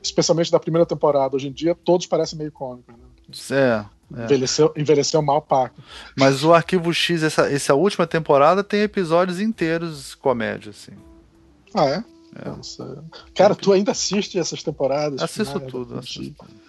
especialmente 0.00 0.52
da 0.52 0.60
primeira 0.60 0.86
temporada, 0.86 1.34
hoje 1.34 1.48
em 1.48 1.52
dia, 1.52 1.74
todos 1.74 2.06
parecem 2.06 2.38
meio 2.38 2.52
cômicos, 2.52 2.94
né? 2.94 3.02
É, 3.50 4.20
é. 4.20 4.24
Envelheceu, 4.24 4.72
envelheceu 4.76 5.20
mal 5.20 5.42
Paco. 5.42 5.82
Mas 6.16 6.44
o 6.44 6.54
Arquivo 6.54 6.94
X, 6.94 7.24
essa, 7.24 7.50
essa 7.50 7.74
última 7.74 8.06
temporada, 8.06 8.62
tem 8.62 8.82
episódios 8.82 9.40
inteiros 9.40 10.14
comédia, 10.14 10.70
assim. 10.70 10.92
Ah, 11.74 11.86
é? 11.86 12.04
é. 12.36 12.54
Cara, 13.34 13.56
tu 13.56 13.72
ainda 13.72 13.90
assiste 13.90 14.38
essas 14.38 14.62
temporadas? 14.62 15.20
Assisto 15.20 15.58
tudo, 15.58 15.98
assisto 15.98 16.32
tudo. 16.38 16.65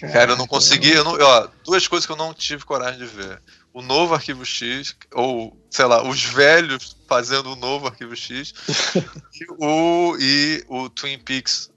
Cara, 0.00 0.32
eu 0.32 0.36
não 0.36 0.46
consegui. 0.46 0.92
Eu 0.92 1.04
não, 1.04 1.18
ó, 1.20 1.48
duas 1.64 1.86
coisas 1.88 2.06
que 2.06 2.12
eu 2.12 2.16
não 2.16 2.32
tive 2.32 2.64
coragem 2.64 2.98
de 2.98 3.06
ver. 3.06 3.40
O 3.72 3.82
novo 3.82 4.14
Arquivo 4.14 4.44
X, 4.44 4.96
ou, 5.12 5.56
sei 5.70 5.84
lá, 5.84 6.02
os 6.02 6.22
velhos 6.24 6.96
fazendo 7.08 7.52
o 7.52 7.56
novo 7.56 7.86
Arquivo 7.86 8.16
X, 8.16 8.52
e, 9.34 9.46
o, 9.58 10.16
e 10.18 10.64
o 10.68 10.88
Twin 10.88 11.18
Peaks 11.18 11.70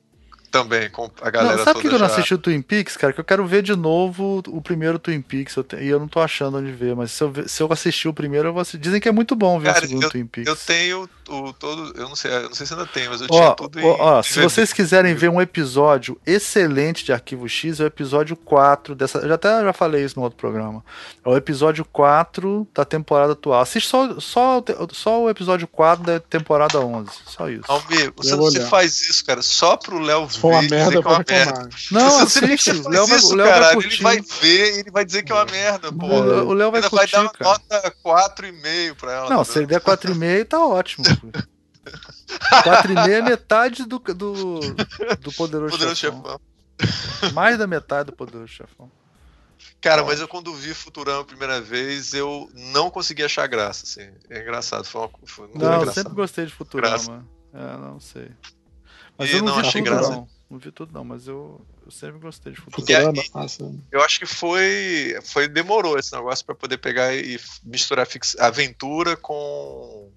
também, 0.51 0.89
com 0.89 1.09
a 1.21 1.29
galera 1.29 1.55
não, 1.55 1.63
sabe 1.63 1.79
que 1.79 1.87
eu 1.87 1.97
não 1.97 2.05
assisti 2.05 2.33
o 2.33 2.37
Twin 2.37 2.61
Peaks, 2.61 2.97
cara? 2.97 3.13
Que 3.13 3.21
eu 3.21 3.23
quero 3.23 3.47
ver 3.47 3.63
de 3.63 3.75
novo 3.75 4.43
o 4.47 4.61
primeiro 4.61 4.99
Twin 4.99 5.21
Peaks 5.21 5.55
eu 5.55 5.63
te... 5.63 5.77
e 5.77 5.87
eu 5.87 5.99
não 5.99 6.07
tô 6.07 6.19
achando 6.19 6.57
onde 6.57 6.71
ver, 6.71 6.93
mas 6.95 7.11
se 7.11 7.23
eu, 7.23 7.33
se 7.47 7.63
eu 7.63 7.71
assistir 7.71 8.09
o 8.09 8.13
primeiro, 8.13 8.49
eu 8.49 8.53
vou 8.53 8.61
assistir. 8.61 8.77
Dizem 8.77 8.99
que 8.99 9.07
é 9.07 9.11
muito 9.11 9.33
bom 9.33 9.57
ver 9.59 9.73
cara, 9.73 9.85
o 9.85 9.87
segundo 9.87 10.03
eu, 10.03 10.09
Twin 10.09 10.25
Peaks. 10.25 10.47
Eu 10.47 10.55
tenho 10.57 11.09
o 11.29 11.53
todo, 11.53 11.97
eu 11.97 12.09
não 12.09 12.15
sei, 12.15 12.31
eu 12.31 12.49
não 12.49 12.53
sei 12.53 12.65
se 12.65 12.73
ainda 12.73 12.85
tem, 12.85 13.07
mas 13.07 13.21
eu 13.21 13.27
ó, 13.31 13.37
tinha 13.39 13.55
tudo 13.55 13.79
ó, 13.79 13.81
em, 13.81 14.01
ó, 14.01 14.21
Se 14.21 14.41
vocês 14.41 14.73
quiserem 14.73 15.15
ver 15.15 15.29
um 15.29 15.41
episódio 15.41 16.19
excelente 16.25 17.05
de 17.05 17.13
Arquivo 17.13 17.47
X, 17.47 17.79
é 17.79 17.83
o 17.85 17.87
episódio 17.87 18.35
4 18.35 18.93
dessa, 18.93 19.19
eu 19.19 19.29
já 19.29 19.35
até 19.35 19.63
já 19.63 19.73
falei 19.73 20.03
isso 20.03 20.17
no 20.17 20.23
outro 20.23 20.37
programa. 20.37 20.83
É 21.23 21.29
o 21.29 21.37
episódio 21.37 21.85
4 21.85 22.67
da 22.73 22.83
temporada 22.83 23.33
atual. 23.33 23.61
Assiste 23.61 23.87
só, 23.87 24.19
só, 24.19 24.63
só 24.91 25.23
o 25.23 25.29
episódio 25.29 25.67
4 25.67 26.03
da 26.03 26.19
temporada 26.19 26.79
11, 26.79 27.11
só 27.25 27.49
isso. 27.49 27.63
Almir, 27.69 28.11
você, 28.15 28.35
você 28.35 28.59
faz 28.65 28.99
isso, 29.01 29.23
cara, 29.23 29.41
só 29.41 29.77
pro 29.77 29.99
Léo 29.99 30.27
ver 30.27 30.40
uma 30.49 30.61
merda, 30.61 31.01
que 31.01 31.07
é 31.07 31.11
uma 31.11 31.25
merda. 31.27 31.69
Não, 31.91 32.19
assiste. 32.19 32.71
O 32.71 32.89
Léo 32.89 33.07
vai, 33.07 33.17
isso, 33.17 33.35
Léo 33.35 33.47
vai 33.47 33.75
Ele 33.75 33.97
vai 33.97 34.21
ver 34.41 34.75
e 34.75 34.79
ele 34.79 34.91
vai 34.91 35.05
dizer 35.05 35.23
que 35.23 35.31
é 35.31 35.35
uma 35.35 35.45
merda, 35.45 35.91
pô. 35.91 36.05
O 36.05 36.53
Léo 36.53 36.71
vai, 36.71 36.81
curtir, 36.81 36.95
vai 36.95 37.07
dar 37.07 37.21
uma 37.21 37.33
nota 37.39 37.95
4,5 38.03 38.95
pra 38.95 39.13
ela. 39.13 39.29
Não, 39.29 39.37
tá 39.37 39.45
se 39.45 39.59
ele 39.59 39.67
der 39.67 39.81
4,5 39.81 40.45
tá 40.45 40.65
ótimo. 40.65 41.05
4,5 41.85 43.09
é 43.09 43.21
metade 43.21 43.85
do, 43.85 43.99
do, 43.99 44.59
do 45.19 45.31
Poderoso, 45.33 45.71
Poderoso 45.71 45.95
Chefão. 45.95 46.39
Chefão. 46.79 47.31
Mais 47.33 47.57
da 47.57 47.67
metade 47.67 48.07
do 48.07 48.15
Poderoso 48.15 48.47
Chefão. 48.47 48.89
Cara, 49.81 50.03
mas 50.03 50.19
eu 50.19 50.27
quando 50.27 50.53
vi 50.53 50.73
Futurama 50.73 51.21
a 51.21 51.25
primeira 51.25 51.59
vez, 51.59 52.13
eu 52.13 52.49
não 52.53 52.91
consegui 52.91 53.23
achar 53.23 53.47
graça, 53.47 53.83
assim. 53.83 54.11
É 54.29 54.41
engraçado. 54.41 54.85
Foi 54.85 55.01
uma, 55.01 55.09
foi 55.25 55.47
não, 55.47 55.55
engraçado. 55.55 55.87
eu 55.87 55.93
sempre 55.93 56.13
gostei 56.13 56.45
de 56.45 56.53
Futurama. 56.53 57.25
É, 57.53 57.77
não 57.77 57.99
sei. 57.99 58.29
Mas 59.17 59.29
e 59.29 59.33
eu 59.33 59.39
não, 59.39 59.53
não 59.53 59.59
achei 59.59 59.81
graça. 59.81 60.09
Não. 60.09 60.27
não 60.49 60.59
vi 60.59 60.71
tudo 60.71 60.93
não, 60.93 61.03
mas 61.03 61.27
eu, 61.27 61.61
eu 61.85 61.91
sempre 61.91 62.19
gostei 62.19 62.53
de 62.53 62.59
Futurama. 62.59 63.21
Futurama 63.21 63.79
eu 63.91 64.01
acho 64.01 64.19
que 64.19 64.25
foi, 64.25 65.19
foi 65.23 65.47
demorou 65.47 65.97
esse 65.97 66.13
negócio 66.13 66.45
para 66.45 66.55
poder 66.55 66.77
pegar 66.77 67.15
e 67.15 67.39
misturar 67.63 68.05
fix, 68.07 68.35
aventura 68.39 69.15
com 69.15 70.09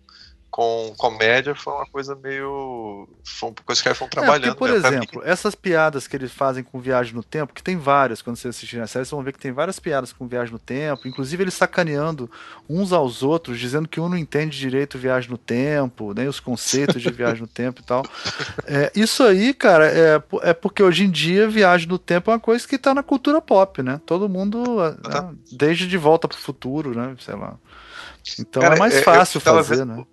com 0.54 0.94
comédia 0.96 1.52
foi 1.52 1.72
uma 1.72 1.86
coisa 1.86 2.14
meio. 2.14 3.08
Foi 3.24 3.48
uma 3.48 3.56
coisa 3.66 3.82
que 3.82 3.88
eles 3.88 3.98
foram 3.98 4.08
trabalhando. 4.08 4.52
É, 4.52 4.54
porque, 4.54 4.58
por 4.58 4.70
exemplo, 4.70 5.22
essas 5.24 5.52
piadas 5.52 6.06
que 6.06 6.14
eles 6.14 6.30
fazem 6.30 6.62
com 6.62 6.78
viagem 6.78 7.12
no 7.12 7.24
tempo, 7.24 7.52
que 7.52 7.60
tem 7.60 7.76
várias, 7.76 8.22
quando 8.22 8.36
vocês 8.36 8.54
assistirem 8.54 8.84
a 8.84 8.86
série, 8.86 9.04
vocês 9.04 9.10
vão 9.10 9.24
ver 9.24 9.32
que 9.32 9.40
tem 9.40 9.50
várias 9.50 9.80
piadas 9.80 10.12
com 10.12 10.28
viagem 10.28 10.52
no 10.52 10.58
tempo, 10.60 11.08
inclusive 11.08 11.42
eles 11.42 11.54
sacaneando 11.54 12.30
uns 12.70 12.92
aos 12.92 13.24
outros, 13.24 13.58
dizendo 13.58 13.88
que 13.88 13.98
um 13.98 14.08
não 14.08 14.16
entende 14.16 14.56
direito 14.56 14.96
viagem 14.96 15.28
no 15.28 15.36
tempo, 15.36 16.14
nem 16.14 16.28
os 16.28 16.38
conceitos 16.38 17.02
de 17.02 17.10
viagem 17.10 17.40
no 17.40 17.48
tempo 17.48 17.80
e 17.80 17.84
tal. 17.84 18.04
É, 18.66 18.90
isso 18.94 19.22
aí, 19.22 19.52
cara, 19.52 19.86
é, 19.86 20.22
é 20.42 20.54
porque 20.54 20.82
hoje 20.82 21.04
em 21.04 21.10
dia 21.10 21.48
viagem 21.48 21.88
no 21.88 21.98
tempo 21.98 22.30
é 22.30 22.34
uma 22.34 22.40
coisa 22.40 22.66
que 22.66 22.78
tá 22.78 22.94
na 22.94 23.02
cultura 23.02 23.40
pop, 23.40 23.82
né? 23.82 24.00
Todo 24.06 24.28
mundo, 24.28 24.76
né? 24.76 25.34
desde 25.52 25.86
De 25.86 25.98
Volta 25.98 26.28
pro 26.28 26.36
Futuro, 26.36 26.96
né? 26.96 27.14
Sei 27.18 27.34
lá. 27.34 27.56
Então 28.38 28.62
cara, 28.62 28.76
é 28.76 28.78
mais 28.78 28.94
é, 28.94 29.02
fácil 29.02 29.40
fazer, 29.40 29.84
né? 29.84 30.04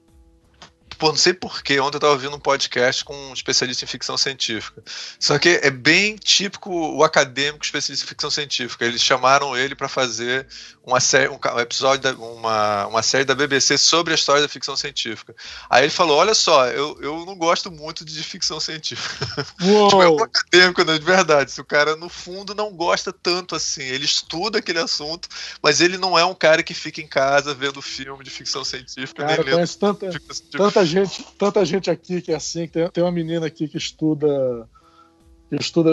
Pô, 1.02 1.08
não 1.08 1.16
sei 1.16 1.34
porquê, 1.34 1.80
ontem 1.80 1.95
eu 1.95 1.97
estava 1.97 2.14
ouvindo 2.14 2.36
um 2.36 2.39
podcast 2.39 3.04
com 3.04 3.16
um 3.16 3.34
especialista 3.34 3.84
em 3.84 3.88
ficção 3.88 4.16
científica. 4.16 4.84
Só 5.20 5.39
que 5.39 5.60
é 5.64 5.72
bem 5.72 6.16
típico 6.16 6.70
o 6.70 7.04
acadêmico 7.04 7.66
especialista 7.66 8.06
em 8.06 8.08
ficção 8.08 8.30
científica. 8.30 8.86
Eles 8.86 9.02
chamaram 9.02 9.58
ele 9.58 9.74
para 9.74 9.88
fazer 9.88 10.45
uma 10.84 10.99
série, 10.99 11.29
um, 11.29 11.38
episódio, 11.59 12.01
da, 12.01 12.13
uma, 12.13 12.88
uma 12.88 13.03
série 13.03 13.23
da 13.23 13.36
BBC 13.36 13.77
sobre 13.77 14.13
a 14.13 14.15
história 14.15 14.41
da 14.41 14.47
ficção 14.47 14.75
científica. 14.75 15.36
Aí 15.69 15.84
ele 15.84 15.91
falou: 15.91 16.17
Olha 16.17 16.34
só, 16.34 16.67
eu, 16.67 16.97
eu 17.01 17.25
não 17.25 17.36
gosto 17.36 17.71
muito 17.71 18.03
de 18.03 18.23
ficção 18.23 18.59
científica. 18.59 19.25
tipo, 19.61 20.01
é 20.01 20.09
um 20.09 20.23
acadêmico, 20.23 20.84
né, 20.84 20.97
de 20.97 21.05
verdade. 21.05 21.51
Se 21.51 21.61
o 21.61 21.65
cara, 21.65 21.95
no 21.95 22.09
fundo, 22.09 22.55
não 22.55 22.73
gosta 22.73 23.13
tanto 23.13 23.55
assim, 23.55 23.84
ele 23.84 24.05
estuda 24.05 24.57
aquele 24.57 24.79
assunto, 24.79 25.29
mas 25.61 25.82
ele 25.82 25.97
não 25.97 26.17
é 26.17 26.25
um 26.25 26.34
cara 26.34 26.63
que 26.63 26.73
fica 26.73 26.99
em 26.99 27.07
casa 27.07 27.53
vendo 27.53 27.82
filme 27.82 28.23
de 28.23 28.32
ficção 28.32 28.63
científica. 28.63 29.23
Cara, 29.23 29.43
nem 29.43 29.55
lendo 29.55 29.75
tanta, 29.75 30.09
tanta 30.51 30.86
gente, 30.86 31.23
tanta 31.38 31.63
gente 31.63 31.91
aqui 31.91 32.21
que 32.21 32.32
é 32.32 32.36
assim, 32.36 32.65
que 32.65 32.73
tem, 32.73 32.89
tem 32.89 33.03
uma 33.03 33.11
menina 33.11 33.45
aqui 33.45 33.67
que 33.67 33.77
estuda 33.77 34.67
que 35.58 35.64
estuda, 35.64 35.89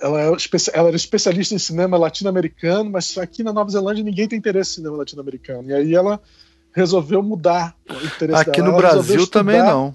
ela, 0.00 0.22
é, 0.22 0.32
ela 0.72 0.88
era 0.88 0.96
especialista 0.96 1.54
em 1.54 1.58
cinema 1.58 1.98
latino-americano, 1.98 2.90
mas 2.90 3.18
aqui 3.18 3.42
na 3.42 3.52
Nova 3.52 3.70
Zelândia 3.70 4.02
ninguém 4.02 4.26
tem 4.26 4.38
interesse 4.38 4.72
em 4.72 4.74
cinema 4.76 4.96
latino-americano. 4.96 5.68
E 5.68 5.74
aí 5.74 5.94
ela 5.94 6.18
resolveu 6.72 7.22
mudar 7.22 7.76
o 7.88 8.06
interesse 8.06 8.40
Aqui 8.42 8.62
dela. 8.62 8.72
no 8.72 8.72
Ela 8.72 8.80
Brasil 8.80 9.26
também 9.26 9.62
não. 9.62 9.94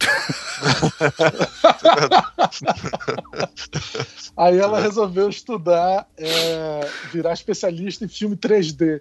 Aí 4.36 4.56
ela 4.56 4.80
resolveu 4.80 5.28
estudar, 5.28 6.08
é, 6.16 6.88
virar 7.12 7.32
especialista 7.32 8.04
em 8.04 8.08
filme 8.08 8.36
3D. 8.36 9.00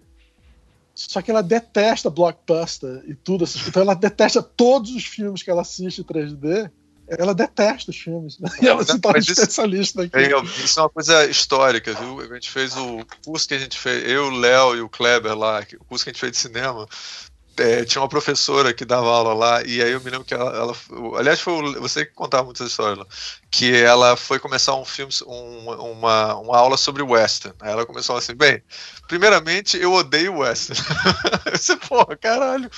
Só 0.96 1.22
que 1.22 1.30
ela 1.30 1.44
detesta 1.44 2.10
blockbuster 2.10 3.04
e 3.08 3.14
tudo. 3.14 3.46
Então 3.68 3.84
ela 3.84 3.94
detesta 3.94 4.42
todos 4.42 4.96
os 4.96 5.06
filmes 5.06 5.44
que 5.44 5.52
ela 5.52 5.62
assiste 5.62 6.02
em 6.02 6.04
3D. 6.04 6.72
Ela 7.08 7.34
detesta 7.34 7.92
os 7.92 7.98
filmes. 7.98 8.38
né? 8.40 8.50
E 8.62 8.68
ela 8.68 8.84
se 8.84 9.00
torna 9.00 9.20
isso- 9.20 9.32
especialista 9.32 10.04
aqui. 10.04 10.16
É, 10.18 10.42
Isso 10.64 10.80
é 10.80 10.84
uma 10.84 10.90
coisa 10.90 11.26
histórica, 11.26 11.94
viu? 11.94 12.20
A 12.20 12.34
gente 12.36 12.50
fez 12.50 12.76
o 12.76 13.06
curso 13.24 13.48
que 13.48 13.54
a 13.54 13.60
gente 13.60 13.78
fez, 13.78 14.10
eu, 14.10 14.26
o 14.26 14.30
Léo 14.32 14.76
e 14.76 14.82
o 14.82 14.90
Kleber 14.90 15.36
lá, 15.38 15.64
o 15.80 15.86
curso 15.86 16.04
que 16.04 16.10
a 16.10 16.14
gente 16.14 16.20
fez 16.20 16.32
de 16.34 16.38
cinema. 16.38 16.88
É, 17.58 17.84
tinha 17.86 18.02
uma 18.02 18.08
professora 18.10 18.74
que 18.74 18.86
dava 18.86 19.08
aula 19.08 19.34
lá, 19.34 19.64
e 19.64 19.82
aí 19.82 19.92
eu 19.92 20.00
me 20.02 20.10
lembro 20.10 20.26
que 20.26 20.34
ela. 20.34 20.56
ela- 20.56 20.76
aliás, 21.18 21.40
foi 21.40 21.74
você 21.80 22.06
que 22.06 22.14
contava 22.14 22.44
muitas 22.44 22.68
histórias 22.68 22.98
lá. 22.98 23.06
Que 23.50 23.76
ela 23.76 24.16
foi 24.16 24.40
começar 24.40 24.76
um 24.76 24.86
filme, 24.86 25.12
um- 25.26 25.92
uma, 25.92 26.36
uma 26.36 26.58
aula 26.58 26.78
sobre 26.78 27.02
western. 27.02 27.56
Aí 27.62 27.72
ela 27.72 27.86
começou 27.86 28.16
assim: 28.18 28.36
bem, 28.36 28.62
primeiramente 29.08 29.78
eu 29.78 29.94
odeio 29.94 30.38
western. 30.40 30.80
Você, 31.52 31.76
porra, 31.78 32.16
caralho. 32.16 32.70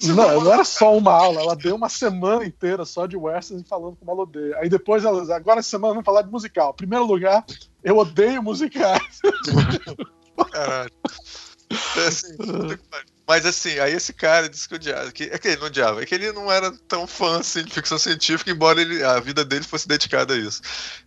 Você 0.00 0.12
Não, 0.12 0.42
não 0.42 0.52
era 0.52 0.64
só 0.64 0.94
uma 0.96 1.12
aula, 1.12 1.40
ela 1.40 1.56
deu 1.56 1.74
uma 1.74 1.88
semana 1.88 2.44
inteira 2.44 2.84
só 2.84 3.06
de 3.06 3.16
western 3.16 3.64
falando 3.68 3.96
como 3.96 4.10
ela 4.10 4.22
odeia. 4.22 4.56
Aí 4.58 4.68
depois, 4.68 5.04
ela, 5.04 5.34
agora 5.34 5.60
essa 5.60 5.70
semana 5.70 5.94
vamos 5.94 6.04
falar 6.04 6.22
de 6.22 6.30
musical. 6.30 6.70
Em 6.72 6.76
primeiro 6.76 7.06
lugar, 7.06 7.44
eu 7.82 7.96
odeio 7.96 8.42
musicais. 8.42 9.20
Caralho. 10.52 10.90
É 11.70 12.06
assim. 12.06 12.36
Mas 13.26 13.44
assim, 13.44 13.78
aí 13.78 13.92
esse 13.92 14.12
cara 14.12 14.48
disse 14.48 14.68
que 14.68 14.76
odiava. 14.76 15.10
Que, 15.10 15.24
é 15.24 15.38
que 15.38 15.48
ele 15.48 15.56
não 15.56 15.66
odiava, 15.66 16.02
é 16.02 16.06
que 16.06 16.14
ele 16.14 16.30
não 16.32 16.50
era 16.50 16.70
tão 16.88 17.06
fã 17.06 17.40
assim, 17.40 17.64
de 17.64 17.72
ficção 17.72 17.98
científica, 17.98 18.50
embora 18.50 18.80
ele, 18.80 19.02
a 19.02 19.18
vida 19.18 19.44
dele 19.44 19.64
fosse 19.64 19.88
dedicada 19.88 20.34
a 20.34 20.36
isso. 20.36 20.62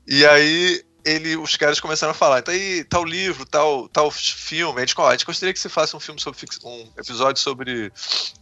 E 0.06 0.26
aí 0.26 0.84
ele, 1.06 1.38
os 1.38 1.56
caras 1.56 1.80
começaram 1.80 2.12
a 2.12 2.16
falar, 2.16 2.40
então 2.40 2.54
aí 2.54 2.84
tal 2.84 3.06
livro, 3.06 3.46
tal, 3.46 3.88
tal 3.88 4.12
filme, 4.12 4.78
a 4.78 4.86
gente, 4.86 4.94
ó, 4.98 5.08
a 5.08 5.12
gente 5.12 5.26
gostaria 5.26 5.54
que 5.54 5.60
você 5.60 5.70
faça 5.70 5.96
um 5.96 6.00
filme 6.00 6.20
sobre 6.20 6.40
um 6.64 6.92
episódio 6.98 7.42
sobre 7.42 7.92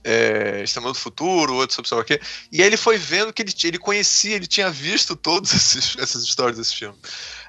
é, 0.03 0.63
do 0.81 0.93
Futuro, 0.95 1.53
outro 1.53 1.75
sobre 1.75 1.87
sei 1.87 1.97
lá 1.97 2.01
o 2.01 2.05
quê. 2.05 2.19
E 2.51 2.61
aí 2.61 2.67
ele 2.67 2.77
foi 2.77 2.97
vendo 2.97 3.31
que 3.31 3.43
ele, 3.43 3.53
ele 3.63 3.77
conhecia, 3.77 4.35
ele 4.35 4.47
tinha 4.47 4.71
visto 4.71 5.15
todas 5.15 5.53
essas 5.97 6.23
histórias 6.23 6.57
desse 6.57 6.75
filme. 6.75 6.97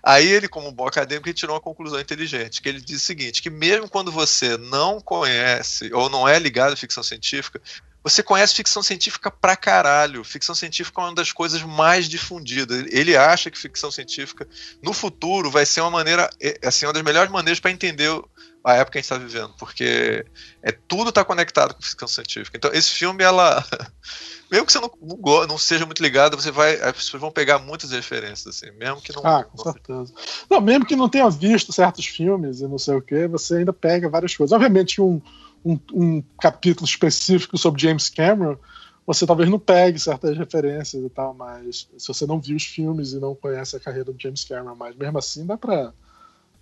Aí 0.03 0.27
ele, 0.27 0.49
como 0.49 0.73
bom 0.73 0.87
acadêmico, 0.87 1.33
tirou 1.33 1.55
uma 1.55 1.61
conclusão 1.61 2.01
inteligente, 2.01 2.61
que 2.63 2.69
ele 2.69 2.81
diz 2.81 3.03
o 3.03 3.05
seguinte, 3.05 3.43
que 3.43 3.51
mesmo 3.51 3.89
quando 3.89 4.13
você 4.13 4.57
não 4.57 5.01
conhece 5.01 5.93
ou 5.93 6.09
não 6.09 6.29
é 6.29 6.39
ligado 6.39 6.73
à 6.73 6.77
ficção 6.77 7.03
científica, 7.03 7.61
você 8.03 8.23
conhece 8.23 8.55
ficção 8.55 8.83
científica 8.83 9.31
pra 9.31 9.57
caralho. 9.57 10.25
Ficção 10.25 10.55
científica 10.55 11.01
é 11.01 11.05
uma 11.05 11.15
das 11.15 11.33
coisas 11.33 11.63
mais 11.63 12.09
difundidas. 12.09 12.87
Ele 12.91 13.17
acha 13.17 13.51
que 13.51 13.59
ficção 13.59 13.91
científica 13.91 14.49
no 14.83 14.93
futuro 14.93 15.51
vai 15.51 15.67
ser 15.67 15.81
uma 15.81 15.91
maneira, 15.91 16.31
é, 16.41 16.59
assim, 16.65 16.87
uma 16.87 16.93
das 16.93 17.03
melhores 17.03 17.31
maneiras 17.31 17.61
para 17.61 17.71
entender 17.71 18.11
a 18.71 18.75
época 18.75 18.93
que 18.93 18.99
a 18.99 19.01
gente 19.01 19.11
está 19.13 19.19
vivendo, 19.19 19.55
porque 19.59 20.25
é 20.63 20.73
tudo 20.73 21.09
está 21.11 21.25
conectado 21.25 21.75
com 21.75 21.83
ficção 21.83 22.09
científica. 22.09 22.57
Então 22.57 22.71
esse 22.73 22.91
filme 22.91 23.23
ela 23.25 23.65
mesmo 24.51 24.67
que 24.67 24.73
você 24.73 24.81
não, 24.81 24.91
não, 25.01 25.47
não 25.47 25.59
seja 25.59 25.87
muito 25.87 26.03
ligado, 26.03 26.37
você 26.37 26.51
vai 26.51 26.75
as 26.81 26.93
pessoas 26.93 27.21
vão 27.21 27.31
pegar 27.31 27.59
muitas 27.59 27.91
referências 27.91 28.57
assim, 28.57 28.71
mesmo 28.73 29.01
que 29.01 29.15
não 29.15 29.27
Ah, 29.27 29.45
com 29.45 29.57
não- 29.57 29.73
certeza. 29.73 30.13
Não, 30.51 30.61
mesmo 30.61 30.87
que 30.87 30.97
não 30.97 31.09
tenha 31.09 31.29
visto 31.31 31.73
certos 31.73 32.07
filmes 32.07 32.61
e 32.61 32.69
não 32.69 32.79
sei 32.79 32.95
o 32.95 33.03
que, 33.03 33.27
você 33.27 33.57
ainda 33.57 33.73
pega 33.73 34.09
várias 34.09 34.35
coisas. 34.37 34.53
Obviamente, 34.53 35.01
um, 35.01 35.21
um, 35.65 35.79
um 35.93 36.23
capítulo 36.41 36.87
específico 36.87 37.57
sobre 37.59 37.81
James 37.83 38.09
Cameron, 38.09 38.57
você 39.07 39.27
talvez 39.27 39.49
não 39.49 39.59
pegue 39.59 39.99
certas 39.99 40.37
referências 40.37 41.03
e 41.03 41.09
tal, 41.09 41.33
mas 41.33 41.89
se 41.97 42.07
você 42.09 42.27
não 42.27 42.39
viu 42.39 42.57
os 42.57 42.65
filmes 42.65 43.13
e 43.13 43.19
não 43.19 43.35
conhece 43.35 43.75
a 43.77 43.81
carreira 43.81 44.13
do 44.13 44.21
James 44.21 44.45
Cameron, 44.45 44.75
mas 44.75 44.95
mesmo 44.95 45.17
assim 45.19 45.47
dá 45.47 45.57
pra, 45.57 45.93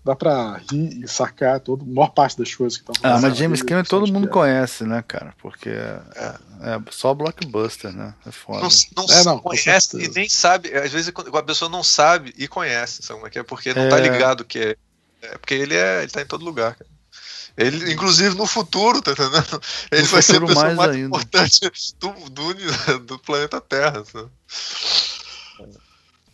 dá 0.07 0.17
pra 0.17 0.61
rir 0.71 1.05
e 1.05 1.09
sacar 1.09 1.61
todo, 1.61 1.83
a 1.83 1.89
maior 1.95 2.09
parte 2.09 2.39
das 2.39 2.55
coisas 2.55 2.79
que 2.79 2.91
estão 2.91 2.95
Ah, 3.11 3.21
mas. 3.21 3.37
James 3.37 3.61
Cameron 3.63 3.85
todo 3.85 4.11
mundo 4.13 4.29
conhece, 4.29 4.85
né, 4.85 5.03
cara? 5.07 5.35
Porque 5.43 5.69
é, 5.69 6.35
é 6.63 6.81
só 6.91 7.13
blockbuster, 7.13 7.93
né? 7.93 8.15
É 8.25 8.31
foda. 8.31 8.61
não, 8.61 8.69
não, 9.05 9.15
É, 9.15 9.25
não, 9.25 9.39
conhece 9.41 10.03
e 10.03 10.09
nem 10.09 10.29
sabe. 10.29 10.73
Às 10.77 10.93
vezes 10.93 11.13
a 11.35 11.43
pessoa 11.43 11.69
não 11.69 11.83
sabe 11.83 12.33
e 12.39 12.47
conhece, 12.49 13.03
sabe 13.03 13.19
como 13.19 13.27
é 13.27 13.31
que 13.31 13.39
é? 13.39 13.43
Porque 13.43 13.75
não 13.75 13.83
É. 13.83 13.89
tá 13.89 13.99
ligado 13.99 14.45
que 14.45 14.59
é. 14.61 14.77
é 15.23 15.39
porque 15.39 15.55
ele 15.55 15.75
é. 15.75 16.03
Ele 16.03 16.11
tá 16.11 16.23
em 16.23 16.27
todo 16.27 16.45
lugar, 16.45 16.75
cara. 16.77 16.91
Ele, 17.57 17.91
inclusive 17.91 18.37
no 18.37 18.47
futuro, 18.47 19.01
tá 19.01 19.13
entendendo? 19.13 19.61
Ele 19.91 20.03
No 20.03 20.09
vai 20.09 20.21
ser 20.23 20.37
a 20.37 20.47
pessoa 20.47 20.65
mais 20.65 20.77
mais, 20.77 20.97
importante 20.97 21.61
do, 21.99 22.13
do, 22.31 22.55
do 23.07 23.19
planeta 23.19 23.61
Terra. 23.61 24.05
sabe? 24.05 24.29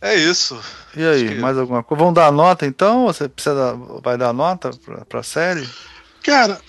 É 0.05 0.15
isso. 0.15 0.59
E 0.97 1.01
aí, 1.03 1.29
que- 1.29 1.35
mais 1.35 1.57
alguma 1.57 1.81
coisa? 1.81 1.99
Vamos 2.03 2.15
dar 2.15 2.29
nota 2.31 2.65
então? 2.65 3.05
Você 3.05 3.29
precisa 3.29 3.55
dar- 3.55 3.73
vai 4.01 4.17
dar 4.17 4.33
nota 4.33 4.71
pra, 4.83 5.05
pra 5.05 5.23
série? 5.23 5.65
Cara, 6.21 6.59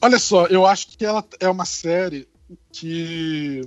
olha 0.00 0.18
só, 0.18 0.46
eu 0.46 0.66
acho 0.66 0.88
que 0.88 1.04
ela 1.04 1.24
é 1.40 1.48
uma 1.48 1.64
série 1.64 2.28
que 2.70 3.62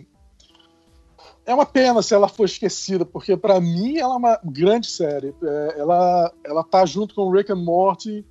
é 1.46 1.54
uma 1.54 1.66
pena 1.66 2.02
se 2.04 2.14
ela 2.14 2.28
for 2.28 2.46
esquecida, 2.46 3.04
porque 3.04 3.36
pra 3.36 3.60
mim 3.60 3.98
ela 3.98 4.14
é 4.14 4.18
uma 4.18 4.40
grande 4.44 4.88
série. 4.92 5.34
É, 5.44 5.76
ela 5.80 6.32
ela 6.44 6.64
tá 6.64 6.86
junto 6.86 7.16
com 7.16 7.32
Rick 7.32 7.52
and 7.52 7.56
Morty, 7.64 8.24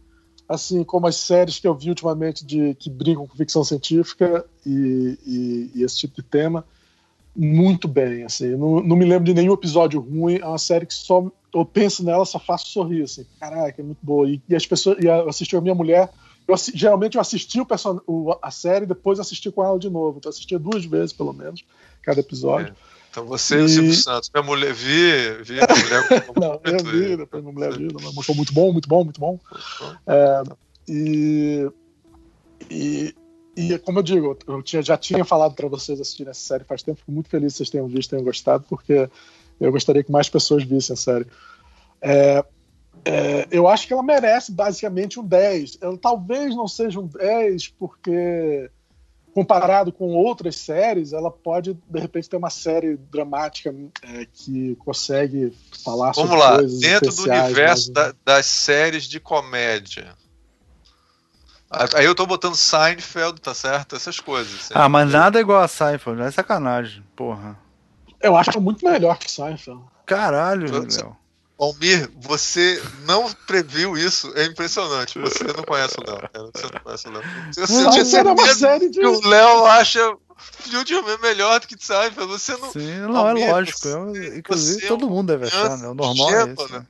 assim 0.49 0.85
como 0.85 1.09
as 1.09 1.17
séries 1.17 1.59
que 1.59 1.67
eu 1.67 1.75
vi 1.75 1.89
ultimamente 1.89 2.45
de 2.47 2.75
que 2.77 2.89
brincam 2.89 3.27
com 3.27 3.37
ficção 3.37 3.65
científica 3.65 4.45
e, 4.65 5.19
e- 5.27 5.71
e 5.75 5.83
esse 5.83 5.97
tipo 5.99 6.15
de 6.17 6.23
tema 6.23 6.65
muito 7.35 7.89
bem, 7.89 8.25
assim. 8.25 8.51
Não, 8.57 8.81
não 8.83 8.97
me 8.97 9.05
lembro 9.05 9.25
de 9.25 9.35
nenhum 9.35 9.55
episódio 9.55 10.01
ruim. 10.01 10.39
É 10.41 10.47
uma 10.47 10.59
série 10.59 10.87
que 10.87 10.95
só 10.95 11.25
eu 11.55 11.65
penso 11.65 12.05
nela 12.05 12.25
só 12.25 12.39
faço 12.39 12.69
sorrir, 12.69 13.03
assim. 13.03 13.25
Caraca, 13.41 13.81
é 13.81 13.85
muito 13.85 13.99
boa. 14.03 14.29
E, 14.29 14.41
e 14.49 14.55
as 14.57 14.67
pessoas, 14.67 14.99
e 15.03 15.07
eu 15.07 15.29
assisti 15.29 15.57
a 15.57 15.61
minha 15.61 15.75
mulher. 15.75 16.11
Eu, 16.47 16.55
geralmente 16.57 17.15
eu 17.15 17.21
assisti 17.21 17.61
o 17.61 17.67
person, 17.67 18.01
o- 18.07 18.37
a 18.43 18.51
série, 18.51 18.85
depois 18.87 19.19
assisti 19.19 19.51
com 19.51 19.65
ela 19.65 19.79
de 19.79 19.89
novo. 19.89 20.19
Então 20.19 20.29
eu 20.29 20.35
assistia 20.35 20.59
duas 20.59 20.85
vezes, 20.85 21.13
pelo 21.13 21.33
menos, 21.33 21.65
cada 22.03 22.21
episódio. 22.21 22.75
Então 23.11 23.25
você 23.25 23.61
e 23.61 23.63
o 23.63 23.69
Silvio 23.69 23.95
Santos. 23.95 24.31
Minha 24.35 24.45
mulher 24.45 24.75
vi, 24.75 25.43
vi 25.45 25.61
a 25.61 25.67
mulher 25.69 26.25
Não, 26.37 26.61
eu 26.65 26.85
vi, 26.85 27.17
depois 27.17 27.43
minha 27.43 27.55
mulher 27.55 27.71
mas 28.03 28.15
mostrou 28.15 28.37
muito 28.37 28.53
bom, 28.53 28.73
muito 28.73 28.89
bom, 28.89 29.05
muito 29.05 29.21
bom. 29.21 29.39
É, 30.07 30.43
e, 30.89 31.71
e, 32.69 33.15
e 33.57 33.79
como 33.79 33.99
eu 33.99 34.03
digo, 34.03 34.37
eu 34.47 34.63
tinha, 34.63 34.83
já 34.83 34.97
tinha 34.97 35.25
falado 35.25 35.55
para 35.55 35.69
vocês 35.69 36.01
assistirem 36.01 36.31
essa 36.31 36.41
série 36.41 36.65
faz 36.65 36.83
tempo, 36.83 36.99
fico 36.99 37.13
muito 37.13 37.29
feliz 37.29 37.53
que 37.53 37.59
vocês 37.59 37.71
tenham 37.71 37.87
visto, 37.87 38.11
tenham 38.11 38.25
gostado, 38.25 38.65
porque 38.69 39.09
eu 39.61 39.71
gostaria 39.73 40.03
que 40.03 40.11
mais 40.13 40.29
pessoas 40.29 40.65
vissem 40.65 40.95
a 40.95 40.97
série. 40.97 41.27
É, 42.01 42.45
é, 43.05 43.47
eu 43.51 43.69
acho 43.69 43.87
que 43.87 43.93
ela 43.93 44.03
merece 44.03 44.51
basicamente 44.53 45.21
um 45.21 45.25
10. 45.27 45.79
Ela 45.81 45.97
talvez 45.99 46.55
não 46.57 46.67
seja 46.67 46.99
um 47.01 47.07
10, 47.07 47.69
porque 47.79 48.71
comparado 49.33 49.93
com 49.93 50.15
outras 50.15 50.55
séries, 50.57 51.13
ela 51.13 51.29
pode 51.31 51.75
de 51.75 51.99
repente 52.01 52.31
ter 52.31 52.37
uma 52.37 52.51
série 52.51 52.97
dramática 52.97 53.75
é, 54.03 54.27
que 54.33 54.77
consegue 54.77 55.53
falar 55.85 56.13
Vamos 56.13 56.31
sobre 56.31 56.37
lá, 56.37 56.55
coisas 56.59 56.79
dentro 56.81 57.13
do 57.15 57.23
universo 57.23 57.93
mas- 57.95 58.13
da- 58.13 58.15
das 58.25 58.47
séries 58.47 59.05
de 59.05 59.19
comédia. 59.19 60.15
Aí 61.95 62.05
eu 62.05 62.15
tô 62.15 62.27
botando 62.27 62.55
Seinfeld, 62.57 63.41
tá 63.41 63.55
certo? 63.55 63.97
Essas 63.97 64.21
coisas. 64.21 64.55
assim. 64.55 64.75
Ah, 64.75 64.89
mas 64.89 65.11
nada 65.11 65.39
é 65.39 65.43
igual 65.43 65.63
a 65.63 65.69
Seinfeld, 65.69 66.21
é 66.23 66.31
sacanagem, 66.31 67.03
porra. 67.17 67.59
Eu 68.21 68.37
acho 68.37 68.61
muito 68.61 68.85
melhor 68.85 69.19
que 69.19 69.31
Seinfeld. 69.31 69.83
Caralho, 70.07 70.71
Léo. 70.71 71.17
Almir, 71.59 72.11
você 72.21 72.83
não 73.07 73.31
previu 73.47 73.97
isso, 73.97 74.33
é 74.35 74.45
impressionante. 74.45 75.19
Você 75.21 75.45
não 75.45 75.63
conhece 75.63 75.95
o 75.99 76.05
Léo. 76.11 76.21
Você 76.53 76.65
não 76.73 76.81
conhece 76.83 77.09
o 77.09 77.13
Léo. 77.13 77.23
Você 77.53 77.61
Não, 77.83 77.91
tinha 77.91 78.03
isso 78.03 78.17
uma 78.21 78.37
certeza 78.37 78.59
série 78.59 78.91
de. 78.91 78.99
que 79.01 79.07
o 79.07 79.21
Léo 79.29 79.65
acha 79.67 80.17
Filtro 80.37 81.05
melhor 81.23 81.61
do 81.61 81.67
que 81.69 81.77
Seinfeld. 81.79 82.27
Você 82.33 82.57
não. 82.57 82.73
Sim, 82.73 82.99
não, 83.03 83.27
é 83.27 83.31
Almir, 83.31 83.51
lógico. 83.51 83.79
você- 83.79 83.93
eu- 83.95 84.37
inclusive, 84.39 84.85
é 84.85 84.89
todo 84.89 85.09
mundo 85.09 85.29
deve 85.29 85.47
achar, 85.47 85.79
né? 85.79 85.87
O 85.89 85.95
normal 85.95 86.29
é 86.29 86.33
ingênuo, 86.43 86.65
esse. 86.65 86.73
né? 86.73 86.87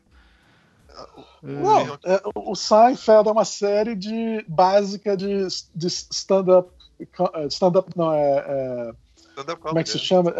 Né? 1.42 1.62
Não, 1.62 1.94
é, 2.05 2.22
o 2.34 2.55
Seinfeld 2.55 3.28
é 3.28 3.32
uma 3.32 3.44
série 3.44 3.94
de 3.94 4.44
básica 4.48 5.16
de, 5.16 5.46
de 5.74 5.86
stand-up. 5.86 6.70
eh, 7.00 7.46
Stand-up 7.48 7.90
não 7.96 8.12
é. 8.12 8.44
é- 8.46 8.92
Stand-up 9.30 9.61
como 9.62 9.78
é 9.78 9.82
que 9.82 9.90
se 9.90 9.98
comedy. 9.98 10.07
chama? 10.09 10.30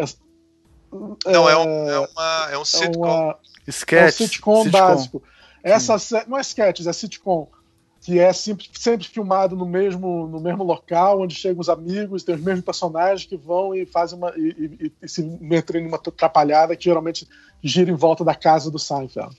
É, 1.25 1.31
Não, 1.31 1.49
é 1.49 1.57
um, 1.57 1.89
é 1.89 1.99
uma, 1.99 2.47
é 2.51 2.57
um 2.57 2.61
é 2.61 2.65
sitcom. 2.65 2.97
uma- 3.05 3.31
é 3.31 3.35
um 3.67 3.69
Sketch. 3.71 4.13
sitcom, 4.15 4.69
básico. 4.69 5.23
Essa 5.63 5.97
sé- 5.97 6.25
não 6.27 6.37
é 6.37 6.41
sketches, 6.41 6.87
é 6.87 6.93
sitcom. 6.93 7.47
que 8.01 8.19
é 8.19 8.31
sempre, 8.33 8.69
sempre 8.77 9.07
filmado 9.07 9.55
no 9.55 9.65
mesmo, 9.65 10.27
no 10.27 10.39
mesmo 10.39 10.63
local, 10.63 11.21
onde 11.21 11.33
chegam 11.33 11.59
os 11.59 11.69
amigos, 11.69 12.21
tem 12.21 12.35
os 12.35 12.41
mesmos 12.41 12.63
personagens 12.63 13.25
que 13.27 13.35
vão 13.35 13.73
e 13.73 13.83
fazem 13.83 14.15
uma. 14.15 14.31
e, 14.37 14.79
e, 14.79 14.91
e 15.01 15.09
se 15.09 15.23
metem 15.41 15.83
numa 15.83 15.97
atrapalhada 15.97 16.75
que 16.75 16.83
geralmente 16.83 17.27
gira 17.63 17.89
em 17.89 17.95
volta 17.95 18.23
da 18.23 18.35
casa 18.35 18.69
do 18.69 18.77
Seinfeld. 18.77 19.35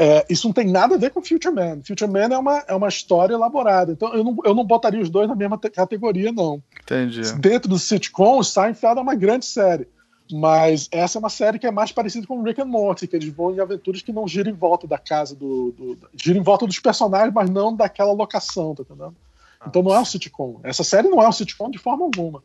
É, 0.00 0.24
isso 0.30 0.46
não 0.46 0.54
tem 0.54 0.68
nada 0.68 0.94
a 0.94 0.98
ver 0.98 1.10
com 1.10 1.20
Future 1.20 1.52
Man. 1.52 1.80
Future 1.84 2.08
Man 2.10 2.32
é 2.32 2.38
uma, 2.38 2.64
é 2.68 2.74
uma 2.74 2.88
história 2.88 3.34
elaborada. 3.34 3.90
Então 3.92 4.14
eu 4.14 4.22
não, 4.22 4.36
eu 4.44 4.54
não 4.54 4.64
botaria 4.64 5.00
os 5.00 5.10
dois 5.10 5.28
na 5.28 5.34
mesma 5.34 5.58
categoria, 5.58 6.30
não. 6.30 6.62
Entendi. 6.82 7.20
Dentro 7.34 7.68
do 7.68 7.78
sitcom, 7.78 8.42
Seinfeld 8.42 8.98
é 8.98 9.02
uma 9.02 9.16
grande 9.16 9.44
série. 9.44 9.88
Mas 10.30 10.88
essa 10.92 11.16
é 11.16 11.20
uma 11.20 11.30
série 11.30 11.58
que 11.58 11.66
é 11.66 11.70
mais 11.70 11.90
parecida 11.90 12.26
com 12.26 12.42
Rick 12.42 12.60
and 12.60 12.66
Morty, 12.66 13.06
que 13.06 13.16
eles 13.16 13.30
vão 13.30 13.54
em 13.54 13.60
aventuras 13.60 14.02
que 14.02 14.12
não 14.12 14.28
giram 14.28 14.50
em 14.50 14.54
volta 14.54 14.86
da 14.86 14.98
casa 14.98 15.34
do. 15.34 15.72
do 15.72 15.98
giram 16.14 16.40
em 16.40 16.42
volta 16.44 16.66
dos 16.66 16.78
personagens, 16.78 17.32
mas 17.32 17.48
não 17.48 17.74
daquela 17.74 18.12
locação, 18.12 18.74
tá 18.74 18.82
entendendo? 18.82 19.16
Então 19.66 19.82
não 19.82 19.94
é 19.94 19.98
um 19.98 20.04
sitcom. 20.04 20.60
Essa 20.62 20.84
série 20.84 21.08
não 21.08 21.20
é 21.22 21.28
um 21.28 21.32
sitcom 21.32 21.70
de 21.70 21.78
forma 21.78 22.04
alguma. 22.04 22.42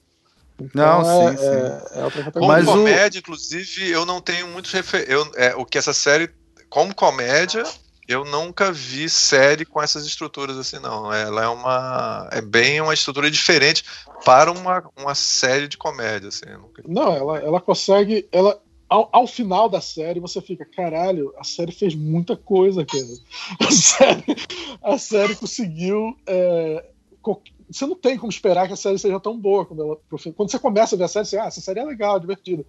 Então, 0.60 1.02
não, 1.02 1.12
é, 1.12 1.32
sim, 1.32 1.38
sim. 1.38 1.44
É, 1.46 2.00
é 2.00 2.06
outra 2.06 2.32
Como. 2.32 2.48
Mas 2.48 2.68
o- 2.68 2.72
comédia, 2.72 3.20
inclusive, 3.20 3.90
eu 3.90 4.06
não 4.06 4.22
tenho 4.22 4.48
muitos 4.48 4.72
refer... 4.72 5.06
eu, 5.10 5.30
é, 5.36 5.56
O 5.56 5.66
que 5.66 5.78
essa 5.78 5.94
série, 5.94 6.30
como 6.74 6.96
comédia, 6.96 7.64
eu 8.08 8.26
nunca 8.26 8.72
vi 8.72 9.08
série 9.08 9.64
com 9.64 9.80
essas 9.80 10.08
estruturas 10.08 10.58
assim, 10.58 10.80
não. 10.80 11.14
Ela 11.14 11.44
é 11.44 11.48
uma. 11.48 12.28
É 12.32 12.42
bem 12.42 12.82
uma 12.82 12.96
estrutura 12.96 13.30
diferente 13.30 13.86
para 14.26 14.52
uma, 14.52 14.84
uma 14.98 15.14
série 15.14 15.68
de 15.68 15.78
comédia, 15.78 16.30
assim. 16.30 16.48
nunca- 16.48 16.82
Não, 16.88 17.14
ela, 17.16 17.38
ela 17.38 17.62
consegue. 17.62 18.28
Ela, 18.32 18.60
ao, 18.90 19.08
ao 19.12 19.28
final 19.28 19.70
da 19.70 19.80
série, 19.80 20.20
você 20.20 20.42
fica, 20.42 20.66
caralho, 20.66 21.32
a 21.38 21.44
série 21.44 21.72
fez 21.72 21.94
muita 21.94 22.36
coisa, 22.36 22.84
cara. 22.84 23.04
A 23.62 23.72
série, 23.72 24.26
a 24.82 24.98
série 24.98 25.36
conseguiu. 25.36 26.18
é, 26.26 26.84
co- 27.22 27.40
você 27.70 27.86
não 27.86 27.96
tem 27.96 28.18
como 28.18 28.32
esperar 28.32 28.68
que 28.68 28.74
a 28.74 28.76
série 28.76 29.00
seja 29.00 29.20
tão 29.20 29.40
boa 29.40 29.66
quando, 29.66 29.82
ela, 29.84 29.98
quando 30.36 30.52
você 30.52 30.60
começa 30.60 30.96
a 30.96 30.98
ver 30.98 31.06
a 31.06 31.08
série, 31.08 31.26
você, 31.26 31.38
ah, 31.38 31.46
essa 31.46 31.62
série 31.62 31.80
é 31.80 31.86
legal, 31.86 32.20
divertida. 32.20 32.66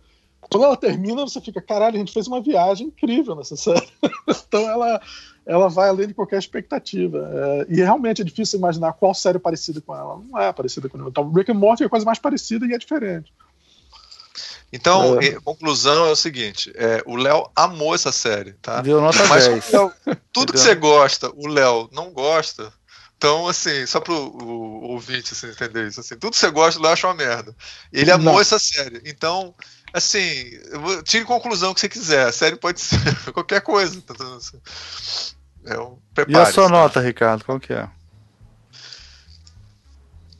Quando 0.50 0.64
ela 0.64 0.76
termina, 0.76 1.22
você 1.22 1.40
fica, 1.40 1.60
caralho, 1.60 1.96
a 1.96 1.98
gente 1.98 2.12
fez 2.12 2.26
uma 2.26 2.40
viagem 2.40 2.86
incrível 2.88 3.34
nessa 3.34 3.56
série. 3.56 3.88
então 4.28 4.60
ela, 4.68 5.00
ela 5.46 5.68
vai 5.68 5.88
além 5.88 6.08
de 6.08 6.14
qualquer 6.14 6.38
expectativa. 6.38 7.28
É, 7.32 7.66
e 7.68 7.76
realmente 7.76 8.22
é 8.22 8.24
difícil 8.24 8.58
imaginar 8.58 8.92
qual 8.94 9.14
série 9.14 9.36
é 9.36 9.40
parecida 9.40 9.80
com 9.80 9.94
ela. 9.94 10.20
Não 10.30 10.38
é 10.40 10.52
parecida 10.52 10.88
com 10.88 10.98
ela. 10.98 11.08
Então, 11.08 11.32
Rick 11.32 11.50
and 11.50 11.54
Morty 11.54 11.82
é 11.82 11.86
a 11.86 11.90
coisa 11.90 12.06
mais 12.06 12.18
parecida 12.18 12.66
e 12.66 12.72
é 12.74 12.78
diferente. 12.78 13.32
Então, 14.72 15.20
É. 15.20 15.32
conclusão 15.40 16.06
é 16.06 16.10
o 16.10 16.16
seguinte: 16.16 16.72
é, 16.74 17.02
o 17.06 17.14
Léo 17.16 17.48
amou 17.54 17.94
essa 17.94 18.10
série, 18.10 18.54
tá? 18.54 18.80
Deu 18.80 19.00
nota 19.00 19.24
Mas 19.26 19.46
10. 19.46 19.64
como 19.70 19.82
o 19.82 19.86
Léo- 20.06 20.16
tudo 20.32 20.52
que 20.52 20.58
você 20.58 20.74
gosta, 20.74 21.30
o 21.36 21.46
Léo 21.46 21.88
não 21.92 22.10
gosta. 22.12 22.72
Então, 23.16 23.46
assim, 23.46 23.86
só 23.86 24.00
pro 24.00 24.12
o, 24.14 24.90
ouvinte 24.90 25.32
assim, 25.32 25.46
entender 25.46 25.86
isso, 25.86 26.00
assim, 26.00 26.16
tudo 26.16 26.32
que 26.32 26.38
você 26.38 26.50
gosta, 26.50 26.78
o 26.78 26.82
Léo 26.82 26.92
acha 26.92 27.06
uma 27.06 27.14
merda. 27.14 27.54
Ele 27.92 28.10
amou 28.10 28.34
Não. 28.34 28.40
essa 28.40 28.58
série. 28.58 29.00
Então, 29.06 29.54
assim, 29.94 30.50
tire 31.04 31.24
conclusão 31.24 31.72
que 31.72 31.80
você 31.80 31.88
quiser. 31.88 32.26
A 32.26 32.32
série 32.32 32.56
pode 32.56 32.80
ser 32.80 32.98
qualquer 33.32 33.60
coisa. 33.62 34.00
tá? 34.02 34.14
Assim, 34.36 34.60
É 35.64 35.78
um, 35.78 35.98
E 36.28 36.36
a 36.36 36.44
sua 36.46 36.68
nota, 36.68 37.00
Ricardo? 37.00 37.44
Qual 37.44 37.58
que 37.58 37.72
é? 37.72 37.88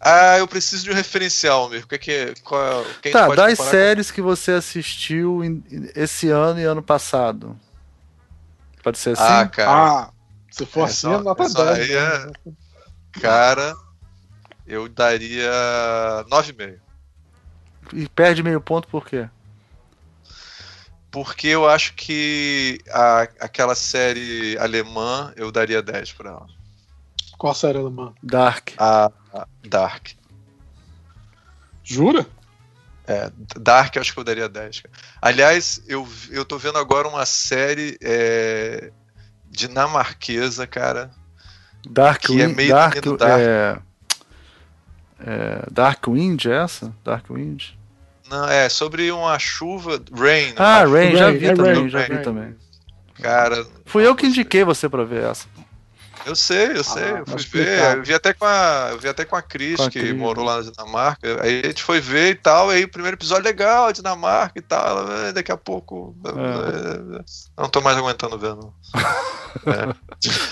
Ah, 0.00 0.36
eu 0.38 0.46
preciso 0.46 0.84
de 0.84 0.90
um 0.90 0.94
referencial, 0.94 1.68
mesmo. 1.70 1.86
O 1.86 1.88
que 1.88 1.94
é 1.94 1.98
que 1.98 2.34
qual 2.42 2.84
quem 3.00 3.10
Tá, 3.12 3.26
pode 3.26 3.36
das 3.40 3.58
séries 3.58 4.10
que 4.10 4.20
você 4.20 4.52
assistiu 4.52 5.42
em- 5.42 5.64
esse 5.94 6.28
ano 6.28 6.60
e 6.60 6.64
ano 6.64 6.82
passado. 6.82 7.58
Pode 8.82 8.98
ser 8.98 9.16
com- 9.16 9.22
assim? 9.22 9.32
Ah, 9.32 9.48
cara. 9.48 9.70
Ah, 10.00 10.10
se 10.50 10.66
for 10.66 10.80
É 10.80 10.84
assim, 10.84 10.94
só- 10.94 11.22
nota 11.22 11.44
é 11.44 11.48
só 11.48 11.64
10. 11.64 11.78
aí 11.78 11.92
é- 11.96 12.26
né? 12.26 12.32
Cara, 13.18 13.74
eu 14.66 14.88
daria 14.90 15.50
9,5. 16.28 16.78
E 17.94 18.06
perde 18.10 18.42
meio 18.42 18.60
ponto 18.60 18.86
por 18.88 19.06
quê? 19.06 19.26
Porque 21.14 21.46
eu 21.46 21.64
acho 21.64 21.94
que 21.94 22.80
a, 22.90 23.20
aquela 23.38 23.76
série 23.76 24.58
alemã 24.58 25.32
eu 25.36 25.52
daria 25.52 25.80
10 25.80 26.12
pra 26.14 26.30
ela. 26.30 26.46
Qual 27.38 27.54
série 27.54 27.78
alemã? 27.78 28.12
Dark. 28.20 28.70
A, 28.76 29.12
a 29.32 29.46
Dark. 29.64 30.08
Jura? 31.84 32.26
É, 33.06 33.30
Dark 33.60 33.94
eu 33.94 34.02
acho 34.02 34.12
que 34.12 34.18
eu 34.18 34.24
daria 34.24 34.48
10. 34.48 34.80
cara. 34.80 34.94
Aliás, 35.22 35.84
eu, 35.86 36.04
eu 36.30 36.44
tô 36.44 36.58
vendo 36.58 36.78
agora 36.78 37.06
uma 37.06 37.24
série 37.24 37.96
é, 38.02 38.90
dinamarquesa, 39.48 40.66
cara. 40.66 41.12
Dark 41.88 42.22
Que 42.22 42.42
é 42.42 42.46
Wind. 42.46 42.56
meio 42.56 42.70
Dark, 42.70 43.04
Dark. 43.16 43.40
É, 43.40 43.78
é, 45.20 45.66
Dark 45.70 46.08
Wind, 46.08 46.46
é 46.46 46.64
essa? 46.64 46.92
Dark 47.04 47.30
Wind. 47.30 47.78
Não, 48.30 48.48
é 48.48 48.68
sobre 48.68 49.10
uma 49.12 49.38
chuva. 49.38 50.00
Rain. 50.12 50.54
Ah, 50.56 50.84
uma 50.86 50.96
Rain, 50.98 51.16
já 51.16 51.26
Rain, 51.26 51.38
vi 51.38 51.46
é 51.46 51.54
também, 51.54 51.74
Rain, 51.74 51.88
já 51.88 51.98
vi 52.02 52.12
Rain. 52.14 52.22
também. 52.22 52.56
Cara. 53.20 53.66
Fui 53.86 54.06
eu 54.06 54.14
que 54.16 54.26
indiquei 54.26 54.64
você 54.64 54.88
pra 54.88 55.04
ver 55.04 55.24
essa. 55.24 55.46
Eu 56.26 56.34
sei, 56.34 56.68
eu 56.74 56.82
sei, 56.82 57.02
Ah, 57.02 57.18
eu 57.18 57.26
fui 57.26 57.42
ver, 57.60 57.96
eu 57.98 58.02
vi 58.02 58.14
até 58.14 58.32
com 58.32 58.46
a, 58.46 58.88
eu 58.92 58.98
vi 58.98 59.08
até 59.10 59.26
com 59.26 59.36
a 59.36 59.42
Cris, 59.42 59.76
Com 59.76 59.82
a 59.82 59.90
que 59.90 60.00
Cris, 60.00 60.16
morou 60.16 60.42
né? 60.46 60.52
lá 60.52 60.56
na 60.62 60.70
Dinamarca. 60.70 61.42
Aí 61.42 61.60
a 61.62 61.66
gente 61.66 61.82
foi 61.82 62.00
ver 62.00 62.30
e 62.30 62.34
tal, 62.34 62.70
aí 62.70 62.84
o 62.84 62.88
primeiro 62.88 63.14
episódio 63.14 63.44
legal, 63.44 63.92
Dinamarca 63.92 64.58
e 64.58 64.62
tal. 64.62 64.86
ela, 65.00 65.28
"Eh, 65.28 65.32
Daqui 65.32 65.52
a 65.52 65.56
pouco. 65.58 66.16
É. 66.24 67.18
eh, 67.18 67.24
Não 67.58 67.68
tô 67.68 67.82
mais 67.82 67.98
aguentando 67.98 68.38
ver, 68.38 68.54
não. 68.54 68.72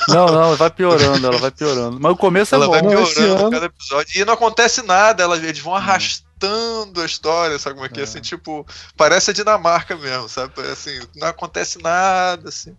Não, 0.09 0.27
não, 0.27 0.55
vai 0.57 0.71
piorando, 0.71 1.27
ela 1.27 1.39
vai 1.39 1.51
piorando. 1.51 1.99
Mas 2.01 2.13
o 2.13 2.17
começo 2.17 2.55
é 2.55 2.57
Ela 2.57 2.67
bom. 2.67 2.73
vai 2.73 2.83
Não, 2.83 3.05
piorando 3.05 3.51
cada 3.51 3.67
episódio. 3.67 4.21
E 4.21 4.25
não 4.25 4.35
acontece 4.35 4.83
nada, 4.83 5.23
ela, 5.25 5.37
eles 5.37 5.59
vão 5.59 5.75
arrastando 5.75 6.29
a 6.47 7.05
história, 7.05 7.59
sabe 7.59 7.75
como 7.75 7.87
é 7.87 7.89
que 7.89 7.99
é? 7.99 8.03
É. 8.03 8.05
Assim, 8.05 8.21
tipo, 8.21 8.67
parece 8.97 9.31
a 9.31 9.35
Dinamarca 9.35 9.97
mesmo, 9.97 10.29
sabe? 10.29 10.53
Assim, 10.71 10.99
não 11.17 11.29
acontece 11.29 11.83
nada, 11.83 12.49
assim. 12.49 12.77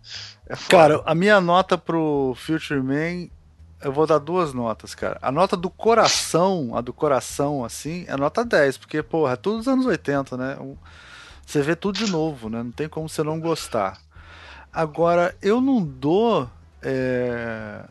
É. 0.48 0.54
Cara, 0.68 1.02
a 1.04 1.14
minha 1.14 1.40
nota 1.40 1.76
pro 1.76 2.36
Future 2.36 2.82
Man, 2.82 3.28
eu 3.82 3.92
vou 3.92 4.06
dar 4.06 4.18
duas 4.18 4.52
notas, 4.52 4.94
cara. 4.94 5.18
A 5.20 5.30
nota 5.30 5.56
do 5.56 5.70
coração, 5.70 6.72
a 6.74 6.80
do 6.80 6.92
coração, 6.92 7.64
assim, 7.64 8.04
é 8.08 8.16
nota 8.16 8.44
10, 8.44 8.78
porque, 8.78 9.02
porra, 9.02 9.34
é 9.34 9.36
tudo 9.36 9.58
dos 9.58 9.68
anos 9.68 9.86
80, 9.86 10.36
né? 10.36 10.58
Você 11.46 11.60
vê 11.60 11.76
tudo 11.76 11.98
de 11.98 12.10
novo, 12.10 12.48
né? 12.48 12.62
Não 12.62 12.72
tem 12.72 12.88
como 12.88 13.08
você 13.08 13.22
não 13.22 13.38
gostar. 13.38 13.98
Agora, 14.72 15.36
eu 15.42 15.60
não 15.60 15.82
dou. 15.84 16.50
é, 16.82 17.84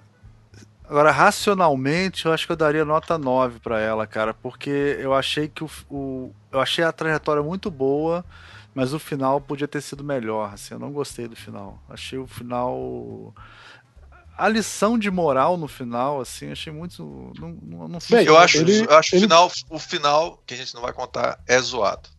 Agora, 0.88 1.12
racionalmente, 1.12 2.26
eu 2.26 2.34
acho 2.34 2.46
que 2.46 2.52
eu 2.52 2.56
daria 2.58 2.84
nota 2.86 3.18
9 3.18 3.60
pra 3.60 3.80
ela, 3.80 4.06
cara, 4.06 4.34
porque 4.34 4.98
eu 5.00 5.14
achei 5.14 5.48
que 5.48 5.64
o, 5.64 5.70
o- 5.90 6.32
eu 6.52 6.60
achei 6.60 6.84
a 6.84 6.92
trajetória 6.92 7.42
muito 7.42 7.72
boa, 7.72 8.24
mas 8.76 8.94
o 8.94 9.00
final 9.00 9.40
podia 9.40 9.68
ter 9.68 9.82
sido 9.82 10.04
melhor, 10.04 10.54
assim, 10.54 10.74
eu 10.74 10.80
não 10.80 10.92
gostei 10.92 11.28
do 11.28 11.36
final. 11.36 11.82
Achei 11.90 12.20
o 12.20 12.28
final 12.28 13.34
a 14.38 14.48
lição 14.50 14.98
de 14.98 15.12
moral 15.12 15.58
no 15.58 15.68
final, 15.68 16.20
assim, 16.20 16.52
achei 16.52 16.74
muito 16.74 17.32
não 17.40 17.50
não, 17.62 17.88
não 17.88 18.00
Bem, 18.10 18.26
eu 18.26 18.38
acho, 18.38 18.58
ele- 18.58 18.84
eu 18.84 18.98
acho 18.98 19.16
o 19.16 19.18
ele- 19.18 19.26
final, 19.26 19.52
o 19.70 19.80
final, 19.80 20.44
que 20.46 20.54
a 20.54 20.58
gente 20.58 20.74
não 20.74 20.82
vai 20.82 20.92
contar, 20.92 21.40
é 21.48 21.60
zoado. 21.60 22.10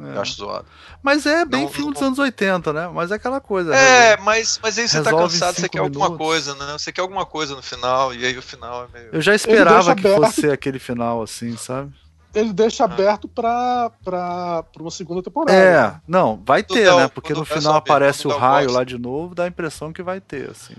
É. 0.00 0.16
Eu 0.16 0.20
acho 0.20 0.34
zoado. 0.36 0.66
Mas 1.02 1.24
é 1.26 1.44
bem 1.44 1.62
Não- 1.62 1.68
filme 1.68 1.86
não- 1.86 1.92
dos 1.92 2.02
anos 2.02 2.18
80, 2.18 2.72
né? 2.72 2.88
Mas 2.92 3.10
é 3.10 3.14
aquela 3.14 3.40
coisa. 3.40 3.74
É, 3.74 4.16
mas, 4.18 4.58
mas 4.62 4.78
aí 4.78 4.88
você 4.88 5.02
tá 5.02 5.10
cansado, 5.10 5.54
você 5.56 5.68
quer 5.68 5.78
alguma 5.80 6.06
minutos. 6.06 6.26
coisa, 6.26 6.54
né? 6.54 6.72
Você 6.78 6.90
quer 6.92 7.00
alguma 7.02 7.24
coisa 7.26 7.54
no 7.54 7.62
final, 7.62 8.14
e 8.14 8.24
aí 8.24 8.36
o 8.36 8.42
final 8.42 8.84
é 8.84 8.98
meio. 8.98 9.10
Eu 9.12 9.20
já 9.20 9.34
esperava 9.34 9.94
que 9.94 10.06
aberto. 10.06 10.20
fosse 10.22 10.40
ser 10.40 10.52
aquele 10.52 10.78
final, 10.78 11.22
assim, 11.22 11.56
sabe? 11.56 11.92
Ele 12.34 12.52
deixa 12.52 12.82
Ah. 12.82 12.86
aberto 12.86 13.28
pra, 13.28 13.92
pra, 14.04 14.64
pra 14.64 14.82
uma 14.82 14.90
segunda 14.90 15.22
temporada. 15.22 15.56
É, 15.56 15.94
não, 16.08 16.42
vai 16.44 16.64
ter, 16.64 16.92
né? 16.96 17.06
Porque 17.06 17.32
no 17.32 17.44
final 17.44 17.74
aparece 17.74 18.26
o 18.26 18.36
raio 18.36 18.66
gosto. 18.66 18.76
lá 18.78 18.82
de 18.84 18.98
novo, 18.98 19.34
dá 19.36 19.44
a 19.44 19.48
impressão 19.48 19.92
que 19.92 20.02
vai 20.02 20.20
ter, 20.20 20.50
assim. 20.50 20.74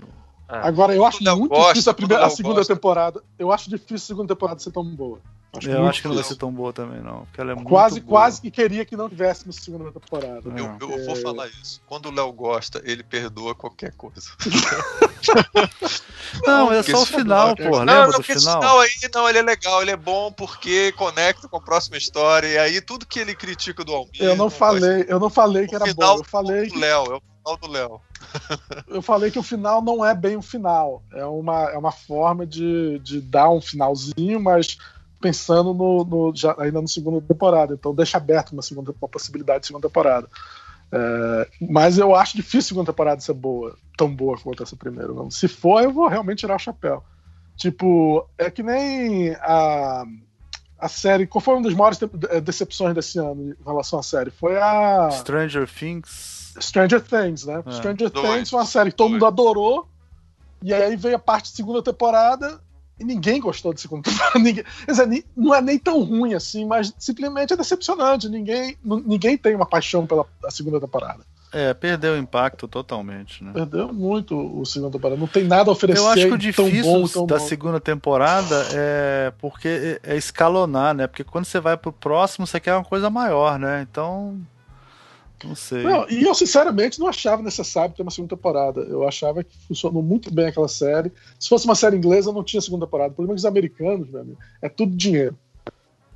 Agora, 0.48 0.94
eu 0.94 1.04
acho 1.04 1.26
eu 1.26 1.36
muito 1.36 1.50
gosto, 1.50 1.68
difícil 1.70 1.90
a, 1.90 1.94
primeira, 1.94 2.24
a 2.24 2.26
eu 2.26 2.30
segunda 2.30 2.54
gosto. 2.56 2.74
temporada. 2.74 3.22
Eu 3.38 3.52
acho 3.52 3.68
difícil 3.68 3.96
a 3.96 3.98
segunda 4.00 4.28
temporada 4.34 4.60
ser 4.60 4.70
tão 4.72 4.84
boa. 4.84 5.18
eu 5.54 5.60
muito 5.70 5.88
acho 5.88 6.02
que 6.02 6.08
não 6.08 6.14
vai 6.14 6.24
ser 6.24 6.36
tão 6.36 6.52
boa 6.52 6.72
também, 6.72 7.00
não. 7.00 7.24
Porque 7.24 7.40
ela 7.40 7.52
é 7.52 7.54
muito 7.54 7.68
Quase, 7.68 8.00
boa. 8.00 8.20
quase 8.20 8.40
que 8.40 8.50
queria 8.50 8.84
que 8.84 8.96
não 8.96 9.08
tivesse 9.08 9.46
na 9.46 9.52
segunda 9.52 9.90
temporada. 9.90 10.42
É. 10.50 10.60
Eu, 10.60 10.76
eu 10.88 11.04
vou 11.06 11.16
falar 11.16 11.48
isso. 11.48 11.80
Quando 11.86 12.06
o 12.06 12.12
Léo 12.12 12.32
gosta, 12.32 12.80
ele 12.84 13.02
perdoa 13.02 13.54
qualquer 13.54 13.92
coisa. 13.94 14.30
Não, 16.46 16.72
é 16.72 16.76
porque 16.76 16.92
só 16.92 16.98
o 16.98 17.02
esse 17.02 17.12
final, 17.12 17.56
final- 17.56 17.70
porra. 17.70 17.84
não, 17.84 17.92
Lembra 17.94 18.02
não, 18.06 18.10
do 18.10 18.16
porque 18.16 18.32
esse 18.32 18.40
final? 18.44 18.60
final 18.60 18.80
aí, 18.80 18.90
não, 19.14 19.28
ele 19.28 19.38
é 19.38 19.42
legal, 19.42 19.82
ele 19.82 19.90
é 19.90 19.96
bom 19.96 20.30
porque 20.32 20.92
conecta 20.92 21.48
com 21.48 21.56
a 21.56 21.60
próxima 21.60 21.96
história. 21.96 22.46
E 22.48 22.58
aí 22.58 22.80
tudo 22.80 23.06
que 23.06 23.18
ele 23.20 23.34
critica 23.34 23.84
do 23.84 23.92
Almir. 23.94 24.20
Eu 24.22 24.36
não 24.36 24.50
falei, 24.50 25.04
eu 25.08 25.18
não 25.18 25.30
falei 25.30 25.66
que 25.66 25.74
O 25.74 25.76
era 25.76 25.86
final 25.86 26.14
bom. 26.16 26.20
Eu 26.20 26.24
falei 26.24 26.68
Léo, 26.74 27.04
é 27.12 27.16
o 27.16 27.20
final 27.20 27.56
do 27.58 27.68
Léo. 27.70 28.00
Eu 28.88 29.00
falei 29.02 29.30
que 29.30 29.38
o 29.38 29.42
final 29.42 29.82
não 29.82 30.04
é 30.04 30.14
bem 30.14 30.36
um 30.36 30.42
final. 30.42 31.02
É 31.12 31.24
uma, 31.24 31.70
é 31.70 31.78
uma 31.78 31.92
forma 31.92 32.46
de, 32.46 32.98
de 33.00 33.20
dar 33.20 33.50
um 33.50 33.60
finalzinho, 33.60 34.40
mas 34.40 34.78
pensando 35.20 35.72
no, 35.72 36.04
no- 36.04 36.32
já, 36.34 36.54
ainda 36.58 36.80
na 36.80 36.86
segunda 36.88 37.20
temporada. 37.20 37.74
Então 37.74 37.94
deixa 37.94 38.16
aberto 38.18 38.52
uma, 38.52 38.62
segunda, 38.62 38.94
uma 39.00 39.08
possibilidade 39.08 39.60
de 39.60 39.66
segunda 39.68 39.88
temporada. 39.88 40.28
É, 40.92 41.48
mas 41.68 41.98
eu 41.98 42.14
acho 42.14 42.36
difícil 42.36 42.58
a 42.60 42.68
segunda 42.68 42.92
temporada 42.92 43.20
ser 43.20 43.32
boa, 43.34 43.76
tão 43.96 44.14
boa 44.14 44.38
quanto 44.38 44.62
essa 44.62 44.76
primeira. 44.76 45.12
Não. 45.12 45.30
Se 45.30 45.48
for, 45.48 45.82
eu 45.82 45.92
vou 45.92 46.06
realmente 46.08 46.38
tirar 46.40 46.56
o 46.56 46.60
chapéu. 46.60 47.02
Tipo, 47.56 48.28
é 48.36 48.50
que 48.50 48.62
nem 48.62 49.30
a, 49.40 50.04
a 50.78 50.88
série. 50.88 51.26
Qual 51.26 51.40
foi 51.40 51.54
uma 51.54 51.62
das 51.62 51.72
maiores 51.74 51.98
eh, 52.30 52.40
decepções 52.40 52.94
desse 52.94 53.18
ano 53.18 53.56
em 53.58 53.64
relação 53.64 53.98
à 53.98 54.02
série? 54.02 54.30
Foi 54.30 54.58
a 54.58 55.08
Stranger 55.10 55.66
Things. 55.66 56.35
Stranger 56.60 57.00
Things, 57.00 57.44
né? 57.44 57.62
É. 57.64 57.72
Stranger 57.72 58.10
Dois. 58.10 58.28
Things 58.28 58.50
foi 58.50 58.58
uma 58.58 58.66
série 58.66 58.90
que 58.90 58.96
todo 58.96 59.10
mundo 59.10 59.26
adorou. 59.26 59.88
E 60.62 60.72
aí 60.72 60.96
veio 60.96 61.16
a 61.16 61.18
parte 61.18 61.50
de 61.50 61.56
segunda 61.56 61.82
temporada 61.82 62.60
e 62.98 63.04
ninguém 63.04 63.40
gostou 63.40 63.74
de 63.74 63.80
segunda 63.80 64.02
temporada. 64.08 64.38
Ninguém, 64.38 64.64
quer 64.84 64.90
dizer, 64.90 65.24
não 65.36 65.54
é 65.54 65.60
nem 65.60 65.78
tão 65.78 66.02
ruim 66.02 66.34
assim, 66.34 66.64
mas 66.64 66.92
simplesmente 66.98 67.52
é 67.52 67.56
decepcionante. 67.56 68.28
Ninguém, 68.28 68.76
ninguém 68.84 69.36
tem 69.36 69.54
uma 69.54 69.66
paixão 69.66 70.06
pela 70.06 70.26
a 70.44 70.50
segunda 70.50 70.80
temporada. 70.80 71.24
É, 71.52 71.72
perdeu 71.72 72.14
o 72.14 72.16
impacto 72.16 72.66
totalmente, 72.66 73.42
né? 73.42 73.52
Perdeu 73.52 73.92
muito 73.92 74.36
o 74.36 74.64
segunda 74.66 74.92
temporada. 74.92 75.18
Não 75.18 75.28
tem 75.28 75.44
nada 75.44 75.70
a 75.70 75.72
oferecer. 75.72 76.00
Eu 76.00 76.08
acho 76.08 76.26
que 76.26 76.26
o 76.26 76.52
tão 76.52 76.68
difícil 76.68 76.92
bom, 76.92 77.08
tão 77.08 77.26
da 77.26 77.38
bom. 77.38 77.46
segunda 77.46 77.80
temporada 77.80 78.66
é 78.72 79.32
porque 79.38 80.00
é 80.02 80.16
escalonar, 80.16 80.94
né? 80.94 81.06
Porque 81.06 81.22
quando 81.22 81.44
você 81.44 81.60
vai 81.60 81.76
pro 81.76 81.92
próximo, 81.92 82.46
você 82.46 82.58
quer 82.58 82.74
uma 82.74 82.84
coisa 82.84 83.08
maior, 83.08 83.58
né? 83.58 83.86
Então. 83.88 84.38
Não 85.44 85.54
sei. 85.54 85.82
Não, 85.82 86.08
e 86.08 86.22
eu, 86.22 86.34
sinceramente, 86.34 86.98
não 86.98 87.08
achava 87.08 87.42
necessário 87.42 87.94
ter 87.94 88.02
uma 88.02 88.10
segunda 88.10 88.34
temporada. 88.34 88.80
Eu 88.80 89.06
achava 89.06 89.44
que 89.44 89.56
funcionou 89.68 90.02
muito 90.02 90.32
bem 90.32 90.46
aquela 90.46 90.68
série. 90.68 91.12
Se 91.38 91.48
fosse 91.48 91.66
uma 91.66 91.74
série 91.74 91.96
inglesa, 91.96 92.32
não 92.32 92.42
tinha 92.42 92.60
segunda 92.60 92.86
temporada. 92.86 93.12
O 93.12 93.14
problema 93.14 93.34
é 93.34 93.36
que 93.36 93.40
os 93.40 93.44
americanos, 93.44 94.08
meu 94.08 94.20
amigo, 94.20 94.38
é 94.62 94.68
tudo 94.68 94.96
dinheiro. 94.96 95.36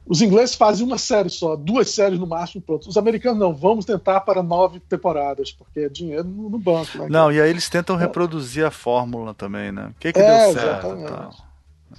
Os 0.07 0.23
ingleses 0.23 0.55
fazem 0.55 0.85
uma 0.85 0.99
série 0.99 1.29
só, 1.29 1.55
duas 1.55 1.91
séries 1.91 2.19
no 2.19 2.27
máximo, 2.27 2.63
pronto. 2.63 2.89
Os 2.89 2.97
americanos 2.97 3.39
não, 3.39 3.55
vamos 3.55 3.85
tentar 3.85 4.21
para 4.23 4.43
nove 4.43 4.81
temporadas, 4.81 5.53
porque 5.53 5.81
é 5.81 5.89
dinheiro 5.89 6.25
no, 6.25 6.59
banco. 6.59 6.99
Né? 6.99 7.07
Não, 7.09 7.31
e 7.31 7.41
aí 7.41 7.49
eles 7.49 7.69
tentam 7.69 7.95
reproduzir 7.95 8.65
a 8.65 8.71
fórmula 8.71 9.35
também, 9.35 9.71
né? 9.71 9.91
O 9.91 9.95
que, 10.01 10.13
que 10.13 10.19
É, 10.19 10.47
deu 10.47 10.55
certo 10.55 10.87
exatamente. 10.87 11.09
tal. 11.09 11.50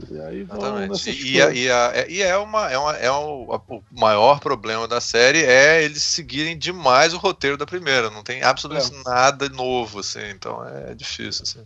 E 0.10 0.20
aí 0.22 0.42
Exatamente. 0.42 1.12
E, 1.12 1.42
a- 1.42 1.52
e, 1.54 1.70
a- 1.70 1.92
é- 1.94 2.10
e 2.10 2.22
é, 2.22 2.38
uma, 2.38 2.72
é, 2.72 2.78
uma, 2.78 2.96
é 2.98 3.12
um- 3.12 3.52
a- 3.54 3.62
o 3.68 3.84
maior 3.92 4.40
problema 4.40 4.88
da 4.88 5.02
série 5.02 5.44
é 5.44 5.84
eles 5.84 6.02
seguirem 6.02 6.58
demais 6.58 7.14
o 7.14 7.18
roteiro 7.18 7.58
da 7.58 7.66
primeira. 7.66 8.10
Não 8.10 8.24
tem 8.24 8.42
absolutamente 8.42 8.96
É. 8.96 9.04
nada 9.04 9.50
novo, 9.50 10.00
assim. 10.00 10.30
Então 10.30 10.66
é 10.66 10.96
difícil, 10.96 11.44
assim. 11.44 11.60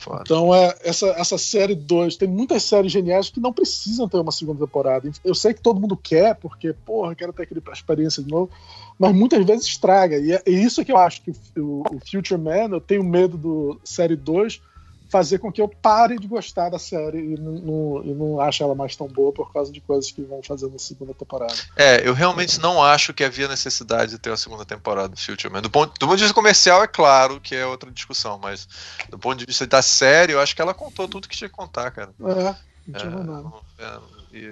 Foda. 0.00 0.22
Então, 0.24 0.54
é, 0.54 0.76
essa, 0.84 1.08
essa 1.08 1.36
série 1.36 1.74
2, 1.74 2.16
tem 2.16 2.28
muitas 2.28 2.62
séries 2.62 2.92
geniais 2.92 3.30
que 3.30 3.40
não 3.40 3.52
precisam 3.52 4.08
ter 4.08 4.16
uma 4.18 4.30
segunda 4.30 4.64
temporada. 4.64 5.10
Eu 5.24 5.34
sei 5.34 5.52
que 5.52 5.60
todo 5.60 5.80
mundo 5.80 5.96
quer, 5.96 6.36
porque, 6.36 6.72
porra, 6.72 7.16
quero 7.16 7.32
ter 7.32 7.42
aquele 7.42 7.60
experiência 7.72 8.22
de 8.22 8.30
novo, 8.30 8.48
mas 8.96 9.12
muitas 9.12 9.44
vezes 9.44 9.66
estraga. 9.66 10.16
E 10.16 10.32
é, 10.32 10.42
é 10.46 10.50
isso 10.50 10.84
que 10.84 10.92
eu 10.92 10.96
acho 10.96 11.20
que 11.22 11.32
o, 11.56 11.82
o- 11.82 11.96
o 11.96 12.00
Future 12.08 12.40
Man, 12.40 12.68
eu 12.70 12.80
tenho 12.80 13.02
medo 13.02 13.36
do 13.36 13.80
série 13.82 14.14
2 14.14 14.60
fazer 15.08 15.38
com 15.38 15.50
que 15.50 15.60
eu 15.60 15.68
pare 15.68 16.18
de 16.18 16.26
gostar 16.28 16.68
da 16.68 16.78
série 16.78 17.18
e 17.34 17.36
não, 17.38 17.52
não, 17.52 18.04
e 18.04 18.12
não 18.14 18.40
ache 18.40 18.62
ela 18.62 18.74
mais 18.74 18.94
tão 18.94 19.08
boa 19.08 19.32
por 19.32 19.52
causa 19.52 19.72
de 19.72 19.80
coisas 19.80 20.10
que 20.12 20.22
vão 20.22 20.42
fazer 20.42 20.70
na 20.70 20.78
segunda 20.78 21.14
temporada. 21.14 21.54
É, 21.76 22.06
eu 22.06 22.12
realmente 22.12 22.60
não 22.60 22.82
acho 22.82 23.14
que 23.14 23.24
havia 23.24 23.48
necessidade 23.48 24.10
de 24.12 24.18
ter 24.18 24.30
uma 24.30 24.36
segunda 24.36 24.64
temporada 24.64 25.08
do 25.08 25.16
Future 25.16 25.52
Man. 25.52 25.62
Do 25.62 25.70
ponto, 25.70 25.94
do 25.98 26.06
ponto 26.06 26.16
de 26.16 26.22
vista 26.22 26.34
comercial, 26.34 26.82
é 26.82 26.86
claro 26.86 27.40
que 27.40 27.54
é 27.54 27.64
outra 27.66 27.90
discussão, 27.90 28.38
mas 28.38 28.68
do 29.08 29.18
ponto 29.18 29.38
de 29.38 29.46
vista 29.46 29.66
da 29.66 29.80
série, 29.82 30.32
eu 30.32 30.40
acho 30.40 30.54
que 30.54 30.60
ela 30.62 30.74
contou 30.74 31.08
tudo 31.08 31.28
que 31.28 31.36
tinha 31.36 31.48
que 31.48 31.56
contar, 31.56 31.90
cara. 31.90 32.10
É, 32.20 32.24
não 32.24 32.50
É, 32.94 32.98
tinha 32.98 33.10
nada. 33.10 33.24
não- 33.42 33.62
é, 33.78 33.98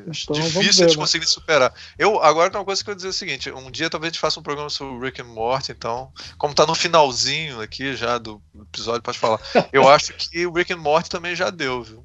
acho 0.09 0.25
Então, 0.31 0.41
difícil 0.41 0.85
ver, 0.85 0.91
de 0.91 0.97
né? 0.97 1.03
conseguir 1.03 1.27
superar. 1.27 1.73
Eu, 1.99 2.23
agora 2.23 2.51
tem 2.51 2.59
uma 2.59 2.65
coisa 2.65 2.83
que 2.83 2.91
eu 2.91 2.93
ia 2.93 2.97
dizer 2.97 3.09
é 3.09 3.11
o 3.11 3.15
seguinte: 3.15 3.53
um 3.53 3.71
dia 3.71 3.91
talvez 3.91 4.11
a 4.11 4.13
gente 4.13 4.21
faça 4.21 4.41
um 4.41 4.43
programa 4.43 4.71
sobre 4.71 4.95
o 4.95 5.01
Rick 5.01 5.21
and 5.21 5.27
Morty, 5.27 5.73
então, 5.73 6.13
como 6.39 6.55
tá 6.55 6.67
no 6.67 6.75
finalzinho 6.75 7.61
aqui 7.61 7.95
já 7.97 8.19
do 8.19 8.41
episódio, 8.61 9.03
pode 9.03 9.19
falar. 9.19 9.41
Eu 9.73 9.89
acho 9.91 10.13
que 10.15 10.47
o 10.47 10.53
Rick 10.53 10.73
and 10.73 10.79
Morty 10.79 11.11
também 11.11 11.35
já 11.35 11.51
deu, 11.51 11.83
viu? 11.83 12.05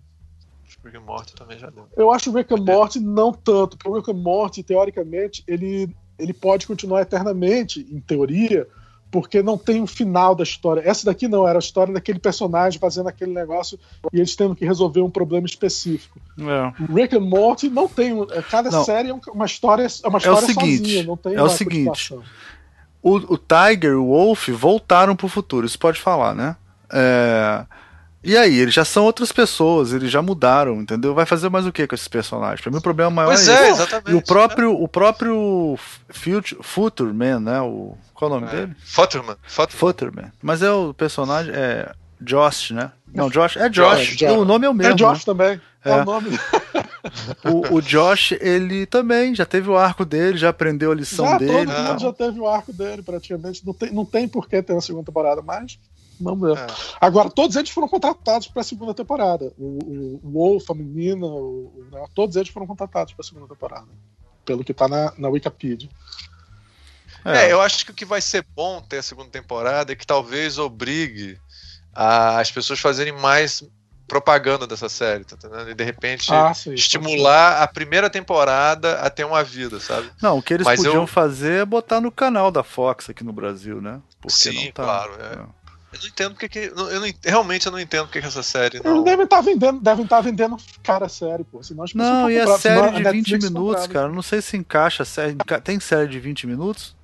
Acho 0.65 0.77
que 0.77 0.88
o 0.88 0.91
Rick 0.91 0.98
and 0.98 1.06
Morty 1.06 1.35
também 1.35 1.60
já 1.60 1.69
deu. 1.69 1.88
Eu 1.95 2.11
acho 2.11 2.30
o 2.30 2.34
Rick 2.34 2.53
and 2.53 2.64
Morty 2.64 2.99
não 2.99 3.31
tanto, 3.31 3.77
porque 3.77 3.89
o 3.89 3.95
Rick 3.95 4.11
and 4.11 4.22
Morty, 4.22 4.64
teoricamente, 4.64 5.43
ele, 5.48 5.95
ele 6.18 6.34
pode 6.34 6.68
continuar 6.68 7.02
eternamente, 7.02 7.88
em 7.89 7.99
teoria, 7.99 8.68
porque 9.11 9.43
não 9.43 9.57
tem 9.57 9.81
um 9.81 9.88
final 9.88 10.33
da 10.33 10.43
história. 10.43 10.81
Essa 10.83 11.05
daqui 11.05 11.27
não, 11.27 11.45
era 11.47 11.57
a 11.57 11.59
história 11.59 11.93
daquele 11.93 12.17
personagem 12.17 12.79
fazendo 12.79 13.09
aquele 13.09 13.33
negócio 13.33 13.77
e 14.11 14.17
eles 14.17 14.35
tendo 14.35 14.55
que 14.55 14.65
resolver 14.65 15.01
um 15.01 15.09
problema 15.09 15.45
específico. 15.45 16.17
É. 16.39 16.83
O 16.89 16.95
Rick 16.95 17.15
and 17.15 17.19
Morty 17.19 17.69
não 17.69 17.88
tem. 17.89 18.13
um- 18.13 18.25
Cada 18.49 18.71
Não. 18.71 18.83
série 18.85 19.09
é 19.09 19.13
um- 19.13 19.19
uma 19.33 19.45
história, 19.45 19.85
é 20.03 20.07
uma 20.07 20.17
história 20.17 20.47
seguinte, 20.47 20.77
sozinha, 20.77 21.03
não 21.03 21.17
tem 21.17 21.35
é 21.35 21.43
o 21.43 21.49
seguinte. 21.49 22.15
O, 23.03 23.15
o 23.33 23.38
Tiger 23.38 23.91
e 23.91 23.95
o 23.95 24.05
Wolf 24.05 24.47
voltaram 24.49 25.15
pro 25.15 25.27
futuro, 25.27 25.65
isso 25.65 25.77
pode 25.77 25.99
falar, 25.99 26.33
né? 26.33 26.55
É, 26.93 27.65
E 28.23 28.38
aí, 28.38 28.60
eles 28.60 28.73
já 28.73 28.85
são 28.85 29.03
outras 29.03 29.31
pessoas, 29.31 29.93
eles 29.93 30.11
já 30.11 30.22
mudaram, 30.22 30.80
entendeu? 30.80 31.14
Vai 31.15 31.26
fazer 31.26 31.49
mais 31.49 31.65
o 31.65 31.72
que 31.72 31.88
com 31.88 31.95
esses 31.95 32.07
personagens? 32.07 32.61
Pra 32.61 32.72
mim 32.72 32.77
o 32.77 32.81
problema 32.81 33.10
maior 33.10 33.30
Pois 33.30 33.48
é, 33.48 33.52
é, 33.53 33.61
esse. 33.72 33.81
exatamente. 33.81 34.11
E 34.11 34.14
o 34.14 34.22
próprio, 34.22 34.72
o 34.80 34.88
próprio 34.88 35.76
Future, 36.10 36.61
Future 36.61 37.11
Man, 37.14 37.39
né? 37.39 37.61
O, 37.61 37.98
qual 38.14 38.31
é 38.31 38.35
o 38.35 38.39
nome 38.39 38.52
É. 38.53 38.56
dele? 38.57 38.76
Futterman. 38.85 39.35
Futterman. 39.43 39.80
Futterman. 39.80 40.31
Mas 40.41 40.61
é 40.61 40.72
o 40.72 40.93
personagem, 40.93 41.52
é 41.56 41.91
Josh, 42.22 42.69
né? 42.72 42.91
Não, 43.11 43.27
Josh, 43.30 43.57
é 43.57 43.68
Josh. 43.69 43.98
Josh, 44.10 44.15
Josh. 44.18 44.31
O 44.38 44.45
nome 44.45 44.68
é 44.68 44.69
o 44.69 44.73
mesmo. 44.73 44.93
É 44.93 44.95
Josh 44.95 45.23
também. 45.26 45.60
É, 45.84 45.89
É. 45.89 45.95
o 46.02 46.06
nome. 46.06 46.30
né? 46.30 46.38
O, 47.43 47.77
o 47.77 47.81
Josh, 47.81 48.34
ele 48.39 48.85
também 48.85 49.34
já 49.34 49.43
teve 49.43 49.68
o 49.68 49.76
arco 49.76 50.06
dele, 50.06 50.38
já 50.38 50.49
aprendeu 50.49 50.91
a 50.91 50.95
lição 50.95 51.26
Já, 51.26 51.38
dele. 51.39 51.52
todo 51.65 51.68
mundo 51.76 51.88
tal. 51.88 51.99
já 51.99 52.14
teve 52.14 52.39
o 52.39 52.48
arco 52.48 52.72
dele, 52.72 53.02
praticamente. 53.02 53.65
Não 53.65 53.73
tem, 53.73 53.91
não 53.91 54.06
tem 54.06 54.27
por 54.27 54.48
que 54.48 54.61
ter 54.61 54.72
uma 54.73 54.81
segunda 54.81 55.06
temporada, 55.07 55.41
mas 55.41 55.80
vamos 56.22 56.48
ver. 56.49 56.57
É. 56.57 56.68
Agora, 56.99 57.30
todos 57.30 57.56
eles 57.56 57.69
foram 57.69 57.88
contratados 57.88 58.48
para 58.48 58.61
a 58.61 58.64
segunda 58.64 58.93
temporada. 58.93 59.52
O, 59.57 59.80
o, 59.84 60.19
o 60.23 60.31
Wolf, 60.31 60.69
a 60.69 60.73
menina, 60.73 61.26
o, 61.26 61.68
o- 61.76 61.88
né, 61.91 62.06
todos 62.15 62.35
eles 62.35 62.49
foram 62.49 62.68
contratados 62.68 63.14
para 63.14 63.23
a 63.23 63.27
segunda 63.27 63.48
temporada. 63.48 63.88
Pelo 64.45 64.64
que 64.64 64.73
tá 64.73 64.88
na, 64.88 65.14
na 65.18 65.30
Wikipedia. 65.30 65.89
É, 67.23 67.52
eu 67.52 67.61
acho 67.61 67.85
que 67.85 67.91
o 67.91 67.93
que 67.93 68.06
vai 68.06 68.19
ser 68.22 68.43
bom 68.56 68.81
ter 68.81 68.98
a 68.98 69.03
segunda 69.03 69.30
temporada 69.30 69.91
é 69.91 69.95
que 69.95 70.07
talvez 70.07 70.57
obrigue 70.57 71.38
a- 71.93 72.39
as 72.39 72.52
pessoas 72.52 72.80
fazerem 72.80 73.14
mais 73.14 73.64
propaganda 74.07 74.68
dessa 74.68 74.89
série, 74.89 75.23
tá 75.23 75.35
entendendo? 75.38 75.69
E 75.69 75.73
de 75.76 75.84
repente 75.85 76.34
Ah, 76.34 76.53
sim. 76.53 76.73
estimular 76.73 77.61
a 77.61 77.68
primeira 77.68 78.10
temporada 78.10 78.99
a 78.99 79.10
ter 79.10 79.23
uma 79.23 79.41
vida, 79.43 79.80
sabe? 79.80 80.10
Não, 80.22 80.38
o 80.39 80.41
que 80.43 80.53
eles 80.56 80.65
Mas 80.65 80.77
podiam 80.77 81.03
eu- 81.03 81.07
fazer 81.07 81.61
é 81.61 81.65
botar 81.65 82.02
no 82.02 82.11
canal 82.11 82.52
da 82.52 82.61
Fox 82.64 83.10
aqui 83.10 83.23
no 83.23 83.31
Brasil, 83.31 83.80
né? 83.81 84.02
Porque 84.19 84.35
Sim, 84.38 84.65
não 84.65 84.72
tá. 84.73 84.84
claro, 84.84 85.14
é. 85.22 85.45
Eu 85.93 85.99
não 85.99 86.07
entendo 86.07 86.31
porque 86.31 86.47
que. 86.49 86.59
Eu 86.59 86.99
não, 87.01 87.13
realmente 87.23 87.65
eu 87.65 87.72
não 87.72 87.80
entendo 87.80 88.05
porque 88.05 88.22
que 88.22 88.27
essa 88.27 88.41
série 88.43 88.77
Eles 88.77 88.85
não. 88.85 89.03
devem 89.03 89.26
estar 89.26 89.41
vendendo, 89.41 89.80
devem 89.81 90.03
estar 90.05 90.22
vendendo 90.22 90.57
cara 90.84 91.09
sério, 91.09 91.45
pô. 91.51 91.61
Senão 91.61 91.84
as 91.84 91.93
Não, 91.93 92.30
e 92.30 92.39
a 92.39 92.45
senão 92.45 92.57
série 92.57 92.91
de 92.91 92.97
20 93.03 93.03
Netflix 93.13 93.43
minutos, 93.49 93.88
cara. 93.88 94.07
Não 94.09 94.22
sei 94.22 94.41
se 94.41 94.55
encaixa. 94.55 95.03
Série, 95.03 95.35
tem 95.63 95.80
série 95.80 96.07
de 96.07 96.19
20 96.19 96.47
minutos? 96.47 96.95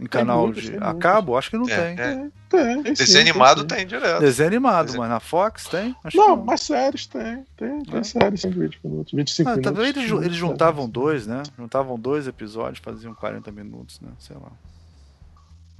Em 0.00 0.06
canal 0.06 0.46
muitas, 0.46 0.64
de. 0.64 0.70
tem 0.72 0.80
A 0.82 0.92
cabo? 0.94 1.36
Acho 1.36 1.50
que 1.50 1.56
não 1.56 1.68
É, 1.68 1.94
tem. 1.94 2.04
é. 2.04 2.14
Tem, 2.16 2.30
tem, 2.48 2.82
tem 2.82 2.94
sim, 2.96 3.04
Desenho 3.04 3.20
animado 3.30 3.60
sim. 3.60 3.66
tem 3.68 3.86
direto. 3.86 4.20
Desenho 4.20 4.48
animado, 4.48 4.86
Desenho- 4.86 5.00
mas 5.02 5.10
na 5.10 5.20
Fox 5.20 5.64
tem? 5.68 5.94
Acho 6.02 6.16
Não, 6.16 6.36
que 6.40 6.44
mas 6.46 6.60
séries 6.62 7.06
tem. 7.06 7.44
Tem, 7.56 7.82
tem 7.84 8.00
É. 8.00 8.02
séries 8.02 8.40
sem 8.40 8.50
20 8.50 8.80
minutos, 8.82 9.12
25 9.12 9.48
Ah, 9.48 9.52
minutos. 9.56 9.72
talvez 9.72 9.96
eles, 9.96 10.10
eles 10.10 10.22
Tem. 10.24 10.32
juntavam 10.34 10.88
dois, 10.88 11.28
né? 11.28 11.44
Juntavam 11.56 11.96
dois 11.96 12.26
episódios, 12.26 12.80
faziam 12.84 13.14
40 13.14 13.52
minutos, 13.52 14.00
né? 14.00 14.08
Sei 14.18 14.34
lá. 14.36 14.50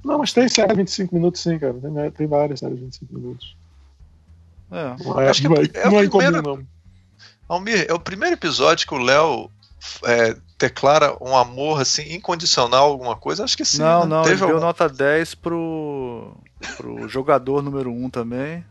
Não, 0.05 0.19
mas 0.19 0.31
tem 0.31 0.47
série 0.47 0.69
de 0.69 0.75
25 0.75 1.15
minutos 1.15 1.41
sim, 1.41 1.57
cara. 1.57 1.73
Tem, 1.73 2.11
tem 2.11 2.27
várias 2.27 2.59
séries 2.59 2.77
de 2.77 2.83
25 2.85 3.13
minutos. 3.13 3.55
É. 4.71 5.03
Não 5.03 5.19
é, 5.19 5.29
Acho 5.29 5.41
que 5.41 5.47
não 5.49 5.55
é, 5.57 5.65
é 5.73 5.87
o 5.87 5.91
não 5.91 5.99
é 5.99 6.05
incomum, 6.05 6.23
primeiro- 6.23 6.41
não. 6.57 6.67
Almir, 7.47 7.85
é 7.87 7.93
o 7.93 7.99
primeiro 7.99 8.35
episódio 8.35 8.87
que 8.87 8.93
o 8.93 8.97
Léo 8.97 9.49
é, 10.03 10.35
declara 10.57 11.15
um 11.21 11.35
amor 11.35 11.81
assim 11.81 12.13
incondicional 12.13 12.89
alguma 12.91 13.15
coisa? 13.15 13.43
Acho 13.43 13.57
que 13.57 13.65
sim. 13.65 13.79
não, 13.79 14.01
né? 14.01 14.05
não, 14.07 14.19
ele 14.21 14.29
Teve 14.29 14.39
deu 14.41 14.49
algum... 14.49 14.59
nota 14.65 14.87
10 14.89 15.35
pro, 15.35 16.35
pro 16.77 17.07
jogador 17.07 17.61
número 17.61 17.91
1 17.91 18.09
também. 18.09 18.63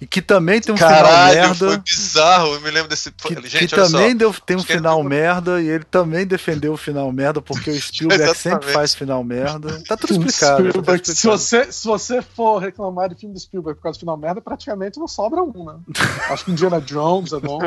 E 0.00 0.06
que 0.06 0.20
também 0.20 0.60
tem 0.60 0.74
um 0.74 0.76
final 0.78 0.90
Caralho, 0.92 1.54
foi 1.54 1.68
merda. 1.68 1.82
bizarro. 1.84 2.54
Eu 2.54 2.60
me 2.60 2.70
lembro 2.70 2.88
desse. 2.88 3.10
Que, 3.10 3.34
Gente, 3.48 3.68
que 3.68 3.80
olha 3.80 3.90
também 3.90 4.10
só. 4.12 4.18
deu, 4.18 4.34
tem 4.34 4.56
um 4.56 4.60
Acho 4.60 4.72
ele 4.72 4.78
final 4.78 5.02
merda 5.02 5.60
e 5.62 5.68
ele 5.68 5.84
também 5.84 6.26
defendeu 6.26 6.72
o 6.74 6.76
final 6.76 7.10
merda 7.12 7.40
porque 7.40 7.70
o 7.70 7.74
Spielberg 7.80 8.34
sempre 8.36 8.72
faz 8.72 8.94
final 8.94 9.24
merda. 9.24 9.82
Tá 9.88 9.96
tudo 9.96 10.12
explicado. 10.12 10.82
tá 10.82 10.98
se, 11.02 11.26
você, 11.26 11.72
se 11.72 11.86
você 11.86 12.20
for 12.20 12.58
reclamar 12.58 13.08
de 13.08 13.14
filme 13.14 13.34
do 13.34 13.40
Spielberg 13.40 13.76
por 13.78 13.84
causa 13.84 13.96
do 13.98 14.00
final 14.00 14.16
merda, 14.16 14.40
praticamente 14.40 14.98
não 14.98 15.08
sobra 15.08 15.42
um, 15.42 15.64
né? 15.64 15.76
Acho 16.30 16.44
que 16.44 16.50
Indiana 16.52 16.80
Jones 16.80 17.32
é 17.32 17.40
bom. 17.40 17.58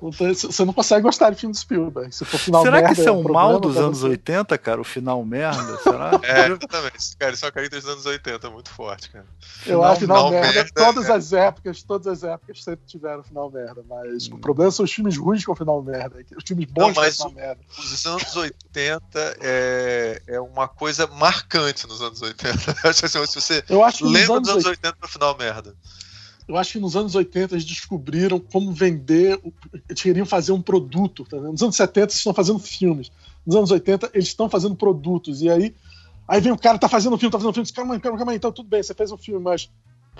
Você 0.00 0.64
não 0.64 0.72
consegue 0.72 1.02
gostar 1.02 1.28
de 1.30 1.36
filme 1.38 1.52
do 1.52 1.58
Spielberg. 1.58 2.14
Se 2.14 2.24
for 2.24 2.38
final 2.38 2.62
Será 2.62 2.76
merda, 2.78 2.94
que 2.94 3.00
isso 3.00 3.08
é 3.08 3.12
um 3.12 3.18
um 3.18 3.22
problema 3.22 3.48
mal 3.50 3.60
dos 3.60 3.76
anos 3.76 3.98
você. 4.00 4.08
80, 4.08 4.56
cara? 4.56 4.80
O 4.80 4.84
final 4.84 5.22
merda? 5.24 5.76
Será? 5.84 6.10
É, 6.22 6.46
exatamente. 6.46 7.16
Cara, 7.18 7.32
isso 7.34 7.44
é 7.44 7.46
uma 7.48 7.52
característica 7.52 7.94
dos 7.94 8.06
anos 8.06 8.06
80, 8.06 8.48
muito 8.50 8.70
forte, 8.70 9.10
cara. 9.10 9.26
Eu 9.66 9.80
Final- 9.80 9.84
acho 9.84 10.00
final, 10.00 10.16
final 10.28 10.30
merda. 10.30 10.54
merda, 10.54 10.70
todas 10.74 11.08
é. 11.08 11.12
as 11.12 11.32
épocas, 11.50 11.82
todas 11.82 12.06
as 12.06 12.24
épocas 12.24 12.62
sempre 12.64 12.86
tiveram 12.86 13.22
final 13.22 13.50
merda. 13.50 13.84
Mas 13.88 14.28
Hum. 14.28 14.34
o 14.36 14.38
problema 14.38 14.70
são 14.70 14.84
os 14.84 14.92
filmes 14.92 15.16
ruins 15.16 15.44
com 15.44 15.54
final 15.54 15.82
merda. 15.82 16.24
Os 16.36 16.44
filmes 16.46 16.66
bons 16.66 16.86
Não, 16.88 16.94
com 16.94 17.10
final 17.10 17.32
merda. 17.32 17.60
Os 17.78 18.06
anos 18.06 18.36
80 18.36 19.36
é, 19.40 20.22
é 20.26 20.40
uma 20.40 20.68
coisa 20.68 21.06
marcante 21.06 21.86
nos 21.86 22.00
anos 22.00 22.22
80. 22.22 22.76
Acho 22.88 23.06
assim, 23.06 23.26
se 23.26 23.34
você 23.40 23.64
Eu 23.68 23.84
acho 23.84 24.04
lembra 24.06 24.36
anos 24.36 24.48
dos 24.48 24.50
anos 24.52 24.64
80, 24.66 24.88
80 24.88 24.98
no 25.02 25.08
final 25.08 25.36
merda. 25.38 25.74
eu 26.48 26.56
acho 26.56 26.72
que 26.72 26.80
nos 26.80 26.96
anos 26.96 27.14
80 27.14 27.54
eles 27.54 27.64
descobriram 27.64 28.40
como 28.40 28.72
vender, 28.72 29.38
eles 29.88 30.02
queriam 30.02 30.26
fazer 30.26 30.52
um 30.52 30.62
produto. 30.62 31.24
Tá 31.24 31.36
nos 31.36 31.62
anos 31.62 31.76
70 31.76 32.00
eles 32.06 32.14
estão 32.16 32.34
fazendo 32.34 32.58
filmes. 32.58 33.10
Nos 33.46 33.56
anos 33.56 33.70
80 33.70 34.10
eles 34.14 34.28
estão 34.28 34.48
fazendo 34.50 34.74
produtos. 34.74 35.42
E 35.42 35.48
aí, 35.50 35.74
aí 36.28 36.40
vem 36.40 36.52
o 36.52 36.58
cara, 36.58 36.78
tá 36.78 36.88
fazendo 36.88 37.14
um 37.14 37.18
filme, 37.18 37.30
tá 37.32 37.38
fazendo 37.38 37.50
um 37.50 37.54
filme, 37.54 37.72
calma 37.72 37.94
aí, 37.94 38.00
calma 38.00 38.32
aí, 38.32 38.36
então 38.36 38.52
tudo 38.52 38.68
bem, 38.68 38.82
você 38.82 38.94
fez 38.94 39.10
um 39.12 39.16
filme, 39.18 39.40
mas, 39.42 39.70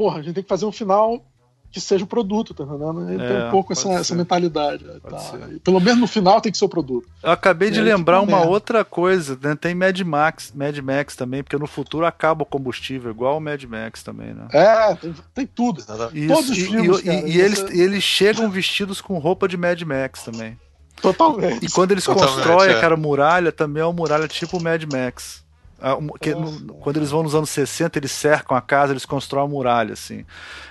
porra, 0.00 0.20
a 0.20 0.22
gente 0.22 0.32
tem 0.32 0.42
que 0.42 0.48
fazer 0.48 0.64
um 0.64 0.72
final 0.72 1.22
que 1.70 1.78
seja 1.78 2.04
o 2.04 2.06
produto, 2.06 2.54
tá 2.54 2.64
entendendo? 2.64 3.10
Ele 3.10 3.22
é, 3.22 3.28
tem 3.28 3.46
um 3.46 3.50
pouco 3.50 3.70
essa, 3.74 3.86
essa, 3.90 4.14
mentalidade. 4.14 4.82
Tá? 4.82 5.18
Pelo 5.62 5.78
menos 5.78 6.00
no 6.00 6.06
final 6.06 6.40
tem 6.40 6.50
que 6.50 6.56
ser 6.56 6.64
o 6.64 6.70
produto. 6.70 7.06
Eu 7.22 7.30
acabei 7.30 7.70
de 7.70 7.82
lembrar 7.82 8.22
uma 8.22 8.38
merda. 8.38 8.50
outra 8.50 8.82
coisa, 8.82 9.38
né? 9.40 9.54
Tem 9.54 9.74
Mad 9.74 10.00
Max, 10.00 10.54
Mad 10.54 10.78
Max 10.78 11.14
também, 11.14 11.42
porque 11.42 11.58
no 11.58 11.66
futuro 11.66 12.06
acaba 12.06 12.44
o 12.44 12.46
combustível, 12.46 13.10
igual 13.10 13.36
o 13.36 13.40
Mad 13.42 13.62
Max 13.64 14.02
também, 14.02 14.32
né? 14.32 14.48
É, 14.54 14.94
tem, 14.94 15.14
tem 15.34 15.46
tudo. 15.46 15.80
Isso, 15.80 16.34
Todos 16.34 16.48
os 16.48 16.58
filmes, 16.58 17.00
e, 17.00 17.02
cara, 17.02 17.28
e, 17.28 17.32
e 17.32 17.40
eles, 17.42 17.60
eles 17.70 18.02
chegam 18.02 18.50
vestidos 18.50 19.02
com 19.02 19.18
roupa 19.18 19.46
de 19.46 19.58
Mad 19.58 19.82
Max 19.82 20.22
também. 20.22 20.58
Totalmente. 21.02 21.66
E 21.66 21.70
quando 21.70 21.92
eles 21.92 22.04
Totalmente, 22.04 22.36
constroem 22.36 22.70
é. 22.70 22.76
aquela 22.76 22.96
muralha, 22.96 23.52
também 23.52 23.82
é 23.82 23.86
uma 23.86 23.92
muralha 23.92 24.26
tipo 24.26 24.60
Mad 24.62 24.82
Max. 24.90 25.44
Ah, 25.80 25.96
que, 26.20 26.34
no, 26.34 26.74
quando 26.74 26.98
eles 26.98 27.10
vão 27.10 27.22
nos 27.22 27.34
anos 27.34 27.50
60, 27.50 27.98
eles 27.98 28.12
cercam 28.12 28.56
a 28.56 28.60
casa, 28.60 28.92
eles 28.92 29.06
constroem 29.06 29.44
a 29.46 29.48
muralha, 29.48 29.94
assim. 29.94 30.24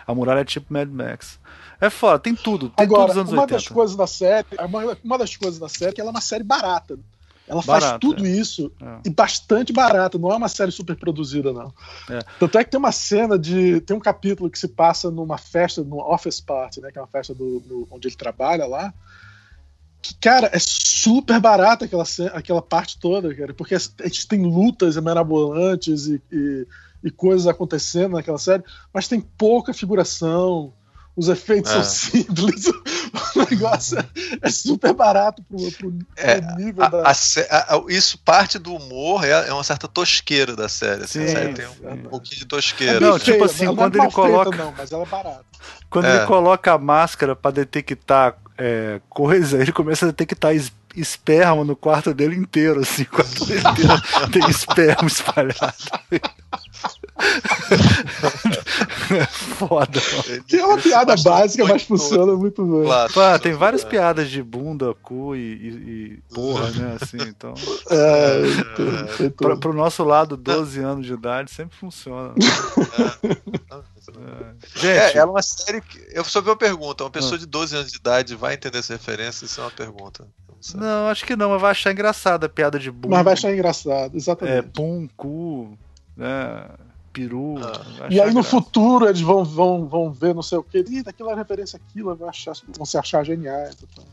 A 0.06 0.14
muralha 0.14 0.42
é 0.42 0.46
tipo 0.46 0.72
Mad 0.72 0.90
Max. 0.90 1.40
É 1.82 1.90
foda, 1.90 2.20
tem 2.20 2.36
tudo. 2.36 2.70
Tem 2.70 2.86
Agora, 2.86 3.14
tudo 3.14 3.32
uma 3.32 3.42
80. 3.42 3.54
das 3.54 3.68
coisas 3.68 3.96
da 3.96 4.06
série, 4.06 4.46
uma, 4.60 4.98
uma, 5.04 5.18
das 5.18 5.36
coisas 5.36 5.60
da 5.60 5.70
série 5.70 5.92
é 5.92 5.94
que 5.94 6.02
ela 6.02 6.10
é 6.10 6.12
uma 6.12 6.22
série 6.22 6.44
barata. 6.44 7.00
Ela 7.48 7.64
barata, 7.64 7.88
faz 7.88 8.00
tudo 8.00 8.26
é. 8.26 8.30
isso 8.30 8.72
é. 8.80 9.00
e 9.06 9.10
bastante 9.10 9.74
barata, 9.74 10.20
não 10.20 10.32
é 10.32 10.36
uma 10.36 10.50
série 10.50 10.72
super 10.72 10.96
produzida, 10.96 11.52
não. 11.52 11.74
É. 12.10 12.20
Tanto 12.40 12.58
é 12.60 12.64
que 12.64 12.70
tem 12.70 12.78
uma 12.78 12.92
cena 12.92 13.40
de. 13.40 13.82
Tem 13.82 13.96
um 13.96 14.00
capítulo 14.00 14.50
que 14.50 14.60
se 14.60 14.68
passa 14.68 15.10
numa 15.10 15.38
festa, 15.38 15.82
no 15.82 16.00
office 16.00 16.42
party, 16.42 16.82
né? 16.82 16.92
Que 16.92 17.00
é 17.00 17.02
uma 17.02 17.08
festa 17.08 17.34
do, 17.34 17.60
do 17.62 17.88
onde 17.90 18.08
ele 18.08 18.16
trabalha 18.16 18.68
lá. 18.68 18.94
Que, 20.02 20.16
cara, 20.16 20.50
é 20.54 20.60
super 20.60 21.40
barata 21.40 21.86
aquela, 21.86 22.06
aquela 22.34 22.62
parte 22.62 22.98
toda, 23.00 23.34
cara, 23.36 23.54
porque 23.54 23.76
a 23.76 24.08
gente 24.08 24.28
tem 24.28 24.44
lutas 24.44 24.96
mirabolantes 24.98 26.08
e, 26.08 26.22
e, 26.32 26.68
e 27.04 27.12
coisas 27.12 27.48
acontecendo 27.48 28.14
naquela 28.14 28.38
série, 28.38 28.64
mas 28.94 29.08
tem 29.08 29.20
pouca 29.20 29.74
figuração, 29.74 30.74
os 31.20 31.28
efeitos 31.28 31.70
é. 31.72 31.74
são 31.74 31.84
simples, 31.84 32.66
o 33.36 33.50
negócio 33.50 34.00
é, 34.00 34.06
é 34.42 34.50
super 34.50 34.94
barato 34.94 35.44
pro, 35.44 35.58
pro, 35.74 35.92
pro 35.92 36.08
é, 36.16 36.40
nível 36.56 36.82
a, 36.82 36.88
da. 36.88 37.02
A, 37.02 37.12
a, 37.12 37.84
isso 37.90 38.18
parte 38.20 38.58
do 38.58 38.74
humor, 38.74 39.26
é, 39.26 39.50
é, 39.50 39.54
uma 39.54 39.64
certa 39.66 39.86
tosqueira 39.86 40.56
da 40.56 40.70
série. 40.70 41.04
Assim, 41.04 41.20
sim, 41.20 41.26
a 41.26 41.28
série 41.28 41.54
tem 41.54 41.66
um, 41.68 41.92
um, 41.92 42.04
pouquinho 42.04 42.40
de 42.40 42.46
tosqueira. 42.46 43.02
Não, 43.02 43.20
tipo 43.20 43.44
assim, 43.44 43.66
não 43.66 43.76
quando 43.76 43.98
ele 43.98 44.12
coloca. 44.12 44.50
Feita, 44.52 44.64
não, 44.64 44.74
mas 44.78 44.92
ela 44.94 45.04
é 45.04 45.08
barata. 45.08 45.46
Quando 45.90 46.06
ele 46.06 46.20
é. 46.20 46.26
coloca 46.26 46.72
a 46.72 46.78
máscara 46.78 47.36
para 47.36 47.52
detectar 47.52 48.38
é, 48.60 49.00
coisa, 49.10 49.62
ele 49.62 49.72
começa 49.72 50.06
a 50.06 50.10
detectar 50.10 50.52
esperma 50.96 51.64
no 51.64 51.76
quarto 51.76 52.14
dele 52.14 52.36
inteiro, 52.36 52.82
assim, 52.82 53.06
quarto 53.06 53.46
dele 53.46 53.62
inteiro 53.62 54.02
tem 54.32 54.50
esperma 54.50 55.08
espalhado. 55.08 55.76
Foda. 59.58 60.00
Que 60.48 60.58
é 60.58 60.66
uma 60.66 60.78
piada 60.78 61.16
básica, 61.16 61.66
mas 61.66 61.84
funciona 61.84 62.34
muito 62.36 62.64
bem. 62.64 62.84
Claro. 62.84 63.14
Pá, 63.14 63.40
tem 63.40 63.54
várias 63.54 63.84
piadas 63.84 64.30
de 64.30 64.42
bunda, 64.42 64.94
cu 65.02 65.36
e, 65.36 65.40
e, 65.40 65.68
e 65.68 66.34
porra, 66.34 66.70
né? 66.72 66.98
Assim, 67.02 67.18
então. 67.22 67.54
É, 67.92 69.26
é, 69.26 69.30
pra, 69.30 69.58
pro 69.58 69.74
nosso 69.74 70.04
lado, 70.04 70.38
12 70.38 70.80
anos 70.80 71.06
de 71.06 71.14
idade, 71.14 71.52
sempre 71.52 71.76
funciona. 71.76 72.34
É. 74.10 74.80
Gente, 74.80 74.88
é, 74.88 75.18
ela 75.18 75.22
é 75.22 75.26
uma 75.26 75.42
série 75.42 75.82
que. 75.82 76.00
Eu 76.12 76.24
só 76.24 76.42
vi 76.42 76.50
uma 76.50 76.56
pergunta: 76.56 77.04
uma 77.04 77.10
pessoa 77.10 77.36
ah. 77.36 77.40
de 77.40 77.46
12 77.46 77.76
anos 77.76 77.92
de 77.92 77.98
idade 77.98 78.36
vai 78.36 78.54
entender 78.54 78.80
essa 78.80 78.94
referência? 78.94 79.46
Isso 79.46 79.60
é 79.60 79.64
uma 79.64 79.72
pergunta. 79.72 80.28
Não, 80.76 80.82
não 80.82 81.08
acho 81.08 81.26
que 81.26 81.36
não, 81.36 81.50
mas 81.52 81.62
vai 81.62 81.72
achar 81.72 81.92
engraçada 81.92 82.46
a 82.46 82.50
piada 82.50 82.78
de 82.78 82.92
bunda. 82.92 83.16
Mas 83.16 83.24
vai 83.24 83.34
achar 83.34 83.54
engraçado, 83.54 84.16
exatamente. 84.16 84.58
É, 84.58 84.62
pum, 84.62 85.08
cu, 85.16 85.78
né? 86.16 86.66
Peru. 87.20 87.56
Ah. 87.64 88.08
E 88.10 88.22
aí 88.22 88.34
no 88.34 88.44
futuro 88.44 89.08
eles 89.08 89.22
vão, 89.22 89.44
vão, 89.44 89.88
vão 89.88 90.12
ver 90.12 90.34
não 90.34 90.42
sei 90.42 90.58
o 90.58 90.64
que, 90.64 90.78
e 90.78 91.04
daquilo 91.04 91.30
é 91.30 91.36
referência 91.36 91.78
àquilo, 91.78 92.16
vão, 92.16 92.30
achar, 92.30 92.54
vão 92.76 92.86
se 92.86 92.98
achar 92.98 93.24
geniais. 93.24 93.76
Então. 93.84 94.06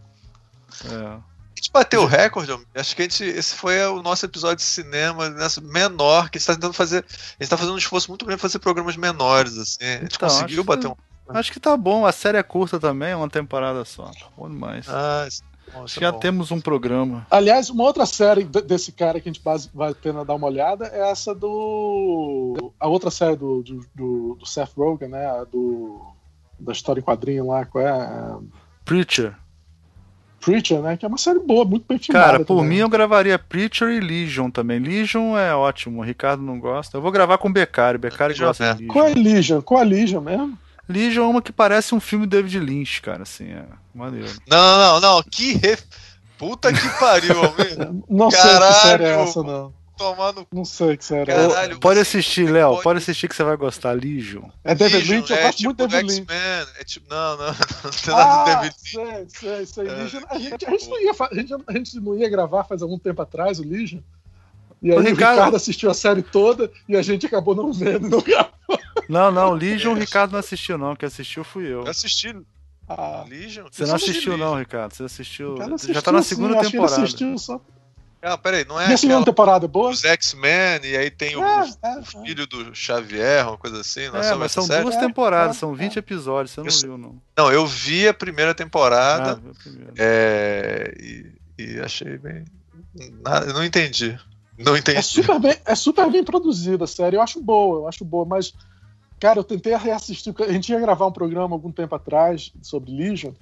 É. 0.91 1.07
A 1.07 1.57
gente 1.57 1.70
bateu 1.73 2.03
o 2.03 2.07
recorde, 2.07 2.53
acho 2.74 2.95
que 2.95 3.03
a 3.03 3.05
gente, 3.05 3.24
esse 3.24 3.55
foi 3.55 3.83
o 3.87 4.03
nosso 4.03 4.27
episódio 4.27 4.57
de 4.57 4.62
cinema 4.62 5.31
nessa, 5.31 5.61
menor, 5.61 6.28
que 6.28 6.37
a 6.37 6.39
gente 6.39 6.43
está 6.43 6.55
tentando 6.55 6.74
fazer. 6.74 6.99
A 6.99 7.09
gente 7.09 7.37
está 7.41 7.57
fazendo 7.57 7.74
um 7.74 7.78
esforço 7.78 8.11
muito 8.11 8.27
grande 8.27 8.39
para 8.39 8.49
fazer 8.49 8.59
programas 8.59 8.97
menores, 8.97 9.57
assim. 9.57 9.78
A 9.85 10.01
gente 10.01 10.16
então, 10.16 10.28
conseguiu 10.28 10.62
bater 10.62 10.89
um. 10.89 10.97
Acho 11.28 11.51
que 11.51 11.59
tá 11.59 11.77
bom, 11.77 12.07
a 12.07 12.12
série 12.12 12.39
é 12.39 12.43
curta 12.43 12.78
também, 12.78 13.11
é 13.11 13.16
uma 13.16 13.28
temporada 13.28 13.85
só. 13.85 14.11
Bom 14.37 14.49
demais. 14.49 14.87
Ah, 14.89 15.24
isso 15.27 15.43
nossa, 15.73 16.01
Já 16.01 16.13
bom. 16.13 16.19
temos 16.19 16.51
um 16.51 16.61
programa. 16.61 17.27
Aliás, 17.31 17.71
uma 17.71 17.85
outra 17.85 18.07
série 18.07 18.45
desse 18.45 18.93
cara 18.93 19.21
que 19.21 19.29
a 19.29 19.33
gente 19.33 19.43
vale 19.43 19.93
a 19.93 19.95
pena 19.95 20.25
dar 20.25 20.35
uma 20.35 20.47
olhada 20.47 20.87
é 20.87 21.11
essa 21.11 21.35
do. 21.35 22.73
A 22.79 22.89
outra 22.89 23.11
série 23.11 23.37
do, 23.37 23.63
do, 23.63 24.37
do, 24.37 24.47
Seth 24.47 24.73
Rogen, 24.77 25.09
né? 25.09 25.27
A 25.27 25.45
do. 25.45 26.01
Da 26.59 26.73
história 26.73 27.01
em 27.01 27.05
quadrinho 27.05 27.47
lá, 27.47 27.67
qual 27.67 27.87
é? 27.87 28.39
Preacher. 28.85 29.35
Preacher, 30.41 30.81
né? 30.81 30.97
Que 30.97 31.05
é 31.05 31.09
uma 31.09 31.19
série 31.19 31.41
boa, 31.41 31.65
muito 31.65 31.85
bem 31.87 31.99
filmada. 31.99 32.27
Cara, 32.27 32.39
por 32.45 32.59
também. 32.59 32.71
mim 32.71 32.77
eu 32.77 32.89
gravaria 32.89 33.39
Preacher 33.39 33.91
e 33.91 34.01
Legion 34.01 34.51
também. 34.51 34.79
Legion 34.79 35.37
é 35.37 35.55
ótimo, 35.55 36.01
o 36.01 36.05
Ricardo 36.05 36.43
não 36.43 36.59
gosta. 36.59 36.97
Eu 36.97 37.03
vou 37.03 37.11
gravar 37.11 37.37
com 37.37 37.49
o 37.49 37.53
Becari, 37.53 37.99
Becari 37.99 38.33
gosta 38.39 38.65
é. 38.65 38.75
de 38.75 38.83
Legion. 38.83 38.93
Qual 38.93 39.07
é 39.07 39.15
Legion? 39.15 39.61
Qual 39.61 39.83
é 39.83 39.85
Legion 39.85 40.21
mesmo? 40.21 40.59
Legion 40.89 41.25
é 41.25 41.29
uma 41.29 41.43
que 41.43 41.53
parece 41.53 41.95
um 41.95 42.01
filme 42.01 42.27
David 42.27 42.59
Lynch, 42.61 43.03
cara, 43.03 43.23
assim, 43.23 43.51
é 43.51 43.65
maneiro. 43.95 44.31
Não, 44.47 44.79
não, 44.79 45.01
não, 45.01 45.23
que 45.23 45.55
ref... 45.55 45.83
Puta 46.39 46.73
que 46.73 46.89
pariu, 46.99 47.39
amigo. 47.41 48.05
Não 48.09 48.29
Caralho, 48.29 48.61
sei 48.61 48.69
que 48.69 48.81
série 48.83 49.05
é 49.05 49.23
essa, 49.23 49.43
não. 49.43 49.75
Tomando... 49.97 50.47
Não 50.53 50.65
sei 50.67 50.97
que 50.97 51.05
série 51.05 51.31
é 51.31 51.35
Caralho, 51.35 51.81
Pode 51.81 51.99
assistir, 51.99 52.51
Léo, 52.51 52.73
pode... 52.73 52.83
pode... 52.83 52.99
assistir 52.99 53.29
que 53.29 53.35
você 53.35 53.43
vai 53.43 53.57
gostar, 53.57 53.93
Legion. 53.93 54.43
É 54.63 54.75
David 54.75 55.11
Lynch, 55.11 55.31
eu 55.31 55.37
é 55.39 55.43
gosto 55.45 55.57
tipo 55.57 55.69
muito 55.71 55.89
David 55.89 56.13
Lynch. 56.13 56.27
É 56.79 56.85
tipo, 56.85 57.07
não, 57.09 57.37
não, 57.39 57.47
não 57.47 57.91
tem 57.91 58.15
nada 58.15 58.43
ah, 58.43 58.45
de 58.45 58.51
David 58.55 58.77
Lynch. 58.95 59.39
Sei, 59.39 59.67
sei, 59.67 59.67
sei. 59.67 59.89
É, 59.89 59.93
Legion, 59.95 60.23
a, 60.29 60.39
gente, 60.39 60.67
a, 60.67 60.71
gente 60.71 60.89
não 60.91 61.01
ia, 61.01 61.13
a, 61.19 61.35
gente, 61.35 61.55
a 61.67 61.73
gente 61.73 62.01
não 62.01 62.19
ia 62.19 62.29
gravar 62.29 62.65
faz 62.65 62.83
algum 62.83 62.99
tempo 62.99 63.23
atrás 63.23 63.59
o 63.59 63.65
Legion? 63.65 64.01
E 64.83 64.91
aí 64.93 64.99
o 64.99 65.01
Ricardo... 65.01 65.17
o 65.17 65.35
Ricardo... 65.37 65.57
assistiu 65.57 65.91
a 65.91 65.95
série 65.95 66.23
toda 66.23 66.71
e 66.87 66.95
a 66.95 67.01
gente 67.01 67.25
acabou 67.25 67.55
não 67.55 67.73
vendo, 67.73 68.11
não 68.11 68.21
gravou. 68.21 68.76
Não, 69.09 69.31
não, 69.31 69.53
Legion 69.53 69.93
o 69.93 69.99
Ricardo 69.99 70.33
não 70.33 70.39
assistiu, 70.39 70.77
não. 70.77 70.97
Quem 70.97 71.07
assistiu 71.07 71.45
fui 71.45 71.66
eu. 71.66 71.85
Eu 71.85 71.91
assisti. 71.91 72.37
Ah, 72.89 73.24
Legion? 73.28 73.66
Você 73.70 73.85
não 73.85 73.97
assistiu, 73.97 74.37
não, 74.37 74.55
Ricardo. 74.55 74.95
Você 74.95 75.05
assistiu. 75.05 75.61
assistiu 75.61 75.95
já 75.95 76.03
tá 76.03 76.12
na 76.12 76.23
segunda 76.23 76.62
sim, 76.62 76.70
temporada. 76.70 77.03
assistiu 77.03 77.39
só. 77.39 77.61
Ah, 78.23 78.37
peraí, 78.37 78.65
não 78.65 78.81
é. 78.81 78.91
E 78.91 78.93
a 78.93 78.97
segunda 78.97 79.24
temporada 79.24 79.66
é 79.66 79.69
boa? 79.69 79.91
Os 79.91 80.05
X-Men, 80.05 80.81
e 80.83 80.97
aí 80.97 81.11
tem 81.11 81.37
o, 81.37 81.45
é, 81.45 81.70
é, 81.83 81.99
o 81.99 82.05
filho 82.05 82.43
é. 82.43 82.47
do 82.47 82.74
Xavier, 82.74 83.47
uma 83.47 83.57
coisa 83.57 83.81
assim. 83.81 84.09
Não 84.09 84.20
é, 84.20 84.35
mas 84.35 84.51
são 84.51 84.65
série? 84.65 84.83
duas 84.83 84.97
temporadas, 84.97 85.57
são 85.57 85.74
20 85.74 85.99
episódios, 85.99 86.51
você 86.51 86.61
não 86.61 86.66
eu, 86.66 86.99
viu, 86.99 86.99
não. 86.99 87.23
Não, 87.37 87.53
eu 87.53 87.66
vi 87.66 88.09
a 88.09 88.15
primeira 88.15 88.53
temporada. 88.53 89.41
Ah, 89.45 89.51
a 89.51 89.62
primeira. 89.62 89.93
É, 89.97 90.95
e, 90.99 91.33
e 91.57 91.78
achei 91.78 92.19
bem. 92.19 92.45
Nada, 93.23 93.53
não 93.53 93.65
entendi. 93.65 94.19
Não 94.59 94.77
entendi. 94.77 94.99
É 94.99 95.03
super 95.03 95.39
bem, 95.39 95.57
é 95.65 95.74
super 95.74 96.11
bem 96.11 96.24
produzida 96.24 96.85
a 96.85 96.89
série. 96.89 97.16
Eu 97.16 97.23
acho 97.23 97.41
boa, 97.41 97.81
eu 97.81 97.89
acho 97.89 98.05
boa, 98.05 98.24
mas, 98.24 98.53
cara, 99.21 99.39
eu 99.39 99.45
tentei 99.45 99.75
reassistir. 99.77 100.35
A 100.41 100.53
gente 100.53 100.71
ia 100.71 100.81
gravar 100.81 101.07
um 101.07 101.13
programa 101.13 101.55
algum 101.55 101.73
tempo 101.73 101.95
atrás 101.95 102.53
sobre 102.63 102.91
Legion, 102.91 103.33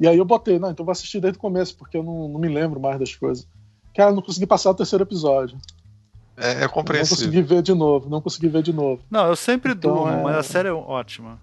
e 0.00 0.08
aí 0.08 0.18
eu 0.18 0.24
botei, 0.24 0.58
não, 0.58 0.70
então 0.70 0.84
vou 0.84 0.92
assistir 0.92 1.20
desde 1.20 1.38
o 1.38 1.40
começo, 1.40 1.76
porque 1.76 1.96
eu 1.96 2.02
não, 2.02 2.28
não 2.28 2.40
me 2.40 2.48
lembro 2.48 2.80
mais 2.80 2.98
das 2.98 3.14
coisas. 3.14 3.46
Cara, 3.94 4.10
eu 4.10 4.14
não 4.14 4.22
consegui 4.22 4.46
passar 4.46 4.70
o 4.70 4.74
terceiro 4.74 5.04
episódio. 5.04 5.58
É, 6.36 6.64
é 6.64 6.68
compreensível. 6.68 7.26
Não 7.26 7.32
consegui 7.32 7.42
ver 7.42 7.62
de 7.62 7.74
novo, 7.74 8.08
não 8.08 8.20
consegui 8.20 8.48
ver 8.48 8.62
de 8.62 8.72
novo. 8.72 9.02
Não, 9.10 9.26
eu 9.26 9.36
sempre 9.36 9.72
então, 9.72 9.94
durmo, 9.94 10.18
é... 10.18 10.22
mas 10.22 10.36
a 10.36 10.42
série 10.42 10.68
é 10.68 10.72
ótima. 10.72 11.38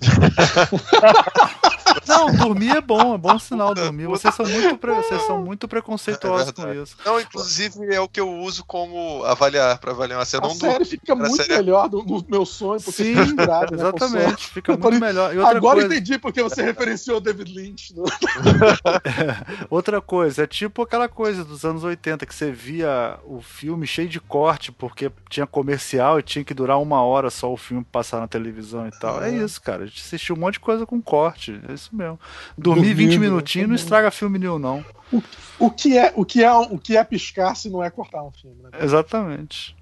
Não, 2.06 2.34
dormir 2.34 2.76
é 2.76 2.80
bom, 2.80 3.14
é 3.14 3.18
bom 3.18 3.38
sinal 3.38 3.74
dormir. 3.74 4.06
Vocês 4.06 4.34
são 4.34 4.46
muito, 4.46 4.78
pre... 4.78 4.94
Vocês 4.94 5.22
são 5.22 5.42
muito 5.42 5.68
preconceituosos 5.68 6.48
é 6.48 6.52
com 6.52 6.72
isso. 6.72 6.96
Não, 7.04 7.20
inclusive 7.20 7.94
é 7.94 8.00
o 8.00 8.08
que 8.08 8.20
eu 8.20 8.30
uso 8.30 8.64
como 8.64 9.24
avaliar 9.24 9.78
para 9.78 9.92
avaliar 9.92 10.18
uma 10.18 10.24
série. 10.24 10.44
A 10.44 10.48
não 10.48 10.54
série 10.54 10.84
fica 10.84 11.14
muito 11.14 11.36
série... 11.36 11.56
melhor 11.56 11.88
do, 11.88 12.02
no 12.02 12.24
meu 12.28 12.46
sonho, 12.46 12.80
porque 12.80 13.04
Sim, 13.04 13.18
inspirado, 13.18 13.76
né, 13.76 13.82
exatamente, 13.82 14.46
fica 14.48 14.76
muito 14.76 15.00
melhor. 15.00 15.36
Agora 15.44 15.80
coisa... 15.80 15.94
entendi 15.94 16.18
porque 16.18 16.42
você 16.42 16.62
referenciou 16.62 17.20
David 17.20 17.52
Lynch. 17.52 17.94
No... 17.94 18.04
outra 19.70 20.00
coisa, 20.00 20.44
é 20.44 20.46
tipo 20.46 20.82
aquela 20.82 21.08
coisa 21.08 21.44
dos 21.44 21.64
anos 21.64 21.84
80 21.84 22.26
que 22.26 22.34
você 22.34 22.50
via 22.50 23.18
o 23.24 23.40
filme 23.40 23.86
cheio 23.86 24.08
de 24.08 24.20
corte 24.20 24.72
porque 24.72 25.10
tinha 25.28 25.46
comercial 25.46 26.18
e 26.18 26.22
tinha 26.22 26.44
que 26.44 26.54
durar 26.54 26.80
uma 26.80 27.02
hora 27.02 27.30
só 27.30 27.52
o 27.52 27.56
filme 27.56 27.84
passar 27.84 28.20
na 28.20 28.28
televisão 28.28 28.86
e 28.86 28.90
tal. 28.98 29.22
É, 29.22 29.30
é 29.30 29.36
isso, 29.36 29.60
cara. 29.60 29.84
A 29.84 29.86
gente 29.86 30.00
assistiu 30.00 30.34
um 30.34 30.38
monte 30.38 30.54
de 30.54 30.60
coisa 30.60 30.86
com 30.86 31.00
corte. 31.00 31.60
É 31.68 31.72
isso 31.82 31.94
mesmo. 31.96 32.18
Dormir 32.56 32.94
20 32.94 33.18
minutinhos 33.18 33.68
não 33.68 33.74
estraga 33.76 34.10
filme 34.10 34.38
nenhum, 34.38 34.58
não. 34.58 34.84
O, 35.12 35.22
o, 35.58 35.70
que 35.70 35.96
é, 35.98 36.12
o, 36.16 36.24
que 36.24 36.42
é, 36.42 36.50
o 36.52 36.78
que 36.78 36.96
é 36.96 37.04
piscar 37.04 37.54
se 37.54 37.68
não 37.70 37.82
é 37.82 37.90
cortar 37.90 38.22
um 38.22 38.30
filme, 38.32 38.62
né? 38.62 38.70
Exatamente. 38.80 39.76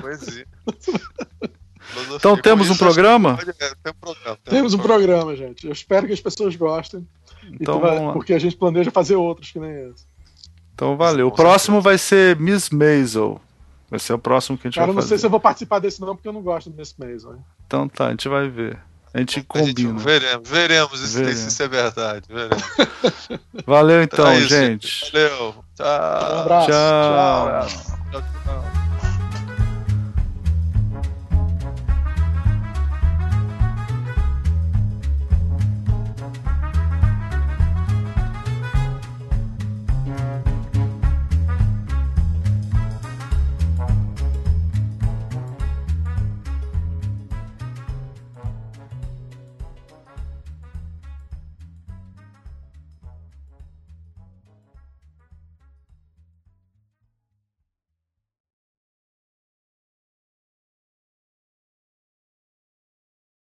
Poesia. 0.00 0.46
Filosofia. 1.80 2.16
Então 2.16 2.36
temos 2.36 2.68
um 2.68 2.72
isso, 2.72 2.84
acho 2.84 2.94
que 2.94 3.00
programa? 3.00 3.36
pode- 3.36 3.50
é, 3.50 3.54
tem 3.82 3.92
um 3.92 4.00
programa. 4.00 4.38
Temos 4.44 4.74
um 4.74 4.78
programa, 4.78 5.36
gente. 5.36 5.66
Eu 5.66 5.72
espero 5.72 6.06
que 6.06 6.12
as 6.12 6.20
pessoas 6.20 6.54
gostem. 6.54 7.06
Então 7.60 7.80
vai- 7.80 8.12
porque 8.12 8.34
a 8.34 8.38
gente 8.38 8.56
planeja 8.56 8.90
fazer 8.90 9.16
outros 9.16 9.50
que 9.50 9.58
nem 9.58 9.70
esse. 9.90 10.04
Então 10.74 10.96
valeu. 10.96 11.28
O 11.28 11.32
próximo 11.32 11.80
vai 11.80 11.96
ser 11.98 12.36
Miss 12.38 12.68
Maisel. 12.70 13.40
Vai 13.90 13.98
ser 13.98 14.12
o 14.12 14.18
próximo 14.18 14.58
que 14.58 14.66
a 14.66 14.70
gente 14.70 14.74
Cara, 14.78 14.90
eu 14.90 14.94
vai 14.94 14.96
não 14.96 15.02
fazer. 15.02 15.08
sei 15.14 15.18
se 15.18 15.26
eu 15.26 15.30
vou 15.30 15.40
participar 15.40 15.78
desse 15.78 15.98
não, 16.00 16.14
porque 16.14 16.28
eu 16.28 16.32
não 16.32 16.42
gosto 16.42 16.68
desse 16.68 16.94
mês. 17.00 17.24
Né? 17.24 17.38
Então 17.66 17.88
tá, 17.88 18.08
a 18.08 18.10
gente 18.10 18.28
vai 18.28 18.48
ver. 18.50 18.78
A 19.14 19.18
gente 19.18 19.46
A 19.52 19.58
gente- 19.58 19.74
combina. 19.84 19.98
veremos, 19.98 20.48
veremos 20.48 21.00
isso, 21.00 21.18
Veremos. 21.18 21.38
se 21.38 21.48
isso 21.48 21.62
é 21.62 21.68
verdade. 21.68 22.24
Veremos. 22.28 22.62
Valeu 23.66 24.02
então, 24.02 24.26
é 24.28 24.38
isso. 24.38 24.48
gente. 24.48 25.10
Valeu. 25.12 25.54
Tchau. 25.74 25.86
Um 25.86 26.40
abraço. 26.40 26.66
Tchau. 26.68 27.68
Tchau. 27.68 27.90
Tchau, 28.10 28.22
tchau. 28.44 28.87